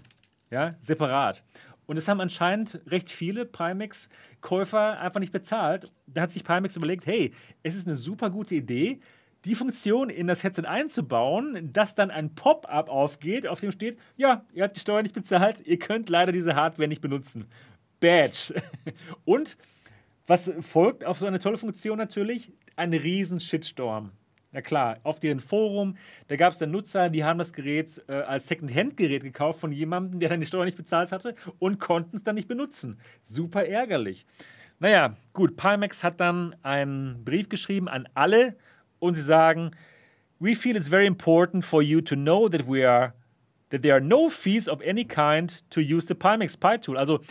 Ja, 0.51 0.75
separat. 0.81 1.43
Und 1.85 1.97
es 1.97 2.07
haben 2.09 2.19
anscheinend 2.19 2.81
recht 2.87 3.09
viele 3.09 3.45
Pimax-Käufer 3.45 4.99
einfach 4.99 5.19
nicht 5.21 5.31
bezahlt. 5.31 5.91
Da 6.07 6.23
hat 6.23 6.31
sich 6.31 6.43
Pimax 6.43 6.75
überlegt, 6.75 7.05
hey, 7.05 7.31
es 7.63 7.75
ist 7.75 7.87
eine 7.87 7.95
super 7.95 8.29
gute 8.29 8.55
Idee, 8.55 8.99
die 9.45 9.55
Funktion 9.55 10.09
in 10.09 10.27
das 10.27 10.43
Headset 10.43 10.65
einzubauen, 10.65 11.71
dass 11.71 11.95
dann 11.95 12.11
ein 12.11 12.33
Pop-up 12.35 12.89
aufgeht, 12.89 13.47
auf 13.47 13.59
dem 13.59 13.71
steht, 13.71 13.97
ja, 14.17 14.43
ihr 14.53 14.63
habt 14.63 14.75
die 14.75 14.81
Steuer 14.81 15.01
nicht 15.01 15.15
bezahlt, 15.15 15.61
ihr 15.65 15.79
könnt 15.79 16.09
leider 16.09 16.31
diese 16.31 16.55
Hardware 16.55 16.87
nicht 16.87 17.01
benutzen. 17.01 17.45
Badge. 17.99 18.55
Und 19.25 19.57
was 20.27 20.51
folgt 20.61 21.05
auf 21.05 21.19
so 21.19 21.27
eine 21.27 21.39
tolle 21.39 21.57
Funktion 21.57 21.97
natürlich? 21.97 22.51
Ein 22.75 22.93
riesen 22.93 23.39
Shitstorm. 23.39 24.11
Na 24.51 24.61
klar, 24.61 24.99
auf 25.03 25.19
deren 25.19 25.41
Forum, 25.41 25.97
da 26.29 26.37
gab 26.37 26.53
es 26.53 26.59
dann 26.59 26.71
Nutzer, 26.71 27.09
die 27.09 27.23
haben 27.25 27.37
das 27.37 27.51
Gerät 27.51 28.01
äh, 28.07 28.13
als 28.13 28.47
Second-Hand-Gerät 28.47 29.23
gekauft 29.23 29.59
von 29.59 29.71
jemandem, 29.71 30.19
der 30.19 30.29
dann 30.29 30.39
die 30.39 30.45
Steuer 30.45 30.65
nicht 30.65 30.77
bezahlt 30.77 31.11
hatte 31.11 31.35
und 31.59 31.79
konnten 31.79 32.15
es 32.15 32.23
dann 32.23 32.35
nicht 32.35 32.47
benutzen. 32.47 32.97
Super 33.21 33.65
ärgerlich. 33.67 34.25
Naja, 34.79 35.17
gut, 35.33 35.57
Pimax 35.57 36.03
hat 36.03 36.19
dann 36.19 36.55
einen 36.63 37.23
Brief 37.25 37.49
geschrieben 37.49 37.87
an 37.87 38.07
alle 38.13 38.55
und 39.05 39.13
sie 39.13 39.21
sagen, 39.21 39.71
we 40.39 40.55
feel 40.55 40.75
it's 40.75 40.89
very 40.89 41.05
important 41.05 41.63
for 41.63 41.81
you 41.81 42.01
to 42.01 42.15
know 42.15 42.49
that 42.49 42.67
we 42.67 42.87
are 42.87 43.13
that 43.69 43.81
there 43.81 43.93
are 43.93 44.01
no 44.01 44.29
fees 44.29 44.69
of 44.69 44.81
any 44.81 45.05
kind 45.05 45.63
to 45.69 45.81
use 45.81 46.07
the 46.07 46.13
Pimax 46.13 46.57
Pi 46.57 46.77
Tool. 46.77 46.97
Also 46.97 47.21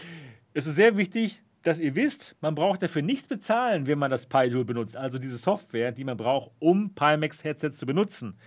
es 0.53 0.67
ist 0.67 0.77
sehr 0.77 0.97
wichtig, 0.97 1.43
dass 1.63 1.81
ihr 1.81 1.97
wisst, 1.97 2.37
man 2.41 2.55
braucht 2.55 2.83
dafür 2.83 3.03
nichts 3.03 3.29
bezahlen, 3.29 3.87
wenn 3.87 3.99
man 3.99 4.11
das 4.11 4.27
Pi 4.27 4.49
Tool 4.51 4.65
benutzt, 4.65 4.97
also 4.97 5.19
diese 5.19 5.37
Software, 5.39 5.93
die 5.93 6.05
man 6.05 6.17
braucht, 6.17 6.51
um 6.59 6.95
Pimax 6.95 7.45
Headsets 7.45 7.79
zu 7.79 7.87
benutzen. 7.87 8.39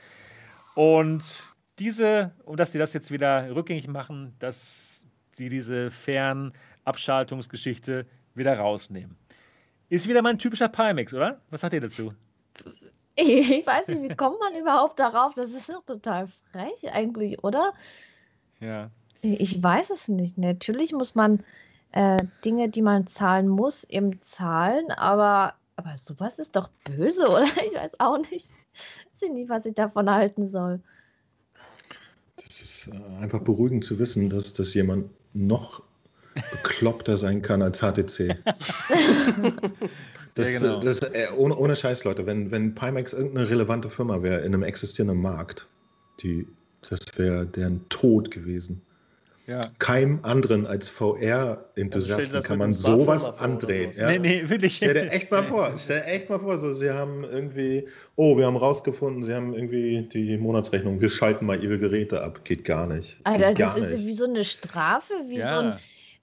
Und 0.76 1.48
diese, 1.80 2.34
und 2.44 2.60
dass 2.60 2.72
sie 2.72 2.80
das 2.80 2.94
jetzt 2.94 3.12
wieder 3.12 3.56
rückgängig 3.56 3.88
machen, 3.88 4.36
dass 4.40 5.08
sie 5.32 5.50
diese 5.50 5.90
Fernabschaltungsgeschichte 5.90 8.06
wieder 8.36 8.58
rausnehmen. 8.58 9.18
Ist 9.90 10.08
wieder 10.08 10.22
mein 10.22 10.38
typischer 10.38 10.70
Pimax, 10.70 11.14
oder? 11.14 11.42
Was 11.50 11.62
sagt 11.62 11.74
ihr 11.74 11.82
dazu? 11.82 12.12
Ich 13.20 13.66
weiß 13.66 13.88
nicht, 13.88 14.04
wie 14.04 14.16
kommt 14.16 14.40
man 14.40 14.56
überhaupt 14.56 15.00
darauf? 15.00 15.34
Das 15.34 15.52
ist 15.52 15.70
doch 15.70 15.84
total 15.84 16.28
frech 16.52 16.94
eigentlich, 16.94 17.44
oder? 17.44 17.74
Ja. 18.60 18.92
Ich 19.22 19.62
weiß 19.62 19.90
es 19.90 20.08
nicht. 20.08 20.38
Natürlich 20.38 20.94
muss 20.94 21.16
man 21.16 21.44
äh, 21.94 22.24
Dinge, 22.46 22.70
die 22.70 22.84
man 22.84 23.08
zahlen 23.08 23.48
muss, 23.48 23.84
eben 23.86 24.22
zahlen, 24.22 24.92
aber, 24.92 25.56
aber 25.76 25.98
sowas 25.98 26.38
ist 26.38 26.56
doch 26.56 26.70
böse, 26.84 27.28
oder? 27.30 27.48
Ich 27.66 27.74
weiß 27.74 28.00
auch 28.00 28.20
nicht. 28.20 28.52
Ich 29.14 29.22
weiß 29.22 29.30
nicht, 29.32 29.50
was 29.50 29.66
ich 29.66 29.74
davon 29.74 30.10
halten 30.10 30.48
soll. 30.48 30.80
Das 32.36 32.62
ist 32.62 32.88
äh, 32.88 33.22
einfach 33.22 33.42
beruhigend 33.42 33.84
zu 33.84 33.98
wissen, 33.98 34.30
dass, 34.30 34.54
dass 34.54 34.76
jemand 34.76 35.10
noch 35.34 35.82
bekloppter 36.52 37.18
sein 37.18 37.42
kann 37.42 37.64
als 37.64 37.80
HTC. 37.80 38.38
Das, 40.38 40.52
ja, 40.52 40.58
genau. 40.58 40.80
das, 40.80 41.02
äh, 41.02 41.28
ohne, 41.36 41.58
ohne 41.58 41.76
Scheiß, 41.76 42.04
Leute, 42.04 42.28
wenn, 42.28 42.52
wenn 42.52 42.76
Pimax 42.76 43.14
irgendeine 43.14 43.50
relevante 43.50 43.90
Firma 43.90 44.22
wäre 44.22 44.42
in 44.42 44.54
einem 44.54 44.62
existierenden 44.62 45.20
Markt, 45.20 45.68
die, 46.22 46.48
das 46.88 47.00
wäre 47.18 47.48
deren 47.48 47.90
Tod 47.90 48.30
gewesen. 48.30 48.82
Ja. 49.48 49.62
Keinem 49.80 50.20
anderen 50.24 50.68
als 50.68 50.90
VR-Enthusiasten 50.90 52.36
also 52.36 52.48
kann 52.48 52.60
man 52.60 52.72
sowas 52.72 53.40
andrehen. 53.40 53.94
So. 53.94 54.02
Ja. 54.02 54.10
Nee, 54.10 54.20
nee, 54.20 54.50
wirklich. 54.50 54.76
Stell 54.76 54.94
dir 54.94 55.10
echt 55.10 55.32
mal 55.32 55.44
vor, 55.48 55.74
stell 55.78 56.02
dir 56.02 56.06
echt 56.06 56.30
mal 56.30 56.40
vor, 56.40 56.60
so, 56.60 56.72
sie 56.74 56.92
haben 56.92 57.24
irgendwie, 57.24 57.88
oh, 58.16 58.38
wir 58.38 58.46
haben 58.46 58.58
rausgefunden, 58.58 59.24
sie 59.24 59.34
haben 59.34 59.56
irgendwie 59.56 60.04
die 60.04 60.38
Monatsrechnung, 60.38 61.02
wir 61.02 61.10
schalten 61.10 61.48
mal 61.48 61.64
ihre 61.64 61.80
Geräte 61.80 62.22
ab. 62.22 62.44
Geht 62.44 62.64
gar 62.64 62.86
nicht. 62.86 63.18
Alter, 63.24 63.50
Geht 63.50 63.60
das 63.62 63.78
ist 63.78 63.92
nicht. 63.94 64.06
wie 64.06 64.14
so 64.14 64.26
eine 64.26 64.46
Strafe, 64.46 65.14
wie 65.30 65.40
ja. 65.40 65.50
so 65.50 65.56
ein, 65.56 65.78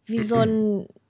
wie 0.06 0.20
so 0.20 0.36
ein 0.36 0.86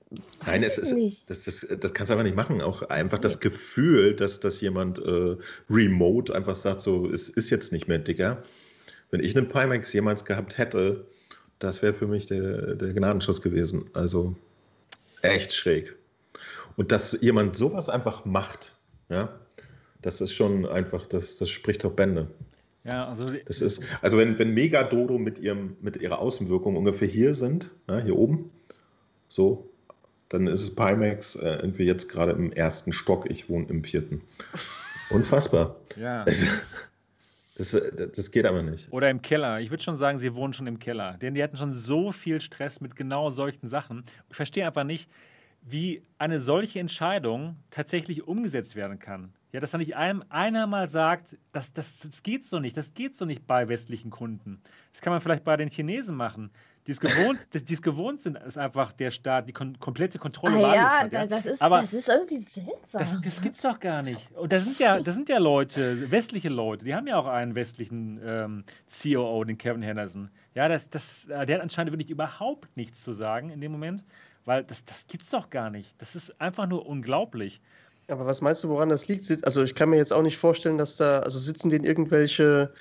Nein, 0.46 0.62
es 0.62 0.78
ist, 0.78 1.28
das, 1.28 1.44
das, 1.44 1.66
das 1.80 1.94
kannst 1.94 2.10
du 2.10 2.14
einfach 2.14 2.24
nicht 2.24 2.36
machen. 2.36 2.60
Auch 2.60 2.82
einfach 2.82 3.18
das 3.18 3.40
Gefühl, 3.40 4.14
dass, 4.14 4.40
dass 4.40 4.60
jemand 4.60 4.98
äh, 4.98 5.36
remote 5.70 6.34
einfach 6.34 6.56
sagt, 6.56 6.80
so, 6.80 7.08
es 7.10 7.28
ist 7.28 7.50
jetzt 7.50 7.72
nicht 7.72 7.88
mehr 7.88 7.98
dicker. 7.98 8.42
Wenn 9.10 9.22
ich 9.22 9.36
einen 9.36 9.48
Pimax 9.48 9.92
jemals 9.92 10.24
gehabt 10.24 10.58
hätte, 10.58 11.06
das 11.58 11.82
wäre 11.82 11.94
für 11.94 12.06
mich 12.06 12.26
der, 12.26 12.74
der 12.74 12.92
Gnadenschuss 12.92 13.42
gewesen. 13.42 13.90
Also 13.92 14.34
echt 15.22 15.52
schräg. 15.52 15.94
Und 16.76 16.92
dass 16.92 17.18
jemand 17.20 17.56
sowas 17.56 17.88
einfach 17.88 18.24
macht, 18.24 18.74
ja, 19.08 19.38
das 20.02 20.20
ist 20.20 20.34
schon 20.34 20.66
einfach, 20.66 21.06
das, 21.06 21.36
das 21.36 21.48
spricht 21.48 21.84
doch 21.84 21.92
Bände. 21.92 22.28
Ja, 22.84 23.08
also, 23.08 23.30
das 23.46 23.62
ist, 23.62 23.82
also 24.02 24.18
wenn, 24.18 24.38
wenn 24.38 24.52
Megadodo 24.52 25.18
mit, 25.18 25.38
ihrem, 25.38 25.76
mit 25.80 25.96
ihrer 25.96 26.18
Außenwirkung 26.18 26.76
ungefähr 26.76 27.08
hier 27.08 27.32
sind, 27.32 27.70
ja, 27.88 27.98
hier 27.98 28.16
oben, 28.16 28.50
so, 29.28 29.70
dann 30.34 30.48
ist 30.48 30.62
es 30.62 30.74
Pimax 30.74 31.36
äh, 31.36 31.56
irgendwie 31.56 31.84
jetzt 31.84 32.08
gerade 32.08 32.32
im 32.32 32.52
ersten 32.52 32.92
Stock, 32.92 33.30
ich 33.30 33.48
wohne 33.48 33.66
im 33.68 33.84
vierten. 33.84 34.20
Unfassbar. 35.10 35.76
Ja. 35.96 36.24
Das, 37.56 37.70
das, 37.70 38.10
das, 38.12 38.32
geht 38.32 38.46
aber 38.46 38.64
nicht. 38.64 38.92
Oder 38.92 39.08
im 39.10 39.22
Keller. 39.22 39.60
Ich 39.60 39.70
würde 39.70 39.80
schon 39.80 39.94
sagen, 39.94 40.18
sie 40.18 40.34
wohnen 40.34 40.52
schon 40.52 40.66
im 40.66 40.80
Keller. 40.80 41.16
Denn 41.18 41.34
die 41.34 41.42
hatten 41.44 41.56
schon 41.56 41.70
so 41.70 42.10
viel 42.10 42.40
Stress 42.40 42.80
mit 42.80 42.96
genau 42.96 43.30
solchen 43.30 43.68
Sachen. 43.68 44.02
Ich 44.28 44.34
verstehe 44.34 44.66
einfach 44.66 44.82
nicht, 44.82 45.08
wie 45.62 46.02
eine 46.18 46.40
solche 46.40 46.80
Entscheidung 46.80 47.54
tatsächlich 47.70 48.26
umgesetzt 48.26 48.74
werden 48.74 48.98
kann. 48.98 49.34
Ja, 49.52 49.60
dass 49.60 49.70
da 49.70 49.78
nicht 49.78 49.94
einem 49.94 50.24
einer 50.30 50.66
mal 50.66 50.90
sagt, 50.90 51.38
das, 51.52 51.72
das, 51.72 52.00
das 52.00 52.24
geht 52.24 52.44
so 52.48 52.58
nicht, 52.58 52.76
das 52.76 52.92
geht 52.92 53.16
so 53.16 53.24
nicht 53.24 53.46
bei 53.46 53.68
westlichen 53.68 54.10
Kunden. 54.10 54.60
Das 54.90 55.00
kann 55.00 55.12
man 55.12 55.20
vielleicht 55.20 55.44
bei 55.44 55.56
den 55.56 55.68
Chinesen 55.68 56.16
machen 56.16 56.50
die 56.86 56.92
es 56.92 57.00
gewohnt, 57.00 57.40
die 57.54 57.72
es 57.72 57.80
gewohnt 57.80 58.20
sind, 58.20 58.36
ist 58.38 58.58
einfach 58.58 58.92
der 58.92 59.10
Staat 59.10 59.48
die 59.48 59.52
kon 59.52 59.78
komplette 59.78 60.18
Kontrolle 60.18 60.56
ah, 60.56 60.74
ja, 60.74 61.00
hat, 61.00 61.12
ja, 61.12 61.26
das 61.26 61.46
ist, 61.46 61.62
Aber 61.62 61.80
das 61.80 61.94
ist 61.94 62.08
irgendwie 62.08 62.42
seltsam. 62.42 63.00
Das, 63.00 63.20
das 63.20 63.40
gibt's 63.40 63.62
doch 63.62 63.80
gar 63.80 64.02
nicht. 64.02 64.30
Und 64.32 64.52
da 64.52 64.60
sind 64.60 64.78
ja, 64.78 65.00
da 65.00 65.12
sind 65.12 65.28
ja 65.30 65.38
Leute, 65.38 66.10
westliche 66.10 66.50
Leute, 66.50 66.84
die 66.84 66.94
haben 66.94 67.06
ja 67.06 67.16
auch 67.16 67.26
einen 67.26 67.54
westlichen 67.54 68.20
ähm, 68.24 68.64
COO, 69.02 69.44
den 69.44 69.56
Kevin 69.56 69.82
Henderson. 69.82 70.30
Ja, 70.54 70.68
das, 70.68 70.90
das, 70.90 71.28
äh, 71.28 71.46
der 71.46 71.56
hat 71.56 71.62
anscheinend 71.62 71.92
wirklich 71.92 72.10
überhaupt 72.10 72.76
nichts 72.76 73.02
zu 73.02 73.12
sagen 73.12 73.50
in 73.50 73.60
dem 73.60 73.72
Moment, 73.72 74.04
weil 74.44 74.62
das, 74.64 74.84
das 74.84 75.06
gibt's 75.06 75.30
doch 75.30 75.48
gar 75.48 75.70
nicht. 75.70 76.00
Das 76.02 76.14
ist 76.14 76.38
einfach 76.38 76.66
nur 76.66 76.86
unglaublich. 76.86 77.62
Aber 78.08 78.26
was 78.26 78.42
meinst 78.42 78.62
du, 78.62 78.68
woran 78.68 78.90
das 78.90 79.08
liegt? 79.08 79.24
Also 79.46 79.62
ich 79.64 79.74
kann 79.74 79.88
mir 79.88 79.96
jetzt 79.96 80.12
auch 80.12 80.22
nicht 80.22 80.36
vorstellen, 80.36 80.76
dass 80.76 80.96
da, 80.96 81.20
also 81.20 81.38
sitzen 81.38 81.70
denen 81.70 81.84
irgendwelche 81.86 82.74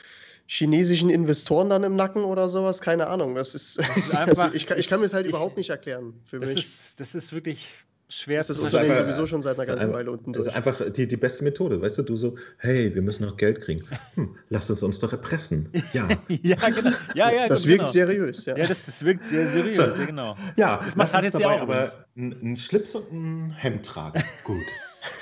chinesischen 0.54 1.10
Investoren 1.10 1.70
dann 1.70 1.84
im 1.84 1.96
Nacken 1.96 2.24
oder 2.24 2.48
sowas? 2.48 2.80
Keine 2.80 3.08
Ahnung. 3.08 3.34
Das 3.34 3.56
ist, 3.56 3.80
das 3.80 3.98
ist 3.98 4.16
einfach, 4.16 4.44
also 4.44 4.56
ich, 4.56 4.68
kann, 4.68 4.80
ich 4.80 4.88
kann 4.88 5.00
mir 5.00 5.08
das 5.08 5.14
halt 5.16 5.26
ich, 5.26 5.32
überhaupt 5.32 5.58
nicht 5.58 5.72
erklären 5.72 6.14
für 6.26 6.40
das 6.40 6.54
mich. 6.54 6.60
Ist, 6.60 7.00
das 7.00 7.16
ist 7.16 7.34
wirklich 7.34 7.68
schwer 8.08 8.38
das 8.38 8.48
zu 8.48 8.62
Das 8.62 8.72
Unternehmen 8.72 8.96
sowieso 8.96 9.26
schon 9.26 9.42
seit 9.42 9.58
einer 9.58 9.66
ganzen 9.66 9.92
Weile 9.92 10.12
unten 10.12 10.32
durch. 10.32 10.46
Das 10.46 10.54
ist 10.54 10.56
einfach 10.56 10.92
die, 10.92 11.08
die 11.08 11.18
beste 11.18 11.44
Methode. 11.44 11.82
Weißt 11.82 11.98
du, 11.98 12.04
du 12.04 12.16
so, 12.16 12.38
hey, 12.60 12.94
wir 12.94 13.02
müssen 13.02 13.26
noch 13.26 13.36
Geld 13.36 13.62
kriegen. 13.62 13.84
Hm, 14.14 14.36
lass 14.50 14.70
es 14.70 14.84
uns 14.84 15.00
doch 15.00 15.12
erpressen. 15.12 15.70
Ja. 15.92 16.08
ja, 16.28 16.70
genau. 16.70 16.92
Ja, 17.16 17.32
ja, 17.32 17.48
das 17.48 17.66
wirkt 17.66 17.80
genau. 17.80 17.92
seriös. 17.92 18.46
Ja, 18.46 18.56
ja 18.56 18.68
das, 18.68 18.86
das 18.86 19.04
wirkt 19.04 19.26
sehr 19.26 19.48
seriös, 19.48 19.98
ja, 19.98 20.06
genau. 20.06 20.36
Ja, 20.56 20.78
das 20.78 20.96
macht 20.96 21.16
halt 21.16 21.24
jetzt 21.24 21.34
dabei, 21.34 21.46
ja 21.46 21.58
auch 21.58 21.62
aber 21.62 21.90
einen 22.16 22.58
Schlips 22.58 22.94
und 22.94 23.12
ein 23.12 23.52
Hemd 23.54 23.84
tragen. 23.88 24.24
Gut. 24.44 24.66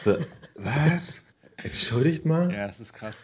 So, 0.02 0.18
was? 0.56 1.26
Entschuldigt 1.64 2.26
mal. 2.26 2.52
Ja, 2.52 2.68
das 2.68 2.82
ist 2.82 2.92
krass. 2.92 3.24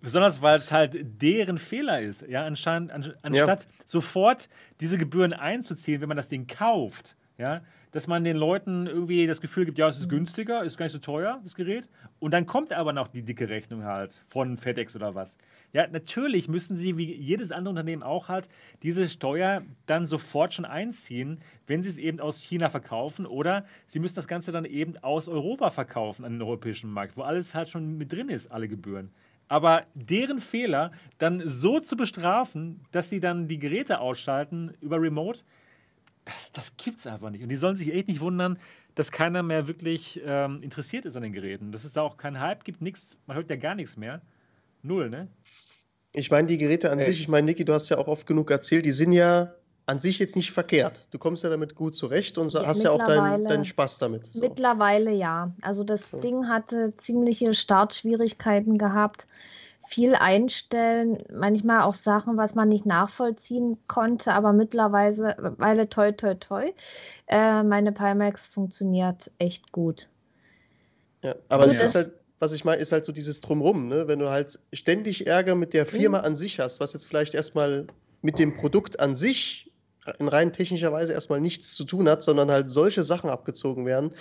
Besonders 0.00 0.42
weil 0.42 0.56
es 0.56 0.72
halt 0.72 0.96
deren 1.22 1.58
Fehler 1.58 2.00
ist. 2.00 2.26
Ja, 2.28 2.44
anscheinend, 2.44 2.92
anstatt 3.22 3.64
ja. 3.64 3.70
sofort 3.84 4.48
diese 4.80 4.98
Gebühren 4.98 5.32
einzuziehen, 5.32 6.00
wenn 6.00 6.08
man 6.08 6.16
das 6.16 6.28
Ding 6.28 6.46
kauft, 6.46 7.16
ja, 7.38 7.62
dass 7.96 8.06
man 8.06 8.24
den 8.24 8.36
Leuten 8.36 8.86
irgendwie 8.86 9.26
das 9.26 9.40
Gefühl 9.40 9.64
gibt, 9.64 9.78
ja, 9.78 9.88
es 9.88 9.98
ist 9.98 10.10
günstiger, 10.10 10.62
ist 10.64 10.76
gar 10.76 10.84
nicht 10.84 10.92
so 10.92 10.98
teuer, 10.98 11.40
das 11.42 11.54
Gerät. 11.54 11.88
Und 12.18 12.34
dann 12.34 12.44
kommt 12.44 12.72
aber 12.72 12.92
noch 12.92 13.08
die 13.08 13.22
dicke 13.22 13.48
Rechnung 13.48 13.84
halt 13.84 14.22
von 14.26 14.58
FedEx 14.58 14.94
oder 14.96 15.14
was. 15.14 15.38
Ja, 15.72 15.86
natürlich 15.86 16.46
müssen 16.48 16.76
sie, 16.76 16.98
wie 16.98 17.14
jedes 17.14 17.52
andere 17.52 17.70
Unternehmen 17.70 18.02
auch 18.02 18.28
halt, 18.28 18.50
diese 18.82 19.08
Steuer 19.08 19.62
dann 19.86 20.06
sofort 20.06 20.52
schon 20.52 20.64
einziehen, 20.64 21.40
wenn 21.66 21.82
sie 21.82 21.88
es 21.88 21.96
eben 21.96 22.20
aus 22.20 22.42
China 22.42 22.68
verkaufen 22.68 23.24
oder 23.24 23.64
sie 23.86 23.98
müssen 23.98 24.16
das 24.16 24.28
Ganze 24.28 24.52
dann 24.52 24.66
eben 24.66 24.98
aus 24.98 25.26
Europa 25.26 25.70
verkaufen 25.70 26.24
an 26.24 26.32
den 26.32 26.42
europäischen 26.42 26.90
Markt, 26.90 27.16
wo 27.16 27.22
alles 27.22 27.54
halt 27.54 27.68
schon 27.68 27.96
mit 27.96 28.12
drin 28.12 28.28
ist, 28.28 28.48
alle 28.48 28.68
Gebühren. 28.68 29.10
Aber 29.48 29.86
deren 29.94 30.40
Fehler 30.40 30.90
dann 31.18 31.42
so 31.46 31.78
zu 31.80 31.96
bestrafen, 31.96 32.80
dass 32.90 33.10
sie 33.10 33.20
dann 33.20 33.48
die 33.48 33.58
Geräte 33.58 34.00
ausschalten 34.00 34.74
über 34.80 35.00
Remote, 35.00 35.40
das, 36.24 36.50
das 36.50 36.74
es 36.84 37.06
einfach 37.06 37.30
nicht. 37.30 37.42
Und 37.42 37.48
die 37.48 37.56
sollen 37.56 37.76
sich 37.76 37.94
echt 37.94 38.08
nicht 38.08 38.20
wundern, 38.20 38.58
dass 38.96 39.12
keiner 39.12 39.42
mehr 39.42 39.68
wirklich 39.68 40.20
ähm, 40.24 40.60
interessiert 40.62 41.04
ist 41.04 41.16
an 41.16 41.22
den 41.22 41.32
Geräten. 41.32 41.70
Dass 41.70 41.84
es 41.84 41.92
da 41.92 42.02
auch 42.02 42.16
keinen 42.16 42.40
Hype 42.40 42.64
gibt, 42.64 42.82
nichts, 42.82 43.16
man 43.26 43.36
hört 43.36 43.48
ja 43.48 43.56
gar 43.56 43.76
nichts 43.76 43.96
mehr. 43.96 44.20
Null, 44.82 45.10
ne? 45.10 45.28
Ich 46.12 46.30
meine, 46.30 46.48
die 46.48 46.58
Geräte 46.58 46.90
an 46.90 46.98
Ey. 46.98 47.04
sich, 47.04 47.20
ich 47.20 47.28
meine, 47.28 47.44
Niki, 47.44 47.64
du 47.64 47.72
hast 47.72 47.88
ja 47.88 47.98
auch 47.98 48.08
oft 48.08 48.26
genug 48.26 48.50
erzählt, 48.50 48.86
die 48.86 48.92
sind 48.92 49.12
ja 49.12 49.54
an 49.86 50.00
sich 50.00 50.18
jetzt 50.18 50.34
nicht 50.34 50.50
verkehrt. 50.50 51.06
Du 51.12 51.18
kommst 51.18 51.44
ja 51.44 51.50
damit 51.50 51.76
gut 51.76 51.94
zurecht 51.94 52.38
und 52.38 52.52
ja, 52.52 52.66
hast 52.66 52.82
ja 52.82 52.90
auch 52.90 53.04
deinen, 53.04 53.44
deinen 53.44 53.64
Spaß 53.64 53.98
damit. 53.98 54.26
So. 54.26 54.40
Mittlerweile 54.40 55.12
ja. 55.12 55.52
Also 55.62 55.84
das 55.84 56.10
so. 56.10 56.18
Ding 56.18 56.48
hatte 56.48 56.92
ziemliche 56.98 57.54
Startschwierigkeiten 57.54 58.78
gehabt. 58.78 59.28
Viel 59.88 60.16
einstellen, 60.16 61.22
manchmal 61.32 61.82
auch 61.82 61.94
Sachen, 61.94 62.36
was 62.36 62.56
man 62.56 62.68
nicht 62.68 62.86
nachvollziehen 62.86 63.78
konnte, 63.86 64.32
aber 64.32 64.52
mittlerweile, 64.52 65.88
toi, 65.88 66.10
toi, 66.10 66.34
toi, 66.34 66.72
äh, 67.28 67.62
meine 67.62 67.92
Pimax 67.92 68.48
funktioniert 68.48 69.30
echt 69.38 69.70
gut. 69.70 70.08
Ja, 71.22 71.36
aber 71.48 71.68
das 71.68 71.80
ist 71.80 71.94
halt, 71.94 72.10
was 72.40 72.52
ich 72.52 72.64
meine, 72.64 72.82
ist 72.82 72.90
halt 72.90 73.04
so 73.04 73.12
dieses 73.12 73.40
Drumrum, 73.40 73.86
ne? 73.86 74.08
wenn 74.08 74.18
du 74.18 74.28
halt 74.28 74.58
ständig 74.72 75.28
Ärger 75.28 75.54
mit 75.54 75.72
der 75.72 75.86
Firma 75.86 76.18
mhm. 76.18 76.24
an 76.24 76.34
sich 76.34 76.58
hast, 76.58 76.80
was 76.80 76.92
jetzt 76.92 77.06
vielleicht 77.06 77.34
erstmal 77.34 77.86
mit 78.22 78.40
dem 78.40 78.54
Produkt 78.54 78.98
an 78.98 79.14
sich 79.14 79.65
in 80.18 80.28
rein 80.28 80.52
technischer 80.52 80.92
Weise 80.92 81.12
erstmal 81.12 81.40
nichts 81.40 81.74
zu 81.74 81.84
tun 81.84 82.08
hat, 82.08 82.22
sondern 82.22 82.50
halt 82.50 82.70
solche 82.70 83.04
Sachen 83.04 83.30
abgezogen 83.30 83.86
werden, 83.86 84.12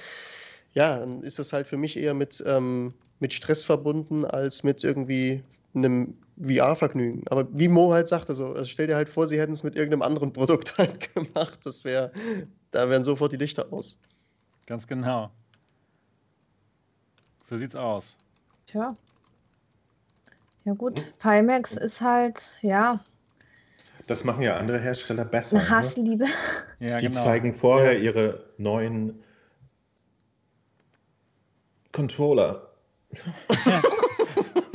ja, 0.74 0.99
dann 0.99 1.24
ist 1.24 1.40
das 1.40 1.53
halt 1.53 1.68
für 1.68 1.78
mich 1.78 1.98
eher 1.98 2.14
mit, 2.14 2.44
ähm, 2.45 2.94
mit 3.20 3.34
Stress 3.34 3.64
verbunden 3.64 4.26
als 4.26 4.64
mit 4.64 4.84
irgendwie 4.84 5.44
einem 5.74 6.18
VR-Vergnügen. 6.41 7.24
Aber 7.30 7.48
wie 7.52 7.68
Mo 7.68 7.94
halt 7.94 8.10
sagte, 8.10 8.36
so, 8.36 8.48
also 8.48 8.66
stell 8.66 8.88
dir 8.88 8.95
halt 8.95 9.10
vor, 9.10 9.28
sie 9.28 9.40
hätten 9.40 9.53
es 9.53 9.64
mit 9.64 9.76
irgendeinem 9.76 10.02
anderen 10.02 10.34
Produkt 10.34 10.78
halt 10.78 11.14
gemacht. 11.14 11.60
Das 11.64 11.84
wäre, 11.84 12.12
da 12.72 12.90
wären 12.90 13.03
sofort 13.03 13.32
die 13.32 13.38
Lichter 13.38 13.72
aus. 13.72 13.98
Ganz 14.66 14.88
genau. 14.88 15.32
So 17.44 17.57
sieht's 17.57 17.76
aus. 17.76 18.16
Tja. 18.68 18.95
Ja 20.66 20.74
gut, 20.74 21.14
Pimax 21.20 21.78
ist 21.78 22.02
halt, 22.02 22.53
ja, 22.62 23.03
das 24.07 24.23
machen 24.23 24.41
ja 24.41 24.57
andere 24.57 24.80
Hersteller 24.80 25.26
besser. 25.26 25.57
Eine 25.57 25.65
ne? 25.65 25.72
Hassliebe. 25.72 26.23
Ne? 26.26 26.30
Ja, 26.80 26.95
Die 26.98 27.07
genau. 27.07 27.23
zeigen 27.23 27.56
vorher 27.56 27.99
ihre 27.99 28.45
neuen 28.57 29.23
Controller. 31.91 32.69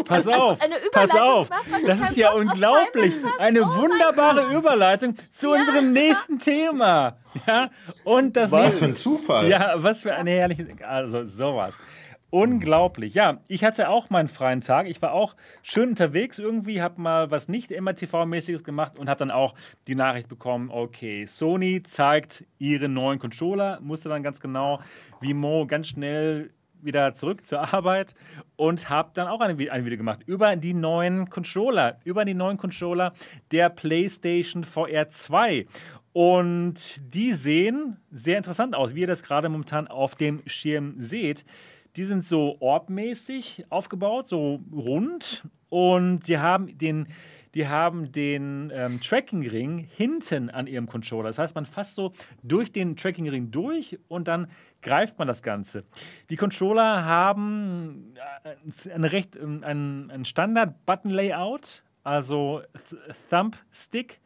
pass 0.04 0.26
auf, 0.26 0.58
pass 0.92 1.14
auf. 1.14 1.48
Das 1.86 2.00
ist 2.00 2.16
ja 2.16 2.32
unglaublich. 2.32 3.14
Eine 3.38 3.62
oh 3.62 3.76
wunderbare 3.76 4.54
Überleitung 4.54 5.16
zu 5.32 5.52
ja. 5.52 5.60
unserem 5.60 5.92
nächsten 5.92 6.38
Thema. 6.38 7.18
Ja, 7.46 7.70
und 8.04 8.36
das 8.36 8.50
was 8.50 8.78
für 8.78 8.86
ein 8.86 8.96
Zufall. 8.96 9.48
Ja, 9.48 9.74
was 9.76 10.02
für 10.02 10.14
eine 10.14 10.30
herrliche, 10.30 10.66
also 10.82 11.24
sowas. 11.26 11.78
Unglaublich. 12.30 13.14
Ja, 13.14 13.40
ich 13.48 13.64
hatte 13.64 13.88
auch 13.88 14.08
meinen 14.08 14.28
freien 14.28 14.60
Tag. 14.60 14.86
Ich 14.86 15.02
war 15.02 15.12
auch 15.12 15.34
schön 15.62 15.90
unterwegs 15.90 16.38
irgendwie, 16.38 16.80
habe 16.80 17.00
mal 17.00 17.30
was 17.32 17.48
nicht 17.48 17.72
MRTV-mäßiges 17.72 18.62
gemacht 18.62 18.96
und 18.96 19.08
habe 19.08 19.18
dann 19.18 19.32
auch 19.32 19.54
die 19.88 19.96
Nachricht 19.96 20.28
bekommen, 20.28 20.70
okay, 20.70 21.26
Sony 21.26 21.82
zeigt 21.82 22.44
ihre 22.58 22.88
neuen 22.88 23.18
Controller, 23.18 23.80
musste 23.80 24.08
dann 24.08 24.22
ganz 24.22 24.40
genau 24.40 24.80
wie 25.20 25.34
Mo 25.34 25.66
ganz 25.66 25.88
schnell 25.88 26.50
wieder 26.82 27.14
zurück 27.14 27.46
zur 27.46 27.74
Arbeit 27.74 28.14
und 28.56 28.88
habe 28.88 29.10
dann 29.14 29.26
auch 29.26 29.40
ein, 29.40 29.58
ein 29.70 29.84
Video 29.84 29.98
gemacht 29.98 30.20
über 30.26 30.54
die 30.54 30.72
neuen 30.72 31.28
Controller, 31.30 31.98
über 32.04 32.24
die 32.24 32.34
neuen 32.34 32.56
Controller 32.56 33.12
der 33.50 33.70
PlayStation 33.70 34.64
VR 34.64 35.08
2. 35.08 35.66
Und 36.12 37.14
die 37.14 37.32
sehen 37.32 37.96
sehr 38.10 38.36
interessant 38.36 38.74
aus, 38.74 38.94
wie 38.94 39.00
ihr 39.00 39.06
das 39.06 39.22
gerade 39.22 39.48
momentan 39.48 39.88
auf 39.88 40.16
dem 40.16 40.42
Schirm 40.46 40.94
seht. 40.98 41.44
Die 41.96 42.04
sind 42.04 42.24
so 42.24 42.56
orbmäßig 42.60 43.66
aufgebaut, 43.68 44.28
so 44.28 44.60
rund. 44.72 45.44
Und 45.68 46.24
sie 46.24 46.38
haben 46.38 46.76
den, 46.78 47.06
die 47.54 47.66
haben 47.66 48.12
den 48.12 48.70
ähm, 48.72 49.00
Tracking-Ring 49.00 49.78
hinten 49.78 50.50
an 50.50 50.66
ihrem 50.66 50.86
Controller. 50.86 51.28
Das 51.28 51.38
heißt, 51.38 51.54
man 51.54 51.66
fasst 51.66 51.94
so 51.94 52.12
durch 52.42 52.72
den 52.72 52.96
Tracking-Ring 52.96 53.50
durch 53.50 53.98
und 54.08 54.28
dann 54.28 54.48
greift 54.82 55.18
man 55.18 55.26
das 55.26 55.42
Ganze. 55.42 55.84
Die 56.28 56.36
Controller 56.36 57.04
haben 57.04 58.14
äh, 58.44 58.90
ein, 58.92 59.04
recht, 59.04 59.36
ähm, 59.36 59.62
ein, 59.64 60.10
ein 60.10 60.24
Standard-Button-Layout, 60.24 61.82
also 62.02 62.62
Thumb-Stick 63.30 64.20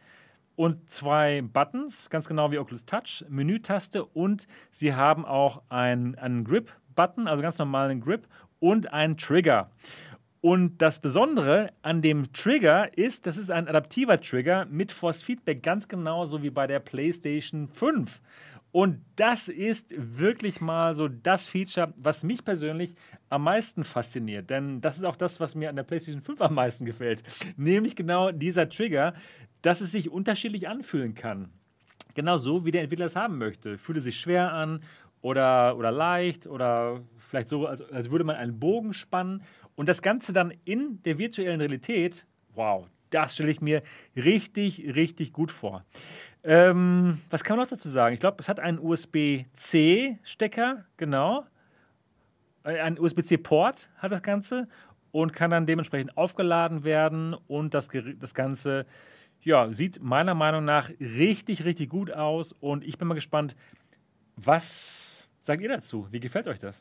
und 0.56 0.88
zwei 0.88 1.42
Buttons, 1.42 2.10
ganz 2.10 2.28
genau 2.28 2.50
wie 2.50 2.58
Oculus 2.58 2.86
Touch, 2.86 3.24
Menütaste 3.28 4.04
und 4.04 4.46
sie 4.70 4.94
haben 4.94 5.24
auch 5.24 5.62
einen 5.68 6.44
Grip 6.44 6.72
Button, 6.94 7.28
also 7.28 7.42
ganz 7.42 7.58
normalen 7.58 8.00
Grip 8.00 8.26
und 8.58 8.92
einen 8.92 9.16
Trigger. 9.16 9.70
Und 10.40 10.76
das 10.82 11.00
Besondere 11.00 11.72
an 11.80 12.02
dem 12.02 12.30
Trigger 12.34 12.96
ist, 12.98 13.26
das 13.26 13.38
ist 13.38 13.50
ein 13.50 13.66
adaptiver 13.66 14.20
Trigger 14.20 14.66
mit 14.66 14.92
Force 14.92 15.22
Feedback, 15.22 15.62
ganz 15.62 15.88
genauso 15.88 16.42
wie 16.42 16.50
bei 16.50 16.66
der 16.66 16.80
PlayStation 16.80 17.66
5. 17.68 18.20
Und 18.70 19.00
das 19.16 19.48
ist 19.48 19.94
wirklich 19.96 20.60
mal 20.60 20.94
so 20.94 21.08
das 21.08 21.46
Feature, 21.46 21.94
was 21.96 22.24
mich 22.24 22.44
persönlich 22.44 22.94
am 23.30 23.44
meisten 23.44 23.84
fasziniert. 23.84 24.50
Denn 24.50 24.80
das 24.80 24.98
ist 24.98 25.04
auch 25.04 25.16
das, 25.16 25.38
was 25.40 25.54
mir 25.54 25.70
an 25.70 25.76
der 25.76 25.84
PlayStation 25.84 26.22
5 26.22 26.40
am 26.42 26.54
meisten 26.54 26.84
gefällt. 26.84 27.22
Nämlich 27.56 27.96
genau 27.96 28.32
dieser 28.32 28.68
Trigger, 28.68 29.14
dass 29.62 29.80
es 29.80 29.92
sich 29.92 30.10
unterschiedlich 30.10 30.68
anfühlen 30.68 31.14
kann. 31.14 31.50
Genau 32.14 32.36
so, 32.36 32.64
wie 32.64 32.70
der 32.70 32.82
Entwickler 32.82 33.06
es 33.06 33.16
haben 33.16 33.38
möchte. 33.38 33.78
Fühlt 33.78 33.98
es 33.98 34.04
sich 34.04 34.18
schwer 34.18 34.52
an 34.52 34.80
oder, 35.24 35.76
oder 35.78 35.90
leicht 35.90 36.46
oder 36.46 37.00
vielleicht 37.16 37.48
so, 37.48 37.66
als, 37.66 37.80
als 37.90 38.10
würde 38.10 38.26
man 38.26 38.36
einen 38.36 38.60
Bogen 38.60 38.92
spannen. 38.92 39.42
Und 39.74 39.88
das 39.88 40.02
Ganze 40.02 40.34
dann 40.34 40.52
in 40.66 41.02
der 41.04 41.16
virtuellen 41.16 41.62
Realität, 41.62 42.26
wow, 42.54 42.86
das 43.08 43.32
stelle 43.32 43.50
ich 43.50 43.62
mir 43.62 43.82
richtig, 44.14 44.94
richtig 44.94 45.32
gut 45.32 45.50
vor. 45.50 45.82
Ähm, 46.42 47.22
was 47.30 47.42
kann 47.42 47.56
man 47.56 47.64
noch 47.64 47.70
dazu 47.70 47.88
sagen? 47.88 48.12
Ich 48.12 48.20
glaube, 48.20 48.36
es 48.40 48.50
hat 48.50 48.60
einen 48.60 48.78
USB-C-Stecker, 48.78 50.84
genau. 50.98 51.46
Äh, 52.62 52.80
ein 52.80 53.00
USB-C-Port 53.00 53.88
hat 53.96 54.12
das 54.12 54.20
Ganze 54.20 54.68
und 55.10 55.32
kann 55.32 55.50
dann 55.50 55.64
dementsprechend 55.64 56.18
aufgeladen 56.18 56.84
werden. 56.84 57.34
Und 57.46 57.72
das, 57.72 57.88
das 58.20 58.34
Ganze 58.34 58.84
ja, 59.40 59.72
sieht 59.72 60.02
meiner 60.02 60.34
Meinung 60.34 60.66
nach 60.66 60.90
richtig, 61.00 61.64
richtig 61.64 61.88
gut 61.88 62.12
aus. 62.12 62.52
Und 62.52 62.84
ich 62.84 62.98
bin 62.98 63.08
mal 63.08 63.14
gespannt, 63.14 63.56
was 64.36 65.13
sagt 65.44 65.60
ihr 65.60 65.68
dazu? 65.68 66.06
Wie 66.10 66.20
gefällt 66.20 66.48
euch 66.48 66.58
das? 66.58 66.80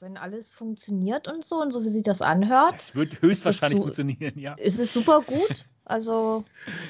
Wenn 0.00 0.16
alles 0.16 0.50
funktioniert 0.50 1.28
und 1.28 1.44
so 1.44 1.56
und 1.56 1.72
so 1.72 1.84
wie 1.84 1.88
sich 1.88 2.04
das 2.04 2.22
anhört. 2.22 2.76
Es 2.76 2.94
wird 2.94 3.20
höchstwahrscheinlich 3.20 3.80
funktionieren, 3.80 4.38
ja. 4.38 4.54
Ist 4.54 4.78
es 4.78 4.92
super 4.92 5.22
gut? 5.22 5.66
Also. 5.84 6.44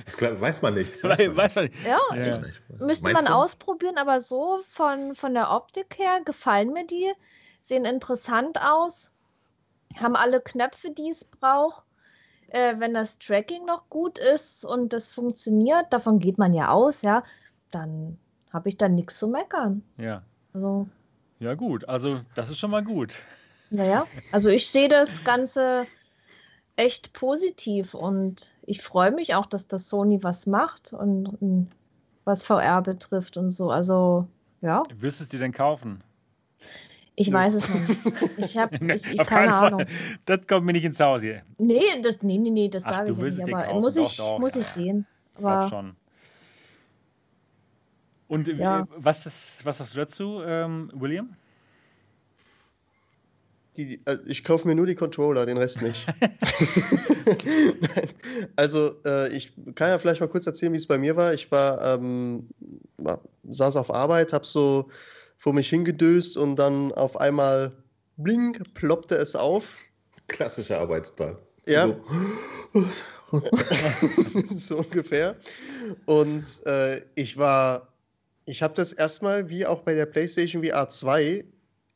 Das 0.05 0.21
weiß 0.21 0.63
man 0.63 0.75
nicht. 0.75 1.03
Weiß 1.03 1.19
man, 1.27 1.37
weiß 1.37 1.55
man 1.55 1.65
nicht. 1.65 1.87
Ja, 1.87 1.99
ja. 2.15 2.43
Ich, 2.45 2.81
müsste 2.81 3.13
man 3.13 3.25
du? 3.25 3.35
ausprobieren, 3.35 3.97
aber 3.97 4.21
so 4.21 4.61
von, 4.69 5.15
von 5.15 5.35
der 5.35 5.51
Optik 5.53 5.99
her 5.99 6.21
gefallen 6.25 6.73
mir 6.73 6.87
die. 6.87 7.13
Sehen 7.65 7.85
interessant 7.85 8.61
aus. 8.61 9.11
Haben 9.97 10.17
alle 10.17 10.41
Knöpfe, 10.41 10.91
die 10.91 11.09
es 11.11 11.25
braucht. 11.25 11.85
Äh, 12.49 12.79
wenn 12.79 12.93
das 12.93 13.19
Tracking 13.19 13.65
noch 13.65 13.89
gut 13.89 14.19
ist 14.19 14.65
und 14.65 14.93
das 14.93 15.09
funktioniert, 15.09 15.93
davon 15.93 16.19
geht 16.19 16.39
man 16.39 16.55
ja 16.55 16.71
aus, 16.71 17.03
ja, 17.03 17.23
dann 17.71 18.19
habe 18.53 18.69
ich 18.69 18.77
dann 18.77 18.95
nichts 18.95 19.19
zu 19.19 19.29
meckern. 19.29 19.83
Ja. 19.97 20.23
Also, 20.53 20.89
ja, 21.41 21.55
gut. 21.55 21.89
Also, 21.89 22.21
das 22.35 22.51
ist 22.51 22.59
schon 22.59 22.71
mal 22.71 22.83
gut. 22.83 23.23
Naja, 23.71 24.07
also 24.33 24.49
ich 24.49 24.71
sehe 24.71 24.89
das 24.89 25.25
Ganze 25.25 25.87
echt 26.77 27.13
positiv 27.13 27.95
und 27.95 28.55
ich 28.65 28.81
freue 28.81 29.11
mich 29.11 29.35
auch, 29.35 29.47
dass 29.47 29.69
das 29.69 29.89
Sony 29.89 30.23
was 30.23 30.47
macht 30.47 30.93
und, 30.93 31.27
und 31.27 31.69
was 32.25 32.43
VR 32.43 32.83
betrifft 32.83 33.37
und 33.37 33.51
so. 33.51 33.71
Also, 33.71 34.27
ja. 34.63 34.83
Wirst 34.95 35.21
du 35.21 35.25
es 35.25 35.29
dir 35.29 35.41
denn 35.41 35.53
kaufen? 35.53 36.03
Ich 37.15 37.33
weiß 37.33 37.55
es 37.55 37.69
nicht. 37.69 38.01
Ich 38.37 38.57
habe 38.57 38.77
ich, 38.95 39.07
ich, 39.07 39.19
keine 39.19 39.53
Ahnung. 39.53 39.81
Fall. 39.81 39.89
Das 40.25 40.47
kommt 40.47 40.67
mir 40.67 40.73
nicht 40.73 40.85
ins 40.85 41.01
Haus 41.01 41.23
hier. 41.23 41.43
Nee, 41.59 42.01
das, 42.03 42.23
nee, 42.23 42.39
nee, 42.39 42.51
nee 42.51 42.69
das 42.69 42.85
sage 42.85 43.11
ich 43.11 43.19
nicht. 43.19 43.55
Aber 43.55 43.81
muss 43.81 43.97
ich, 43.97 44.17
doch, 44.17 44.35
doch. 44.35 44.39
muss 44.39 44.55
ich 44.55 44.67
sehen. 44.67 45.05
Aber, 45.35 45.65
ich 45.65 45.69
schon. 45.69 45.97
Und 48.29 48.49
ja. 48.49 48.87
was, 48.97 49.27
ist, 49.27 49.65
was 49.65 49.79
sagst 49.79 49.95
du 49.95 50.01
dazu, 50.01 50.43
ähm, 50.45 50.91
William? 50.95 51.35
Die, 53.77 54.01
also 54.05 54.23
ich 54.27 54.45
kaufe 54.45 54.67
mir 54.67 54.75
nur 54.75 54.87
die 54.87 54.95
Controller, 54.95 55.47
den 55.47 55.57
Rest 55.57 55.83
nicht. 55.83 56.07
also, 58.57 58.97
äh, 59.05 59.35
ich 59.35 59.53
kann 59.77 59.91
ja 59.91 59.99
vielleicht 59.99 60.21
mal 60.21 60.29
kurz 60.29 60.47
erzählen, 60.47 60.73
wie 60.73 60.79
es 60.79 60.87
bei 60.87 60.99
mir 60.99 61.17
war. 61.17 61.33
Ich 61.33 61.51
war, 61.51 61.95
ähm, 61.95 62.49
war 62.97 63.21
saß 63.49 63.77
auf 63.77 63.95
Arbeit, 63.95 64.33
habe 64.33 64.45
so 64.45 64.91
vor 65.37 65.55
mich 65.55 65.71
hingedöst 65.71 66.37
und 66.37 66.57
dann 66.57 66.93
auf 66.93 67.19
einmal 67.19 67.73
bling, 68.17 68.55
ploppte 68.75 69.15
es 69.15 69.37
auf 69.37 69.77
Klassischer 70.29 70.79
Arbeitstag. 70.79 71.39
Ja. 71.67 71.97
So, 72.75 72.85
so 74.55 74.79
ungefähr. 74.79 75.37
Und 76.05 76.45
äh, 76.67 77.03
ich 77.15 77.37
war, 77.37 77.89
ich 78.49 78.63
habe 78.63 78.75
das 78.75 78.93
erstmal, 78.93 79.51
wie 79.51 79.67
auch 79.67 79.81
bei 79.83 79.95
der 79.95 80.07
PlayStation 80.07 80.65
VR 80.65 80.89
2, 80.89 81.45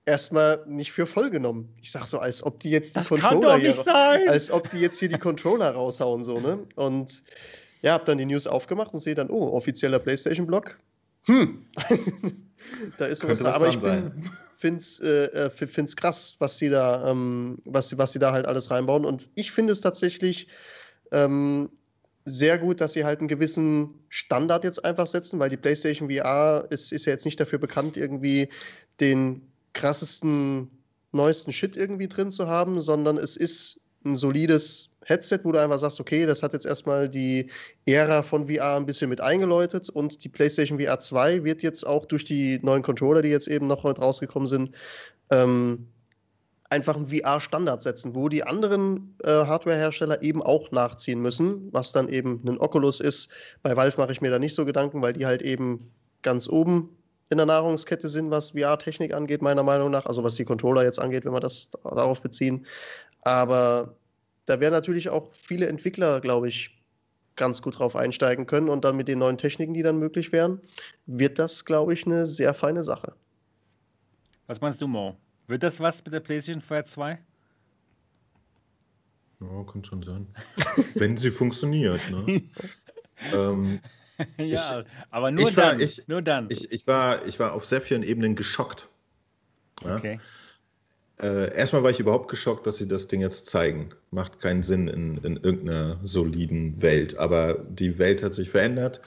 erstmal 0.05 0.65
nicht 0.67 0.93
für 0.93 1.07
voll 1.07 1.31
genommen. 1.31 1.75
Ich 1.81 1.91
sag 1.93 2.07
so, 2.07 2.19
als 2.19 2.43
ob 2.43 2.61
die 2.61 2.71
jetzt 2.71 2.91
die 2.97 3.01
Das 3.01 3.09
Controller 3.09 3.31
kann 3.31 3.41
doch 3.41 3.59
hier, 3.59 3.71
nicht 3.71 3.83
sein. 3.85 4.29
als 4.29 4.51
ob 4.51 4.69
die 4.71 4.79
jetzt 4.79 4.99
hier 4.99 5.09
die 5.09 5.19
Controller 5.19 5.71
raushauen, 5.71 6.25
so, 6.25 6.41
ne? 6.41 6.67
Und 6.77 7.23
ja, 7.83 7.95
hab 7.95 8.05
dann 8.05 8.19
die 8.19 8.27
News 8.27 8.47
aufgemacht 8.47 8.93
und 8.95 9.01
sehe 9.01 9.15
dann, 9.15 9.31
oh, 9.31 9.49
offizieller 9.53 9.99
PlayStation-Blog. 9.99 10.79
Hm. 11.25 11.65
da 12.99 13.07
ist 13.07 13.27
was 13.27 13.39
da. 13.39 13.53
Aber 13.53 13.69
ich 13.69 13.79
bin, 13.79 14.13
find's, 14.57 15.01
äh, 15.01 15.25
äh, 15.27 15.51
find's 15.51 15.97
krass, 15.97 16.37
was 16.39 16.59
die 16.59 16.69
da, 16.69 17.11
ähm, 17.11 17.59
was, 17.65 17.89
sie- 17.89 17.99
was 17.99 18.13
sie 18.13 18.19
da 18.19 18.33
halt 18.33 18.47
alles 18.47 18.71
reinbauen. 18.71 19.05
Und 19.05 19.29
ich 19.35 19.53
finde 19.53 19.73
es 19.73 19.81
tatsächlich 19.81 20.49
ähm, 21.13 21.71
sehr 22.25 22.59
gut, 22.59 22.81
dass 22.81 22.93
sie 22.93 23.05
halt 23.05 23.19
einen 23.19 23.29
gewissen 23.29 23.95
Standard 24.09 24.65
jetzt 24.65 24.85
einfach 24.85 25.07
setzen, 25.07 25.39
weil 25.39 25.51
die 25.51 25.57
PlayStation 25.57 26.11
VR 26.11 26.67
ist, 26.71 26.93
ist 26.93 27.07
ja 27.07 27.13
jetzt 27.13 27.25
nicht 27.25 27.41
dafür 27.41 27.59
bekannt, 27.59 27.97
irgendwie 27.97 28.49
den 29.01 29.43
krassesten, 29.73 30.71
neuesten 31.13 31.53
Shit 31.53 31.77
irgendwie 31.77 32.09
drin 32.09 32.31
zu 32.31 32.47
haben, 32.47 32.81
sondern 32.81 33.17
es 33.17 33.37
ist 33.37 33.81
ein 34.05 34.17
solides 34.17 34.91
Headset, 35.05 35.41
wo 35.43 35.53
du 35.53 35.61
einfach 35.61 35.79
sagst, 35.79 36.01
okay, 36.01 36.27
das 36.27 36.43
hat 36.43 36.53
jetzt 36.53 36.67
erstmal 36.67 37.09
die 37.09 37.51
Ära 37.87 38.23
von 38.23 38.47
VR 38.47 38.77
ein 38.77 38.87
bisschen 38.87 39.11
mit 39.11 39.21
eingeläutet 39.21 39.89
und 39.91 40.23
die 40.23 40.29
PlayStation 40.29 40.79
VR 40.79 41.01
2 41.01 41.45
wird 41.45 41.63
jetzt 41.63 41.85
auch 41.85 42.07
durch 42.07 42.25
die 42.25 42.61
neuen 42.63 42.83
Controller, 42.83 43.23
die 43.23 43.31
jetzt 43.31 43.49
eben 43.49 43.67
noch 43.67 43.85
rausgekommen 43.85 44.47
sind, 44.47 44.75
ähm, 45.31 45.89
einfach 46.73 46.97
einen 46.97 47.07
VR-Standard 47.07 47.83
setzen, 47.83 48.15
wo 48.15 48.31
die 48.31 48.45
anderen 48.45 49.15
äh, 49.23 49.29
Hardware-Hersteller 49.29 50.23
eben 50.23 50.43
auch 50.43 50.71
nachziehen 50.73 51.21
müssen, 51.21 51.69
was 51.71 51.93
dann 51.93 52.09
eben 52.09 52.41
ein 52.47 52.59
Oculus 52.59 52.99
ist. 52.99 53.31
Bei 53.63 53.77
Valve 53.77 54.01
mache 54.01 54.13
ich 54.13 54.23
mir 54.23 54.31
da 54.31 54.39
nicht 54.39 54.55
so 54.55 54.65
Gedanken, 54.65 55.03
weil 55.03 55.13
die 55.13 55.27
halt 55.27 55.43
eben 55.43 55.91
ganz 56.23 56.49
oben 56.49 56.89
in 57.29 57.37
der 57.37 57.47
Nahrungskette 57.47 58.09
sind, 58.09 58.31
was 58.31 58.53
VR-Technik 58.53 59.13
angeht, 59.13 59.43
meiner 59.43 59.63
Meinung 59.63 59.91
nach. 59.91 60.07
Also 60.07 60.25
was 60.25 60.37
die 60.37 60.47
Controller 60.47 60.83
jetzt 60.83 60.99
angeht, 60.99 61.27
wenn 61.27 61.35
wir 61.35 61.41
das 61.41 61.71
darauf 61.85 62.23
beziehen. 62.23 62.67
Aber 63.23 63.95
da 64.47 64.59
werden 64.59 64.73
natürlich 64.73 65.11
auch 65.11 65.29
viele 65.33 65.67
Entwickler, 65.67 66.23
glaube 66.23 66.49
ich, 66.49 66.83
ganz 67.37 67.61
gut 67.61 67.79
drauf 67.79 67.97
einsteigen 67.97 68.47
können 68.47 68.71
und 68.71 68.85
dann 68.85 68.97
mit 68.97 69.09
den 69.09 69.19
neuen 69.19 69.37
Techniken, 69.37 69.75
die 69.75 69.83
dann 69.83 69.99
möglich 69.99 70.33
wären, 70.33 70.61
wird 71.05 71.39
das, 71.39 71.67
glaube 71.67 71.93
ich, 71.93 72.07
eine 72.07 72.27
sehr 72.27 72.55
feine 72.55 72.83
Sache. 72.83 73.13
Was 74.47 74.61
meinst 74.61 74.81
du, 74.81 74.89
Mo? 74.89 75.17
Wird 75.53 75.63
das 75.63 75.81
was 75.81 76.03
mit 76.03 76.15
der 76.15 76.21
PlayStation 76.21 76.63
VR 76.63 76.83
2? 76.83 77.19
Ja, 79.41 79.65
kann 79.71 79.85
schon 79.85 80.03
sein. 80.03 80.27
Wenn 80.95 81.19
sie 81.19 81.31
funktioniert. 81.31 82.01
Ne? 82.11 82.41
ähm, 83.35 83.81
ja, 84.39 84.83
aber 85.11 85.31
nur 85.31 85.51
ich 85.51 85.57
war- 85.59 85.73
dann. 85.73 85.81
ich- 85.81 86.09
nur 86.09 86.23
dann. 86.23 86.47
ich, 86.49 86.73
ich, 86.73 86.87
war, 86.87 87.27
ich 87.27 87.39
war 87.39 87.53
auf 87.53 87.67
sehr 87.67 87.83
vielen 87.83 88.03
Ebenen 88.03 88.35
geschockt. 88.35 88.89
Ja? 89.85 89.97
okay. 89.97 90.21
Äh, 91.21 91.55
erstmal 91.55 91.83
war 91.83 91.91
ich 91.91 92.01
überhaupt 92.01 92.31
geschockt, 92.31 92.67
dass 92.67 92.79
sie 92.79 92.89
das 92.89 93.09
Ding 93.09 93.21
jetzt 93.21 93.47
zeigen. 93.47 93.91
Macht 94.11 94.41
keinen 94.41 94.63
Sinn 94.63 94.89
in, 94.89 95.19
in 95.19 95.37
irgendeiner 95.37 96.01
soliden 96.03 96.81
Welt. 96.81 97.19
Aber 97.19 97.59
die 97.69 97.99
Welt 97.99 98.23
hat 98.23 98.33
sich 98.33 98.49
verändert 98.49 99.03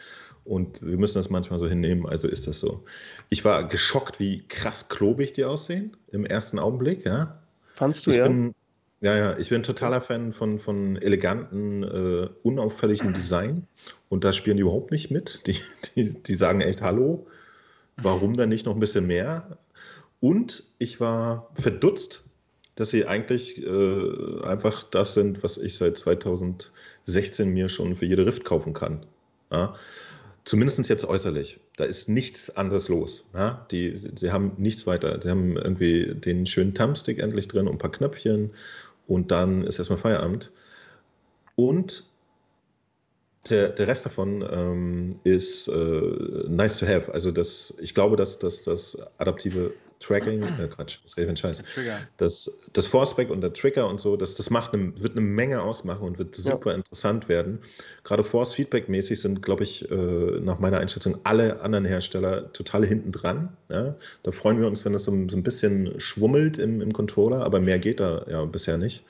und 0.45 0.81
wir 0.85 0.97
müssen 0.97 1.17
das 1.17 1.29
manchmal 1.29 1.59
so 1.59 1.67
hinnehmen, 1.67 2.05
also 2.05 2.27
ist 2.27 2.47
das 2.47 2.59
so. 2.59 2.83
Ich 3.29 3.43
war 3.43 3.67
geschockt, 3.67 4.19
wie 4.19 4.47
krass 4.47 4.89
klobig 4.89 5.33
die 5.33 5.43
aussehen 5.43 5.97
im 6.11 6.25
ersten 6.25 6.59
Augenblick. 6.59 7.05
Ja? 7.05 7.39
Fandst 7.73 8.05
du, 8.05 8.11
Ich 8.11 8.17
ja? 8.17 8.27
bin, 8.27 8.53
ja, 9.01 9.17
ja, 9.17 9.37
ich 9.37 9.49
bin 9.49 9.63
totaler 9.63 10.01
Fan 10.01 10.33
von, 10.33 10.59
von 10.59 10.97
eleganten, 10.97 11.83
äh, 11.83 12.29
unauffälligen 12.43 13.13
Design. 13.13 13.67
Und 14.09 14.23
da 14.23 14.33
spielen 14.33 14.57
die 14.57 14.61
überhaupt 14.61 14.91
nicht 14.91 15.11
mit. 15.11 15.41
Die, 15.47 15.57
die, 15.95 16.13
die 16.13 16.35
sagen 16.35 16.61
echt 16.61 16.81
Hallo. 16.81 17.27
Warum 17.97 18.35
dann 18.35 18.49
nicht 18.49 18.65
noch 18.65 18.73
ein 18.73 18.79
bisschen 18.79 19.07
mehr? 19.07 19.57
Und 20.19 20.63
ich 20.77 20.99
war 20.99 21.49
verdutzt, 21.55 22.23
dass 22.75 22.89
sie 22.89 23.05
eigentlich 23.05 23.65
äh, 23.65 24.43
einfach 24.43 24.83
das 24.83 25.13
sind, 25.13 25.43
was 25.43 25.57
ich 25.57 25.77
seit 25.77 25.97
2016 25.97 27.49
mir 27.49 27.69
schon 27.69 27.95
für 27.95 28.05
jede 28.05 28.25
Rift 28.25 28.43
kaufen 28.43 28.73
kann. 28.73 29.05
Ja? 29.51 29.75
Zumindest 30.45 30.87
jetzt 30.89 31.05
äußerlich. 31.05 31.59
Da 31.75 31.85
ist 31.85 32.07
nichts 32.07 32.55
anderes 32.55 32.87
los. 32.87 33.27
Ja? 33.33 33.65
Die, 33.71 33.97
sie, 33.97 34.31
haben 34.31 34.53
nichts 34.57 34.85
weiter. 34.85 35.19
Sie 35.21 35.29
haben 35.29 35.57
irgendwie 35.57 36.13
den 36.13 36.45
schönen 36.45 36.75
Thumbstick 36.75 37.17
endlich 37.17 37.47
drin 37.47 37.67
und 37.67 37.75
ein 37.75 37.79
paar 37.79 37.91
Knöpfchen 37.91 38.51
und 39.07 39.31
dann 39.31 39.63
ist 39.63 39.79
erstmal 39.79 39.99
Feierabend. 39.99 40.51
Und 41.55 42.05
der, 43.49 43.69
der 43.69 43.87
Rest 43.87 44.05
davon 44.05 44.43
ähm, 44.51 45.19
ist 45.23 45.67
äh, 45.67 46.01
nice 46.47 46.79
to 46.79 46.87
have. 46.87 47.13
Also 47.13 47.31
das, 47.31 47.73
ich 47.79 47.93
glaube, 47.93 48.15
dass, 48.15 48.39
dass 48.39 48.61
das 48.63 48.97
adaptive 49.17 49.71
Tracking, 49.99 50.43
äh, 50.43 50.67
Quatsch, 50.67 50.99
was 51.03 51.15
rede 51.15 51.31
ich 51.31 51.39
für 51.39 51.47
Scheiß, 51.47 51.63
Trigger. 51.73 51.97
das, 52.17 52.59
das 52.73 52.85
Forceback 52.85 53.29
und 53.29 53.41
der 53.41 53.53
Trigger 53.53 53.87
und 53.87 54.01
so, 54.01 54.17
das, 54.17 54.35
das 54.35 54.49
macht 54.49 54.73
eine, 54.73 54.93
wird 55.01 55.13
eine 55.13 55.21
Menge 55.21 55.61
ausmachen 55.61 56.01
und 56.03 56.17
wird 56.19 56.37
Ja. 56.39 56.51
super 56.51 56.75
interessant 56.75 57.29
werden. 57.29 57.59
Gerade 58.03 58.23
Force-Feedback-mäßig 58.23 59.21
sind, 59.21 59.41
glaube 59.41 59.63
ich, 59.63 59.89
äh, 59.89 59.95
nach 60.41 60.59
meiner 60.59 60.79
Einschätzung 60.79 61.17
alle 61.23 61.61
anderen 61.61 61.85
Hersteller 61.85 62.51
total 62.51 62.85
hinten 62.85 63.11
dran. 63.13 63.55
Ja? 63.69 63.95
Da 64.23 64.31
freuen 64.31 64.59
wir 64.59 64.67
uns, 64.67 64.83
wenn 64.85 64.93
das 64.93 65.05
so, 65.05 65.11
ein- 65.11 65.29
so 65.29 65.37
ein 65.37 65.43
bisschen 65.43 65.97
schwummelt 65.99 66.57
im, 66.57 66.81
im 66.81 66.91
Controller, 66.91 67.43
aber 67.45 67.59
mehr 67.61 67.79
geht 67.79 67.99
da 68.01 68.25
ja 68.29 68.43
bisher 68.45 68.77
nicht. 68.77 69.03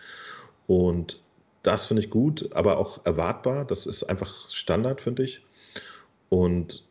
Und 0.68 1.20
das 1.66 1.86
finde 1.86 2.04
ich 2.04 2.10
gut, 2.10 2.50
aber 2.54 2.78
auch 2.78 3.06
erwartbar. 3.06 3.66
Das 3.66 3.86
ist 3.86 4.04
einfach 4.04 4.50
Standard, 4.50 5.02
finde 5.02 5.24
ich. 5.24 5.44
Und 6.30 6.84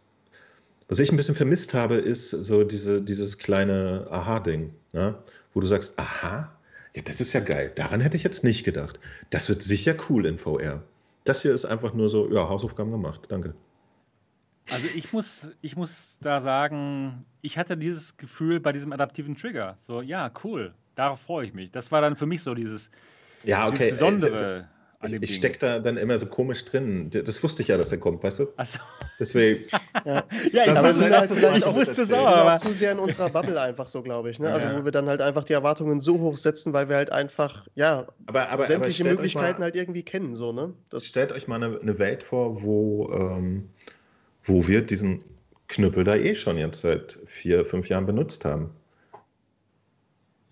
was 0.89 0.99
ich 0.99 1.13
ein 1.13 1.17
bisschen 1.17 1.35
vermisst 1.35 1.75
habe, 1.75 1.95
ist 1.95 2.31
so 2.31 2.65
diese, 2.65 3.01
dieses 3.01 3.39
kleine 3.39 4.07
Aha-Ding, 4.11 4.75
ja? 4.93 5.23
wo 5.53 5.61
du 5.61 5.67
sagst, 5.67 5.99
aha, 5.99 6.53
ja, 6.95 7.03
das 7.03 7.21
ist 7.21 7.33
ja 7.33 7.41
geil. 7.41 7.73
Daran 7.75 8.01
hätte 8.01 8.17
ich 8.17 8.25
jetzt 8.25 8.45
nicht 8.45 8.65
gedacht. 8.65 9.01
Das 9.31 9.49
wird 9.49 9.63
sicher 9.63 9.97
cool 10.09 10.27
in 10.27 10.39
VR. 10.39 10.83
Das 11.25 11.43
hier 11.43 11.55
ist 11.55 11.65
einfach 11.65 11.95
nur 11.95 12.09
so, 12.09 12.31
ja, 12.33 12.49
Hausaufgaben 12.49 12.91
gemacht. 12.91 13.27
Danke. 13.29 13.55
Also 14.71 14.87
ich 14.95 15.13
muss, 15.13 15.51
ich 15.61 15.77
muss 15.77 16.19
da 16.21 16.41
sagen, 16.41 17.25
ich 17.43 17.59
hatte 17.59 17.77
dieses 17.77 18.17
Gefühl 18.17 18.61
bei 18.61 18.73
diesem 18.73 18.93
adaptiven 18.93 19.37
Trigger. 19.37 19.77
So, 19.87 20.03
ja, 20.03 20.33
cool, 20.43 20.75
darauf 20.95 21.21
freue 21.21 21.47
ich 21.47 21.55
mich. 21.55 21.71
Das 21.71 21.93
war 21.93 22.01
dann 22.01 22.17
für 22.17 22.27
mich 22.27 22.43
so 22.43 22.55
dieses, 22.55 22.91
Ja, 23.45 23.71
dieses 23.71 23.89
Besondere 23.89 24.69
an 25.01 25.07
Ich, 25.07 25.13
dem 25.13 25.23
ich 25.23 25.31
Ding. 25.31 25.39
stecke 25.39 25.59
da 25.59 25.79
dann 25.81 25.97
immer 25.99 26.19
so 26.19 26.27
komisch 26.27 26.65
drin. 26.65 27.11
Das 27.11 27.43
wusste 27.43 27.63
ich 27.63 27.69
ja, 27.69 27.77
dass 27.77 27.93
er 27.93 27.99
kommt, 27.99 28.23
weißt 28.23 28.39
du? 28.41 28.47
Also, 28.57 28.79
Deswegen, 29.21 29.65
Ja. 30.05 30.25
ja, 30.53 30.65
ich 30.67 30.73
Das 30.73 30.83
wusste, 30.83 31.13
ja 31.13 31.21
halt 31.21 31.31
ich 31.59 31.65
auch, 31.65 31.75
wusste 31.77 32.03
es 32.03 32.09
wir 32.09 32.21
auch, 32.21 32.27
sind 32.29 32.39
auch 32.39 32.57
zu 32.59 32.73
sehr 32.75 32.93
in 32.93 32.99
unserer 32.99 33.29
Bubble 33.31 33.61
einfach 33.61 33.87
so, 33.87 34.03
glaube 34.03 34.31
ich. 34.31 34.39
Ne? 34.41 34.53
Also 34.53 34.67
Ja. 34.69 34.79
wo 34.81 34.85
wir 34.85 34.93
dann 34.93 35.09
halt 35.09 35.21
einfach 35.21 35.45
die 35.45 35.53
Erwartungen 35.53 36.01
so 36.01 36.19
hoch 36.19 36.37
setzen, 36.37 36.73
weil 36.73 36.89
wir 36.89 36.97
halt 36.97 37.13
einfach, 37.13 37.67
ja, 37.75 38.07
aber, 38.27 38.49
aber, 38.49 38.65
sämtliche 38.65 39.05
aber 39.05 39.13
Möglichkeiten 39.13 39.61
mal, 39.61 39.67
halt 39.67 39.77
irgendwie 39.77 40.03
kennen, 40.03 40.35
so, 40.35 40.53
ne? 40.53 40.73
Das, 40.91 41.05
Stellt 41.07 41.33
euch 41.33 41.47
mal 41.49 41.63
eine, 41.63 41.79
eine 41.81 41.99
Welt 41.99 42.23
vor, 42.23 42.63
wo, 42.63 43.11
ähm, 43.13 43.69
wo 44.45 44.67
wir 44.67 44.83
diesen 44.83 45.23
Knüppel 45.69 46.05
da 46.05 46.17
eh 46.17 46.35
schon 46.35 46.57
jetzt 46.59 46.81
seit 46.81 47.19
vier, 47.27 47.65
fünf 47.65 47.89
Jahren 47.89 48.07
benutzt 48.07 48.45
haben. 48.45 48.71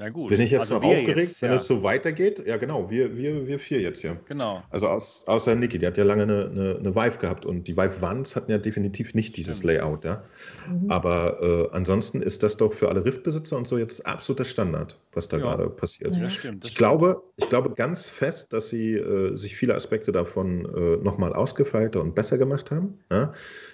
Ja 0.03 0.09
gut. 0.11 0.31
Bin 0.31 0.41
ich 0.41 0.51
jetzt 0.51 0.63
also 0.63 0.77
noch 0.77 0.85
aufgeregt, 0.85 1.19
jetzt, 1.19 1.43
wenn 1.43 1.51
ja. 1.51 1.57
es 1.57 1.67
so 1.67 1.83
weitergeht? 1.83 2.43
Ja, 2.47 2.57
genau, 2.57 2.91
wir, 2.91 3.17
wir, 3.17 3.47
wir 3.47 3.59
vier 3.59 3.81
jetzt 3.81 4.01
hier. 4.01 4.19
Genau. 4.27 4.63
Also 4.71 4.89
aus, 4.89 5.25
außer 5.27 5.55
Niki, 5.55 5.79
die 5.79 5.87
hat 5.87 5.97
ja 5.97 6.05
lange 6.05 6.25
eine, 6.25 6.51
eine, 6.51 6.77
eine 6.79 6.95
Vive 6.95 7.19
gehabt 7.19 7.47
und 7.47 7.69
die 7.69 7.77
Vive 7.77 8.05
Ones 8.05 8.35
hatten 8.35 8.51
ja 8.51 8.59
definitiv 8.59 9.15
nicht 9.15 9.37
dieses 9.37 9.59
Stimmt. 9.59 9.75
Layout, 9.75 10.05
ja. 10.05 10.25
Mhm. 10.69 10.91
Aber 10.91 11.41
äh, 11.41 11.77
ansonsten 11.77 12.21
ist 12.21 12.43
das 12.43 12.57
doch 12.57 12.73
für 12.73 12.89
alle 12.89 13.05
Rift-Besitzer 13.05 13.57
und 13.57 13.69
so 13.69 13.79
jetzt 13.79 14.05
absoluter 14.05 14.45
Standard, 14.45 14.99
was 15.13 15.29
da 15.29 15.39
Ja. 15.39 15.45
gerade 15.45 15.71
passiert. 15.71 16.17
Ja. 16.17 16.23
Das 16.25 16.35
stimmt. 16.35 16.65
Das 16.65 16.71
Ich 16.71 16.77
glaube, 16.77 17.23
ich 17.37 17.49
glaube 17.49 17.71
ganz 17.75 18.11
fest, 18.11 18.53
dass 18.53 18.69
sie 18.69 18.95
äh, 18.95 19.37
sich 19.37 19.57
viele 19.57 19.75
Aspekte 19.75 20.13
davon 20.13 20.65
äh, 20.75 20.97
nochmal 21.03 21.33
ausgefeilter 21.33 22.01
und 22.01 22.15
besser 22.15 22.39
gemacht 22.39 22.71
haben. 22.71 22.99
Ja? 23.11 23.33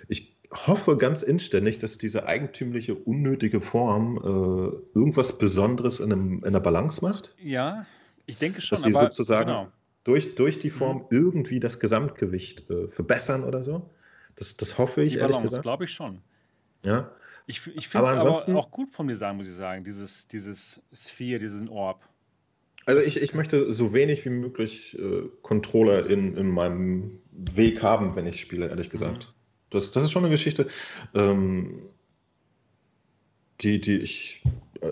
Ich 0.08 0.37
hoffe 0.52 0.96
ganz 0.96 1.22
inständig, 1.22 1.78
dass 1.78 1.98
diese 1.98 2.26
eigentümliche, 2.26 2.94
unnötige 2.94 3.60
Form 3.60 4.16
äh, 4.16 4.98
irgendwas 4.98 5.38
Besonderes 5.38 6.00
in, 6.00 6.12
einem, 6.12 6.44
in 6.44 6.52
der 6.52 6.60
Balance 6.60 7.02
macht. 7.04 7.34
Ja, 7.42 7.86
ich 8.26 8.38
denke 8.38 8.60
schon. 8.60 8.76
Dass 8.76 8.84
sie 8.84 8.92
sozusagen 8.92 9.46
Genau. 9.46 9.68
durch, 10.04 10.34
durch 10.34 10.58
die 10.58 10.70
Form 10.70 10.98
Mhm. 10.98 11.04
irgendwie 11.10 11.60
das 11.60 11.80
Gesamtgewicht 11.80 12.70
äh, 12.70 12.88
verbessern 12.88 13.44
oder 13.44 13.62
so. 13.62 13.90
Das, 14.36 14.56
das 14.56 14.78
hoffe 14.78 15.02
ich, 15.02 15.12
Die 15.12 15.18
ehrlich 15.18 15.32
Balance, 15.36 15.48
gesagt. 15.50 15.62
glaube 15.62 15.84
ich 15.84 15.92
schon. 15.92 16.20
Ja. 16.84 17.10
Ich, 17.46 17.66
ich 17.74 17.88
finde 17.88 18.06
es 18.06 18.12
Aber 18.12 18.46
aber, 18.46 18.58
auch 18.58 18.70
gut 18.70 18.92
vom 18.92 19.08
Design, 19.08 19.36
muss 19.36 19.48
ich 19.48 19.54
sagen, 19.54 19.82
dieses, 19.84 20.28
dieses 20.28 20.80
Sphere, 20.92 21.38
diesen 21.38 21.68
Orb. 21.68 22.06
Also 22.86 23.02
ich, 23.02 23.20
ich 23.20 23.34
möchte 23.34 23.70
so 23.72 23.92
wenig 23.92 24.24
wie 24.24 24.30
möglich 24.30 24.98
äh, 24.98 25.28
Controller 25.42 26.06
in, 26.08 26.36
in 26.36 26.48
meinem 26.48 27.20
Weg 27.32 27.82
haben, 27.82 28.16
wenn 28.16 28.26
ich 28.26 28.40
spiele, 28.40 28.68
ehrlich 28.68 28.88
gesagt. 28.90 29.34
Das, 29.70 29.90
das 29.90 30.04
ist 30.04 30.10
schon 30.10 30.24
eine 30.24 30.30
Geschichte, 30.30 30.66
ähm, 31.14 31.82
die, 33.60 33.80
die 33.80 33.98
ich 33.98 34.42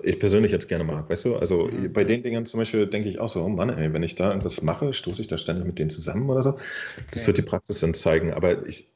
ich 0.02 0.18
persönlich 0.18 0.52
jetzt 0.52 0.68
gerne 0.68 0.84
mag, 0.84 1.08
weißt 1.08 1.26
du? 1.26 1.36
Also 1.36 1.68
mhm. 1.68 1.92
bei 1.92 2.04
den 2.04 2.22
Dingen 2.22 2.46
zum 2.46 2.58
Beispiel 2.58 2.86
denke 2.86 3.08
ich 3.08 3.18
auch 3.18 3.28
so, 3.28 3.42
oh 3.42 3.48
Mann, 3.48 3.70
ey, 3.70 3.92
wenn 3.92 4.02
ich 4.02 4.14
da 4.14 4.28
irgendwas 4.28 4.62
mache, 4.62 4.92
stoße 4.92 5.20
ich 5.20 5.28
da 5.28 5.38
ständig 5.38 5.64
mit 5.64 5.78
denen 5.78 5.90
zusammen 5.90 6.28
oder 6.28 6.42
so. 6.42 6.50
Okay. 6.50 7.04
Das 7.12 7.26
wird 7.26 7.38
die 7.38 7.42
Praxis 7.42 7.80
dann 7.80 7.94
zeigen. 7.94 8.32
Aber 8.32 8.66
ich, 8.66 8.88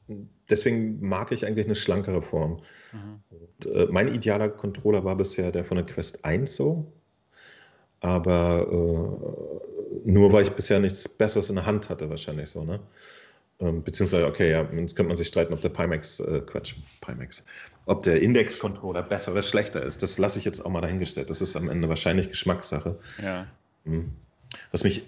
deswegen 0.49 0.99
mag 1.01 1.31
ich 1.31 1.45
eigentlich 1.45 1.65
eine 1.65 1.75
schlankere 1.75 2.21
Form. 2.21 2.61
Mhm. 2.91 3.23
Und, 3.29 3.73
äh, 3.73 3.87
mein 3.89 4.13
idealer 4.13 4.49
Controller 4.49 5.05
war 5.05 5.15
bisher 5.15 5.51
der 5.51 5.63
von 5.63 5.77
der 5.77 5.85
Quest 5.85 6.25
1 6.25 6.55
so. 6.55 6.91
Aber 8.01 8.67
äh, 8.67 10.09
nur 10.09 10.33
weil 10.33 10.43
ich 10.43 10.51
bisher 10.51 10.79
nichts 10.79 11.07
Besseres 11.07 11.49
in 11.49 11.55
der 11.55 11.65
Hand 11.65 11.89
hatte, 11.89 12.09
wahrscheinlich 12.09 12.49
so, 12.49 12.63
ne? 12.63 12.79
Ähm, 13.61 13.83
beziehungsweise, 13.83 14.25
okay, 14.25 14.51
ja, 14.51 14.63
jetzt 14.63 14.95
könnte 14.95 15.09
man 15.09 15.17
sich 15.17 15.27
streiten, 15.27 15.53
ob 15.53 15.61
der 15.61 15.69
Pimax, 15.69 16.19
äh, 16.19 16.41
Quatsch, 16.45 16.75
Pimax, 17.01 17.43
ob 17.85 18.03
der 18.03 18.21
Index-Controller 18.21 19.03
besser 19.03 19.31
oder 19.31 19.43
schlechter 19.43 19.83
ist. 19.83 20.01
Das 20.01 20.17
lasse 20.17 20.39
ich 20.39 20.45
jetzt 20.45 20.65
auch 20.65 20.69
mal 20.69 20.81
dahingestellt. 20.81 21.29
Das 21.29 21.41
ist 21.41 21.55
am 21.55 21.69
Ende 21.69 21.87
wahrscheinlich 21.87 22.29
Geschmackssache. 22.29 22.97
Ja. 23.23 23.45
Hm. 23.85 24.11
Was 24.71 24.83
mich 24.83 25.03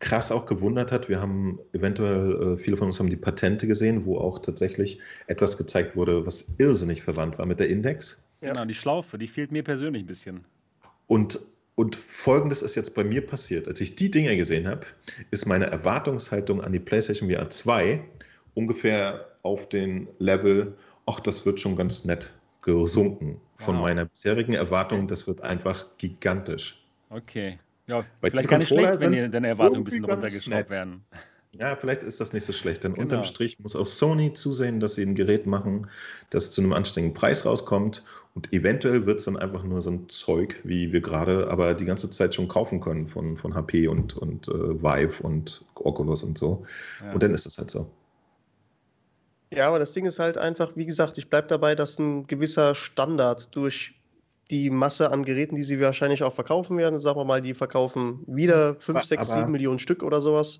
krass 0.00 0.32
auch 0.32 0.46
gewundert 0.46 0.90
hat, 0.90 1.08
wir 1.08 1.20
haben 1.20 1.60
eventuell, 1.72 2.54
äh, 2.54 2.58
viele 2.58 2.76
von 2.76 2.88
uns 2.88 2.98
haben 2.98 3.08
die 3.08 3.16
Patente 3.16 3.68
gesehen, 3.68 4.04
wo 4.04 4.18
auch 4.18 4.40
tatsächlich 4.40 4.98
etwas 5.28 5.56
gezeigt 5.56 5.94
wurde, 5.94 6.26
was 6.26 6.46
irrsinnig 6.58 7.02
verwandt 7.02 7.38
war 7.38 7.46
mit 7.46 7.60
der 7.60 7.68
Index. 7.68 8.28
Ja. 8.40 8.52
Genau, 8.52 8.64
die 8.64 8.74
Schlaufe, 8.74 9.16
die 9.16 9.28
fehlt 9.28 9.52
mir 9.52 9.62
persönlich 9.62 10.02
ein 10.02 10.06
bisschen. 10.06 10.44
Und 11.06 11.38
und 11.74 11.96
folgendes 11.96 12.62
ist 12.62 12.74
jetzt 12.74 12.94
bei 12.94 13.04
mir 13.04 13.26
passiert. 13.26 13.66
Als 13.66 13.80
ich 13.80 13.94
die 13.94 14.10
Dinge 14.10 14.36
gesehen 14.36 14.68
habe, 14.68 14.86
ist 15.30 15.46
meine 15.46 15.66
Erwartungshaltung 15.66 16.62
an 16.62 16.72
die 16.72 16.80
PlayStation 16.80 17.30
VR 17.30 17.48
2 17.48 18.02
ungefähr 18.54 19.26
auf 19.42 19.68
den 19.68 20.08
Level, 20.18 20.76
ach, 21.06 21.20
das 21.20 21.46
wird 21.46 21.60
schon 21.60 21.76
ganz 21.76 22.04
nett 22.04 22.32
gesunken. 22.60 23.40
Von 23.56 23.76
wow. 23.76 23.82
meiner 23.82 24.04
bisherigen 24.04 24.54
Erwartung, 24.54 25.06
das 25.06 25.26
wird 25.26 25.40
einfach 25.40 25.86
gigantisch. 25.98 26.84
Okay. 27.10 27.58
Ja, 27.86 28.00
Weil 28.20 28.30
vielleicht 28.30 28.48
gar 28.48 28.58
nicht 28.58 28.68
schlecht, 28.68 29.00
wenn 29.00 29.30
deine 29.30 29.48
Erwartungen 29.48 29.82
ein 29.82 29.84
bisschen 29.84 30.04
runtergeschraubt 30.04 30.70
werden. 30.70 31.04
Ja, 31.52 31.76
vielleicht 31.76 32.02
ist 32.02 32.20
das 32.20 32.32
nicht 32.32 32.44
so 32.44 32.52
schlecht, 32.52 32.82
denn 32.84 32.94
genau. 32.94 33.04
unterm 33.04 33.24
Strich 33.24 33.58
muss 33.58 33.76
auch 33.76 33.86
Sony 33.86 34.32
zusehen, 34.32 34.80
dass 34.80 34.94
sie 34.94 35.02
ein 35.02 35.14
Gerät 35.14 35.46
machen, 35.46 35.86
das 36.30 36.50
zu 36.50 36.62
einem 36.62 36.72
anständigen 36.72 37.14
Preis 37.14 37.44
rauskommt 37.44 38.02
und 38.34 38.52
eventuell 38.52 39.06
wird 39.06 39.20
es 39.20 39.26
dann 39.26 39.36
einfach 39.36 39.62
nur 39.62 39.82
so 39.82 39.90
ein 39.90 40.08
Zeug, 40.08 40.60
wie 40.64 40.92
wir 40.92 41.02
gerade 41.02 41.48
aber 41.50 41.74
die 41.74 41.84
ganze 41.84 42.08
Zeit 42.10 42.34
schon 42.34 42.48
kaufen 42.48 42.80
können 42.80 43.08
von, 43.08 43.36
von 43.36 43.54
HP 43.54 43.88
und, 43.88 44.16
und 44.16 44.48
äh, 44.48 44.52
Vive 44.52 45.22
und 45.22 45.64
Oculus 45.74 46.22
und 46.22 46.38
so. 46.38 46.64
Ja. 47.02 47.12
Und 47.12 47.22
dann 47.22 47.34
ist 47.34 47.44
das 47.44 47.58
halt 47.58 47.70
so. 47.70 47.90
Ja, 49.50 49.68
aber 49.68 49.78
das 49.78 49.92
Ding 49.92 50.06
ist 50.06 50.18
halt 50.18 50.38
einfach, 50.38 50.76
wie 50.76 50.86
gesagt, 50.86 51.18
ich 51.18 51.28
bleibe 51.28 51.48
dabei, 51.48 51.74
dass 51.74 51.98
ein 51.98 52.26
gewisser 52.26 52.74
Standard 52.74 53.54
durch 53.54 53.94
die 54.50 54.70
Masse 54.70 55.10
an 55.10 55.24
Geräten, 55.24 55.56
die 55.56 55.62
sie 55.62 55.78
wahrscheinlich 55.80 56.22
auch 56.22 56.32
verkaufen 56.32 56.78
werden, 56.78 56.98
sagen 56.98 57.18
wir 57.18 57.24
mal, 57.26 57.42
die 57.42 57.52
verkaufen 57.52 58.24
wieder 58.26 58.76
5, 58.76 59.02
6, 59.02 59.28
7 59.28 59.52
Millionen 59.52 59.78
Stück 59.78 60.02
oder 60.02 60.22
sowas. 60.22 60.58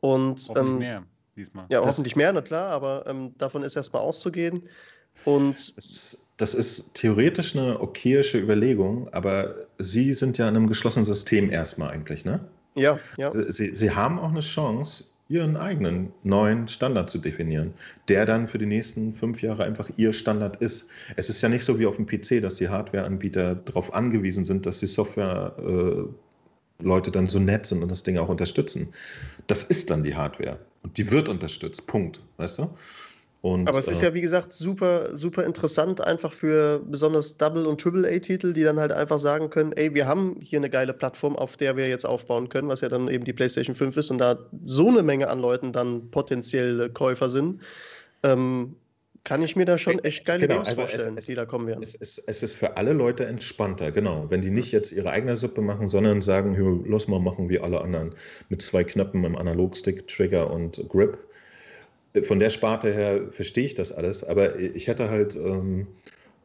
Und, 0.00 0.48
hoffentlich 0.48 0.66
ähm, 0.66 0.78
mehr 0.78 1.04
diesmal. 1.36 1.66
Ja, 1.68 1.80
das 1.80 1.94
hoffentlich 1.94 2.16
mehr, 2.16 2.32
na 2.32 2.42
klar, 2.42 2.70
aber 2.70 3.04
ähm, 3.06 3.34
davon 3.38 3.62
ist 3.62 3.76
erstmal 3.76 4.02
auszugehen. 4.02 4.68
Und 5.24 5.76
das, 5.76 6.23
das 6.36 6.54
ist 6.54 6.94
theoretisch 6.94 7.56
eine 7.56 7.80
okayische 7.80 8.38
Überlegung, 8.38 9.08
aber 9.12 9.54
Sie 9.78 10.12
sind 10.12 10.38
ja 10.38 10.48
in 10.48 10.56
einem 10.56 10.66
geschlossenen 10.66 11.04
System 11.04 11.50
erstmal 11.50 11.90
eigentlich, 11.90 12.24
ne? 12.24 12.40
Ja, 12.74 12.98
ja. 13.16 13.30
Sie, 13.30 13.76
Sie 13.76 13.90
haben 13.92 14.18
auch 14.18 14.30
eine 14.30 14.40
Chance, 14.40 15.04
Ihren 15.28 15.56
eigenen 15.56 16.12
neuen 16.22 16.68
Standard 16.68 17.08
zu 17.08 17.18
definieren, 17.18 17.72
der 18.08 18.26
dann 18.26 18.46
für 18.46 18.58
die 18.58 18.66
nächsten 18.66 19.14
fünf 19.14 19.40
Jahre 19.40 19.64
einfach 19.64 19.88
Ihr 19.96 20.12
Standard 20.12 20.56
ist. 20.56 20.90
Es 21.16 21.30
ist 21.30 21.40
ja 21.40 21.48
nicht 21.48 21.64
so 21.64 21.78
wie 21.78 21.86
auf 21.86 21.96
dem 21.96 22.06
PC, 22.06 22.42
dass 22.42 22.56
die 22.56 22.68
Hardwareanbieter 22.68 23.54
darauf 23.54 23.94
angewiesen 23.94 24.44
sind, 24.44 24.66
dass 24.66 24.80
die 24.80 24.86
Software 24.86 25.54
äh, 25.58 26.84
Leute 26.84 27.10
dann 27.10 27.28
so 27.28 27.38
nett 27.38 27.64
sind 27.64 27.82
und 27.82 27.90
das 27.90 28.02
Ding 28.02 28.18
auch 28.18 28.28
unterstützen. 28.28 28.92
Das 29.46 29.62
ist 29.62 29.90
dann 29.90 30.02
die 30.02 30.14
Hardware 30.14 30.58
und 30.82 30.98
die 30.98 31.10
wird 31.10 31.28
unterstützt. 31.28 31.86
Punkt. 31.86 32.20
Weißt 32.36 32.58
du? 32.58 32.70
Und, 33.44 33.68
Aber 33.68 33.78
es 33.78 33.88
ist 33.88 34.00
äh, 34.00 34.06
ja, 34.06 34.14
wie 34.14 34.22
gesagt, 34.22 34.52
super, 34.52 35.14
super 35.14 35.44
interessant, 35.44 36.00
einfach 36.00 36.32
für 36.32 36.78
besonders 36.78 37.36
Double- 37.36 37.66
und 37.66 37.78
Triple-A-Titel, 37.78 38.54
die 38.54 38.62
dann 38.62 38.80
halt 38.80 38.90
einfach 38.90 39.18
sagen 39.18 39.50
können: 39.50 39.72
Ey, 39.72 39.94
wir 39.94 40.06
haben 40.06 40.38
hier 40.40 40.58
eine 40.58 40.70
geile 40.70 40.94
Plattform, 40.94 41.36
auf 41.36 41.58
der 41.58 41.76
wir 41.76 41.86
jetzt 41.86 42.06
aufbauen 42.06 42.48
können, 42.48 42.68
was 42.68 42.80
ja 42.80 42.88
dann 42.88 43.06
eben 43.08 43.26
die 43.26 43.34
PlayStation 43.34 43.74
5 43.74 43.98
ist 43.98 44.10
und 44.10 44.16
da 44.16 44.38
so 44.64 44.88
eine 44.88 45.02
Menge 45.02 45.28
an 45.28 45.40
Leuten 45.40 45.74
dann 45.74 46.10
potenziell 46.10 46.88
Käufer 46.88 47.28
sind. 47.28 47.60
Ähm, 48.22 48.76
kann 49.24 49.42
ich 49.42 49.56
mir 49.56 49.66
da 49.66 49.76
schon 49.76 49.98
echt 49.98 50.24
geile 50.24 50.40
genau, 50.40 50.54
Games 50.54 50.68
also 50.68 50.80
vorstellen, 50.80 51.18
es, 51.18 51.26
die 51.26 51.34
da 51.34 51.44
kommen 51.44 51.66
werden. 51.66 51.82
Es, 51.82 51.94
es, 51.94 52.16
es, 52.16 52.42
ist 52.42 52.54
für 52.54 52.78
alle 52.78 52.94
Leute 52.94 53.26
entspannter, 53.26 53.92
genau. 53.92 54.24
Wenn 54.30 54.40
die 54.40 54.50
nicht 54.50 54.72
jetzt 54.72 54.90
ihre 54.90 55.10
eigene 55.10 55.36
Suppe 55.36 55.60
machen, 55.60 55.88
sondern 55.88 56.22
sagen, 56.22 56.56
los 56.86 57.08
mal 57.08 57.20
machen 57.20 57.50
wie 57.50 57.60
alle 57.60 57.82
anderen 57.82 58.14
mit 58.48 58.62
zwei 58.62 58.84
Knöpfen 58.84 59.22
im 59.22 59.36
Analogstick, 59.36 60.08
Trigger 60.08 60.50
und 60.50 60.82
Grip 60.88 61.18
von 62.22 62.38
der 62.38 62.50
Sparte 62.50 62.92
her 62.92 63.22
verstehe 63.30 63.66
ich 63.66 63.74
das 63.74 63.92
alles, 63.92 64.22
aber 64.22 64.58
ich 64.58 64.86
hätte 64.86 65.10
halt, 65.10 65.34
ähm, 65.34 65.88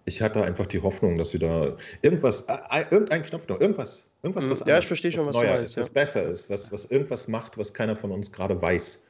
ich 0.05 0.21
hatte 0.21 0.43
einfach 0.43 0.65
die 0.65 0.81
Hoffnung, 0.81 1.17
dass 1.17 1.31
sie 1.31 1.39
da 1.39 1.77
irgendwas, 2.01 2.45
äh, 2.47 2.85
irgendein 2.89 3.21
Knopf 3.21 3.47
noch, 3.47 3.61
irgendwas, 3.61 4.09
irgendwas, 4.23 4.47
mhm. 4.47 4.51
was 4.51 4.59
Ja, 4.65 4.79
ich 4.79 4.87
verstehe 4.87 5.11
schon, 5.11 5.25
was, 5.27 5.35
was 5.35 5.41
du 5.41 5.47
meinst. 5.47 5.77
Ist, 5.77 5.77
was 5.77 5.89
besser 5.89 6.23
ist, 6.23 6.49
was, 6.49 6.71
was 6.71 6.85
irgendwas 6.85 7.27
macht, 7.27 7.57
was 7.57 7.73
keiner 7.73 7.95
von 7.95 8.11
uns 8.11 8.31
gerade 8.31 8.59
weiß. 8.59 9.05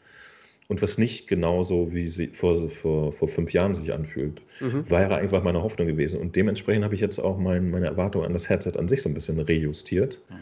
Und 0.67 0.83
was 0.83 0.99
nicht 0.99 1.27
genauso, 1.27 1.91
wie 1.93 2.05
sie 2.05 2.27
vor, 2.27 2.69
vor, 2.69 3.11
vor 3.11 3.27
fünf 3.27 3.53
Jahren 3.53 3.73
sich 3.73 3.91
anfühlt, 3.91 4.43
mhm. 4.59 4.87
wäre 4.87 5.15
einfach 5.15 5.41
meine 5.41 5.63
Hoffnung 5.63 5.87
gewesen. 5.87 6.21
Und 6.21 6.35
dementsprechend 6.35 6.83
habe 6.83 6.93
ich 6.93 7.01
jetzt 7.01 7.17
auch 7.17 7.39
mein, 7.39 7.71
meine 7.71 7.87
Erwartung 7.87 8.23
an 8.23 8.33
das 8.33 8.49
Headset 8.49 8.73
an 8.77 8.87
sich 8.87 9.01
so 9.01 9.09
ein 9.09 9.15
bisschen 9.15 9.39
rejustiert, 9.39 10.21
mhm. 10.29 10.35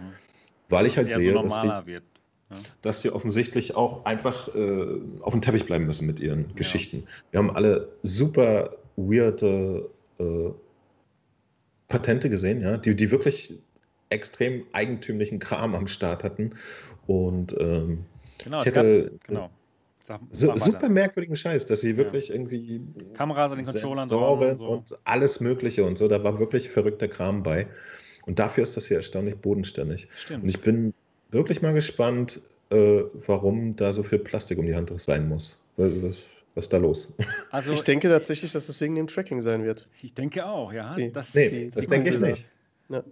weil 0.67 0.85
ich 0.85 0.97
halt 0.97 1.11
sehe, 1.11 1.31
so 1.31 1.41
dass 1.43 1.61
die, 1.61 1.69
wird 1.85 2.03
dass 2.81 3.01
sie 3.01 3.11
offensichtlich 3.11 3.75
auch 3.75 4.05
einfach 4.05 4.53
äh, 4.55 4.99
auf 5.21 5.33
dem 5.33 5.41
Teppich 5.41 5.65
bleiben 5.65 5.85
müssen 5.85 6.07
mit 6.07 6.19
ihren 6.19 6.47
ja. 6.49 6.55
Geschichten. 6.55 7.03
Wir 7.31 7.39
haben 7.39 7.49
alle 7.49 7.89
super 8.03 8.77
weirde 8.95 9.89
äh, 10.19 10.49
Patente 11.87 12.29
gesehen, 12.29 12.61
ja, 12.61 12.77
die, 12.77 12.95
die 12.95 13.11
wirklich 13.11 13.53
extrem 14.09 14.63
eigentümlichen 14.73 15.39
Kram 15.39 15.75
am 15.75 15.87
Start 15.87 16.23
hatten. 16.23 16.51
Und 17.05 17.55
ähm, 17.59 18.05
genau, 18.37 18.59
ich 18.59 18.65
hätte 18.65 19.11
gab, 19.11 19.23
genau. 19.27 19.49
Sag, 20.03 20.21
so, 20.31 20.55
super 20.55 20.87
merkwürdigen 20.87 21.35
Scheiß, 21.35 21.65
dass 21.65 21.81
sie 21.81 21.97
wirklich 21.97 22.29
ja. 22.29 22.35
irgendwie 22.35 22.81
Kameras 23.13 23.51
an 23.51 23.57
den 23.57 23.65
Controllern 23.65 24.07
so. 24.07 24.19
und 24.19 24.95
alles 25.03 25.41
Mögliche 25.41 25.83
und 25.83 25.97
so. 25.97 26.07
Da 26.07 26.23
war 26.23 26.39
wirklich 26.39 26.69
verrückter 26.69 27.09
Kram 27.09 27.43
bei. 27.43 27.67
Und 28.25 28.39
dafür 28.39 28.63
ist 28.63 28.77
das 28.77 28.87
hier 28.87 28.97
erstaunlich 28.97 29.35
bodenständig. 29.35 30.07
Stimmt. 30.11 30.43
Und 30.43 30.49
ich 30.49 30.61
bin 30.61 30.93
wirklich 31.31 31.61
mal 31.61 31.73
gespannt, 31.73 32.41
äh, 32.69 33.03
warum 33.25 33.75
da 33.75 33.93
so 33.93 34.03
viel 34.03 34.19
Plastik 34.19 34.57
um 34.57 34.65
die 34.65 34.75
Hand 34.75 34.91
sein 34.99 35.27
muss. 35.27 35.59
Was, 35.77 35.91
was, 36.01 36.17
was 36.55 36.65
ist 36.65 36.73
da 36.73 36.77
los? 36.77 37.13
Also, 37.51 37.73
ich 37.73 37.81
denke 37.81 38.09
tatsächlich, 38.09 38.51
dass 38.51 38.67
das 38.67 38.81
wegen 38.81 38.95
dem 38.95 39.07
Tracking 39.07 39.41
sein 39.41 39.63
wird. 39.63 39.87
Ich 40.01 40.13
denke 40.13 40.45
auch, 40.45 40.73
ja. 40.73 40.93
Die, 40.95 41.11
das, 41.11 41.33
nee, 41.33 41.49
die, 41.49 41.71
das 41.71 41.83
die 41.83 41.87
denke 41.87 42.13
ich 42.13 42.19
nicht. 42.19 42.45
Ja. 42.89 43.03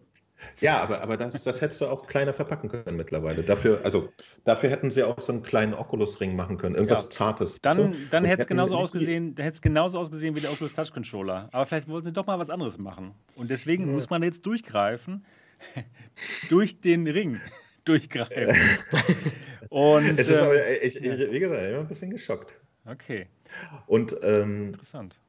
Ja, 0.59 0.81
aber, 0.81 1.01
aber 1.01 1.15
das, 1.15 1.43
das 1.43 1.61
hättest 1.61 1.79
du 1.79 1.85
auch 1.85 2.07
kleiner 2.07 2.33
verpacken 2.33 2.69
können 2.69 2.97
mittlerweile. 2.97 3.43
Dafür, 3.43 3.79
also, 3.83 4.09
dafür 4.43 4.69
hätten 4.69 4.91
sie 4.91 5.03
auch 5.03 5.19
so 5.21 5.31
einen 5.31 5.43
kleinen 5.43 5.73
Oculus-Ring 5.73 6.35
machen 6.35 6.57
können, 6.57 6.75
irgendwas 6.75 7.05
ja. 7.05 7.09
Zartes. 7.11 7.61
Dann, 7.61 7.77
so. 7.77 7.93
dann 8.11 8.25
hätte 8.25 8.41
es 8.41 8.47
genauso 8.47 8.75
ausgesehen, 8.75 9.35
genauso 9.61 9.97
ausgesehen 9.97 10.35
wie 10.35 10.41
der 10.41 10.51
Oculus 10.51 10.73
Touch 10.73 10.91
Controller. 10.91 11.47
Aber 11.53 11.65
vielleicht 11.65 11.87
wollten 11.87 12.07
sie 12.07 12.13
doch 12.13 12.27
mal 12.27 12.37
was 12.37 12.49
anderes 12.49 12.77
machen. 12.77 13.13
Und 13.35 13.49
deswegen 13.49 13.87
ja. 13.87 13.93
muss 13.93 14.09
man 14.09 14.23
jetzt 14.23 14.45
durchgreifen 14.45 15.25
durch 16.49 16.81
den 16.81 17.07
Ring 17.07 17.39
durchgreifen. 17.85 18.55
Und, 19.69 20.19
es 20.19 20.27
ist 20.27 20.41
aber, 20.41 20.63
ähm, 20.65 20.79
ich, 20.81 20.95
ich, 20.95 21.03
wie 21.31 21.39
gesagt, 21.39 21.61
ich 21.61 21.69
bin 21.69 21.79
ein 21.79 21.87
bisschen 21.87 22.09
geschockt. 22.09 22.59
Okay. 22.85 23.27
Und, 23.87 24.15
ähm, 24.21 24.67
Interessant. 24.67 25.19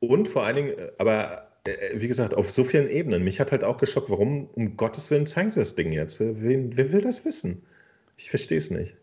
Und 0.00 0.28
vor 0.28 0.44
allen 0.44 0.56
Dingen, 0.56 0.74
aber 0.98 1.48
äh, 1.64 2.00
wie 2.00 2.08
gesagt, 2.08 2.34
auf 2.34 2.50
so 2.50 2.64
vielen 2.64 2.88
Ebenen. 2.88 3.22
Mich 3.24 3.40
hat 3.40 3.52
halt 3.52 3.64
auch 3.64 3.76
geschockt, 3.76 4.10
warum 4.10 4.48
um 4.54 4.76
Gottes 4.76 5.10
Willen 5.10 5.26
zeigen 5.26 5.50
sie 5.50 5.60
das 5.60 5.74
Ding 5.74 5.92
jetzt? 5.92 6.20
Wer, 6.20 6.76
wer 6.76 6.92
will 6.92 7.00
das 7.00 7.24
wissen? 7.24 7.62
Ich 8.16 8.30
verstehe 8.30 8.58
es 8.58 8.70
nicht. 8.70 8.96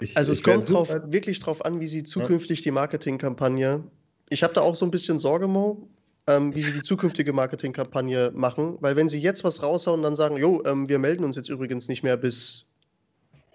Ich, 0.00 0.16
also 0.16 0.32
es 0.32 0.42
kommt 0.42 0.68
drauf, 0.68 0.94
wirklich 1.06 1.40
drauf 1.40 1.64
an, 1.64 1.80
wie 1.80 1.86
sie 1.86 2.04
zukünftig 2.04 2.60
ja. 2.60 2.64
die 2.64 2.70
Marketingkampagne. 2.72 3.84
Ich 4.28 4.42
habe 4.42 4.54
da 4.54 4.60
auch 4.60 4.74
so 4.74 4.84
ein 4.84 4.90
bisschen 4.90 5.18
Sorge, 5.18 5.46
Mo, 5.46 5.88
ähm, 6.26 6.54
wie 6.54 6.62
sie 6.62 6.72
die 6.72 6.82
zukünftige 6.82 7.32
Marketingkampagne 7.32 8.32
machen. 8.34 8.78
Weil 8.80 8.96
wenn 8.96 9.08
sie 9.08 9.20
jetzt 9.20 9.44
was 9.44 9.62
raushauen 9.62 10.00
und 10.00 10.04
dann 10.04 10.16
sagen, 10.16 10.36
jo, 10.36 10.62
ähm, 10.64 10.88
wir 10.88 10.98
melden 10.98 11.24
uns 11.24 11.36
jetzt 11.36 11.48
übrigens 11.48 11.88
nicht 11.88 12.02
mehr, 12.02 12.16
bis 12.16 12.70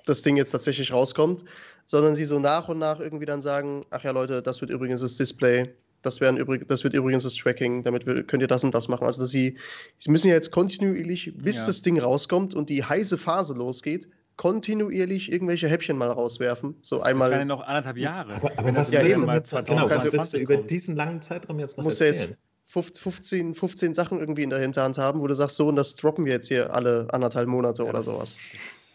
das 0.05 0.21
Ding 0.21 0.37
jetzt 0.37 0.51
tatsächlich 0.51 0.91
rauskommt, 0.91 1.43
sondern 1.85 2.15
sie 2.15 2.25
so 2.25 2.39
nach 2.39 2.69
und 2.69 2.79
nach 2.79 2.99
irgendwie 2.99 3.25
dann 3.25 3.41
sagen, 3.41 3.85
ach 3.89 4.03
ja 4.03 4.11
Leute, 4.11 4.41
das 4.41 4.61
wird 4.61 4.71
übrigens 4.71 5.01
das 5.01 5.17
Display, 5.17 5.73
das, 6.01 6.21
werden 6.21 6.37
übrig, 6.37 6.67
das 6.67 6.83
wird 6.83 6.93
übrigens 6.93 7.23
das 7.23 7.35
Tracking, 7.35 7.83
damit 7.83 8.05
wir, 8.05 8.23
könnt 8.23 8.41
ihr 8.41 8.47
das 8.47 8.63
und 8.63 8.73
das 8.73 8.87
machen. 8.87 9.05
Also 9.05 9.21
dass 9.21 9.31
sie, 9.31 9.57
sie 9.99 10.11
müssen 10.11 10.29
ja 10.29 10.33
jetzt 10.33 10.51
kontinuierlich, 10.51 11.33
bis 11.35 11.57
ja. 11.57 11.65
das 11.65 11.81
Ding 11.81 11.99
rauskommt 11.99 12.55
und 12.55 12.69
die 12.69 12.83
heiße 12.83 13.17
Phase 13.17 13.53
losgeht, 13.53 14.07
kontinuierlich 14.37 15.31
irgendwelche 15.31 15.67
Häppchen 15.67 15.97
mal 15.97 16.09
rauswerfen. 16.09 16.75
So 16.81 16.97
das, 16.97 17.05
einmal. 17.05 17.29
Das 17.29 17.39
ja 17.39 17.45
noch 17.45 17.61
anderthalb 17.61 17.97
Jahre. 17.97 18.35
Aber, 18.35 18.51
aber 18.55 18.75
was, 18.75 18.91
ja, 18.91 19.01
eben, 19.01 19.21
genau, 19.21 19.89
was 19.89 20.13
willst 20.13 20.33
du 20.33 20.37
über 20.37 20.57
diesen 20.57 20.95
langen 20.95 21.21
Zeitraum 21.21 21.59
jetzt 21.59 21.77
noch 21.77 21.85
erzählen? 21.85 22.13
Jetzt 22.13 22.37
15, 22.69 23.55
15 23.55 23.93
Sachen 23.95 24.19
irgendwie 24.19 24.43
in 24.43 24.51
der 24.51 24.59
Hinterhand 24.59 24.99
haben, 24.99 25.21
wo 25.21 25.27
du 25.27 25.33
sagst, 25.33 25.55
so 25.55 25.67
und 25.67 25.75
das 25.75 25.95
droppen 25.95 26.25
wir 26.25 26.33
jetzt 26.33 26.47
hier 26.47 26.73
alle 26.73 27.07
anderthalb 27.11 27.47
Monate 27.47 27.83
ja, 27.83 27.89
oder 27.89 28.03
sowas. 28.03 28.37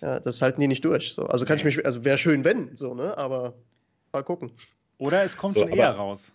Ja, 0.01 0.21
das 0.21 0.41
halten 0.43 0.61
die 0.61 0.69
nicht 0.69 0.85
durch. 0.85 1.13
So. 1.13 1.25
Also 1.27 1.45
kann 1.45 1.57
ich 1.57 1.65
mich, 1.65 1.85
also 1.85 2.05
wäre 2.05 2.17
schön, 2.17 2.45
wenn, 2.45 2.77
so, 2.77 2.95
ne? 2.95 3.19
Aber 3.19 3.55
mal 4.13 4.23
gucken. 4.23 4.53
Oder 4.99 5.25
es 5.25 5.37
kommt 5.37 5.55
so, 5.55 5.61
schon 5.61 5.73
aber, 5.73 5.79
eher 5.79 5.91
raus. 5.91 6.33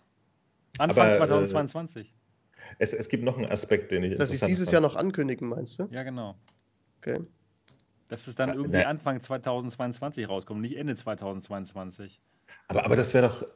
Anfang 0.76 1.06
aber, 1.06 1.16
2022. 1.16 2.08
Äh, 2.08 2.10
es, 2.78 2.92
es 2.92 3.08
gibt 3.08 3.24
noch 3.24 3.38
einen 3.38 3.50
Aspekt, 3.50 3.90
den 3.90 4.02
ich. 4.02 4.18
Dass 4.18 4.30
sie 4.30 4.36
es 4.36 4.42
dieses 4.42 4.68
fand. 4.68 4.72
Jahr 4.74 4.82
noch 4.82 4.96
ankündigen, 4.96 5.48
meinst 5.48 5.78
du? 5.78 5.88
Ja, 5.90 6.02
genau. 6.02 6.36
Okay. 6.98 7.20
Dass 8.08 8.26
es 8.26 8.34
dann 8.34 8.50
irgendwie 8.50 8.84
Anfang 8.84 9.20
2022 9.20 10.28
rauskommt, 10.28 10.60
nicht 10.60 10.76
Ende 10.76 10.94
2022. 10.94 12.20
Aber, 12.68 12.84
aber 12.84 12.96
das 12.96 13.14
wäre 13.14 13.28
doch, 13.28 13.46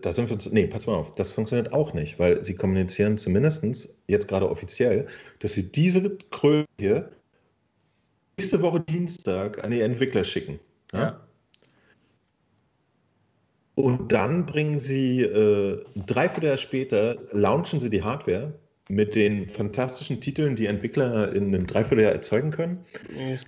da 0.00 0.12
sind 0.12 0.28
wir 0.28 0.34
uns, 0.34 0.50
nee, 0.50 0.66
pass 0.66 0.86
mal 0.86 0.94
auf, 0.94 1.12
das 1.12 1.30
funktioniert 1.30 1.72
auch 1.72 1.94
nicht, 1.94 2.18
weil 2.18 2.44
sie 2.44 2.54
kommunizieren 2.54 3.18
zumindest 3.18 3.94
jetzt 4.06 4.28
gerade 4.28 4.48
offiziell, 4.50 5.06
dass 5.38 5.54
sie 5.54 5.70
diese 5.70 6.16
Kröte 6.30 6.68
hier 6.78 7.10
nächste 8.38 8.62
Woche 8.62 8.80
Dienstag 8.80 9.62
an 9.62 9.70
die 9.70 9.80
Entwickler 9.80 10.24
schicken. 10.24 10.60
Ja. 10.92 11.00
ja. 11.00 11.20
Und 13.76 14.12
dann 14.12 14.46
bringen 14.46 14.78
sie 14.78 15.22
äh, 15.22 15.84
drei 16.06 16.28
Vierteljahr 16.28 16.56
später, 16.56 17.16
launchen 17.32 17.80
sie 17.80 17.90
die 17.90 18.02
Hardware 18.02 18.54
mit 18.88 19.14
den 19.14 19.48
fantastischen 19.48 20.20
Titeln, 20.20 20.56
die 20.56 20.66
Entwickler 20.66 21.32
in 21.32 21.46
einem 21.46 21.66
Dreivierteljahr 21.66 22.12
erzeugen 22.12 22.50
können. 22.50 22.84
Schwierig, 22.92 23.46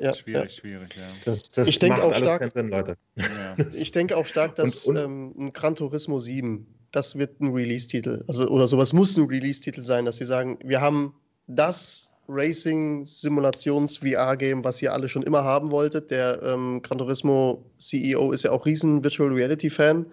ja, 0.00 0.14
schwierig, 0.14 0.52
schwierig. 0.52 0.94
Ja. 0.94 1.02
Das, 1.24 1.42
das 1.50 1.66
ich 1.68 1.82
macht 1.82 2.00
auch 2.00 2.12
alles 2.12 2.28
stark, 2.28 2.38
keinen 2.40 2.52
Sinn, 2.52 2.68
Leute. 2.68 2.96
Ja. 3.16 3.56
ich 3.76 3.90
denke 3.90 4.16
auch 4.16 4.26
stark, 4.26 4.54
dass 4.54 4.86
und, 4.86 4.96
und, 4.96 5.04
ähm, 5.04 5.34
ein 5.38 5.52
Gran 5.52 5.74
Turismo 5.74 6.20
7, 6.20 6.64
das 6.92 7.18
wird 7.18 7.40
ein 7.40 7.52
Release-Titel. 7.52 8.22
Also, 8.28 8.46
oder 8.48 8.68
sowas 8.68 8.92
muss 8.92 9.16
ein 9.16 9.26
Release-Titel 9.26 9.82
sein, 9.82 10.04
dass 10.04 10.18
sie 10.18 10.26
sagen, 10.26 10.60
wir 10.62 10.80
haben 10.80 11.12
das 11.48 12.12
Racing-Simulations-VR-Game, 12.28 14.62
was 14.62 14.80
ihr 14.80 14.92
alle 14.92 15.08
schon 15.08 15.24
immer 15.24 15.42
haben 15.42 15.72
wolltet. 15.72 16.12
Der 16.12 16.40
ähm, 16.42 16.82
Gran 16.82 16.98
Turismo 16.98 17.68
CEO 17.78 18.30
ist 18.32 18.44
ja 18.44 18.52
auch 18.52 18.64
riesen 18.64 19.02
Virtual 19.02 19.32
Reality-Fan 19.32 20.06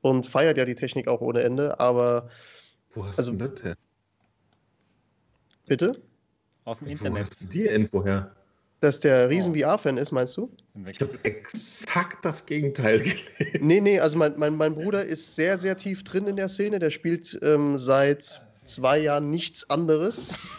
und 0.00 0.24
feiert 0.26 0.56
ja 0.56 0.64
die 0.64 0.76
Technik 0.76 1.06
auch 1.08 1.20
ohne 1.20 1.42
Ende, 1.42 1.78
aber 1.80 2.30
wo 2.94 3.04
hast 3.04 3.18
also, 3.18 3.32
du 3.32 3.48
das 3.48 3.62
her? 3.62 3.76
Bitte? 5.66 6.00
Aus 6.64 6.78
dem 6.78 6.88
Internet. 6.88 7.12
Wo 7.12 7.20
hast 7.20 7.40
du 7.40 7.46
die 7.46 7.66
Info 7.66 8.04
her? 8.04 8.34
Dass 8.80 9.00
der 9.00 9.30
riesen 9.30 9.54
oh. 9.54 9.58
VR-Fan 9.58 9.96
ist, 9.96 10.12
meinst 10.12 10.36
du? 10.36 10.50
Ich 10.90 11.00
habe 11.00 11.18
exakt 11.22 12.24
das 12.24 12.44
Gegenteil 12.44 12.98
gelesen. 13.38 13.66
Nee, 13.66 13.80
nee, 13.80 13.98
also 13.98 14.18
mein, 14.18 14.34
mein, 14.36 14.54
mein 14.56 14.74
Bruder 14.74 15.04
ist 15.04 15.34
sehr, 15.34 15.56
sehr 15.58 15.76
tief 15.76 16.04
drin 16.04 16.26
in 16.26 16.36
der 16.36 16.48
Szene. 16.48 16.78
Der 16.78 16.90
spielt 16.90 17.38
ähm, 17.42 17.78
seit 17.78 18.42
zwei 18.54 18.98
Jahren 18.98 19.30
nichts 19.30 19.68
anderes. 19.70 20.38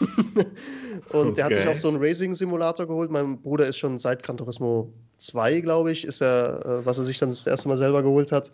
und 1.10 1.14
okay. 1.14 1.32
der 1.34 1.44
hat 1.44 1.54
sich 1.54 1.68
auch 1.68 1.76
so 1.76 1.88
einen 1.88 1.98
Racing-Simulator 1.98 2.86
geholt. 2.86 3.10
Mein 3.10 3.40
Bruder 3.40 3.66
ist 3.66 3.78
schon 3.78 3.98
seit 3.98 4.22
Gran 4.22 4.36
Turismo 4.36 4.92
2, 5.18 5.60
glaube 5.60 5.92
ich, 5.92 6.04
ist 6.04 6.20
er, 6.20 6.64
äh, 6.64 6.86
was 6.86 6.98
er 6.98 7.04
sich 7.04 7.18
dann 7.18 7.28
das 7.28 7.46
erste 7.46 7.68
Mal 7.68 7.76
selber 7.76 8.02
geholt 8.02 8.32
hat 8.32 8.50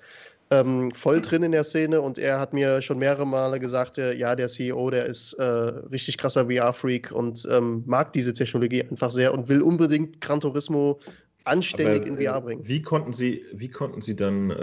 ähm, 0.51 0.91
voll 0.93 1.21
drin 1.21 1.43
in 1.43 1.53
der 1.53 1.65
Szene 1.65 2.01
und 2.01 2.19
er 2.19 2.39
hat 2.39 2.53
mir 2.53 2.83
schon 2.83 2.99
mehrere 2.99 3.27
Male 3.27 3.59
gesagt, 3.59 3.99
äh, 3.99 4.15
ja, 4.15 4.35
der 4.35 4.49
CEO, 4.49 4.91
der 4.91 5.07
ist 5.07 5.33
äh, 5.35 5.45
richtig 5.45 6.19
krasser 6.19 6.47
VR-Freak 6.47 7.13
und 7.13 7.47
ähm, 7.51 7.83
mag 7.87 8.13
diese 8.13 8.33
Technologie 8.33 8.83
einfach 8.83 9.11
sehr 9.11 9.33
und 9.33 9.49
will 9.49 9.63
unbedingt 9.63 10.21
Gran 10.21 10.41
Turismo 10.41 11.01
anständig 11.45 12.03
Aber, 12.03 12.07
in 12.07 12.21
VR 12.21 12.41
bringen. 12.41 12.63
Wie 12.67 12.83
konnten 12.83 13.13
Sie, 13.13 13.45
wie 13.53 13.69
konnten 13.69 14.01
Sie 14.01 14.17
dann 14.17 14.51
äh, 14.51 14.55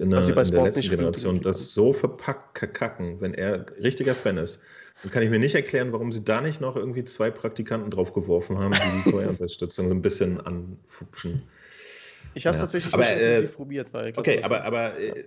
in, 0.00 0.10
der, 0.10 0.20
in 0.28 0.34
der 0.34 0.62
letzten 0.62 0.90
Generation 0.90 1.40
das 1.40 1.72
so 1.72 1.92
verpackt 1.92 2.74
kacken, 2.74 3.20
wenn 3.20 3.34
er 3.34 3.66
richtiger 3.82 4.14
Fan 4.14 4.36
ist? 4.36 4.60
Dann 5.02 5.10
kann 5.10 5.22
ich 5.22 5.30
mir 5.30 5.38
nicht 5.38 5.54
erklären, 5.54 5.92
warum 5.92 6.12
Sie 6.12 6.24
da 6.24 6.40
nicht 6.40 6.60
noch 6.60 6.76
irgendwie 6.76 7.04
zwei 7.04 7.30
Praktikanten 7.30 7.90
draufgeworfen 7.90 8.58
haben, 8.58 8.74
die 8.74 9.02
die 9.02 9.08
Steuerunterstützung 9.08 9.88
so 9.88 9.94
ein 9.94 10.02
bisschen 10.02 10.40
anfupschen. 10.40 11.42
Ich 12.34 12.46
habe 12.46 12.54
es 12.54 12.60
ja. 12.60 12.66
tatsächlich 12.66 12.94
aber, 12.94 13.08
äh, 13.10 13.42
probiert. 13.42 13.90
Bei 13.92 14.16
okay, 14.16 14.42
aber, 14.42 14.64
aber 14.64 14.98
äh, 14.98 15.24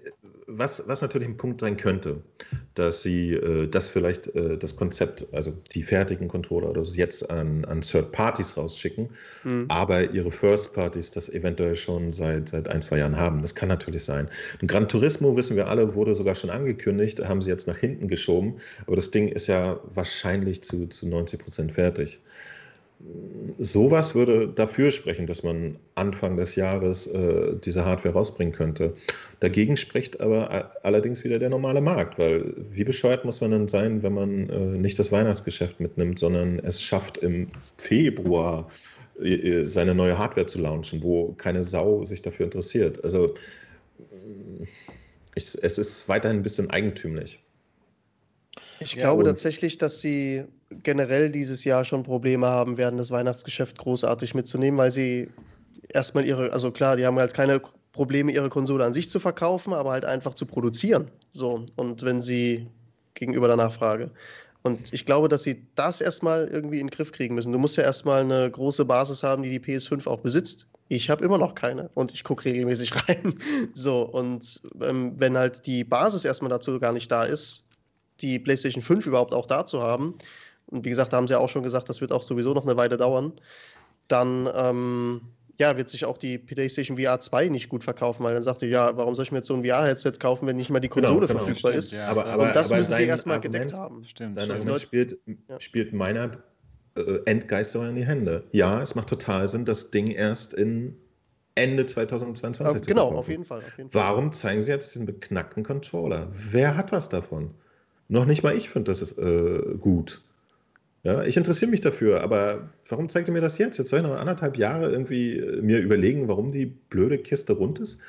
was, 0.48 0.88
was 0.88 1.02
natürlich 1.02 1.28
ein 1.28 1.38
Punkt 1.38 1.62
sein 1.62 1.78
könnte, 1.78 2.22
dass 2.76 3.02
Sie 3.02 3.34
äh, 3.34 3.68
das 3.68 3.90
vielleicht 3.90 4.28
äh, 4.36 4.58
das 4.58 4.76
Konzept, 4.76 5.26
also 5.32 5.54
die 5.74 5.84
fertigen 5.84 6.28
Controller 6.28 6.70
oder 6.70 6.84
so 6.86 6.96
jetzt 6.96 7.30
an, 7.30 7.66
an 7.66 7.82
Third 7.82 8.12
Parties 8.12 8.56
rausschicken, 8.56 9.10
mhm. 9.44 9.66
aber 9.70 10.12
Ihre 10.12 10.32
First 10.32 10.74
Parties 10.74 11.12
das 11.12 11.30
eventuell 11.30 11.76
schon 11.76 12.12
seit, 12.12 12.50
seit 12.50 12.68
ein, 12.70 12.82
zwei 12.82 13.00
Jahren 13.00 13.18
haben. 13.18 13.42
Das 13.42 13.56
kann 13.56 13.70
natürlich 13.70 14.04
sein. 14.04 14.30
Und 14.62 14.68
Gran 14.68 14.88
Turismo, 14.88 15.36
wissen 15.36 15.56
wir 15.56 15.68
alle, 15.68 15.96
wurde 15.96 16.16
sogar 16.16 16.36
schon 16.36 16.50
angekündigt, 16.50 17.20
haben 17.24 17.42
sie 17.42 17.50
jetzt 17.50 17.68
nach 17.68 17.78
hinten 17.78 18.08
geschoben, 18.08 18.60
aber 18.88 18.96
das 18.96 19.12
Ding 19.12 19.28
ist 19.28 19.48
ja 19.48 19.80
wahrscheinlich 19.94 20.64
zu, 20.64 20.88
zu 20.88 21.08
90 21.08 21.40
Prozent 21.40 21.72
fertig 21.74 22.20
sowas 23.60 24.16
würde 24.16 24.48
dafür 24.48 24.92
sprechen, 24.92 25.28
dass 25.28 25.44
man 25.44 25.78
Anfang 25.96 26.38
des 26.38 26.56
Jahres 26.56 27.08
äh, 27.08 27.56
diese 27.64 27.86
Hardware 27.86 28.14
rausbringen 28.14 28.54
könnte. 28.54 28.94
Dagegen 29.40 29.78
spricht 29.78 30.22
aber 30.22 30.72
allerdings 30.84 31.24
wieder 31.24 31.40
der 31.40 31.50
normale 31.50 31.82
Markt, 31.82 32.18
weil 32.18 32.54
wie 32.72 32.84
bescheuert 32.84 33.26
muss 33.26 33.42
man 33.42 33.52
dann 33.52 33.68
sein, 33.68 34.04
wenn 34.04 34.14
man 34.14 34.50
äh, 34.50 34.78
nicht 34.78 34.98
das 35.00 35.12
Weihnachtsgeschäft 35.12 35.80
mitnimmt, 35.80 36.20
sondern 36.20 36.60
es 36.60 36.82
schafft 36.82 37.18
im 37.18 37.48
Februar 37.78 38.70
äh, 39.22 39.34
äh 39.34 39.68
seine 39.68 39.94
neue 39.96 40.18
Hardware 40.18 40.48
zu 40.48 40.60
launchen, 40.60 41.04
wo 41.04 41.34
keine 41.34 41.64
Sau 41.64 42.06
sich 42.06 42.22
dafür 42.22 42.46
interessiert. 42.46 43.04
Also 43.04 43.36
ich, 45.36 45.58
es 45.62 45.78
ist 45.78 46.08
weiterhin 46.08 46.38
ein 46.38 46.44
bisschen 46.44 46.70
eigentümlich. 46.70 47.40
Ich 48.84 48.98
glaube 48.98 49.24
tatsächlich, 49.24 49.78
dass 49.78 50.02
sie 50.02 50.46
generell 50.70 51.32
dieses 51.32 51.64
Jahr 51.64 51.86
schon 51.86 52.04
Probleme 52.04 52.48
haben 52.48 52.78
werden, 52.78 52.98
das 52.98 53.12
Weihnachtsgeschäft 53.12 53.78
großartig 53.78 54.34
mitzunehmen, 54.34 54.78
weil 54.78 54.92
sie 54.92 55.30
erstmal 55.90 56.26
ihre, 56.26 56.52
also 56.52 56.72
klar, 56.72 56.96
die 56.96 57.06
haben 57.06 57.20
halt 57.20 57.34
keine 57.34 57.62
Probleme, 57.92 58.32
ihre 58.32 58.50
Konsole 58.50 58.84
an 58.84 58.94
sich 58.94 59.10
zu 59.10 59.20
verkaufen, 59.20 59.74
aber 59.74 59.92
halt 59.92 60.06
einfach 60.06 60.34
zu 60.34 60.46
produzieren. 60.46 61.10
So, 61.32 61.66
und 61.76 62.04
wenn 62.04 62.22
sie 62.22 62.68
gegenüber 63.14 63.48
der 63.48 63.58
Nachfrage. 63.58 64.10
Und 64.64 64.94
ich 64.94 65.06
glaube, 65.06 65.28
dass 65.28 65.44
sie 65.44 65.68
das 65.76 66.02
erstmal 66.02 66.48
irgendwie 66.48 66.80
in 66.80 66.88
den 66.88 66.92
Griff 66.96 67.12
kriegen 67.12 67.36
müssen. 67.36 67.52
Du 67.52 67.60
musst 67.60 67.76
ja 67.78 67.84
erstmal 67.84 68.22
eine 68.22 68.50
große 68.50 68.86
Basis 68.86 69.22
haben, 69.22 69.44
die 69.44 69.50
die 69.50 69.60
PS5 69.60 70.08
auch 70.08 70.22
besitzt. 70.22 70.68
Ich 70.88 71.10
habe 71.10 71.24
immer 71.24 71.38
noch 71.38 71.54
keine 71.54 71.90
und 71.94 72.14
ich 72.14 72.24
gucke 72.24 72.46
regelmäßig 72.46 72.92
rein. 73.08 73.36
So, 73.74 74.04
und 74.04 74.62
ähm, 74.82 75.14
wenn 75.18 75.38
halt 75.38 75.66
die 75.66 75.84
Basis 75.84 76.24
erstmal 76.26 76.50
dazu 76.50 76.80
gar 76.80 76.94
nicht 76.94 77.12
da 77.12 77.24
ist, 77.26 77.66
die 78.22 78.40
PlayStation 78.40 78.82
5 78.82 79.06
überhaupt 79.06 79.34
auch 79.34 79.48
da 79.48 79.66
zu 79.66 79.82
haben, 79.82 80.16
und 80.68 80.86
wie 80.86 80.90
gesagt, 80.90 81.14
da 81.14 81.18
haben 81.18 81.28
sie 81.28 81.34
ja 81.34 81.40
auch 81.40 81.50
schon 81.50 81.64
gesagt, 81.64 81.90
das 81.90 82.02
wird 82.02 82.12
auch 82.12 82.24
sowieso 82.24 82.54
noch 82.54 82.64
eine 82.64 82.78
Weile 82.78 82.98
dauern, 82.98 83.34
dann 84.08 84.50
ähm, 84.56 85.22
ja, 85.60 85.78
wird 85.78 85.90
sich 85.90 86.06
auch 86.06 86.18
die 86.18 86.38
PlayStation 86.38 86.98
VR 86.98 87.20
2 87.20 87.50
nicht 87.50 87.70
gut 87.70 87.84
verkaufen, 87.84 88.24
weil 88.24 88.34
dann 88.34 88.44
sagte 88.44 88.66
ja, 88.66 88.98
warum 88.98 89.14
soll 89.14 89.24
ich 89.24 89.32
mir 89.32 89.40
jetzt 89.40 89.48
so 89.48 89.54
ein 89.54 89.64
VR-Headset 89.64 90.14
kaufen, 90.20 90.48
wenn 90.48 90.56
nicht 90.56 90.70
mal 90.70 90.80
die 90.80 90.90
genau, 90.90 91.10
Konsole 91.10 91.28
genau, 91.28 91.40
verfügbar 91.40 91.72
stimmt, 91.72 91.84
ist? 91.84 91.92
Ja, 91.92 92.08
aber, 92.08 92.26
aber, 92.26 92.44
und 92.44 92.56
das 92.56 92.72
aber 92.72 92.80
müssen 92.80 92.96
sie 92.96 93.04
erstmal 93.04 93.40
gedeckt 93.40 93.74
haben. 93.74 94.04
Stimmt. 94.04 94.38
Dein 94.38 94.52
Argument 94.52 94.80
spielt, 94.80 95.18
ja. 95.48 95.60
spielt 95.60 95.94
meiner 95.94 96.44
äh, 96.96 97.20
Endgeister 97.26 97.88
in 97.88 97.96
die 97.96 98.06
Hände. 98.06 98.44
Ja, 98.52 98.82
es 98.82 98.96
macht 98.96 99.10
total 99.10 99.48
Sinn, 99.48 99.66
das 99.66 99.92
Ding 99.92 100.08
erst 100.08 100.54
in 100.54 100.98
Ende 101.56 101.86
2022 101.86 102.76
äh, 102.76 102.82
zu 102.82 102.90
Genau, 102.90 103.12
auf 103.12 103.30
jeden, 103.30 103.46
Fall, 103.46 103.60
auf 103.60 103.78
jeden 103.78 103.92
Fall. 103.92 104.02
Warum 104.02 104.32
zeigen 104.32 104.62
sie 104.64 104.72
jetzt 104.72 104.96
diesen 104.96 105.06
beknackten 105.06 105.64
Controller? 105.64 106.30
Wer 106.32 106.76
hat 106.76 106.92
was 106.92 107.10
davon? 107.10 107.52
Noch 108.14 108.26
nicht 108.26 108.44
mal 108.44 108.56
ich 108.56 108.70
finde 108.70 108.92
das 108.92 109.02
ist, 109.02 109.18
äh, 109.18 109.76
gut. 109.80 110.22
Ja, 111.02 111.24
ich 111.24 111.36
interessiere 111.36 111.72
mich 111.72 111.82
dafür, 111.82 112.22
aber 112.22 112.70
warum 112.88 113.10
zeigt 113.10 113.28
ihr 113.28 113.34
mir 113.34 113.42
das 113.42 113.58
jetzt? 113.58 113.80
Jetzt 113.80 113.90
soll 113.90 114.02
ich 114.02 114.06
noch 114.06 114.16
anderthalb 114.16 114.56
Jahre 114.56 114.92
irgendwie 114.92 115.40
äh, 115.40 115.64
mir 115.64 115.80
überlegen, 115.80 116.28
warum 116.28 116.52
die 116.52 116.68
blöde 116.68 117.18
Kiste 117.18 117.54
rund 117.54 117.80
ist? 117.80 118.00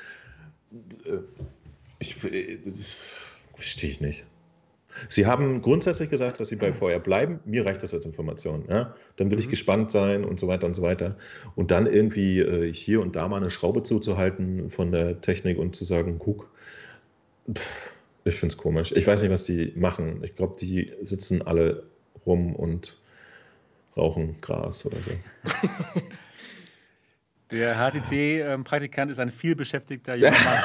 Äh, 1.05 1.17
ich, 1.97 2.17
das 2.63 3.15
verstehe 3.55 3.89
ich 3.89 3.99
nicht. 3.99 4.23
Sie 5.09 5.25
haben 5.25 5.63
grundsätzlich 5.63 6.11
gesagt, 6.11 6.39
dass 6.39 6.49
Sie 6.49 6.55
bei 6.55 6.71
Feuer 6.71 6.99
bleiben. 6.99 7.39
Mir 7.43 7.65
reicht 7.65 7.81
das 7.81 7.91
als 7.95 8.05
Information. 8.05 8.65
Ja? 8.69 8.93
Dann 9.15 9.31
will 9.31 9.39
ich 9.39 9.47
mhm. 9.47 9.51
gespannt 9.51 9.91
sein 9.91 10.23
und 10.23 10.39
so 10.39 10.47
weiter 10.47 10.67
und 10.67 10.75
so 10.75 10.83
weiter. 10.83 11.17
Und 11.55 11.71
dann 11.71 11.87
irgendwie 11.87 12.41
äh, 12.41 12.71
hier 12.71 13.01
und 13.01 13.15
da 13.15 13.27
mal 13.27 13.37
eine 13.37 13.49
Schraube 13.49 13.81
zuzuhalten 13.81 14.69
von 14.69 14.91
der 14.91 15.19
Technik 15.21 15.57
und 15.57 15.75
zu 15.75 15.83
sagen, 15.83 16.17
guck, 16.19 16.47
ich 18.25 18.35
finde 18.35 18.53
es 18.53 18.57
komisch. 18.57 18.91
Ich 18.91 19.07
weiß 19.07 19.21
nicht, 19.21 19.31
was 19.31 19.45
die 19.45 19.71
machen. 19.75 20.23
Ich 20.23 20.35
glaube, 20.35 20.55
die 20.59 20.91
sitzen 21.03 21.41
alle 21.43 21.83
rum 22.25 22.55
und 22.55 22.97
rauchen 23.95 24.41
Gras 24.41 24.85
oder 24.85 24.97
so. 24.97 25.11
Der 27.51 27.75
HTC-Praktikant 27.75 29.11
ist 29.11 29.19
ein 29.19 29.29
vielbeschäftigter 29.31 30.15
junger 30.17 30.31
Mann. 30.31 30.63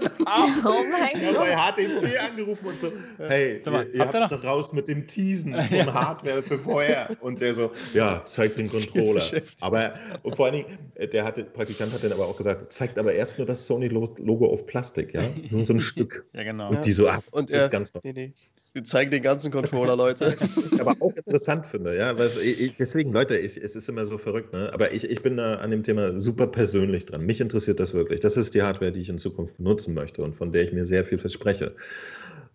Genau. 0.00 0.30
Oh 0.64 0.84
mein 0.90 1.22
Ja, 1.22 1.32
Gott. 1.32 1.38
bei 1.38 1.56
HTC 1.84 2.20
angerufen 2.22 2.66
und 2.66 2.78
so, 2.78 2.92
hey, 3.18 3.60
Sag 3.62 3.72
mal, 3.72 3.86
ihr, 3.88 3.94
ihr 3.94 4.00
habt 4.00 4.14
noch- 4.14 4.28
doch 4.28 4.44
raus 4.44 4.72
mit 4.72 4.88
dem 4.88 5.06
Teasen 5.06 5.54
von 5.62 5.94
Hardware 5.94 6.42
für 6.42 6.58
vorher. 6.58 7.16
Und 7.20 7.40
der 7.40 7.54
so, 7.54 7.70
ja, 7.94 8.22
zeigt 8.24 8.58
den 8.58 8.70
Controller. 8.70 9.22
Aber 9.60 9.94
und 10.22 10.36
vor 10.36 10.46
allen 10.46 10.56
Dingen, 10.56 10.78
äh, 10.94 11.06
der 11.08 11.24
hatte, 11.24 11.44
Praktikant 11.44 11.92
hat 11.92 12.02
dann 12.04 12.12
aber 12.12 12.26
auch 12.26 12.36
gesagt, 12.36 12.72
zeigt 12.72 12.98
aber 12.98 13.12
erst 13.14 13.38
nur 13.38 13.46
das 13.46 13.66
Sony-Logo 13.66 14.46
auf 14.50 14.66
Plastik, 14.66 15.14
ja? 15.14 15.22
Nur 15.50 15.64
so 15.64 15.72
ein 15.74 15.80
Stück. 15.80 16.26
Ja, 16.32 16.42
genau. 16.44 16.70
Und 16.70 16.84
die 16.84 16.92
so, 16.92 17.08
ach, 17.08 17.20
Und 17.32 17.50
das 17.50 17.56
ist 17.56 17.62
er, 17.66 17.68
ganz 17.70 17.94
neu. 17.94 18.00
nee, 18.04 18.12
nee, 18.12 18.32
wir 18.72 18.84
zeigen 18.84 19.10
den 19.10 19.22
ganzen 19.22 19.50
Controller, 19.50 19.96
Leute. 19.96 20.36
Was 20.54 20.72
ich 20.72 20.80
aber 20.80 20.94
auch 21.00 21.14
interessant 21.16 21.66
finde, 21.66 21.96
ja, 21.96 22.16
weil 22.18 22.26
es, 22.26 22.36
ich, 22.36 22.76
deswegen, 22.76 23.12
Leute, 23.12 23.36
ich, 23.36 23.56
es 23.56 23.74
ist 23.76 23.88
immer 23.88 24.04
so 24.04 24.16
verrückt, 24.18 24.52
ne? 24.52 24.70
aber 24.72 24.92
ich, 24.92 25.04
ich 25.04 25.22
bin 25.22 25.36
da 25.36 25.56
an 25.56 25.70
dem 25.70 25.82
Thema 25.82 26.18
super 26.20 26.46
persönlich 26.46 27.06
dran. 27.06 27.22
Mich 27.26 27.40
interessiert 27.40 27.80
das 27.80 27.94
wirklich. 27.94 28.20
Das 28.20 28.36
ist 28.36 28.54
die 28.54 28.62
Hardware, 28.62 28.92
die 28.92 29.00
ich 29.00 29.08
in 29.08 29.18
Zukunft 29.18 29.58
benutzen 29.90 29.94
möchte 29.94 30.22
und 30.22 30.34
von 30.34 30.52
der 30.52 30.62
ich 30.62 30.72
mir 30.72 30.86
sehr 30.86 31.04
viel 31.04 31.18
verspreche. 31.18 31.74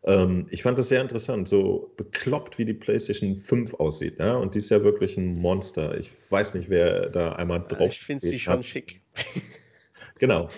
Ähm, 0.04 0.48
ich 0.52 0.64
fand 0.64 0.78
das 0.78 0.90
sehr 0.90 1.02
interessant, 1.02 1.48
so 1.48 1.94
bekloppt, 1.98 2.58
wie 2.58 2.66
die 2.66 2.74
PlayStation 2.74 3.36
5 3.36 3.74
aussieht. 3.76 4.20
Ja? 4.20 4.36
Und 4.36 4.54
die 4.56 4.60
ist 4.60 4.70
ja 4.70 4.84
wirklich 4.84 5.18
ein 5.18 5.36
Monster. 5.36 5.98
Ich 5.98 6.12
weiß 6.30 6.54
nicht, 6.54 6.70
wer 6.70 7.10
da 7.10 7.34
einmal 7.34 7.64
drauf 7.68 7.92
ich 7.92 8.02
finde 8.02 8.26
sie 8.26 8.40
schon 8.40 8.60
hat. 8.60 8.66
schick. 8.66 9.02
Genau. 10.18 10.50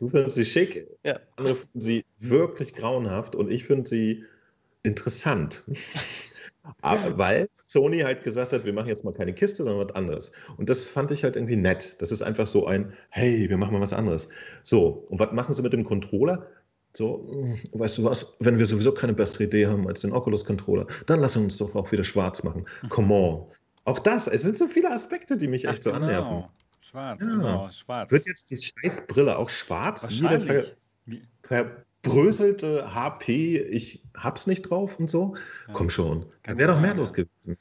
Du 0.00 0.08
findest 0.08 0.34
sie 0.34 0.44
schick, 0.44 0.88
Ja. 1.04 1.20
andere 1.36 1.54
finden 1.54 1.80
sie 1.80 2.04
wirklich 2.18 2.74
grauenhaft 2.74 3.36
und 3.36 3.52
ich 3.52 3.62
finde 3.62 3.88
sie 3.88 4.24
interessant. 4.82 5.62
Aber, 6.82 7.18
weil 7.18 7.48
Sony 7.64 8.00
halt 8.00 8.22
gesagt 8.22 8.52
hat, 8.52 8.64
wir 8.64 8.72
machen 8.72 8.88
jetzt 8.88 9.04
mal 9.04 9.12
keine 9.12 9.32
Kiste, 9.34 9.64
sondern 9.64 9.88
was 9.88 9.94
anderes. 9.94 10.32
Und 10.56 10.68
das 10.70 10.84
fand 10.84 11.10
ich 11.10 11.24
halt 11.24 11.36
irgendwie 11.36 11.56
nett. 11.56 11.96
Das 12.00 12.12
ist 12.12 12.22
einfach 12.22 12.46
so 12.46 12.66
ein, 12.66 12.92
hey, 13.10 13.48
wir 13.48 13.56
machen 13.58 13.72
mal 13.72 13.80
was 13.80 13.92
anderes. 13.92 14.28
So, 14.62 15.04
und 15.08 15.18
was 15.18 15.32
machen 15.32 15.54
sie 15.54 15.62
mit 15.62 15.72
dem 15.72 15.84
Controller? 15.84 16.46
So, 16.92 17.28
hm, 17.30 17.58
weißt 17.72 17.98
du 17.98 18.04
was, 18.04 18.36
wenn 18.40 18.56
wir 18.58 18.64
sowieso 18.66 18.92
keine 18.92 19.12
bessere 19.12 19.44
Idee 19.44 19.66
haben 19.66 19.86
als 19.86 20.00
den 20.00 20.12
Oculus-Controller, 20.12 20.86
dann 21.06 21.20
lass 21.20 21.36
uns 21.36 21.58
doch 21.58 21.74
auch 21.74 21.92
wieder 21.92 22.04
schwarz 22.04 22.42
machen. 22.42 22.66
Come 22.88 23.12
on. 23.14 23.46
Auch 23.84 23.98
das, 23.98 24.26
es 24.28 24.42
sind 24.42 24.56
so 24.56 24.66
viele 24.66 24.90
Aspekte, 24.90 25.36
die 25.36 25.46
mich 25.46 25.68
Ach, 25.68 25.72
echt 25.74 25.82
so 25.82 25.92
annerven. 25.92 26.30
genau. 26.30 26.50
Schwarz, 26.80 27.24
Ja. 27.24 27.30
genau, 27.30 27.70
schwarz. 27.70 28.10
Wird 28.12 28.26
jetzt 28.26 28.50
die 28.50 28.56
Scheißbrille 28.56 29.36
auch 29.36 29.48
schwarz? 29.50 30.06
Wie 30.08 30.20
der 30.22 30.30
Wahrscheinlich. 30.46 30.76
ver 31.42 31.84
Verbröselte 32.06 32.94
HP, 32.94 33.58
ich 33.58 34.02
hab's 34.14 34.46
nicht 34.46 34.62
drauf 34.62 34.98
und 34.98 35.10
so? 35.10 35.34
Ja. 35.66 35.74
Komm 35.74 35.90
schon, 35.90 36.26
da 36.42 36.56
wäre 36.56 36.72
doch 36.72 36.80
mehr 36.80 36.94
los 36.94 37.12
gewesen. 37.12 37.56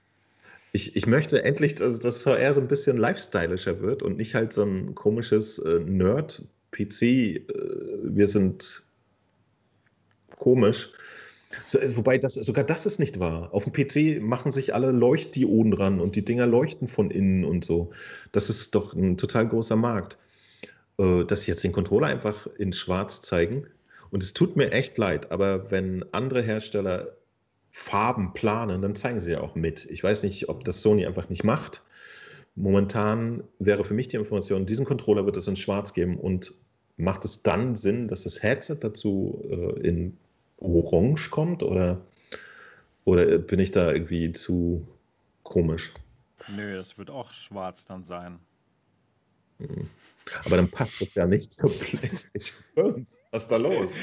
Ich, 0.72 0.96
ich 0.96 1.08
möchte 1.08 1.44
endlich, 1.44 1.76
dass 1.76 2.00
das 2.00 2.24
VR 2.24 2.54
so 2.54 2.62
ein 2.62 2.68
bisschen 2.68 2.98
lifestyleischer 2.98 3.82
wird 3.82 4.04
und 4.04 4.18
nicht 4.18 4.36
halt 4.36 4.52
so 4.52 4.64
ein 4.64 4.94
komisches 4.94 5.58
äh, 5.60 5.80
Nerd-PC. 5.80 7.02
Äh, 7.02 7.46
wir 8.04 8.28
sind 8.28 8.84
komisch. 10.38 10.92
So, 11.64 11.80
äh, 11.80 11.96
wobei 11.96 12.18
das, 12.18 12.34
sogar 12.34 12.66
das 12.66 12.86
ist 12.86 13.00
nicht 13.00 13.20
wahr. 13.20 13.54
Auf 13.54 13.64
dem 13.64 13.72
PC 13.72 14.22
machen 14.22 14.52
sich 14.52 14.74
alle 14.74 14.92
Leuchtdioden 14.92 15.72
ran 15.72 16.02
und 16.02 16.18
die 16.18 16.26
Dinger 16.26 16.46
leuchten 16.46 16.90
von 16.90 17.10
innen 17.10 17.46
und 17.46 17.64
so. 17.64 17.92
Das 18.34 18.50
ist 18.50 18.76
doch 18.76 18.94
ein 18.94 19.16
total 19.18 19.48
großer 19.48 19.78
Markt. 19.78 20.18
Äh, 20.98 21.26
dass 21.26 21.42
sie 21.42 21.52
jetzt 21.52 21.64
den 21.64 21.72
Controller 21.72 22.08
einfach 22.08 22.48
in 22.58 22.72
schwarz 22.72 23.22
zeigen. 23.22 23.68
Und 24.16 24.24
es 24.24 24.34
tut 24.34 24.56
mir 24.56 24.72
echt 24.72 24.98
leid, 24.98 25.34
aber 25.34 25.72
wenn 25.72 26.06
andere 26.14 26.42
Hersteller 26.42 27.18
Farben 27.70 28.32
planen, 28.32 28.82
dann 28.82 28.96
zeigen 28.96 29.20
sie 29.20 29.34
ja 29.34 29.42
auch 29.42 29.56
mit. 29.56 29.84
Ich 29.92 30.02
weiß 30.02 30.24
nicht, 30.24 30.48
ob 30.48 30.64
das 30.64 30.82
Sony 30.82 31.06
einfach 31.06 31.28
nicht 31.28 31.44
macht. 31.44 31.84
Momentan 32.56 33.44
wäre 33.60 33.84
für 33.84 33.94
mich 33.94 34.08
die 34.08 34.16
Information, 34.16 34.66
diesen 34.66 34.86
Controller 34.86 35.26
wird 35.26 35.36
es 35.36 35.50
in 35.50 35.58
schwarz 35.58 35.94
geben 35.94 36.18
und 36.18 36.54
macht 36.96 37.26
es 37.26 37.44
dann 37.44 37.76
Sinn, 37.76 38.08
dass 38.08 38.24
das 38.24 38.42
Headset 38.42 38.78
dazu 38.80 39.44
äh, 39.50 39.86
in 39.86 40.16
orange 40.60 41.30
kommt 41.30 41.62
oder, 41.62 42.00
oder 43.04 43.38
bin 43.38 43.60
ich 43.60 43.72
da 43.72 43.92
irgendwie 43.92 44.32
zu 44.32 44.88
komisch? 45.44 45.94
Nö, 46.48 46.78
das 46.78 46.98
wird 46.98 47.10
auch 47.10 47.34
schwarz 47.34 47.84
dann 47.84 48.06
sein. 48.06 48.40
Aber 50.46 50.58
dann 50.58 50.70
passt 50.70 51.02
das 51.02 51.14
ja 51.16 51.26
nicht 51.28 51.54
zur 51.54 51.70
PlayStation 51.80 52.64
5. 52.74 53.10
Was 53.32 53.44
ist 53.44 53.52
da 53.52 53.58
los? 53.58 53.94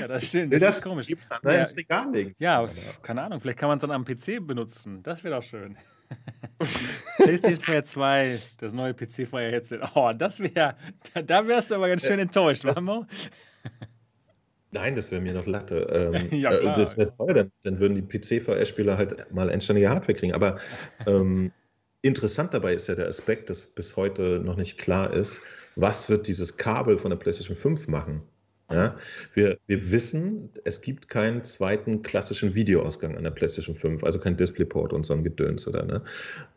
Ja, 0.00 0.06
das 0.08 0.28
stimmt. 0.28 0.52
Will 0.52 0.60
Das, 0.60 0.76
ist 0.78 0.84
komisch. 0.84 1.06
gibt 1.08 1.22
dann 1.28 1.54
Ja. 1.54 1.60
ins 1.60 1.76
Regal 1.76 2.12
legen. 2.12 2.34
Ja, 2.38 2.64
keine 3.02 3.22
Ahnung, 3.22 3.40
vielleicht 3.40 3.58
kann 3.58 3.68
man 3.68 3.78
es 3.78 3.82
dann 3.82 3.90
am 3.90 4.04
PC 4.04 4.38
benutzen. 4.46 5.02
Das 5.02 5.24
wäre 5.24 5.34
doch 5.36 5.42
schön. 5.42 5.76
PlayStation 7.16 7.64
4 7.64 7.84
2, 7.84 8.38
das 8.58 8.72
neue 8.74 8.94
PC 8.94 9.26
Fire 9.28 9.50
Headset. 9.50 9.80
Oh, 9.94 10.12
das 10.16 10.38
wäre, 10.40 10.76
da, 11.14 11.22
da 11.22 11.46
wärst 11.46 11.70
du 11.70 11.74
aber 11.76 11.88
ganz 11.88 12.06
schön 12.06 12.18
enttäuscht, 12.18 12.64
das- 12.64 12.76
was 12.76 12.84
Mo? 12.84 13.06
Nein, 14.74 14.94
das 14.96 15.10
wäre 15.10 15.20
mir 15.20 15.34
noch 15.34 15.46
Latte. 15.46 16.10
Ähm, 16.14 16.38
Ja, 16.40 16.50
äh, 16.50 16.58
klar. 16.60 16.76
das 16.76 16.96
wäre 16.96 17.14
toll, 17.16 17.34
dann, 17.34 17.52
dann 17.62 17.78
würden 17.78 17.94
die 17.94 18.02
PC-VR-Spieler 18.02 18.96
halt 18.96 19.30
mal 19.32 19.50
endständige 19.50 19.90
Hardware 19.90 20.14
kriegen. 20.14 20.32
Aber 20.32 20.58
ähm, 21.06 21.52
interessant 22.02 22.52
dabei 22.52 22.74
ist 22.74 22.88
ja 22.88 22.94
der 22.94 23.08
Aspekt, 23.08 23.50
dass 23.50 23.64
bis 23.64 23.96
heute 23.96 24.40
noch 24.44 24.56
nicht 24.56 24.78
klar 24.78 25.12
ist, 25.12 25.40
was 25.76 26.08
wird 26.08 26.26
dieses 26.26 26.56
Kabel 26.56 26.98
von 26.98 27.10
der 27.10 27.16
PlayStation 27.16 27.56
5 27.56 27.88
machen. 27.88 28.22
Ja? 28.70 28.96
Wir, 29.34 29.58
wir 29.66 29.90
wissen, 29.90 30.50
es 30.64 30.80
gibt 30.80 31.08
keinen 31.08 31.42
zweiten 31.44 32.02
klassischen 32.02 32.54
Videoausgang 32.54 33.16
an 33.16 33.24
der 33.24 33.30
PlayStation 33.30 33.76
5, 33.76 34.04
also 34.04 34.18
kein 34.18 34.36
DisplayPort 34.36 34.92
und 34.92 35.04
so 35.04 35.14
ein 35.14 35.24
Gedöns 35.24 35.66
oder 35.66 35.84
ne? 35.84 36.02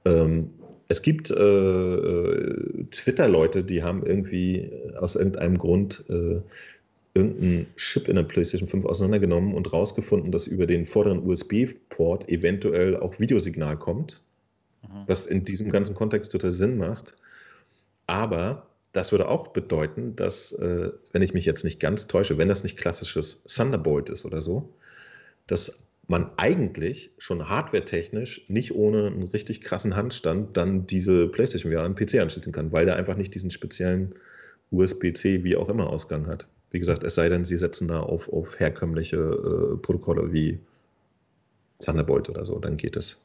Ähm, 0.06 0.50
es 0.88 1.02
gibt 1.02 1.32
äh, 1.32 1.34
äh, 1.34 2.86
Twitter-Leute, 2.92 3.64
die 3.64 3.82
haben 3.82 4.06
irgendwie 4.06 4.72
aus 5.00 5.16
irgendeinem 5.16 5.58
Grund 5.58 6.04
äh, 6.10 6.42
irgendeinen 7.16 7.68
Chip 7.76 8.08
in 8.08 8.18
der 8.18 8.24
PlayStation 8.24 8.70
5 8.70 8.86
auseinandergenommen 8.86 9.56
und 9.56 9.72
rausgefunden, 9.74 10.32
dass 10.32 10.48
über 10.48 10.68
den 10.68 10.86
vorderen 10.86 11.26
USB-Port 11.26 12.30
eventuell 12.30 12.98
auch 12.98 13.20
Videosignal 13.20 13.78
kommt, 13.78 14.22
Mhm. 14.88 15.04
was 15.08 15.26
in 15.26 15.46
diesem 15.46 15.72
ganzen 15.72 15.96
Kontext 15.96 16.32
total 16.32 16.52
Sinn 16.52 16.78
macht. 16.78 17.16
Aber 18.08 18.68
das 18.92 19.12
würde 19.12 19.28
auch 19.28 19.50
bedeuten, 19.50 20.16
dass, 20.16 20.54
äh, 20.54 20.92
wenn 21.12 21.22
ich 21.22 21.34
mich 21.34 21.46
jetzt 21.46 21.64
nicht 21.64 21.80
ganz 21.80 22.08
täusche, 22.08 22.38
wenn 22.38 22.48
das 22.48 22.64
nicht 22.64 22.78
klassisches 22.78 23.44
Thunderbolt 23.44 24.10
ist 24.10 24.26
oder 24.26 24.42
so, 24.42 24.74
dass 25.48 25.86
man 26.08 26.30
eigentlich 26.38 27.12
schon 27.18 27.50
hardware-technisch 27.50 28.46
nicht 28.48 28.74
ohne 28.74 29.08
einen 29.08 29.24
richtig 29.24 29.62
krassen 29.62 29.96
Handstand 29.96 30.56
dann 30.56 30.86
diese 30.88 31.28
PlayStation 31.28 31.72
VR 31.72 31.84
an 31.84 31.96
den 31.96 32.08
PC 32.08 32.22
anschließen 32.22 32.54
kann, 32.54 32.72
weil 32.72 32.86
der 32.86 32.96
einfach 32.96 33.18
nicht 33.18 33.34
diesen 33.34 33.50
speziellen 33.50 34.16
USB-C 34.72 35.44
wie 35.44 35.56
auch 35.56 35.70
immer 35.70 35.90
Ausgang 35.90 36.28
hat. 36.28 36.48
Wie 36.72 36.80
gesagt, 36.80 37.04
es 37.04 37.16
sei 37.16 37.30
denn, 37.30 37.44
sie 37.44 37.58
setzen 37.58 37.88
da 37.88 38.02
auf, 38.02 38.32
auf 38.32 38.60
herkömmliche 38.60 39.18
äh, 39.18 39.78
Protokolle 39.78 40.32
wie 40.32 40.60
Thunderbolt 41.80 42.30
oder 42.30 42.46
so, 42.46 42.60
dann 42.60 42.78
geht 42.78 42.96
es. 42.96 43.22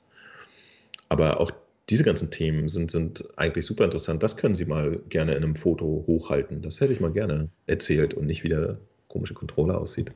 Aber 1.11 1.41
auch 1.41 1.51
diese 1.91 2.05
ganzen 2.05 2.31
Themen 2.31 2.69
sind, 2.69 2.91
sind 2.93 3.29
eigentlich 3.37 3.67
super 3.67 3.85
interessant. 3.85 4.23
Das 4.23 4.37
können 4.37 4.55
Sie 4.55 4.65
mal 4.65 5.01
gerne 5.09 5.33
in 5.33 5.43
einem 5.43 5.57
Foto 5.57 6.05
hochhalten. 6.07 6.63
Das 6.63 6.81
hätte 6.81 6.93
ich 6.93 7.01
mal 7.01 7.13
gerne 7.13 7.51
erzählt 7.67 8.15
und 8.15 8.27
nicht 8.27 8.45
wie 8.45 8.49
der 8.49 8.79
komische 9.09 9.35
Controller 9.35 9.79
aussieht. 9.79 10.13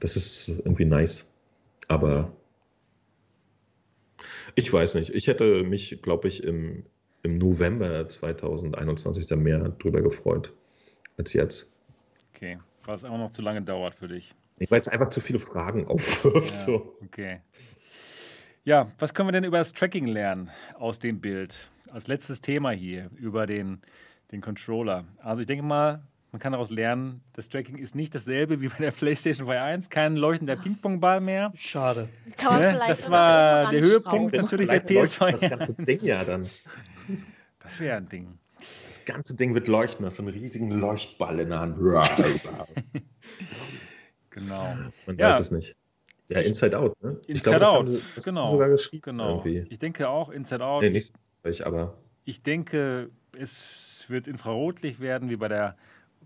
Das 0.00 0.16
ist 0.16 0.60
irgendwie 0.60 0.86
nice. 0.86 1.30
Aber 1.88 2.32
ich 4.54 4.72
weiß 4.72 4.94
nicht. 4.94 5.10
Ich 5.10 5.26
hätte 5.26 5.62
mich, 5.64 6.00
glaube 6.00 6.28
ich, 6.28 6.42
im, 6.42 6.84
im 7.22 7.36
November 7.36 8.08
2021 8.08 9.26
da 9.26 9.36
mehr 9.36 9.68
drüber 9.78 10.00
gefreut 10.00 10.52
als 11.18 11.34
jetzt. 11.34 11.76
Okay, 12.34 12.58
weil 12.84 12.96
es 12.96 13.04
auch 13.04 13.18
noch 13.18 13.30
zu 13.30 13.42
lange 13.42 13.60
dauert 13.60 13.94
für 13.94 14.08
dich. 14.08 14.34
Weil 14.70 14.80
es 14.80 14.88
einfach 14.88 15.08
zu 15.08 15.20
viele 15.20 15.38
Fragen 15.38 15.86
aufwirft. 15.86 16.50
Ja, 16.50 16.56
So. 16.56 16.96
okay. 17.04 17.40
Ja, 18.64 18.88
was 18.98 19.12
können 19.14 19.28
wir 19.28 19.32
denn 19.32 19.44
über 19.44 19.58
das 19.58 19.72
Tracking 19.72 20.06
lernen 20.06 20.50
aus 20.78 20.98
dem 20.98 21.20
Bild? 21.20 21.70
Als 21.90 22.06
letztes 22.06 22.40
Thema 22.40 22.70
hier 22.70 23.10
über 23.16 23.46
den, 23.46 23.82
den 24.30 24.40
Controller. 24.40 25.04
Also 25.18 25.40
ich 25.40 25.46
denke 25.46 25.64
mal, 25.64 26.02
man 26.30 26.38
kann 26.40 26.52
daraus 26.52 26.70
lernen, 26.70 27.22
das 27.34 27.48
Tracking 27.48 27.76
ist 27.76 27.94
nicht 27.94 28.14
dasselbe 28.14 28.60
wie 28.60 28.68
bei 28.68 28.76
der 28.78 28.90
PlayStation 28.92 29.46
4 29.48 29.62
1, 29.62 29.90
kein 29.90 30.16
leuchtender 30.16 30.56
Ping-Pong-Ball 30.56 31.20
mehr. 31.20 31.52
Schade. 31.54 32.08
Das 32.24 32.36
kann 32.36 32.52
man 32.52 32.60
Ne? 32.62 32.70
vielleicht 32.70 32.90
Das 32.90 33.10
war 33.10 33.70
der. 33.70 33.80
Höhepunkt. 33.82 34.34
natürlich 34.34 34.68
der 34.68 34.80
Vielleicht 34.80 35.18
leuchtet 35.20 35.20
PS2. 35.22 35.30
Das 35.48 35.50
ganze 35.58 35.74
Ding 35.84 35.98
ja 36.04 36.24
dann. 36.24 36.48
Das 37.58 37.80
wäre 37.80 37.96
ein 37.96 38.08
Ding. 38.08 38.38
Das 38.86 39.04
ganze 39.04 39.34
Ding 39.34 39.54
wird 39.54 39.66
leuchten, 39.66 40.06
hast 40.06 40.16
so 40.16 40.22
einen 40.22 40.32
riesigen 40.32 40.70
Leuchtball 40.70 41.40
in 41.40 41.48
der 41.50 41.58
Hand. 41.60 41.76
Genau. 44.30 44.76
Man 45.06 45.18
Ja. 45.18 45.28
weiß 45.28 45.40
es 45.40 45.50
nicht. 45.50 45.76
Ja, 46.34 46.40
Inside 46.40 46.78
Out, 46.78 47.02
ne? 47.02 47.16
Ich 47.22 47.28
Inside 47.30 47.42
glaube, 47.50 47.58
das 47.60 47.68
Out, 47.68 47.74
haben 47.78 47.86
sie- 47.86 48.02
das 48.14 48.26
haben 48.26 48.34
genau. 48.34 48.68
geschrieben 48.68 49.02
Genau. 49.02 49.28
irgendwie. 49.44 49.66
Ich 49.70 49.78
denke 49.78 50.08
auch 50.08 50.28
Inside 50.30 50.64
Out. 50.64 50.82
Nee, 50.82 50.90
nicht 50.90 51.12
ich, 51.44 51.66
aber 51.66 51.96
Ich 52.24 52.42
denke, 52.42 53.10
es 53.36 54.04
wird 54.08 54.26
Infrarotlicht 54.28 55.00
werden, 55.00 55.28
wie 55.30 55.36
bei, 55.36 55.48
der, 55.48 55.76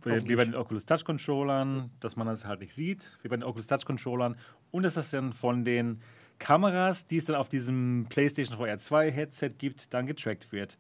wie 0.04 0.36
bei 0.36 0.44
den 0.44 0.54
Oculus 0.54 0.84
Touch 0.84 1.04
Controllern, 1.04 1.90
dass 2.00 2.16
man 2.16 2.26
das 2.26 2.44
halt 2.44 2.60
nicht 2.60 2.74
sieht, 2.74 3.18
wie 3.22 3.28
bei 3.28 3.36
den 3.36 3.44
Oculus 3.44 3.66
Touch 3.66 3.84
Controllern. 3.86 4.36
Und 4.72 4.82
dass 4.82 4.94
das 4.94 5.10
dann 5.10 5.32
von 5.32 5.64
den 5.64 6.00
Kameras, 6.38 7.06
die 7.06 7.16
es 7.16 7.24
dann 7.24 7.36
auf 7.36 7.48
diesem 7.48 8.06
PlayStation 8.10 8.58
VR 8.58 8.76
2 8.78 9.10
Headset 9.10 9.50
gibt, 9.56 9.94
dann 9.94 10.06
getrackt 10.06 10.52
wird. 10.52 10.76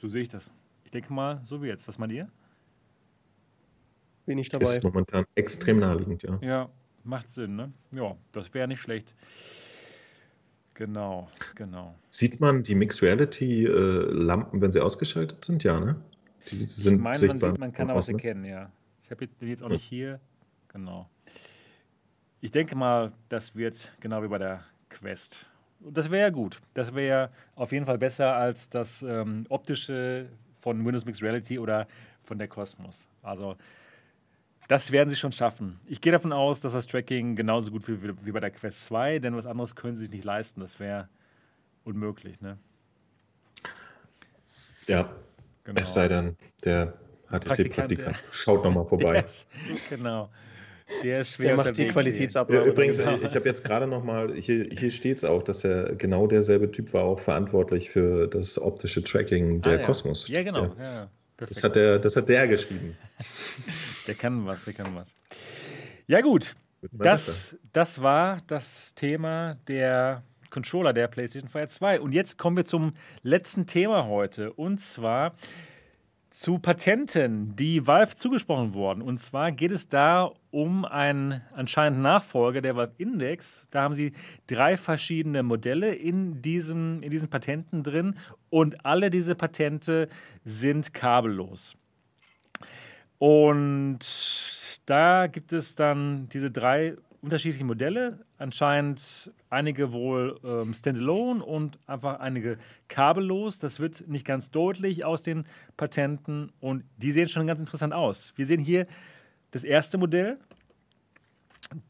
So 0.00 0.08
sehe 0.08 0.22
ich 0.22 0.28
das. 0.30 0.50
Ich 0.84 0.90
denke 0.90 1.12
mal, 1.12 1.40
so 1.42 1.62
wie 1.62 1.66
jetzt. 1.66 1.86
Was 1.86 1.98
meint 1.98 2.12
ihr? 2.12 2.28
Bin 4.26 4.38
ich 4.38 4.48
dabei. 4.48 4.76
Ist 4.76 4.82
momentan 4.84 5.26
extrem 5.34 5.80
naheliegend, 5.80 6.22
ja. 6.22 6.38
Ja, 6.40 6.70
macht 7.04 7.30
Sinn, 7.30 7.56
ne? 7.56 7.72
Ja, 7.92 8.16
das 8.32 8.52
wäre 8.54 8.68
nicht 8.68 8.80
schlecht. 8.80 9.14
Genau, 10.74 11.28
genau. 11.54 11.94
Sieht 12.10 12.40
man 12.40 12.62
die 12.62 12.74
Mixed 12.74 13.00
Reality 13.02 13.64
äh, 13.64 13.68
Lampen, 14.10 14.60
wenn 14.60 14.72
sie 14.72 14.80
ausgeschaltet 14.80 15.44
sind? 15.44 15.62
Ja, 15.62 15.78
ne? 15.78 15.96
Die 16.50 16.56
sind 16.56 16.94
ich 16.94 17.00
meine, 17.00 17.26
man, 17.26 17.40
sieht, 17.40 17.58
man 17.58 17.72
kann 17.72 17.88
da 17.88 17.94
was 17.94 18.08
erkennen, 18.08 18.44
ja. 18.44 18.70
Ich 19.02 19.10
habe 19.10 19.26
die 19.26 19.46
jetzt 19.46 19.62
auch 19.62 19.68
nicht 19.68 19.84
hier. 19.84 20.20
Genau. 20.68 21.08
Ich 22.40 22.50
denke 22.50 22.74
mal, 22.74 23.12
das 23.28 23.54
wird 23.54 23.92
genau 24.00 24.22
wie 24.22 24.28
bei 24.28 24.38
der 24.38 24.64
Quest. 24.90 25.46
Und 25.80 25.96
das 25.96 26.10
wäre 26.10 26.22
ja 26.22 26.30
gut. 26.30 26.60
Das 26.74 26.94
wäre 26.94 27.30
auf 27.54 27.72
jeden 27.72 27.86
Fall 27.86 27.98
besser 27.98 28.34
als 28.34 28.68
das 28.68 29.02
ähm, 29.02 29.46
optische 29.48 30.28
von 30.58 30.84
Windows 30.84 31.04
Mixed 31.04 31.22
Reality 31.22 31.58
oder 31.58 31.86
von 32.22 32.38
der 32.38 32.48
Cosmos. 32.48 33.08
Also 33.22 33.56
das 34.68 34.92
werden 34.92 35.10
sie 35.10 35.16
schon 35.16 35.32
schaffen. 35.32 35.78
Ich 35.86 36.00
gehe 36.00 36.12
davon 36.12 36.32
aus, 36.32 36.60
dass 36.60 36.72
das 36.72 36.86
Tracking 36.86 37.36
genauso 37.36 37.70
gut 37.70 37.86
wird 37.86 38.24
wie 38.24 38.32
bei 38.32 38.40
der 38.40 38.50
Quest 38.50 38.82
2, 38.84 39.18
denn 39.18 39.36
was 39.36 39.46
anderes 39.46 39.76
können 39.76 39.96
sie 39.96 40.04
sich 40.04 40.12
nicht 40.12 40.24
leisten. 40.24 40.60
Das 40.60 40.80
wäre 40.80 41.08
unmöglich. 41.84 42.40
Ne? 42.40 42.58
Ja, 44.86 45.14
genau. 45.64 45.80
es 45.80 45.92
sei 45.92 46.08
denn, 46.08 46.36
der 46.64 46.94
HTC-Praktikant 47.30 48.22
schaut 48.30 48.64
nochmal 48.64 48.84
vorbei. 48.88 49.20
Ist, 49.20 49.48
genau. 49.88 50.30
Der 51.02 51.20
ist 51.20 51.34
schwer 51.34 51.48
Der 51.48 51.56
macht 51.56 51.76
die 51.78 51.88
Qualitätsabnahme. 51.88 52.66
Übrigens, 52.66 52.98
genau. 52.98 53.16
ich 53.16 53.34
habe 53.34 53.48
jetzt 53.48 53.64
gerade 53.64 53.86
nochmal, 53.86 54.34
hier, 54.34 54.68
hier 54.70 54.90
steht 54.90 55.18
es 55.18 55.24
auch, 55.24 55.42
dass 55.42 55.64
er 55.64 55.94
genau 55.94 56.26
derselbe 56.26 56.70
Typ 56.70 56.92
war 56.92 57.04
auch 57.04 57.20
verantwortlich 57.20 57.88
für 57.88 58.28
das 58.28 58.60
optische 58.60 59.02
Tracking 59.02 59.62
der 59.62 59.72
ah, 59.72 59.80
ja. 59.80 59.86
Kosmos. 59.86 60.28
Ja, 60.28 60.42
genau. 60.42 60.74
Ja. 60.78 61.08
Das, 61.38 61.64
hat 61.64 61.74
der, 61.74 61.98
das 61.98 62.16
hat 62.16 62.28
der 62.28 62.46
geschrieben. 62.48 62.96
der 64.06 64.14
kann 64.14 64.46
was, 64.46 64.64
der 64.64 64.74
kann 64.74 64.94
was. 64.94 65.16
Ja, 66.06 66.20
gut. 66.20 66.54
Das, 66.92 67.56
das 67.72 68.02
war 68.02 68.38
das 68.46 68.94
Thema 68.94 69.56
der 69.68 70.22
Controller 70.50 70.92
der 70.92 71.08
PlayStation 71.08 71.48
4 71.48 71.68
2. 71.68 72.00
Und 72.00 72.12
jetzt 72.12 72.38
kommen 72.38 72.56
wir 72.56 72.64
zum 72.64 72.92
letzten 73.22 73.66
Thema 73.66 74.06
heute. 74.06 74.52
Und 74.52 74.78
zwar 74.78 75.34
zu 76.34 76.58
Patenten, 76.58 77.54
die 77.54 77.86
Valve 77.86 78.16
zugesprochen 78.16 78.74
wurden. 78.74 79.02
Und 79.02 79.18
zwar 79.18 79.52
geht 79.52 79.70
es 79.70 79.88
da 79.88 80.32
um 80.50 80.84
einen 80.84 81.42
anscheinend 81.52 82.00
Nachfolger 82.00 82.60
der 82.60 82.74
Valve 82.74 82.94
Index. 82.98 83.68
Da 83.70 83.82
haben 83.82 83.94
sie 83.94 84.12
drei 84.48 84.76
verschiedene 84.76 85.44
Modelle 85.44 85.94
in, 85.94 86.42
diesem, 86.42 87.02
in 87.02 87.10
diesen 87.10 87.30
Patenten 87.30 87.84
drin 87.84 88.16
und 88.50 88.84
alle 88.84 89.10
diese 89.10 89.36
Patente 89.36 90.08
sind 90.44 90.92
kabellos. 90.92 91.76
Und 93.18 94.00
da 94.86 95.26
gibt 95.26 95.52
es 95.52 95.74
dann 95.74 96.28
diese 96.28 96.50
drei 96.50 96.96
unterschiedliche 97.24 97.64
Modelle. 97.64 98.18
Anscheinend 98.38 99.32
einige 99.48 99.92
wohl 99.92 100.38
ähm, 100.44 100.74
standalone 100.74 101.42
und 101.42 101.78
einfach 101.86 102.20
einige 102.20 102.58
kabellos. 102.88 103.58
Das 103.58 103.80
wird 103.80 104.06
nicht 104.06 104.26
ganz 104.26 104.50
deutlich 104.50 105.04
aus 105.04 105.22
den 105.22 105.44
Patenten 105.76 106.52
und 106.60 106.84
die 106.98 107.12
sehen 107.12 107.28
schon 107.28 107.46
ganz 107.46 107.60
interessant 107.60 107.94
aus. 107.94 108.34
Wir 108.36 108.44
sehen 108.44 108.60
hier 108.60 108.86
das 109.52 109.64
erste 109.64 109.96
Modell. 109.96 110.38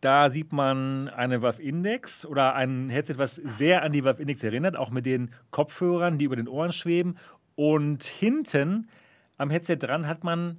Da 0.01 0.31
sieht 0.31 0.53
man 0.53 1.09
eine 1.09 1.43
Valve 1.43 1.61
Index 1.61 2.25
oder 2.25 2.55
ein 2.55 2.89
Headset, 2.89 3.19
was 3.19 3.35
sehr 3.35 3.83
an 3.83 3.93
die 3.93 4.05
Valve 4.05 4.23
Index 4.23 4.43
erinnert, 4.43 4.77
auch 4.77 4.91
mit 4.91 5.05
den 5.05 5.31
Kopfhörern, 5.51 6.17
die 6.17 6.27
über 6.27 6.37
den 6.37 6.49
Ohren 6.49 6.73
schweben. 6.73 7.17
Und 7.57 8.05
hinten 8.05 8.89
am 9.37 9.51
Headset 9.51 9.77
dran 9.77 10.07
hat 10.07 10.23
man 10.23 10.59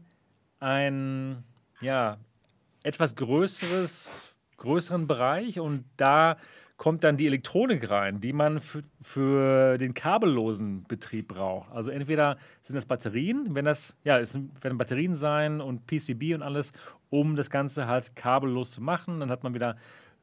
ein 0.60 1.44
ja, 1.82 2.18
etwas 2.84 3.16
größeres 3.16 4.36
größeren 4.58 5.08
Bereich 5.08 5.60
und 5.60 5.86
da 5.98 6.38
kommt 6.78 7.06
dann 7.06 7.16
die 7.16 7.28
Elektronik 7.28 7.90
rein, 7.90 8.20
die 8.20 8.34
man 8.34 8.60
für, 8.60 8.84
für 9.02 9.78
den 9.78 9.94
kabellosen 9.94 10.84
Betrieb 10.84 11.30
braucht. 11.30 11.72
Also 11.72 11.92
entweder 11.92 12.38
sind 12.64 12.76
das 12.76 12.86
Batterien, 12.86 13.56
wenn 13.56 13.64
das, 13.64 13.96
ja, 14.04 14.20
es 14.20 14.38
werden 14.62 14.78
Batterien 14.78 15.16
sein 15.16 15.62
und 15.62 15.88
PCB 15.88 16.34
und 16.34 16.42
alles, 16.42 16.74
um 17.10 17.38
das 17.38 17.50
Ganze 17.50 17.88
halt 17.88 18.16
kabellos 18.16 18.72
zu 18.72 18.82
machen. 18.82 19.22
Dann 19.22 19.32
hat 19.32 19.44
man 19.44 19.54
wieder 19.54 19.78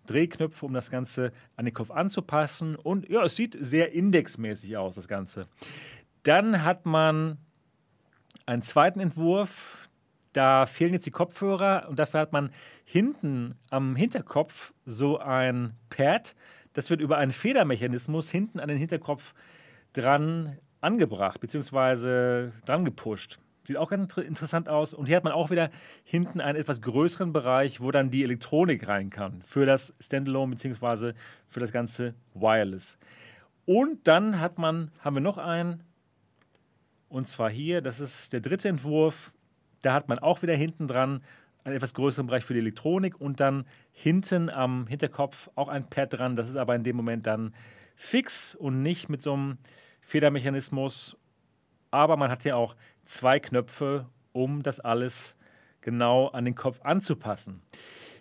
Drehknöpfe, 0.06 0.66
um 0.66 0.74
das 0.74 0.90
Ganze 0.90 1.32
an 1.56 1.64
den 1.64 1.72
Kopf 1.72 1.90
anzupassen. 1.90 2.76
Und 2.76 3.08
ja, 3.08 3.22
es 3.24 3.36
sieht 3.36 3.56
sehr 3.58 3.92
indexmäßig 3.92 4.76
aus, 4.76 4.96
das 4.96 5.08
Ganze. 5.08 5.46
Dann 6.22 6.64
hat 6.64 6.84
man 6.84 7.38
einen 8.44 8.62
zweiten 8.62 9.00
Entwurf, 9.00 9.88
da 10.32 10.66
fehlen 10.66 10.92
jetzt 10.92 11.06
die 11.06 11.10
Kopfhörer 11.10 11.86
und 11.88 11.98
dafür 11.98 12.20
hat 12.20 12.32
man 12.32 12.50
hinten 12.84 13.54
am 13.70 13.96
Hinterkopf 13.96 14.72
so 14.84 15.18
ein 15.18 15.74
Pad. 15.90 16.34
Das 16.72 16.90
wird 16.90 17.00
über 17.00 17.18
einen 17.18 17.32
Federmechanismus 17.32 18.30
hinten 18.30 18.60
an 18.60 18.68
den 18.68 18.78
Hinterkopf 18.78 19.34
dran 19.92 20.58
angebracht, 20.80 21.40
beziehungsweise 21.40 22.52
dran 22.64 22.84
gepusht. 22.84 23.38
Sieht 23.64 23.76
auch 23.76 23.90
ganz 23.90 24.16
interessant 24.16 24.68
aus. 24.68 24.92
Und 24.92 25.06
hier 25.06 25.16
hat 25.16 25.24
man 25.24 25.32
auch 25.32 25.50
wieder 25.50 25.70
hinten 26.02 26.40
einen 26.40 26.58
etwas 26.58 26.82
größeren 26.82 27.32
Bereich, 27.32 27.80
wo 27.80 27.92
dann 27.92 28.10
die 28.10 28.24
Elektronik 28.24 28.88
rein 28.88 29.10
kann. 29.10 29.40
Für 29.42 29.66
das 29.66 29.94
Standalone, 30.00 30.52
beziehungsweise 30.52 31.14
für 31.46 31.60
das 31.60 31.70
ganze 31.70 32.14
Wireless. 32.34 32.98
Und 33.64 34.08
dann 34.08 34.40
hat 34.40 34.58
man, 34.58 34.90
haben 35.00 35.14
wir 35.14 35.20
noch 35.20 35.38
einen. 35.38 35.84
Und 37.08 37.28
zwar 37.28 37.50
hier, 37.50 37.82
das 37.82 38.00
ist 38.00 38.32
der 38.32 38.40
dritte 38.40 38.68
Entwurf. 38.68 39.32
Da 39.82 39.94
hat 39.94 40.08
man 40.08 40.18
auch 40.18 40.42
wieder 40.42 40.54
hinten 40.54 40.86
dran 40.86 41.22
einen 41.64 41.76
etwas 41.76 41.94
größeren 41.94 42.26
Bereich 42.26 42.44
für 42.44 42.54
die 42.54 42.60
Elektronik 42.60 43.20
und 43.20 43.40
dann 43.40 43.66
hinten 43.92 44.50
am 44.50 44.86
Hinterkopf 44.86 45.50
auch 45.54 45.68
ein 45.68 45.88
Pad 45.88 46.14
dran. 46.14 46.36
Das 46.36 46.48
ist 46.48 46.56
aber 46.56 46.74
in 46.74 46.82
dem 46.82 46.96
Moment 46.96 47.26
dann 47.26 47.54
fix 47.94 48.54
und 48.54 48.82
nicht 48.82 49.08
mit 49.08 49.22
so 49.22 49.34
einem 49.34 49.58
Federmechanismus. 50.00 51.16
Aber 51.90 52.16
man 52.16 52.30
hat 52.30 52.44
ja 52.44 52.56
auch 52.56 52.74
zwei 53.04 53.38
Knöpfe, 53.38 54.06
um 54.32 54.62
das 54.62 54.80
alles 54.80 55.36
genau 55.80 56.28
an 56.28 56.44
den 56.44 56.54
Kopf 56.54 56.80
anzupassen. 56.82 57.62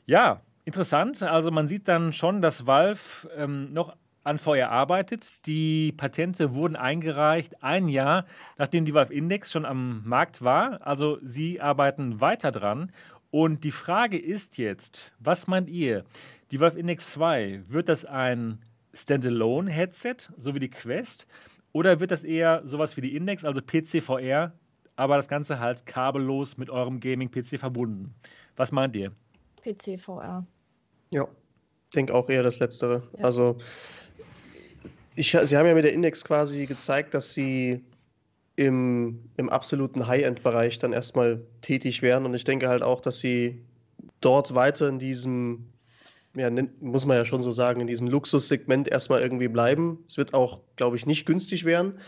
Ja, 0.05 0.41
interessant. 0.65 1.23
Also 1.23 1.51
man 1.51 1.67
sieht 1.67 1.87
dann 1.87 2.13
schon, 2.13 2.41
dass 2.41 2.67
Valve 2.67 3.29
ähm, 3.35 3.69
noch 3.69 3.95
an 4.23 4.37
VR 4.37 4.69
arbeitet. 4.69 5.31
Die 5.45 5.91
Patente 5.91 6.53
wurden 6.53 6.75
eingereicht 6.75 7.63
ein 7.63 7.87
Jahr, 7.87 8.25
nachdem 8.57 8.85
die 8.85 8.93
Valve 8.93 9.13
Index 9.13 9.51
schon 9.51 9.65
am 9.65 10.03
Markt 10.05 10.41
war. 10.41 10.85
Also 10.85 11.17
sie 11.23 11.61
arbeiten 11.61 12.21
weiter 12.21 12.51
dran. 12.51 12.91
Und 13.31 13.63
die 13.63 13.71
Frage 13.71 14.19
ist 14.19 14.57
jetzt, 14.57 15.13
was 15.19 15.47
meint 15.47 15.69
ihr? 15.69 16.03
Die 16.51 16.59
Valve 16.59 16.77
Index 16.77 17.11
2, 17.11 17.63
wird 17.67 17.87
das 17.87 18.03
ein 18.03 18.59
Standalone-Headset, 18.93 20.33
so 20.37 20.53
wie 20.53 20.59
die 20.59 20.69
Quest? 20.69 21.25
Oder 21.71 22.01
wird 22.01 22.11
das 22.11 22.25
eher 22.25 22.61
sowas 22.65 22.97
wie 22.97 23.01
die 23.01 23.15
Index, 23.15 23.45
also 23.45 23.61
PC-VR, 23.61 24.51
aber 24.97 25.15
das 25.15 25.29
Ganze 25.29 25.59
halt 25.59 25.85
kabellos 25.85 26.57
mit 26.57 26.69
eurem 26.69 26.99
Gaming-PC 26.99 27.57
verbunden? 27.57 28.13
Was 28.57 28.73
meint 28.73 28.95
ihr? 28.97 29.13
PC-VR. 29.63 30.45
Ja, 31.11 31.23
ich 31.23 31.95
denke 31.95 32.13
auch 32.13 32.29
eher 32.29 32.43
das 32.43 32.59
Letztere. 32.59 33.03
Ja. 33.17 33.23
Also 33.23 33.57
ich, 35.15 35.37
sie 35.43 35.57
haben 35.57 35.67
ja 35.67 35.73
mit 35.73 35.85
der 35.85 35.93
Index 35.93 36.23
quasi 36.23 36.65
gezeigt, 36.65 37.13
dass 37.13 37.33
sie 37.33 37.83
im, 38.55 39.19
im 39.37 39.49
absoluten 39.49 40.07
High-End-Bereich 40.07 40.79
dann 40.79 40.93
erstmal 40.93 41.41
tätig 41.61 42.01
wären. 42.01 42.25
Und 42.25 42.33
ich 42.33 42.43
denke 42.43 42.69
halt 42.69 42.83
auch, 42.83 43.01
dass 43.01 43.19
sie 43.19 43.61
dort 44.19 44.53
weiter 44.55 44.87
in 44.87 44.99
diesem, 44.99 45.67
ja, 46.35 46.49
muss 46.79 47.05
man 47.05 47.17
ja 47.17 47.25
schon 47.25 47.41
so 47.41 47.51
sagen, 47.51 47.81
in 47.81 47.87
diesem 47.87 48.07
Luxussegment 48.07 48.87
erstmal 48.87 49.21
irgendwie 49.21 49.47
bleiben. 49.47 50.03
Es 50.07 50.17
wird 50.17 50.33
auch, 50.33 50.61
glaube 50.75 50.95
ich, 50.95 51.05
nicht 51.05 51.25
günstig 51.25 51.65
werden. 51.65 51.99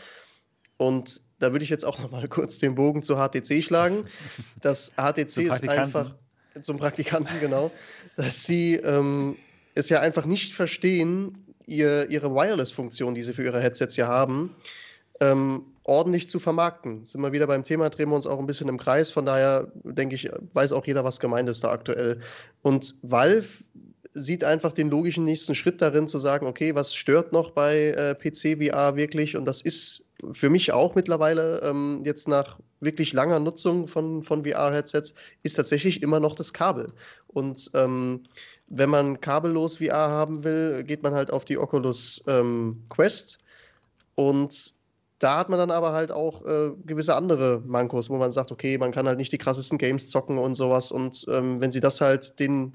Und 0.77 1.21
da 1.39 1.51
würde 1.51 1.63
ich 1.63 1.69
jetzt 1.69 1.85
auch 1.85 1.99
nochmal 1.99 2.27
kurz 2.27 2.59
den 2.59 2.75
Bogen 2.75 3.03
zu 3.03 3.15
HTC 3.15 3.63
schlagen. 3.63 4.05
Das 4.61 4.93
HTC 4.97 5.38
ist 5.38 5.67
einfach 5.67 6.15
zum 6.61 6.77
Praktikanten, 6.77 7.39
genau, 7.39 7.71
dass 8.15 8.45
sie 8.45 8.75
ähm, 8.75 9.38
es 9.73 9.89
ja 9.89 10.01
einfach 10.01 10.25
nicht 10.25 10.53
verstehen, 10.53 11.43
ihr, 11.65 12.10
ihre 12.10 12.34
Wireless-Funktion, 12.34 13.14
die 13.15 13.23
sie 13.23 13.34
für 13.34 13.44
ihre 13.44 13.61
Headsets 13.61 13.95
ja 13.98 14.07
haben, 14.07 14.56
ähm, 15.19 15.64
ordentlich 15.84 16.30
zu 16.30 16.40
vermarkten. 16.40 17.06
Sind 17.06 17.22
wir 17.22 17.31
wieder 17.31 17.48
beim 17.48 17.64
Thema, 17.64 17.90
drehen 17.90 18.10
wir 18.10 18.15
uns 18.15 18.27
auch 18.27 18.40
ein 18.40 18.48
bisschen 18.48 18.69
im 18.69 18.77
Kreis. 18.77 19.11
Von 19.11 19.26
daher 19.26 19.72
denke 19.84 20.15
ich, 20.15 20.30
weiß 20.53 20.72
auch 20.72 20.85
jeder, 20.85 21.03
was 21.03 21.19
gemeint 21.19 21.49
ist 21.49 21.64
da 21.64 21.72
aktuell. 21.72 22.19
Und 22.61 22.95
Valve 23.02 23.48
sieht 24.14 24.44
einfach 24.44 24.72
den 24.72 24.90
logischen 24.90 25.26
nächsten 25.26 25.56
Schritt 25.56 25.81
darin, 25.81 26.07
zu 26.07 26.19
sagen, 26.19 26.45
okay, 26.45 26.76
was 26.76 26.94
stört 26.94 27.34
noch 27.34 27.52
bei 27.52 27.90
äh, 27.90 28.15
PC 28.15 28.64
VR 28.64 28.95
wirklich? 28.95 29.35
Und 29.35 29.45
das 29.45 29.61
ist 29.61 30.02
für 30.31 30.49
mich 30.49 30.71
auch 30.71 30.95
mittlerweile 30.95 31.61
ähm, 31.61 32.01
jetzt 32.05 32.27
nach 32.27 32.59
wirklich 32.79 33.13
langer 33.13 33.39
Nutzung 33.39 33.87
von, 33.87 34.23
von 34.23 34.43
VR-Headsets, 34.45 35.13
ist 35.43 35.55
tatsächlich 35.55 36.01
immer 36.01 36.19
noch 36.19 36.35
das 36.35 36.53
Kabel. 36.53 36.91
Und 37.27 37.71
ähm, 37.73 38.23
wenn 38.67 38.89
man 38.89 39.21
kabellos 39.21 39.77
VR 39.77 40.09
haben 40.09 40.43
will, 40.43 40.83
geht 40.83 41.03
man 41.03 41.13
halt 41.13 41.31
auf 41.31 41.45
die 41.45 41.57
Oculus 41.57 42.23
ähm, 42.27 42.83
Quest. 42.89 43.39
Und 44.15 44.73
da 45.19 45.37
hat 45.37 45.49
man 45.49 45.59
dann 45.59 45.71
aber 45.71 45.93
halt 45.93 46.11
auch 46.11 46.45
äh, 46.45 46.71
gewisse 46.85 47.15
andere 47.15 47.61
Mankos, 47.65 48.09
wo 48.09 48.17
man 48.17 48.31
sagt, 48.31 48.51
okay, 48.51 48.77
man 48.77 48.91
kann 48.91 49.07
halt 49.07 49.17
nicht 49.17 49.31
die 49.31 49.37
krassesten 49.37 49.77
Games 49.77 50.09
zocken 50.09 50.37
und 50.37 50.55
sowas. 50.55 50.91
Und 50.91 51.25
ähm, 51.29 51.61
wenn 51.61 51.71
sie 51.71 51.79
das 51.79 52.01
halt 52.01 52.39
den, 52.39 52.73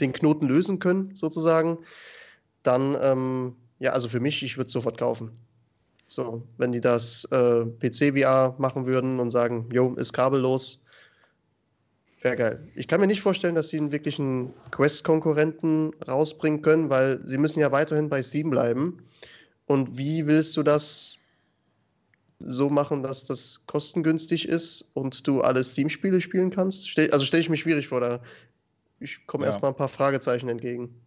den 0.00 0.12
Knoten 0.12 0.46
lösen 0.46 0.78
können, 0.78 1.14
sozusagen, 1.14 1.78
dann, 2.62 2.96
ähm, 3.00 3.56
ja, 3.78 3.92
also 3.92 4.08
für 4.08 4.20
mich, 4.20 4.42
ich 4.42 4.56
würde 4.56 4.66
es 4.66 4.72
sofort 4.72 4.98
kaufen. 4.98 5.30
So, 6.08 6.42
wenn 6.56 6.72
die 6.72 6.80
das 6.80 7.26
äh, 7.30 7.66
PC-VR 7.66 8.56
machen 8.58 8.86
würden 8.86 9.20
und 9.20 9.28
sagen, 9.28 9.68
jo, 9.70 9.94
ist 9.94 10.14
kabellos, 10.14 10.82
wäre 12.22 12.36
geil. 12.36 12.68
Ich 12.74 12.88
kann 12.88 13.00
mir 13.00 13.06
nicht 13.06 13.20
vorstellen, 13.20 13.54
dass 13.54 13.68
sie 13.68 13.76
einen 13.76 13.92
wirklichen 13.92 14.54
Quest-Konkurrenten 14.70 15.92
rausbringen 16.08 16.62
können, 16.62 16.88
weil 16.88 17.20
sie 17.26 17.36
müssen 17.36 17.60
ja 17.60 17.72
weiterhin 17.72 18.08
bei 18.08 18.22
Steam 18.22 18.48
bleiben. 18.48 19.06
Und 19.66 19.98
wie 19.98 20.26
willst 20.26 20.56
du 20.56 20.62
das 20.62 21.18
so 22.40 22.70
machen, 22.70 23.02
dass 23.02 23.26
das 23.26 23.66
kostengünstig 23.66 24.48
ist 24.48 24.90
und 24.94 25.26
du 25.26 25.42
alle 25.42 25.62
Steam-Spiele 25.62 26.22
spielen 26.22 26.48
kannst? 26.48 26.98
also 26.98 27.26
stelle 27.26 27.42
ich 27.42 27.50
mir 27.50 27.58
schwierig 27.58 27.88
vor, 27.88 28.00
da 28.00 28.22
ich 28.98 29.26
komme 29.26 29.44
ja. 29.44 29.48
erstmal 29.48 29.72
ein 29.72 29.76
paar 29.76 29.88
Fragezeichen 29.88 30.48
entgegen. 30.48 31.02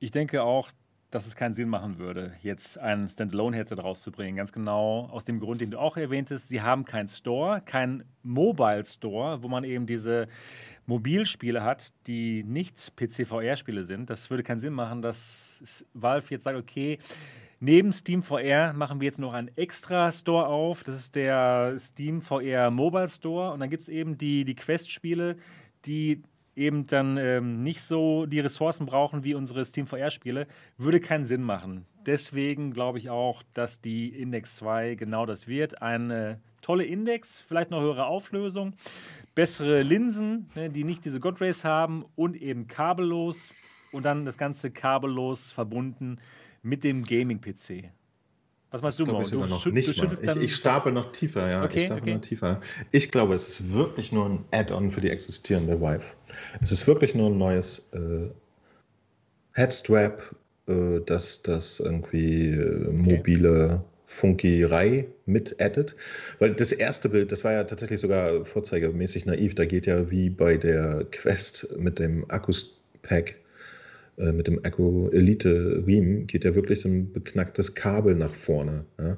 Ich 0.00 0.10
denke 0.10 0.42
auch, 0.42 0.68
dass 1.10 1.26
es 1.26 1.34
keinen 1.34 1.54
Sinn 1.54 1.68
machen 1.68 1.98
würde, 1.98 2.32
jetzt 2.42 2.78
ein 2.78 3.06
Standalone-Headset 3.06 3.76
rauszubringen. 3.76 4.36
Ganz 4.36 4.52
genau 4.52 5.08
aus 5.10 5.24
dem 5.24 5.40
Grund, 5.40 5.60
den 5.60 5.72
du 5.72 5.78
auch 5.78 5.96
erwähntest. 5.96 6.48
Sie 6.48 6.62
haben 6.62 6.84
keinen 6.84 7.08
Store, 7.08 7.60
keinen 7.60 8.04
Mobile 8.22 8.84
Store, 8.84 9.42
wo 9.42 9.48
man 9.48 9.64
eben 9.64 9.86
diese 9.86 10.28
Mobilspiele 10.86 11.64
hat, 11.64 11.92
die 12.06 12.44
nicht 12.44 12.94
PC-VR-Spiele 12.96 13.82
sind. 13.82 14.08
Das 14.08 14.30
würde 14.30 14.42
keinen 14.42 14.60
Sinn 14.60 14.72
machen, 14.72 15.02
dass 15.02 15.84
Valve 15.94 16.26
jetzt 16.30 16.44
sagt, 16.44 16.58
okay, 16.58 16.98
Neben 17.62 17.92
Steam 17.92 18.22
VR 18.22 18.72
machen 18.72 19.02
wir 19.02 19.04
jetzt 19.04 19.18
noch 19.18 19.34
einen 19.34 19.54
extra 19.54 20.10
Store 20.12 20.46
auf. 20.46 20.82
Das 20.82 20.96
ist 20.96 21.14
der 21.14 21.76
Steam 21.78 22.22
VR 22.22 22.70
Mobile 22.70 23.10
Store. 23.10 23.52
Und 23.52 23.60
dann 23.60 23.68
gibt 23.68 23.82
es 23.82 23.90
eben 23.90 24.16
die, 24.16 24.46
die 24.46 24.54
Quest-Spiele, 24.54 25.36
die 25.84 26.22
eben 26.56 26.86
dann 26.86 27.16
ähm, 27.16 27.62
nicht 27.62 27.82
so 27.82 28.26
die 28.26 28.40
Ressourcen 28.40 28.86
brauchen 28.86 29.24
wie 29.24 29.34
unsere 29.34 29.64
Steam 29.64 29.86
VR-Spiele. 29.86 30.46
Würde 30.76 31.00
keinen 31.00 31.24
Sinn 31.24 31.42
machen. 31.42 31.86
Deswegen 32.06 32.72
glaube 32.72 32.98
ich 32.98 33.10
auch, 33.10 33.42
dass 33.54 33.80
die 33.80 34.08
Index 34.08 34.56
2 34.56 34.94
genau 34.94 35.26
das 35.26 35.48
wird. 35.48 35.82
Eine 35.82 36.40
tolle 36.60 36.84
Index, 36.84 37.40
vielleicht 37.40 37.70
noch 37.70 37.80
höhere 37.80 38.06
Auflösung, 38.06 38.74
bessere 39.34 39.82
Linsen, 39.82 40.50
ne, 40.54 40.70
die 40.70 40.84
nicht 40.84 41.04
diese 41.04 41.20
God 41.20 41.40
haben 41.40 42.04
und 42.16 42.36
eben 42.36 42.66
kabellos 42.66 43.52
und 43.92 44.04
dann 44.04 44.24
das 44.24 44.38
Ganze 44.38 44.70
kabellos 44.70 45.52
verbunden 45.52 46.18
mit 46.62 46.84
dem 46.84 47.04
Gaming-PC. 47.04 47.90
Was 48.70 48.82
meinst 48.82 49.00
du, 49.00 49.06
Mo? 49.06 49.22
Du, 49.22 49.46
noch 49.46 49.60
schü 49.60 49.72
nicht 49.72 49.88
du. 50.00 50.06
Ich, 50.06 50.36
ich 50.36 50.54
stapel 50.54 50.92
noch 50.92 51.10
tiefer, 51.10 51.50
ja. 51.50 51.64
Okay, 51.64 51.80
ich 51.80 51.84
stapel 51.86 52.02
okay. 52.02 52.14
noch 52.14 52.20
tiefer. 52.20 52.60
Ich 52.92 53.10
glaube, 53.10 53.34
es 53.34 53.48
ist 53.48 53.72
wirklich 53.72 54.12
nur 54.12 54.26
ein 54.26 54.44
Add-on 54.52 54.92
für 54.92 55.00
die 55.00 55.10
existierende 55.10 55.80
Vive. 55.80 56.02
Es 56.60 56.70
ist 56.70 56.86
wirklich 56.86 57.14
nur 57.14 57.30
ein 57.30 57.38
neues 57.38 57.90
äh, 57.92 58.30
Headstrap, 59.52 60.34
äh, 60.68 61.00
das, 61.04 61.42
das 61.42 61.80
irgendwie 61.80 62.50
äh, 62.50 62.86
okay. 62.86 62.92
mobile 62.92 63.84
Funkierei 64.06 65.06
mit 65.26 65.60
addet. 65.60 65.96
Weil 66.38 66.54
das 66.54 66.70
erste 66.70 67.08
Bild, 67.08 67.32
das 67.32 67.42
war 67.42 67.52
ja 67.52 67.64
tatsächlich 67.64 68.00
sogar 68.00 68.44
vorzeigemäßig 68.44 69.26
naiv. 69.26 69.56
Da 69.56 69.64
geht 69.64 69.86
ja 69.86 70.10
wie 70.12 70.30
bei 70.30 70.56
der 70.56 71.06
Quest 71.10 71.76
mit 71.76 71.98
dem 71.98 72.24
Akkus-Pack 72.30 73.36
äh, 74.20 74.32
mit 74.32 74.46
dem 74.46 74.62
Echo 74.64 75.08
Elite 75.12 75.82
Riem 75.86 76.26
geht 76.26 76.44
ja 76.44 76.54
wirklich 76.54 76.80
so 76.80 76.88
ein 76.88 77.12
beknacktes 77.12 77.74
Kabel 77.74 78.14
nach 78.14 78.34
vorne. 78.34 78.84
Ja? 78.98 79.16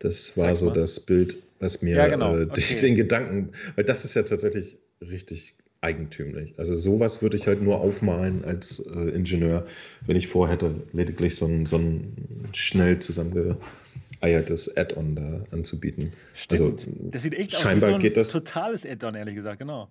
Das 0.00 0.36
war 0.36 0.56
so 0.56 0.70
das 0.70 1.00
Bild, 1.00 1.36
was 1.60 1.82
mir 1.82 1.96
ja, 1.96 2.08
genau. 2.08 2.36
äh, 2.36 2.44
okay. 2.44 2.80
den 2.80 2.94
Gedanken, 2.94 3.50
weil 3.76 3.84
das 3.84 4.04
ist 4.04 4.14
ja 4.14 4.22
tatsächlich 4.22 4.78
richtig 5.00 5.54
eigentümlich. 5.82 6.58
Also 6.58 6.74
sowas 6.74 7.22
würde 7.22 7.36
ich 7.36 7.46
halt 7.46 7.62
nur 7.62 7.80
aufmalen 7.80 8.44
als 8.44 8.80
äh, 8.80 9.10
Ingenieur, 9.10 9.66
wenn 10.06 10.16
ich 10.16 10.26
vorhätte, 10.26 10.74
lediglich 10.92 11.36
so 11.36 11.46
ein, 11.46 11.66
so 11.66 11.76
ein 11.76 12.48
schnell 12.52 12.98
zusammengeeiertes 12.98 14.76
Add-on 14.76 15.16
da 15.16 15.44
anzubieten. 15.50 16.12
Stimmt. 16.34 16.60
Also, 16.60 16.76
das 17.10 17.22
sieht 17.22 17.34
echt 17.34 17.56
aus 17.56 17.64
wie 17.64 17.80
so 17.80 17.86
ein 17.86 18.00
geht 18.00 18.16
das, 18.16 18.32
totales 18.32 18.84
Add-on, 18.84 19.14
ehrlich 19.14 19.34
gesagt, 19.34 19.58
genau. 19.60 19.88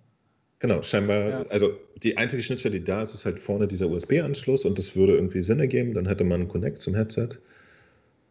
Genau, 0.60 0.82
scheinbar, 0.82 1.30
ja. 1.30 1.46
also 1.48 1.72
die 2.02 2.18
einzige 2.18 2.42
Schnittstelle, 2.42 2.78
die 2.78 2.84
da 2.84 3.02
ist, 3.02 3.14
ist 3.14 3.24
halt 3.24 3.38
vorne 3.38 3.66
dieser 3.66 3.88
USB-Anschluss 3.88 4.66
und 4.66 4.78
das 4.78 4.94
würde 4.94 5.14
irgendwie 5.14 5.40
Sinn 5.40 5.58
ergeben. 5.58 5.94
Dann 5.94 6.06
hätte 6.06 6.22
man 6.22 6.42
einen 6.42 6.48
Connect 6.48 6.82
zum 6.82 6.94
Headset. 6.94 7.28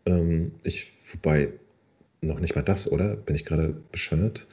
Ähm, 0.05 0.51
ich, 0.63 0.93
wobei, 1.11 1.49
noch 2.21 2.39
nicht 2.39 2.55
mal 2.55 2.61
das, 2.61 2.91
oder? 2.91 3.15
Bin 3.15 3.35
ich 3.35 3.45
gerade 3.45 3.75
bescheuert? 3.91 4.45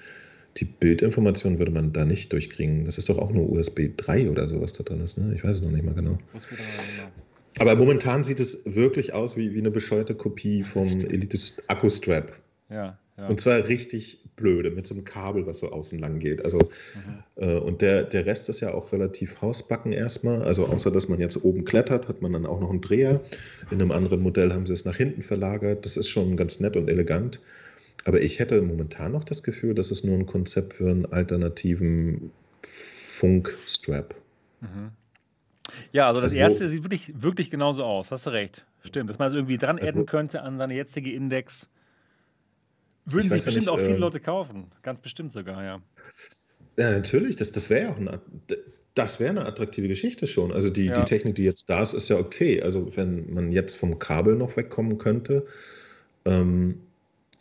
Die 0.57 0.65
Bildinformation 0.65 1.59
würde 1.59 1.71
man 1.71 1.93
da 1.93 2.07
nicht 2.07 2.33
durchkriegen. 2.33 2.87
Das 2.87 2.97
ist 2.97 3.11
doch 3.11 3.19
auch 3.19 3.31
nur 3.31 3.51
USB 3.51 3.91
3 3.95 4.31
oder 4.31 4.49
so, 4.49 4.59
was 4.63 4.73
da 4.73 4.83
drin 4.83 5.03
ist, 5.03 5.19
ne? 5.19 5.35
Ich 5.35 5.45
weiß 5.45 5.57
es 5.57 5.63
noch 5.63 5.71
nicht 5.71 5.85
mal 5.85 5.95
genau. 5.95 6.19
Aber 7.59 7.77
momentan 7.77 8.23
sieht 8.23 8.41
es 8.41 8.63
wirklich 8.65 9.13
aus 9.13 9.37
wie, 9.37 9.55
wie 9.55 9.59
eine 9.59 9.71
bescheuerte 9.71 10.15
Kopie 10.15 10.63
vom 10.63 10.87
Elite 10.87 11.39
Akku 11.69 11.91
Strap. 11.91 12.33
Ja, 12.71 12.99
ja. 13.17 13.29
Und 13.29 13.41
zwar 13.41 13.67
richtig 13.69 14.23
blöde, 14.37 14.71
mit 14.71 14.87
so 14.87 14.95
einem 14.95 15.05
Kabel, 15.05 15.47
was 15.47 15.61
so 15.61 15.71
außen 15.71 15.99
lang 15.99 16.19
geht. 16.19 16.45
Also, 16.45 16.59
mhm. 16.59 17.23
äh, 17.43 17.57
und 17.57 17.81
der, 17.81 18.05
der 18.05 18.27
Rest 18.27 18.49
ist 18.51 18.61
ja 18.61 18.75
auch 18.75 18.93
relativ 18.93 19.41
hausbacken 19.41 19.93
erstmal. 19.93 20.43
Also 20.43 20.67
außer 20.67 20.91
dass 20.91 21.09
man 21.09 21.19
jetzt 21.19 21.43
oben 21.43 21.65
klettert, 21.65 22.09
hat 22.09 22.21
man 22.21 22.35
dann 22.35 22.45
auch 22.45 22.61
noch 22.61 22.71
einen 22.71 22.83
Dreher. 22.83 23.21
In 23.71 23.81
einem 23.81 23.91
anderen 23.91 24.21
Modell 24.21 24.53
haben 24.53 24.67
sie 24.67 24.75
es 24.75 24.85
nach 24.85 24.97
hinten 24.97 25.23
verlagert. 25.23 25.87
Das 25.87 25.97
ist 25.97 26.09
schon 26.09 26.37
ganz 26.37 26.61
nett 26.61 26.77
und 26.77 26.89
elegant. 26.89 27.41
Aber 28.05 28.21
ich 28.21 28.39
hätte 28.39 28.61
momentan 28.61 29.13
noch 29.13 29.25
das 29.25 29.43
Gefühl, 29.43 29.75
dass 29.75 29.91
es 29.91 30.05
nur 30.05 30.17
ein 30.17 30.27
Konzept 30.27 30.75
für 30.75 30.91
einen 30.91 31.07
alternativen 31.07 32.31
Funk-Strap. 33.19 34.15
Mhm. 34.61 34.91
Ja, 35.91 36.09
also 36.09 36.21
das 36.21 36.33
also, 36.33 36.41
erste 36.41 36.69
sieht 36.69 36.85
wirklich, 36.85 37.11
wirklich 37.21 37.51
genauso 37.51 37.83
aus. 37.83 38.11
Hast 38.11 38.27
du 38.27 38.31
recht. 38.31 38.65
Stimmt, 38.85 39.11
dass 39.11 39.19
man 39.19 39.29
es 39.29 39.33
das 39.33 39.39
irgendwie 39.39 39.59
dran 39.59 39.79
also, 39.79 39.89
adden 39.89 40.07
könnte 40.07 40.43
an 40.43 40.59
seine 40.59 40.75
jetzige 40.75 41.13
Index. 41.13 41.69
Würden 43.07 43.31
sich 43.31 43.45
bestimmt 43.45 43.67
nicht, 43.67 43.71
auch 43.71 43.79
viele 43.79 43.95
äh, 43.95 43.99
Leute 43.99 44.21
kaufen. 44.21 44.67
Ganz 44.83 45.01
bestimmt 45.01 45.33
sogar, 45.33 45.63
ja. 45.63 45.81
Ja, 46.77 46.91
natürlich. 46.91 47.37
Das, 47.37 47.53
das 47.53 47.71
wäre 47.71 47.85
ja 47.85 47.93
auch 47.93 47.97
eine, 47.97 48.21
das 48.95 49.21
wäre 49.21 49.31
eine 49.31 49.47
attraktive 49.47 49.89
Geschichte 49.89 50.27
schon. 50.27 50.53
Also 50.53 50.71
die, 50.71 50.87
ja. 50.87 50.95
die 50.95 51.05
Technik, 51.05 51.37
die 51.37 51.45
jetzt 51.45 51.71
da 51.71 51.83
ist, 51.83 51.93
ist 51.93 52.09
ja 52.09 52.19
okay. 52.19 52.63
Also 52.63 52.97
wenn 52.97 53.33
man 53.33 53.53
jetzt 53.53 53.77
vom 53.77 53.99
Kabel 53.99 54.35
noch 54.35 54.57
wegkommen 54.57 54.99
könnte. 54.99 55.47
Ähm, 56.25 56.81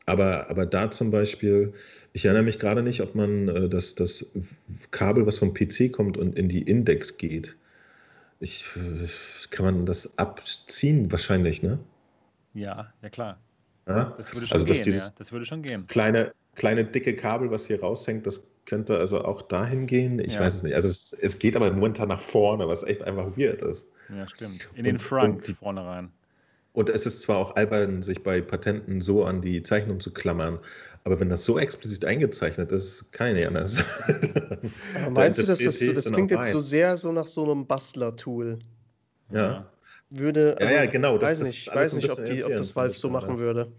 aber, 0.05 0.49
aber 0.49 0.67
da 0.67 0.91
zum 0.91 1.09
Beispiel, 1.09 1.73
ich 2.13 2.25
erinnere 2.25 2.43
mich 2.43 2.59
gerade 2.59 2.83
nicht, 2.83 3.01
ob 3.01 3.15
man 3.15 3.47
äh, 3.47 3.69
das, 3.69 3.95
das 3.95 4.31
Kabel, 4.91 5.25
was 5.25 5.39
vom 5.39 5.53
PC 5.53 5.91
kommt 5.91 6.17
und 6.17 6.37
in 6.37 6.47
die 6.47 6.61
Index 6.61 7.17
geht. 7.17 7.55
Ich, 8.39 8.65
äh, 8.75 9.07
kann 9.49 9.65
man 9.65 9.85
das 9.85 10.17
abziehen 10.19 11.11
wahrscheinlich, 11.11 11.63
ne? 11.63 11.79
Ja, 12.53 12.93
ja 13.01 13.09
klar. 13.09 13.39
Ja? 13.87 14.15
Das 14.17 14.33
würde 14.33 14.47
schon 14.47 14.59
also, 14.59 14.73
gehen, 14.73 14.95
ja. 14.95 15.09
Das 15.17 15.31
würde 15.31 15.45
schon 15.45 15.61
gehen. 15.61 15.85
Kleine, 15.87 16.33
kleine 16.55 16.85
dicke 16.85 17.15
Kabel, 17.15 17.51
was 17.51 17.67
hier 17.67 17.79
raushängt, 17.79 18.25
das 18.25 18.43
könnte 18.65 18.97
also 18.97 19.23
auch 19.23 19.43
dahin 19.43 19.85
gehen. 19.85 20.19
Ich 20.19 20.33
ja. 20.33 20.39
weiß 20.39 20.55
es 20.55 20.63
nicht. 20.63 20.75
Also 20.75 20.87
es, 20.87 21.13
es, 21.13 21.37
geht 21.37 21.55
aber 21.55 21.71
momentan 21.71 22.09
nach 22.09 22.21
vorne, 22.21 22.67
was 22.67 22.83
echt 22.83 23.03
einfach 23.03 23.37
weird 23.37 23.61
ist. 23.61 23.87
Ja, 24.09 24.27
stimmt. 24.27 24.69
In 24.73 24.85
den 24.85 24.99
Frank 24.99 25.45
vorne 25.59 25.85
rein. 25.85 26.11
Und 26.73 26.89
es 26.89 27.05
ist 27.05 27.21
zwar 27.21 27.37
auch 27.37 27.55
albern, 27.55 28.01
sich 28.01 28.23
bei 28.23 28.41
Patenten 28.41 29.01
so 29.01 29.23
an 29.23 29.41
die 29.41 29.63
Zeichnung 29.63 29.99
zu 29.99 30.11
klammern, 30.11 30.59
aber 31.05 31.19
wenn 31.19 31.29
das 31.29 31.45
so 31.45 31.59
explizit 31.59 32.03
eingezeichnet 32.03 32.71
ist, 32.71 33.11
kann 33.13 33.35
ich 33.35 33.47
anders. 33.47 33.77
Aber 34.95 35.11
meinst 35.11 35.37
du, 35.37 35.43
dass 35.43 35.59
das, 35.59 35.77
so, 35.77 35.93
das 35.93 36.11
klingt 36.11 36.31
jetzt 36.31 36.51
so 36.51 36.61
sehr 36.61 36.97
so 36.97 37.11
nach 37.11 37.27
so 37.27 37.43
einem 37.43 37.67
Bastler-Tool? 37.67 38.57
Ja 39.31 39.69
würde. 40.09 40.55
Also, 40.59 40.73
ja, 40.73 40.83
ja, 40.83 40.89
genau. 40.89 41.17
Das, 41.17 41.31
weiß 41.31 41.47
nicht, 41.47 41.67
ich 41.67 41.75
weiß 41.75 41.93
nicht, 41.93 42.11
ob, 42.11 42.25
die, 42.25 42.43
ob 42.43 42.51
das 42.51 42.75
Valve 42.75 42.97
so 42.97 43.09
machen 43.09 43.39
würde. 43.39 43.71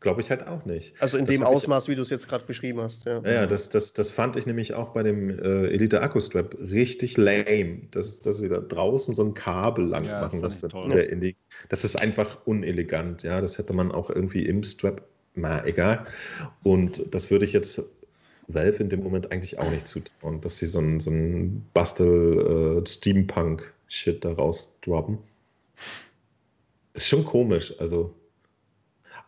Glaube 0.00 0.20
ich 0.20 0.30
halt 0.30 0.46
auch 0.46 0.64
nicht. 0.64 0.94
Also 1.00 1.16
in 1.16 1.26
das 1.26 1.34
dem 1.34 1.42
Ausmaß, 1.42 1.82
ich, 1.84 1.90
wie 1.90 1.96
du 1.96 2.02
es 2.02 2.10
jetzt 2.10 2.28
gerade 2.28 2.44
beschrieben 2.44 2.80
hast. 2.80 3.04
Ja, 3.04 3.20
ja, 3.20 3.46
das, 3.46 3.68
das, 3.68 3.94
das 3.94 4.12
fand 4.12 4.36
ich 4.36 4.46
nämlich 4.46 4.74
auch 4.74 4.90
bei 4.90 5.02
dem 5.02 5.28
äh, 5.28 5.66
Elite 5.66 6.02
Akku 6.02 6.20
Strap 6.20 6.56
richtig 6.60 7.16
lame, 7.16 7.80
dass, 7.90 8.20
dass 8.20 8.38
sie 8.38 8.48
da 8.48 8.60
draußen 8.60 9.12
so 9.12 9.24
ein 9.24 9.34
Kabel 9.34 9.86
lang 9.86 10.04
ja, 10.04 10.20
machen. 10.20 10.40
Das, 10.40 10.58
das, 10.58 10.70
die, 10.70 11.34
das 11.68 11.82
ist 11.82 12.00
einfach 12.00 12.46
unelegant. 12.46 13.24
Ja, 13.24 13.40
das 13.40 13.58
hätte 13.58 13.72
man 13.72 13.90
auch 13.90 14.08
irgendwie 14.08 14.46
im 14.46 14.62
Strap, 14.62 15.02
na 15.34 15.66
egal. 15.66 16.06
Und 16.62 17.12
das 17.12 17.32
würde 17.32 17.44
ich 17.44 17.52
jetzt 17.52 17.82
Valve 18.46 18.80
in 18.80 18.90
dem 18.90 19.02
Moment 19.02 19.32
eigentlich 19.32 19.58
auch 19.58 19.68
nicht 19.68 19.88
zutrauen, 19.88 20.40
dass 20.40 20.58
sie 20.58 20.66
so 20.66 20.78
ein, 20.78 21.00
so 21.00 21.10
ein 21.10 21.66
Bastel-Steampunk-Shit 21.74 24.16
äh, 24.16 24.20
da 24.20 24.32
rausdroppen. 24.32 25.18
Ist 26.94 27.08
schon 27.08 27.24
komisch, 27.24 27.74
also. 27.78 28.14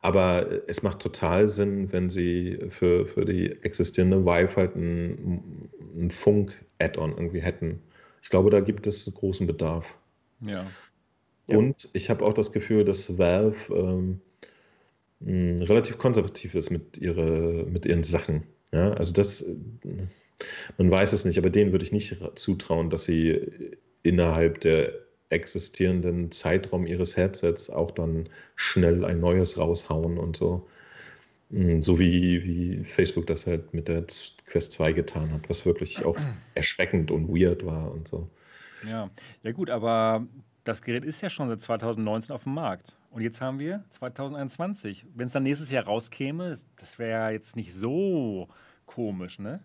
Aber 0.03 0.67
es 0.67 0.83
macht 0.83 1.01
total 1.01 1.47
Sinn, 1.47 1.93
wenn 1.93 2.09
sie 2.09 2.59
für, 2.71 3.07
für 3.07 3.25
die 3.27 3.51
existierende 3.63 4.25
Vive 4.25 4.57
halt 4.57 4.75
einen, 4.75 5.69
einen 5.95 6.11
Funk-Add-on 6.11 7.13
irgendwie 7.13 7.41
hätten. 7.41 7.83
Ich 8.23 8.31
glaube, 8.31 8.51
da 8.51 8.61
gibt 8.61 8.87
es 8.87 9.13
großen 9.15 9.47
Bedarf. 9.47 9.95
Ja. 10.41 10.67
Ja. 11.47 11.57
Und 11.59 11.89
ich 11.93 12.09
habe 12.09 12.25
auch 12.25 12.33
das 12.33 12.53
Gefühl, 12.53 12.85
dass 12.85 13.19
Valve 13.19 13.75
ähm, 13.75 14.21
mh, 15.21 15.65
relativ 15.67 15.99
konservativ 15.99 16.55
ist 16.55 16.71
mit, 16.71 16.97
ihre, 16.99 17.67
mit 17.69 17.87
ihren 17.87 18.05
Sachen. 18.05 18.45
Ja, 18.73 18.93
also 18.93 19.13
das, 19.13 19.45
man 20.79 20.91
weiß 20.91 21.13
es 21.13 21.25
nicht, 21.25 21.39
aber 21.39 21.51
denen 21.51 21.73
würde 21.73 21.85
ich 21.85 21.93
nicht 21.93 22.17
zutrauen, 22.37 22.89
dass 22.89 23.05
sie 23.05 23.77
innerhalb 24.03 24.61
der 24.61 24.93
existierenden 25.31 26.31
Zeitraum 26.31 26.87
ihres 26.87 27.17
Headsets 27.17 27.71
auch 27.71 27.91
dann 27.91 28.29
schnell 28.57 29.05
ein 29.05 29.21
neues 29.21 29.59
raushauen 29.59 30.19
und 30.19 30.37
so. 30.37 30.69
Hm, 31.51 31.83
so 31.83 31.99
wie, 31.99 32.45
wie 32.45 32.85
Facebook 32.85 33.27
das 33.27 33.47
halt 33.47 33.75
mit 33.75 33.89
der 33.89 34.05
Quest 34.47 34.73
2 34.73 34.93
getan 34.93 35.33
hat, 35.33 35.49
was 35.49 35.65
wirklich 35.67 36.05
auch 36.05 36.19
erschreckend 36.55 37.11
und 37.11 37.29
weird 37.29 37.65
war 37.65 37.93
und 37.93 38.07
so. 38.07 38.29
Ja, 38.89 39.11
ja 39.43 39.53
gut, 39.53 39.71
aber 39.71 40.27
das 40.65 40.83
Gerät 40.83 41.05
ist 41.05 41.21
ja 41.21 41.31
schon 41.31 41.49
seit 41.49 41.61
2019 41.61 42.35
auf 42.35 42.45
dem 42.45 42.55
Markt. 42.55 42.97
Und 43.11 43.23
jetzt 43.23 43.41
haben 43.41 43.59
wir 43.59 43.85
2021. 43.91 45.07
Wenn 45.15 45.27
es 45.27 45.33
dann 45.33 45.43
nächstes 45.43 45.71
Jahr 45.71 45.85
rauskäme, 45.85 46.57
das 46.77 46.99
wäre 46.99 47.11
ja 47.11 47.31
jetzt 47.31 47.57
nicht 47.57 47.75
so 47.75 48.49
komisch, 48.87 49.39
ne? 49.39 49.61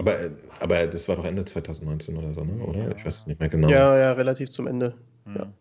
Aber, 0.00 0.30
aber 0.60 0.86
das 0.86 1.08
war 1.08 1.16
doch 1.16 1.26
Ende 1.26 1.44
2019 1.44 2.16
oder 2.16 2.32
so, 2.32 2.42
ne? 2.42 2.64
oder? 2.64 2.78
Ja. 2.84 2.96
Ich 2.96 3.04
weiß 3.04 3.18
es 3.18 3.26
nicht 3.26 3.38
mehr 3.38 3.50
genau. 3.50 3.68
Ja, 3.68 3.98
ja, 3.98 4.12
relativ 4.12 4.48
zum 4.48 4.66
Ende. 4.66 4.94
Mhm. 5.26 5.36
Ja. 5.36 5.52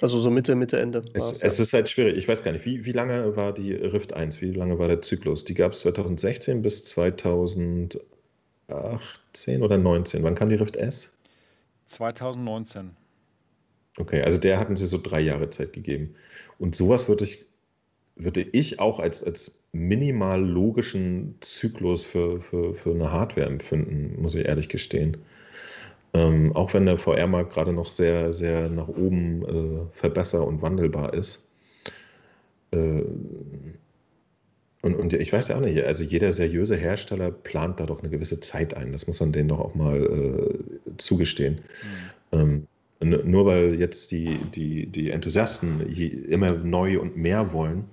Also 0.00 0.20
so 0.20 0.30
Mitte, 0.30 0.54
Mitte, 0.54 0.78
Ende. 0.78 1.04
Es, 1.12 1.42
es 1.42 1.58
ja. 1.58 1.62
ist 1.64 1.72
halt 1.72 1.88
schwierig. 1.88 2.16
Ich 2.16 2.28
weiß 2.28 2.44
gar 2.44 2.52
nicht, 2.52 2.64
wie, 2.64 2.84
wie 2.84 2.92
lange 2.92 3.34
war 3.34 3.52
die 3.52 3.72
Rift 3.72 4.12
1? 4.12 4.40
Wie 4.40 4.52
lange 4.52 4.78
war 4.78 4.86
der 4.86 5.02
Zyklus? 5.02 5.44
Die 5.44 5.54
gab 5.54 5.72
es 5.72 5.80
2016 5.80 6.62
bis 6.62 6.84
2018 6.84 8.00
oder 9.60 9.76
19. 9.76 10.22
Wann 10.22 10.36
kam 10.36 10.48
die 10.48 10.54
Rift 10.54 10.76
S? 10.76 11.10
2019. 11.86 12.92
Okay, 13.98 14.22
also 14.22 14.38
der 14.38 14.60
hatten 14.60 14.76
sie 14.76 14.86
so 14.86 14.98
drei 15.02 15.20
Jahre 15.20 15.50
Zeit 15.50 15.72
gegeben. 15.72 16.14
Und 16.60 16.76
sowas 16.76 17.08
würde 17.08 17.24
ich, 17.24 17.44
würde 18.16 18.42
ich 18.42 18.78
auch 18.78 19.00
als, 19.00 19.24
als 19.24 19.62
minimal 19.72 20.44
logischen 20.44 21.36
Zyklus 21.40 22.04
für, 22.04 22.40
für, 22.40 22.74
für 22.74 22.90
eine 22.90 23.10
Hardware 23.10 23.46
empfinden, 23.46 24.20
muss 24.20 24.34
ich 24.34 24.46
ehrlich 24.46 24.68
gestehen. 24.68 25.18
Ähm, 26.14 26.54
auch 26.54 26.74
wenn 26.74 26.84
der 26.84 26.98
VR-Markt 26.98 27.52
gerade 27.52 27.72
noch 27.72 27.90
sehr, 27.90 28.32
sehr 28.32 28.68
nach 28.68 28.88
oben 28.88 29.42
äh, 29.44 29.98
verbesser 29.98 30.46
und 30.46 30.60
wandelbar 30.60 31.14
ist. 31.14 31.48
Äh, 32.70 33.02
und, 34.82 34.96
und 34.96 35.14
ich 35.14 35.32
weiß 35.32 35.48
ja 35.48 35.56
auch 35.56 35.60
nicht, 35.60 35.82
also 35.84 36.04
jeder 36.04 36.32
seriöse 36.32 36.76
Hersteller 36.76 37.30
plant 37.30 37.80
da 37.80 37.86
doch 37.86 38.00
eine 38.00 38.10
gewisse 38.10 38.40
Zeit 38.40 38.74
ein. 38.74 38.92
Das 38.92 39.06
muss 39.06 39.20
man 39.20 39.32
denen 39.32 39.48
doch 39.48 39.60
auch 39.60 39.74
mal 39.74 40.02
äh, 40.02 40.96
zugestehen. 40.98 41.60
Mhm. 42.32 42.38
Ähm, 42.38 42.66
nur 43.24 43.46
weil 43.46 43.80
jetzt 43.80 44.12
die, 44.12 44.38
die, 44.54 44.86
die 44.86 45.10
Enthusiasten 45.10 45.80
immer 45.80 46.52
neu 46.52 47.00
und 47.00 47.16
mehr 47.16 47.52
wollen, 47.52 47.84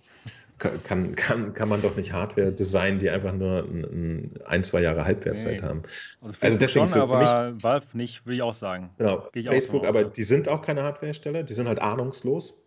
kann, 0.60 1.16
kann, 1.16 1.54
kann 1.54 1.70
man 1.70 1.82
doch 1.82 1.96
nicht 1.96 2.14
Hardware 2.14 2.52
designen, 2.52 3.00
die 3.00 3.10
einfach 3.10 3.34
nur 3.34 3.64
ein, 3.64 4.32
ein 4.46 4.64
zwei 4.64 4.82
Jahre 4.82 5.06
Halbwertszeit 5.06 5.62
nee. 5.62 5.68
haben. 5.68 5.84
Also, 6.22 6.38
also 6.42 6.58
deswegen 6.58 6.90
schon, 6.90 6.98
für, 6.98 7.02
aber 7.02 7.52
mich, 7.52 7.64
Valve 7.64 7.98
nicht, 7.98 8.26
würde 8.26 8.36
ich 8.36 8.42
auch 8.42 8.54
sagen. 8.54 8.92
Genau, 8.98 9.30
Facebook, 9.34 9.86
aber 9.86 10.04
die 10.04 10.24
sind 10.24 10.48
auch 10.48 10.62
keine 10.62 10.84
Hardwarehersteller, 10.84 11.44
die 11.44 11.54
sind 11.54 11.68
halt 11.68 11.80
ahnungslos. 11.80 12.62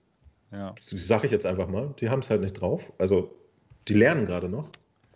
Ja. 0.51 0.74
Sage 0.85 1.27
ich 1.27 1.32
jetzt 1.32 1.47
einfach 1.47 1.69
mal. 1.69 1.94
Die 1.98 2.10
haben 2.10 2.20
es 2.20 2.31
halt 2.31 2.43
nicht 2.43 2.60
drauf. 2.60 2.93
Also 2.98 3.35
die 3.89 3.94
lernen 3.94 4.27
gerade 4.27 4.48
noch. 4.48 4.69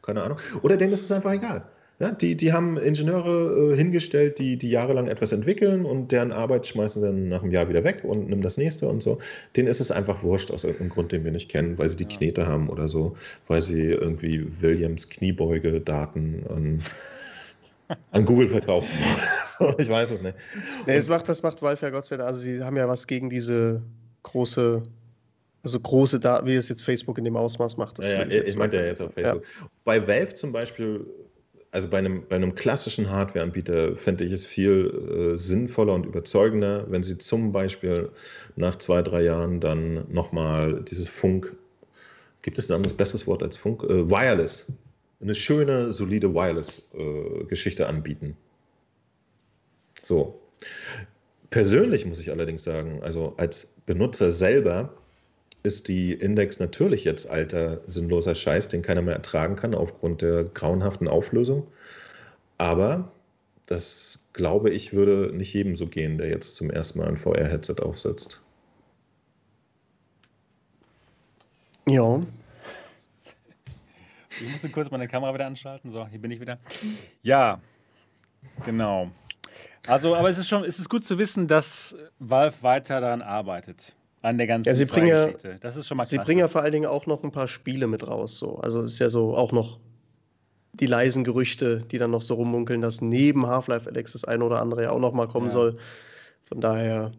Keine 0.02 0.22
Ahnung. 0.22 0.38
Oder 0.62 0.76
denen 0.76 0.92
ist 0.92 1.02
es 1.02 1.12
einfach 1.12 1.32
egal. 1.32 1.68
Ja, 1.98 2.10
die, 2.10 2.36
die 2.36 2.52
haben 2.52 2.76
Ingenieure 2.76 3.72
äh, 3.72 3.76
hingestellt, 3.76 4.38
die, 4.38 4.58
die 4.58 4.68
jahrelang 4.68 5.06
etwas 5.06 5.32
entwickeln 5.32 5.86
und 5.86 6.12
deren 6.12 6.30
Arbeit 6.30 6.66
schmeißen 6.66 7.00
sie 7.00 7.06
dann 7.08 7.30
nach 7.30 7.42
einem 7.42 7.52
Jahr 7.52 7.70
wieder 7.70 7.84
weg 7.84 8.04
und 8.04 8.28
nehmen 8.28 8.42
das 8.42 8.58
nächste 8.58 8.86
und 8.88 9.02
so. 9.02 9.18
Denen 9.56 9.66
ist 9.66 9.80
es 9.80 9.90
einfach 9.90 10.22
wurscht 10.22 10.50
aus 10.50 10.64
irgendeinem 10.64 10.90
Grund, 10.90 11.12
den 11.12 11.24
wir 11.24 11.32
nicht 11.32 11.48
kennen, 11.48 11.78
weil 11.78 11.88
sie 11.88 11.96
die 11.96 12.04
ja. 12.04 12.10
Knete 12.10 12.46
haben 12.46 12.68
oder 12.68 12.86
so, 12.86 13.16
weil 13.48 13.62
sie 13.62 13.92
irgendwie 13.92 14.46
Williams 14.60 15.08
Kniebeuge-Daten 15.08 16.44
an, 16.50 16.82
an 18.10 18.24
Google 18.26 18.48
verkaufen. 18.48 18.90
so, 19.58 19.74
ich 19.78 19.88
weiß 19.88 20.10
es 20.10 20.20
nicht. 20.20 20.36
Nee, 20.86 20.96
das, 20.96 21.08
macht, 21.08 21.30
das 21.30 21.42
macht 21.42 21.62
Valve 21.62 21.80
ja 21.80 21.90
Gott 21.90 22.04
sei 22.04 22.18
Dank. 22.18 22.28
Also 22.28 22.40
sie 22.40 22.62
haben 22.62 22.76
ja 22.76 22.86
was 22.88 23.06
gegen 23.06 23.30
diese 23.30 23.82
große 24.22 24.82
also 25.64 25.80
große 25.80 26.20
Daten, 26.20 26.46
wie 26.46 26.54
es 26.54 26.68
jetzt 26.68 26.84
Facebook 26.84 27.18
in 27.18 27.24
dem 27.24 27.36
Ausmaß 27.36 27.76
macht. 27.76 27.98
ja, 27.98 28.22
ja, 28.22 28.24
ich, 28.24 28.50
ich 28.50 28.56
meinte 28.56 28.76
ja 28.76 28.84
jetzt 28.84 29.00
auf 29.00 29.12
Facebook. 29.12 29.42
Ja. 29.42 29.66
Bei 29.82 30.06
Valve 30.06 30.34
zum 30.36 30.52
Beispiel 30.52 31.04
also 31.76 31.88
bei 31.88 31.98
einem, 31.98 32.26
bei 32.26 32.36
einem 32.36 32.54
klassischen 32.54 33.10
Hardware-Anbieter 33.10 33.96
fände 33.96 34.24
ich 34.24 34.32
es 34.32 34.46
viel 34.46 35.34
äh, 35.34 35.38
sinnvoller 35.38 35.92
und 35.92 36.06
überzeugender, 36.06 36.86
wenn 36.90 37.02
sie 37.02 37.18
zum 37.18 37.52
Beispiel 37.52 38.08
nach 38.56 38.78
zwei, 38.78 39.02
drei 39.02 39.22
Jahren 39.24 39.60
dann 39.60 40.10
nochmal 40.10 40.82
dieses 40.84 41.10
Funk, 41.10 41.54
gibt 42.40 42.58
es 42.58 42.70
ein 42.70 42.76
anderes 42.76 42.96
besseres 42.96 43.26
Wort 43.26 43.42
als 43.42 43.58
Funk? 43.58 43.82
Äh, 43.84 44.08
Wireless, 44.08 44.72
eine 45.20 45.34
schöne, 45.34 45.92
solide 45.92 46.32
Wireless-Geschichte 46.32 47.82
äh, 47.82 47.86
anbieten. 47.86 48.38
So. 50.00 50.40
Persönlich 51.50 52.06
muss 52.06 52.20
ich 52.20 52.30
allerdings 52.30 52.64
sagen, 52.64 53.02
also 53.02 53.34
als 53.36 53.66
Benutzer 53.84 54.32
selber 54.32 54.94
ist 55.66 55.88
die 55.88 56.12
Index 56.12 56.60
natürlich 56.60 57.02
jetzt 57.02 57.28
alter, 57.28 57.80
sinnloser 57.88 58.36
Scheiß, 58.36 58.68
den 58.68 58.82
keiner 58.82 59.02
mehr 59.02 59.14
ertragen 59.14 59.56
kann 59.56 59.74
aufgrund 59.74 60.22
der 60.22 60.44
grauenhaften 60.44 61.08
Auflösung. 61.08 61.66
Aber 62.56 63.10
das, 63.66 64.24
glaube 64.32 64.70
ich, 64.70 64.92
würde 64.92 65.36
nicht 65.36 65.52
jedem 65.52 65.74
so 65.74 65.88
gehen, 65.88 66.18
der 66.18 66.28
jetzt 66.28 66.54
zum 66.54 66.70
ersten 66.70 67.00
Mal 67.00 67.08
ein 67.08 67.16
VR-Headset 67.16 67.82
aufsetzt. 67.82 68.40
Ja. 71.88 72.22
Ich 74.30 74.62
muss 74.62 74.72
kurz 74.72 74.90
meine 74.92 75.08
Kamera 75.08 75.34
wieder 75.34 75.46
anschalten. 75.46 75.90
So, 75.90 76.06
hier 76.06 76.20
bin 76.20 76.30
ich 76.30 76.40
wieder. 76.40 76.58
Ja, 77.22 77.60
genau. 78.64 79.10
Also, 79.88 80.14
aber 80.14 80.28
es 80.28 80.38
ist 80.38 80.48
schon, 80.48 80.62
es 80.62 80.78
ist 80.78 80.88
gut 80.88 81.04
zu 81.04 81.18
wissen, 81.18 81.48
dass 81.48 81.96
Valve 82.20 82.62
weiter 82.62 83.00
daran 83.00 83.22
arbeitet 83.22 83.95
an 84.26 84.38
der 84.38 84.46
ganzen 84.46 84.68
ja, 84.68 84.74
sie 84.74 84.84
bringen 84.84 85.08
ja, 85.08 85.28
Das 85.60 85.76
ist 85.76 85.86
schon 85.86 85.96
mal 85.96 86.04
Sie 86.04 86.18
bringen 86.18 86.40
ja 86.40 86.48
vor 86.48 86.62
allen 86.62 86.72
Dingen 86.72 86.86
auch 86.86 87.06
noch 87.06 87.22
ein 87.22 87.32
paar 87.32 87.48
Spiele 87.48 87.86
mit 87.86 88.06
raus. 88.06 88.38
So. 88.38 88.56
Also 88.56 88.80
es 88.80 88.94
ist 88.94 88.98
ja 88.98 89.08
so 89.08 89.36
auch 89.36 89.52
noch 89.52 89.78
die 90.72 90.86
leisen 90.86 91.24
Gerüchte, 91.24 91.84
die 91.90 91.98
dann 91.98 92.10
noch 92.10 92.22
so 92.22 92.34
rummunkeln, 92.34 92.80
dass 92.80 93.00
neben 93.00 93.46
Half-Life 93.46 93.88
Alex 93.88 94.12
das 94.12 94.24
eine 94.24 94.44
oder 94.44 94.60
andere 94.60 94.82
ja 94.82 94.90
auch 94.90 94.98
noch 94.98 95.12
mal 95.12 95.28
kommen 95.28 95.46
ja. 95.46 95.52
soll. 95.52 95.78
Von 96.44 96.60
daher, 96.60 97.12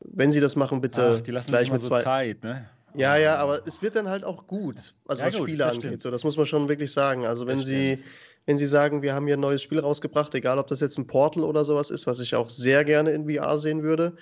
wenn 0.00 0.32
sie 0.32 0.40
das 0.40 0.56
machen, 0.56 0.80
bitte 0.80 1.16
Ach, 1.18 1.20
die 1.22 1.30
lassen 1.30 1.50
gleich 1.50 1.72
mit 1.72 1.82
so 1.82 1.88
zwei. 1.88 2.02
Zeit, 2.02 2.44
ne? 2.44 2.68
Ja, 2.94 3.16
ja, 3.16 3.36
aber 3.36 3.66
es 3.66 3.80
wird 3.82 3.94
dann 3.94 4.08
halt 4.08 4.24
auch 4.24 4.48
gut, 4.48 4.94
also 5.06 5.20
ja, 5.20 5.28
was 5.28 5.36
gut, 5.36 5.48
Spiele 5.48 5.66
angeht. 5.66 6.00
So, 6.00 6.10
das 6.10 6.24
muss 6.24 6.36
man 6.36 6.46
schon 6.46 6.68
wirklich 6.68 6.90
sagen. 6.90 7.24
Also 7.24 7.46
wenn 7.46 7.58
das 7.58 7.66
sie, 7.68 7.92
stimmt. 7.92 8.04
wenn 8.46 8.58
sie 8.58 8.66
sagen, 8.66 9.02
wir 9.02 9.14
haben 9.14 9.26
hier 9.26 9.36
ein 9.36 9.40
neues 9.40 9.62
Spiel 9.62 9.78
rausgebracht, 9.78 10.34
egal 10.34 10.58
ob 10.58 10.66
das 10.66 10.80
jetzt 10.80 10.98
ein 10.98 11.06
Portal 11.06 11.44
oder 11.44 11.64
sowas 11.64 11.90
ist, 11.92 12.08
was 12.08 12.18
ich 12.18 12.34
auch 12.34 12.50
sehr 12.50 12.84
gerne 12.84 13.12
in 13.12 13.30
VR 13.30 13.58
sehen 13.58 13.84
würde, 13.84 14.16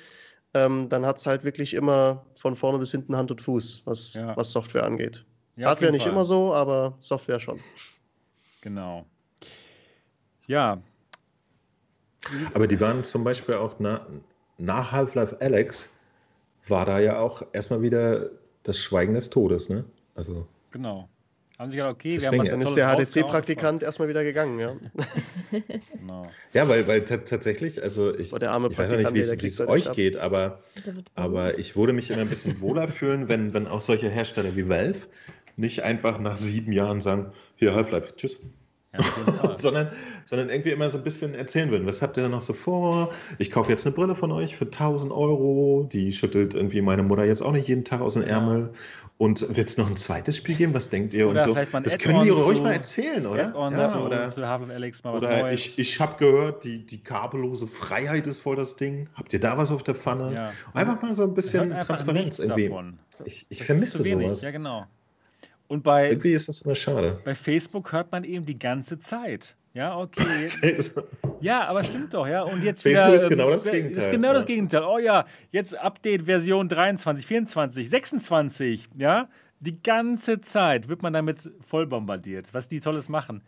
ähm, 0.54 0.88
dann 0.88 1.04
hat 1.04 1.18
es 1.18 1.26
halt 1.26 1.44
wirklich 1.44 1.74
immer 1.74 2.24
von 2.34 2.54
vorne 2.54 2.78
bis 2.78 2.90
hinten 2.90 3.16
Hand 3.16 3.30
und 3.30 3.40
Fuß, 3.40 3.82
was, 3.84 4.14
ja. 4.14 4.36
was 4.36 4.52
Software 4.52 4.84
angeht. 4.84 5.24
Ja, 5.56 5.68
Hardware 5.68 5.92
nicht 5.92 6.02
Fall. 6.02 6.12
immer 6.12 6.24
so, 6.24 6.54
aber 6.54 6.96
Software 7.00 7.40
schon. 7.40 7.60
Genau. 8.60 9.06
Ja. 10.46 10.80
Aber 12.54 12.66
die 12.66 12.80
waren 12.80 13.04
zum 13.04 13.24
Beispiel 13.24 13.54
auch 13.54 13.76
na, 13.78 14.06
nach 14.56 14.92
Half-Life 14.92 15.36
Alex 15.40 15.98
war 16.66 16.84
da 16.84 16.98
ja 16.98 17.18
auch 17.18 17.42
erstmal 17.52 17.82
wieder 17.82 18.30
das 18.62 18.78
Schweigen 18.78 19.14
des 19.14 19.30
Todes, 19.30 19.68
ne? 19.68 19.84
Also. 20.14 20.46
Genau. 20.70 21.08
Haben 21.58 21.72
sie 21.72 21.76
gedacht, 21.78 21.94
okay, 21.94 22.12
Deswegen, 22.12 22.44
wir 22.44 22.52
haben 22.52 22.62
was 22.62 22.74
Dann 22.76 22.96
ist 22.96 23.14
der 23.14 23.24
HTC-Praktikant 23.24 23.82
erstmal 23.82 24.08
wieder 24.08 24.22
gegangen, 24.22 24.60
ja. 24.60 24.76
genau. 25.92 26.22
Ja, 26.52 26.68
weil, 26.68 26.86
weil 26.86 27.04
tatsächlich, 27.04 27.82
also 27.82 28.16
ich, 28.16 28.30
der 28.30 28.52
arme 28.52 28.68
ich 28.70 28.78
weiß 28.78 28.90
nicht, 28.90 29.42
wie 29.42 29.46
es 29.48 29.60
euch 29.66 29.88
ab. 29.88 29.96
geht, 29.96 30.16
aber, 30.16 30.60
aber 31.16 31.58
ich 31.58 31.74
würde 31.74 31.92
mich 31.92 32.10
immer 32.10 32.20
ein 32.20 32.28
bisschen 32.28 32.60
wohler 32.60 32.86
fühlen, 32.88 33.28
wenn, 33.28 33.54
wenn 33.54 33.66
auch 33.66 33.80
solche 33.80 34.08
Hersteller 34.08 34.54
wie 34.54 34.68
Valve 34.68 35.00
nicht 35.56 35.82
einfach 35.82 36.20
nach 36.20 36.36
sieben 36.36 36.70
Jahren 36.70 37.00
sagen, 37.00 37.32
hier 37.56 37.74
Half-Life, 37.74 38.14
tschüss. 38.14 38.38
sondern, 39.58 39.90
sondern 40.24 40.48
irgendwie 40.48 40.70
immer 40.70 40.88
so 40.88 40.98
ein 40.98 41.04
bisschen 41.04 41.34
erzählen 41.34 41.70
würden. 41.70 41.86
Was 41.86 42.00
habt 42.00 42.16
ihr 42.16 42.22
denn 42.22 42.32
noch 42.32 42.42
so 42.42 42.54
vor? 42.54 43.10
Ich 43.38 43.50
kaufe 43.50 43.70
jetzt 43.70 43.86
eine 43.86 43.94
Brille 43.94 44.14
von 44.14 44.32
euch 44.32 44.56
für 44.56 44.64
1000 44.64 45.12
Euro. 45.12 45.86
Die 45.92 46.12
schüttelt 46.12 46.54
irgendwie 46.54 46.80
meine 46.80 47.02
Mutter 47.02 47.24
jetzt 47.24 47.42
auch 47.42 47.52
nicht 47.52 47.68
jeden 47.68 47.84
Tag 47.84 48.00
aus 48.00 48.14
dem 48.14 48.22
ja. 48.22 48.28
Ärmel. 48.28 48.70
Und 49.18 49.56
wird 49.56 49.68
es 49.68 49.76
noch 49.76 49.88
ein 49.90 49.96
zweites 49.96 50.36
Spiel 50.36 50.54
geben? 50.54 50.74
Was 50.74 50.90
denkt 50.90 51.12
ihr? 51.12 51.28
Oder 51.28 51.42
und 51.48 51.54
so. 51.54 51.80
Das 51.80 51.98
können 51.98 52.20
die 52.20 52.30
ruhig 52.30 52.62
mal 52.62 52.72
erzählen, 52.72 53.26
oder? 53.26 53.52
Ja, 53.52 53.88
zu, 53.88 53.98
oder 53.98 54.30
zu 54.30 54.46
Half 54.46 54.62
of 54.62 54.70
Alex 54.70 55.02
mal 55.02 55.12
was 55.14 55.24
oder 55.24 55.42
Neues. 55.42 55.66
Ich, 55.66 55.78
ich 55.78 56.00
habe 56.00 56.16
gehört, 56.18 56.62
die, 56.62 56.86
die 56.86 57.02
kabellose 57.02 57.66
Freiheit 57.66 58.28
ist 58.28 58.40
voll 58.40 58.54
das 58.54 58.76
Ding. 58.76 59.08
Habt 59.14 59.32
ihr 59.32 59.40
da 59.40 59.58
was 59.58 59.72
auf 59.72 59.82
der 59.82 59.96
Pfanne? 59.96 60.32
Ja. 60.32 60.52
Einfach 60.72 61.02
mal 61.02 61.16
so 61.16 61.24
ein 61.24 61.34
bisschen 61.34 61.70
Transparenz 61.80 62.38
irgendwie. 62.38 62.68
Davon. 62.68 62.98
Ich, 63.24 63.44
ich 63.48 63.64
vermisse 63.64 64.04
sowas. 64.04 64.42
Ja, 64.42 64.52
genau. 64.52 64.86
Und 65.66 65.82
bei, 65.82 66.10
Irgendwie 66.10 66.32
ist 66.32 66.48
das 66.48 66.62
immer 66.62 66.76
schade. 66.76 67.20
Bei 67.24 67.34
Facebook 67.34 67.92
hört 67.92 68.12
man 68.12 68.22
eben 68.22 68.46
die 68.46 68.58
ganze 68.58 69.00
Zeit. 69.00 69.56
Ja, 69.74 69.98
okay. 69.98 70.48
ja, 71.40 71.64
aber 71.66 71.84
stimmt 71.84 72.14
doch, 72.14 72.26
ja. 72.26 72.42
Und 72.42 72.62
jetzt 72.62 72.82
Facebook 72.82 73.06
wieder. 73.06 73.14
ist 73.16 73.28
genau 73.28 73.46
ähm, 73.46 73.52
das 73.52 73.64
Gegenteil. 73.64 74.02
Ist 74.02 74.10
genau 74.10 74.32
das 74.32 74.46
Gegenteil. 74.46 74.82
Oh 74.82 74.98
ja, 74.98 75.24
jetzt 75.50 75.76
Update 75.76 76.22
Version 76.22 76.68
23, 76.68 77.24
24, 77.26 77.90
26, 77.90 78.88
ja. 78.96 79.28
Die 79.60 79.82
ganze 79.82 80.40
Zeit 80.40 80.88
wird 80.88 81.02
man 81.02 81.12
damit 81.12 81.50
voll 81.60 81.86
bombardiert, 81.86 82.54
was 82.54 82.68
die 82.68 82.80
Tolles 82.80 83.08
machen. 83.08 83.42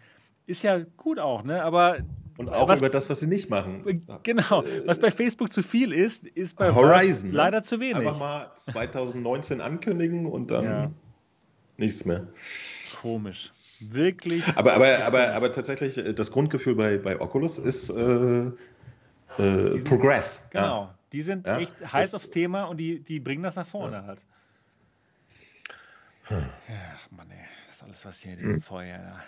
Ist 0.46 0.64
ja 0.64 0.80
gut 0.96 1.18
auch, 1.18 1.44
ne? 1.44 1.62
Aber. 1.62 1.98
Und 2.36 2.48
auch 2.48 2.66
was, 2.68 2.80
über 2.80 2.88
das, 2.88 3.08
was 3.10 3.20
sie 3.20 3.26
nicht 3.26 3.50
machen. 3.50 4.02
Genau. 4.22 4.64
Was 4.86 4.98
bei 4.98 5.10
Facebook 5.10 5.52
zu 5.52 5.62
viel 5.62 5.92
ist, 5.92 6.26
ist 6.26 6.56
bei 6.56 6.74
Horizon 6.74 7.30
Valve 7.30 7.36
leider 7.36 7.62
zu 7.62 7.78
wenig. 7.80 7.96
Einfach 7.96 8.18
mal 8.18 8.50
2019 8.56 9.60
ankündigen 9.60 10.26
und 10.26 10.50
dann 10.50 10.64
Ja. 10.64 10.90
nichts 11.76 12.04
mehr. 12.06 12.28
Komisch. 13.00 13.52
Wirklich. 13.80 14.46
Aber, 14.56 14.74
aber, 14.74 15.04
aber, 15.04 15.32
aber 15.32 15.52
tatsächlich, 15.52 15.98
äh, 15.98 16.12
das 16.14 16.30
Grundgefühl 16.30 16.74
bei, 16.74 16.98
bei 16.98 17.20
Oculus 17.20 17.58
ist 17.58 17.90
äh, 17.90 18.46
äh, 19.38 19.78
Progress. 19.84 20.46
Genau. 20.50 20.82
Ja. 20.84 20.94
Die 21.12 21.22
sind 21.22 21.46
Ja, 21.46 21.58
echt 21.58 21.74
heiß 21.92 22.10
das- 22.12 22.20
aufs 22.22 22.30
Thema 22.30 22.64
und 22.64 22.76
die, 22.76 23.00
die 23.00 23.20
bringen 23.20 23.42
das 23.42 23.56
nach 23.56 23.66
vorne 23.66 24.04
halt. 24.04 24.22
Hm. 26.24 26.44
Ach 26.94 27.10
Mann, 27.10 27.30
ey. 27.30 27.38
Das 27.66 27.76
ist 27.76 27.82
alles, 27.82 28.04
was 28.04 28.20
hier, 28.22 28.36
diese 28.36 28.60
Feuer 28.60 28.98
da. 28.98 29.22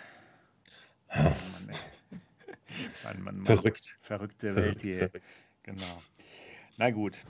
Oh, 1.19 1.23
Mann. 1.23 1.69
Mann, 3.03 3.23
Mann, 3.23 3.35
Mann. 3.37 3.45
Verrückt. 3.45 3.97
Verrückte 4.01 4.55
Welt 4.55 4.81
hier. 4.81 4.93
verrückt. 4.97 5.21
Genau. 5.63 6.01
Na 6.77 6.91
gut. 6.91 7.23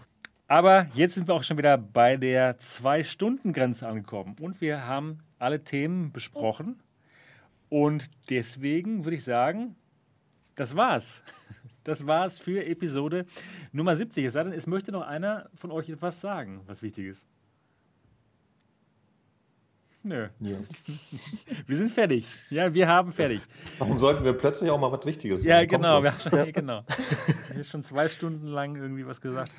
Aber 0.48 0.86
jetzt 0.94 1.16
sind 1.16 1.28
wir 1.28 1.34
auch 1.34 1.44
schon 1.44 1.58
wieder 1.58 1.78
bei 1.78 2.18
der 2.18 2.58
Zwei-Stunden-Grenze 2.58 3.88
angekommen. 3.88 4.36
Und 4.40 4.62
wir 4.62 4.86
haben 4.86 5.20
alle 5.40 5.64
Themen 5.64 6.12
besprochen. 6.12 6.80
Und 7.74 8.12
deswegen 8.30 9.04
würde 9.04 9.16
ich 9.16 9.24
sagen, 9.24 9.76
das 10.56 10.76
war's. 10.76 11.24
Das 11.84 12.06
war's 12.06 12.38
für 12.38 12.64
Episode 12.64 13.26
Nummer 13.72 13.96
70. 13.96 14.26
Es 14.26 14.34
sei 14.34 14.44
denn, 14.44 14.54
es 14.54 14.68
möchte 14.68 14.92
noch 14.92 15.02
einer 15.02 15.50
von 15.56 15.72
euch 15.72 15.90
etwas 15.90 16.22
sagen, 16.22 16.62
was 16.68 16.84
wichtig 16.84 17.08
ist. 17.08 17.26
Nö, 20.04 20.28
Ja. 20.40 20.58
wir 21.66 21.78
sind 21.78 21.90
fertig. 21.90 22.28
Ja, 22.52 22.72
wir 22.72 22.88
haben 22.88 23.12
fertig. 23.12 23.42
Warum 23.80 23.98
sollten 23.98 24.24
wir 24.24 24.34
plötzlich 24.34 24.70
auch 24.70 24.80
mal 24.80 24.92
was 24.92 25.04
Wichtiges 25.08 25.44
Ja, 25.44 25.56
sagen? 25.56 25.70
Komm 25.72 25.82
genau. 25.82 25.96
schon. 25.96 26.04
Wir 26.04 26.12
haben 26.12 26.44
schon, 26.44 26.54
genau. 26.54 26.84
Ich 27.54 27.58
habe 27.58 27.66
schon 27.66 27.84
zwei 27.84 28.10
Stunden 28.10 28.48
lang 28.48 28.76
irgendwie 28.76 29.06
was 29.06 29.22
gesagt. 29.22 29.54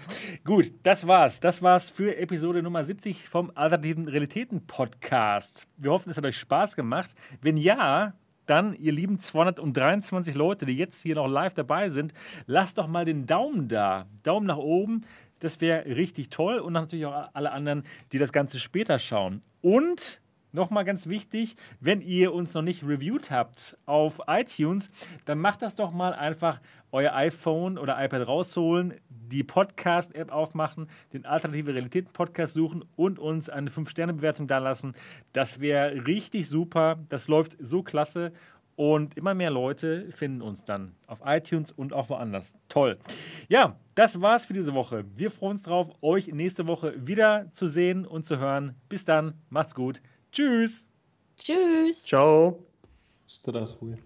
Gut, 0.45 0.73
das 0.83 1.07
war's. 1.07 1.39
Das 1.39 1.63
war's 1.63 1.91
für 1.91 2.17
Episode 2.17 2.61
Nummer 2.61 2.85
70 2.85 3.29
vom 3.29 3.53
Alternativen 3.55 4.09
Realitäten 4.09 4.67
Podcast. 4.67 5.69
Wir 5.77 5.93
hoffen, 5.93 6.11
es 6.11 6.17
hat 6.17 6.25
euch 6.25 6.37
Spaß 6.37 6.75
gemacht. 6.75 7.15
Wenn 7.41 7.57
ja, 7.57 8.15
dann, 8.47 8.75
ihr 8.75 8.91
lieben 8.91 9.21
223 9.21 10.35
Leute, 10.35 10.67
die 10.67 10.77
jetzt 10.77 11.03
hier 11.05 11.15
noch 11.15 11.29
live 11.29 11.55
dabei 11.55 11.89
sind, 11.89 12.13
lasst 12.47 12.79
doch 12.79 12.89
mal 12.89 13.05
den 13.05 13.27
Daumen 13.27 13.69
da. 13.69 14.07
Daumen 14.25 14.49
nach 14.49 14.57
oben. 14.57 15.03
Das 15.39 15.61
wäre 15.61 15.87
richtig 15.87 16.31
toll. 16.31 16.59
Und 16.59 16.73
natürlich 16.73 17.07
auch 17.07 17.29
alle 17.33 17.53
anderen, 17.53 17.85
die 18.11 18.19
das 18.19 18.33
Ganze 18.33 18.59
später 18.59 18.99
schauen. 18.99 19.41
Und 19.63 20.21
Nochmal 20.55 20.85
ganz 20.85 21.09
wichtig, 21.09 21.57
wenn 21.81 22.01
ihr 22.01 22.33
uns 22.33 22.55
noch 22.55 22.63
nicht 22.63 22.85
reviewed 22.85 23.33
habt 23.33 23.77
auf 23.87 24.21
iTunes, 24.29 24.89
dann 25.25 25.41
macht 25.41 25.63
das 25.63 25.75
doch 25.75 25.93
mal 25.93 26.13
einfach 26.13 26.61
euer 26.93 27.13
iPhone 27.13 27.77
oder 27.77 27.97
iPad 27.99 28.29
rausholen, 28.29 28.95
die 29.09 29.43
Podcast-App 29.43 30.31
aufmachen, 30.31 30.87
den 31.13 31.27
Alternative 31.27 31.75
Realitäten 31.75 32.13
Podcast 32.13 32.55
suchen 32.55 32.85
und 32.95 33.19
uns 33.19 33.51
eine 33.51 33.69
5-Sterne-Bewertung 33.69 34.47
da 34.47 34.59
lassen. 34.59 34.95
Das 35.33 35.59
wäre 35.59 36.07
richtig 36.07 36.49
super. 36.49 37.01
Das 37.09 37.27
läuft 37.27 37.57
so 37.59 37.83
klasse. 37.83 38.31
Und 38.77 39.17
immer 39.17 39.35
mehr 39.35 39.51
Leute 39.51 40.11
finden 40.13 40.41
uns 40.41 40.63
dann 40.63 40.95
auf 41.09 41.23
iTunes 41.25 41.73
und 41.73 41.93
auch 41.93 42.11
woanders. 42.11 42.55
Toll. 42.69 42.99
Ja, 43.49 43.77
das 43.97 44.21
war's 44.21 44.45
für 44.45 44.53
diese 44.53 44.75
Woche. 44.75 45.05
Wir 45.17 45.33
freuen 45.33 45.53
uns 45.53 45.65
drauf, 45.65 45.91
euch 46.01 46.29
nächste 46.29 46.69
Woche 46.69 46.95
wieder 46.97 47.49
zu 47.53 47.67
sehen 47.67 48.07
und 48.07 48.25
zu 48.25 48.39
hören. 48.39 48.77
Bis 48.89 49.05
dann, 49.05 49.35
macht's 49.49 49.75
gut. 49.75 50.01
Tschüss. 50.35 50.89
Tschüss. 51.37 52.03
Ciao. 52.03 52.59
Ist 53.25 53.47
das 53.47 53.81
wohl? 53.81 53.97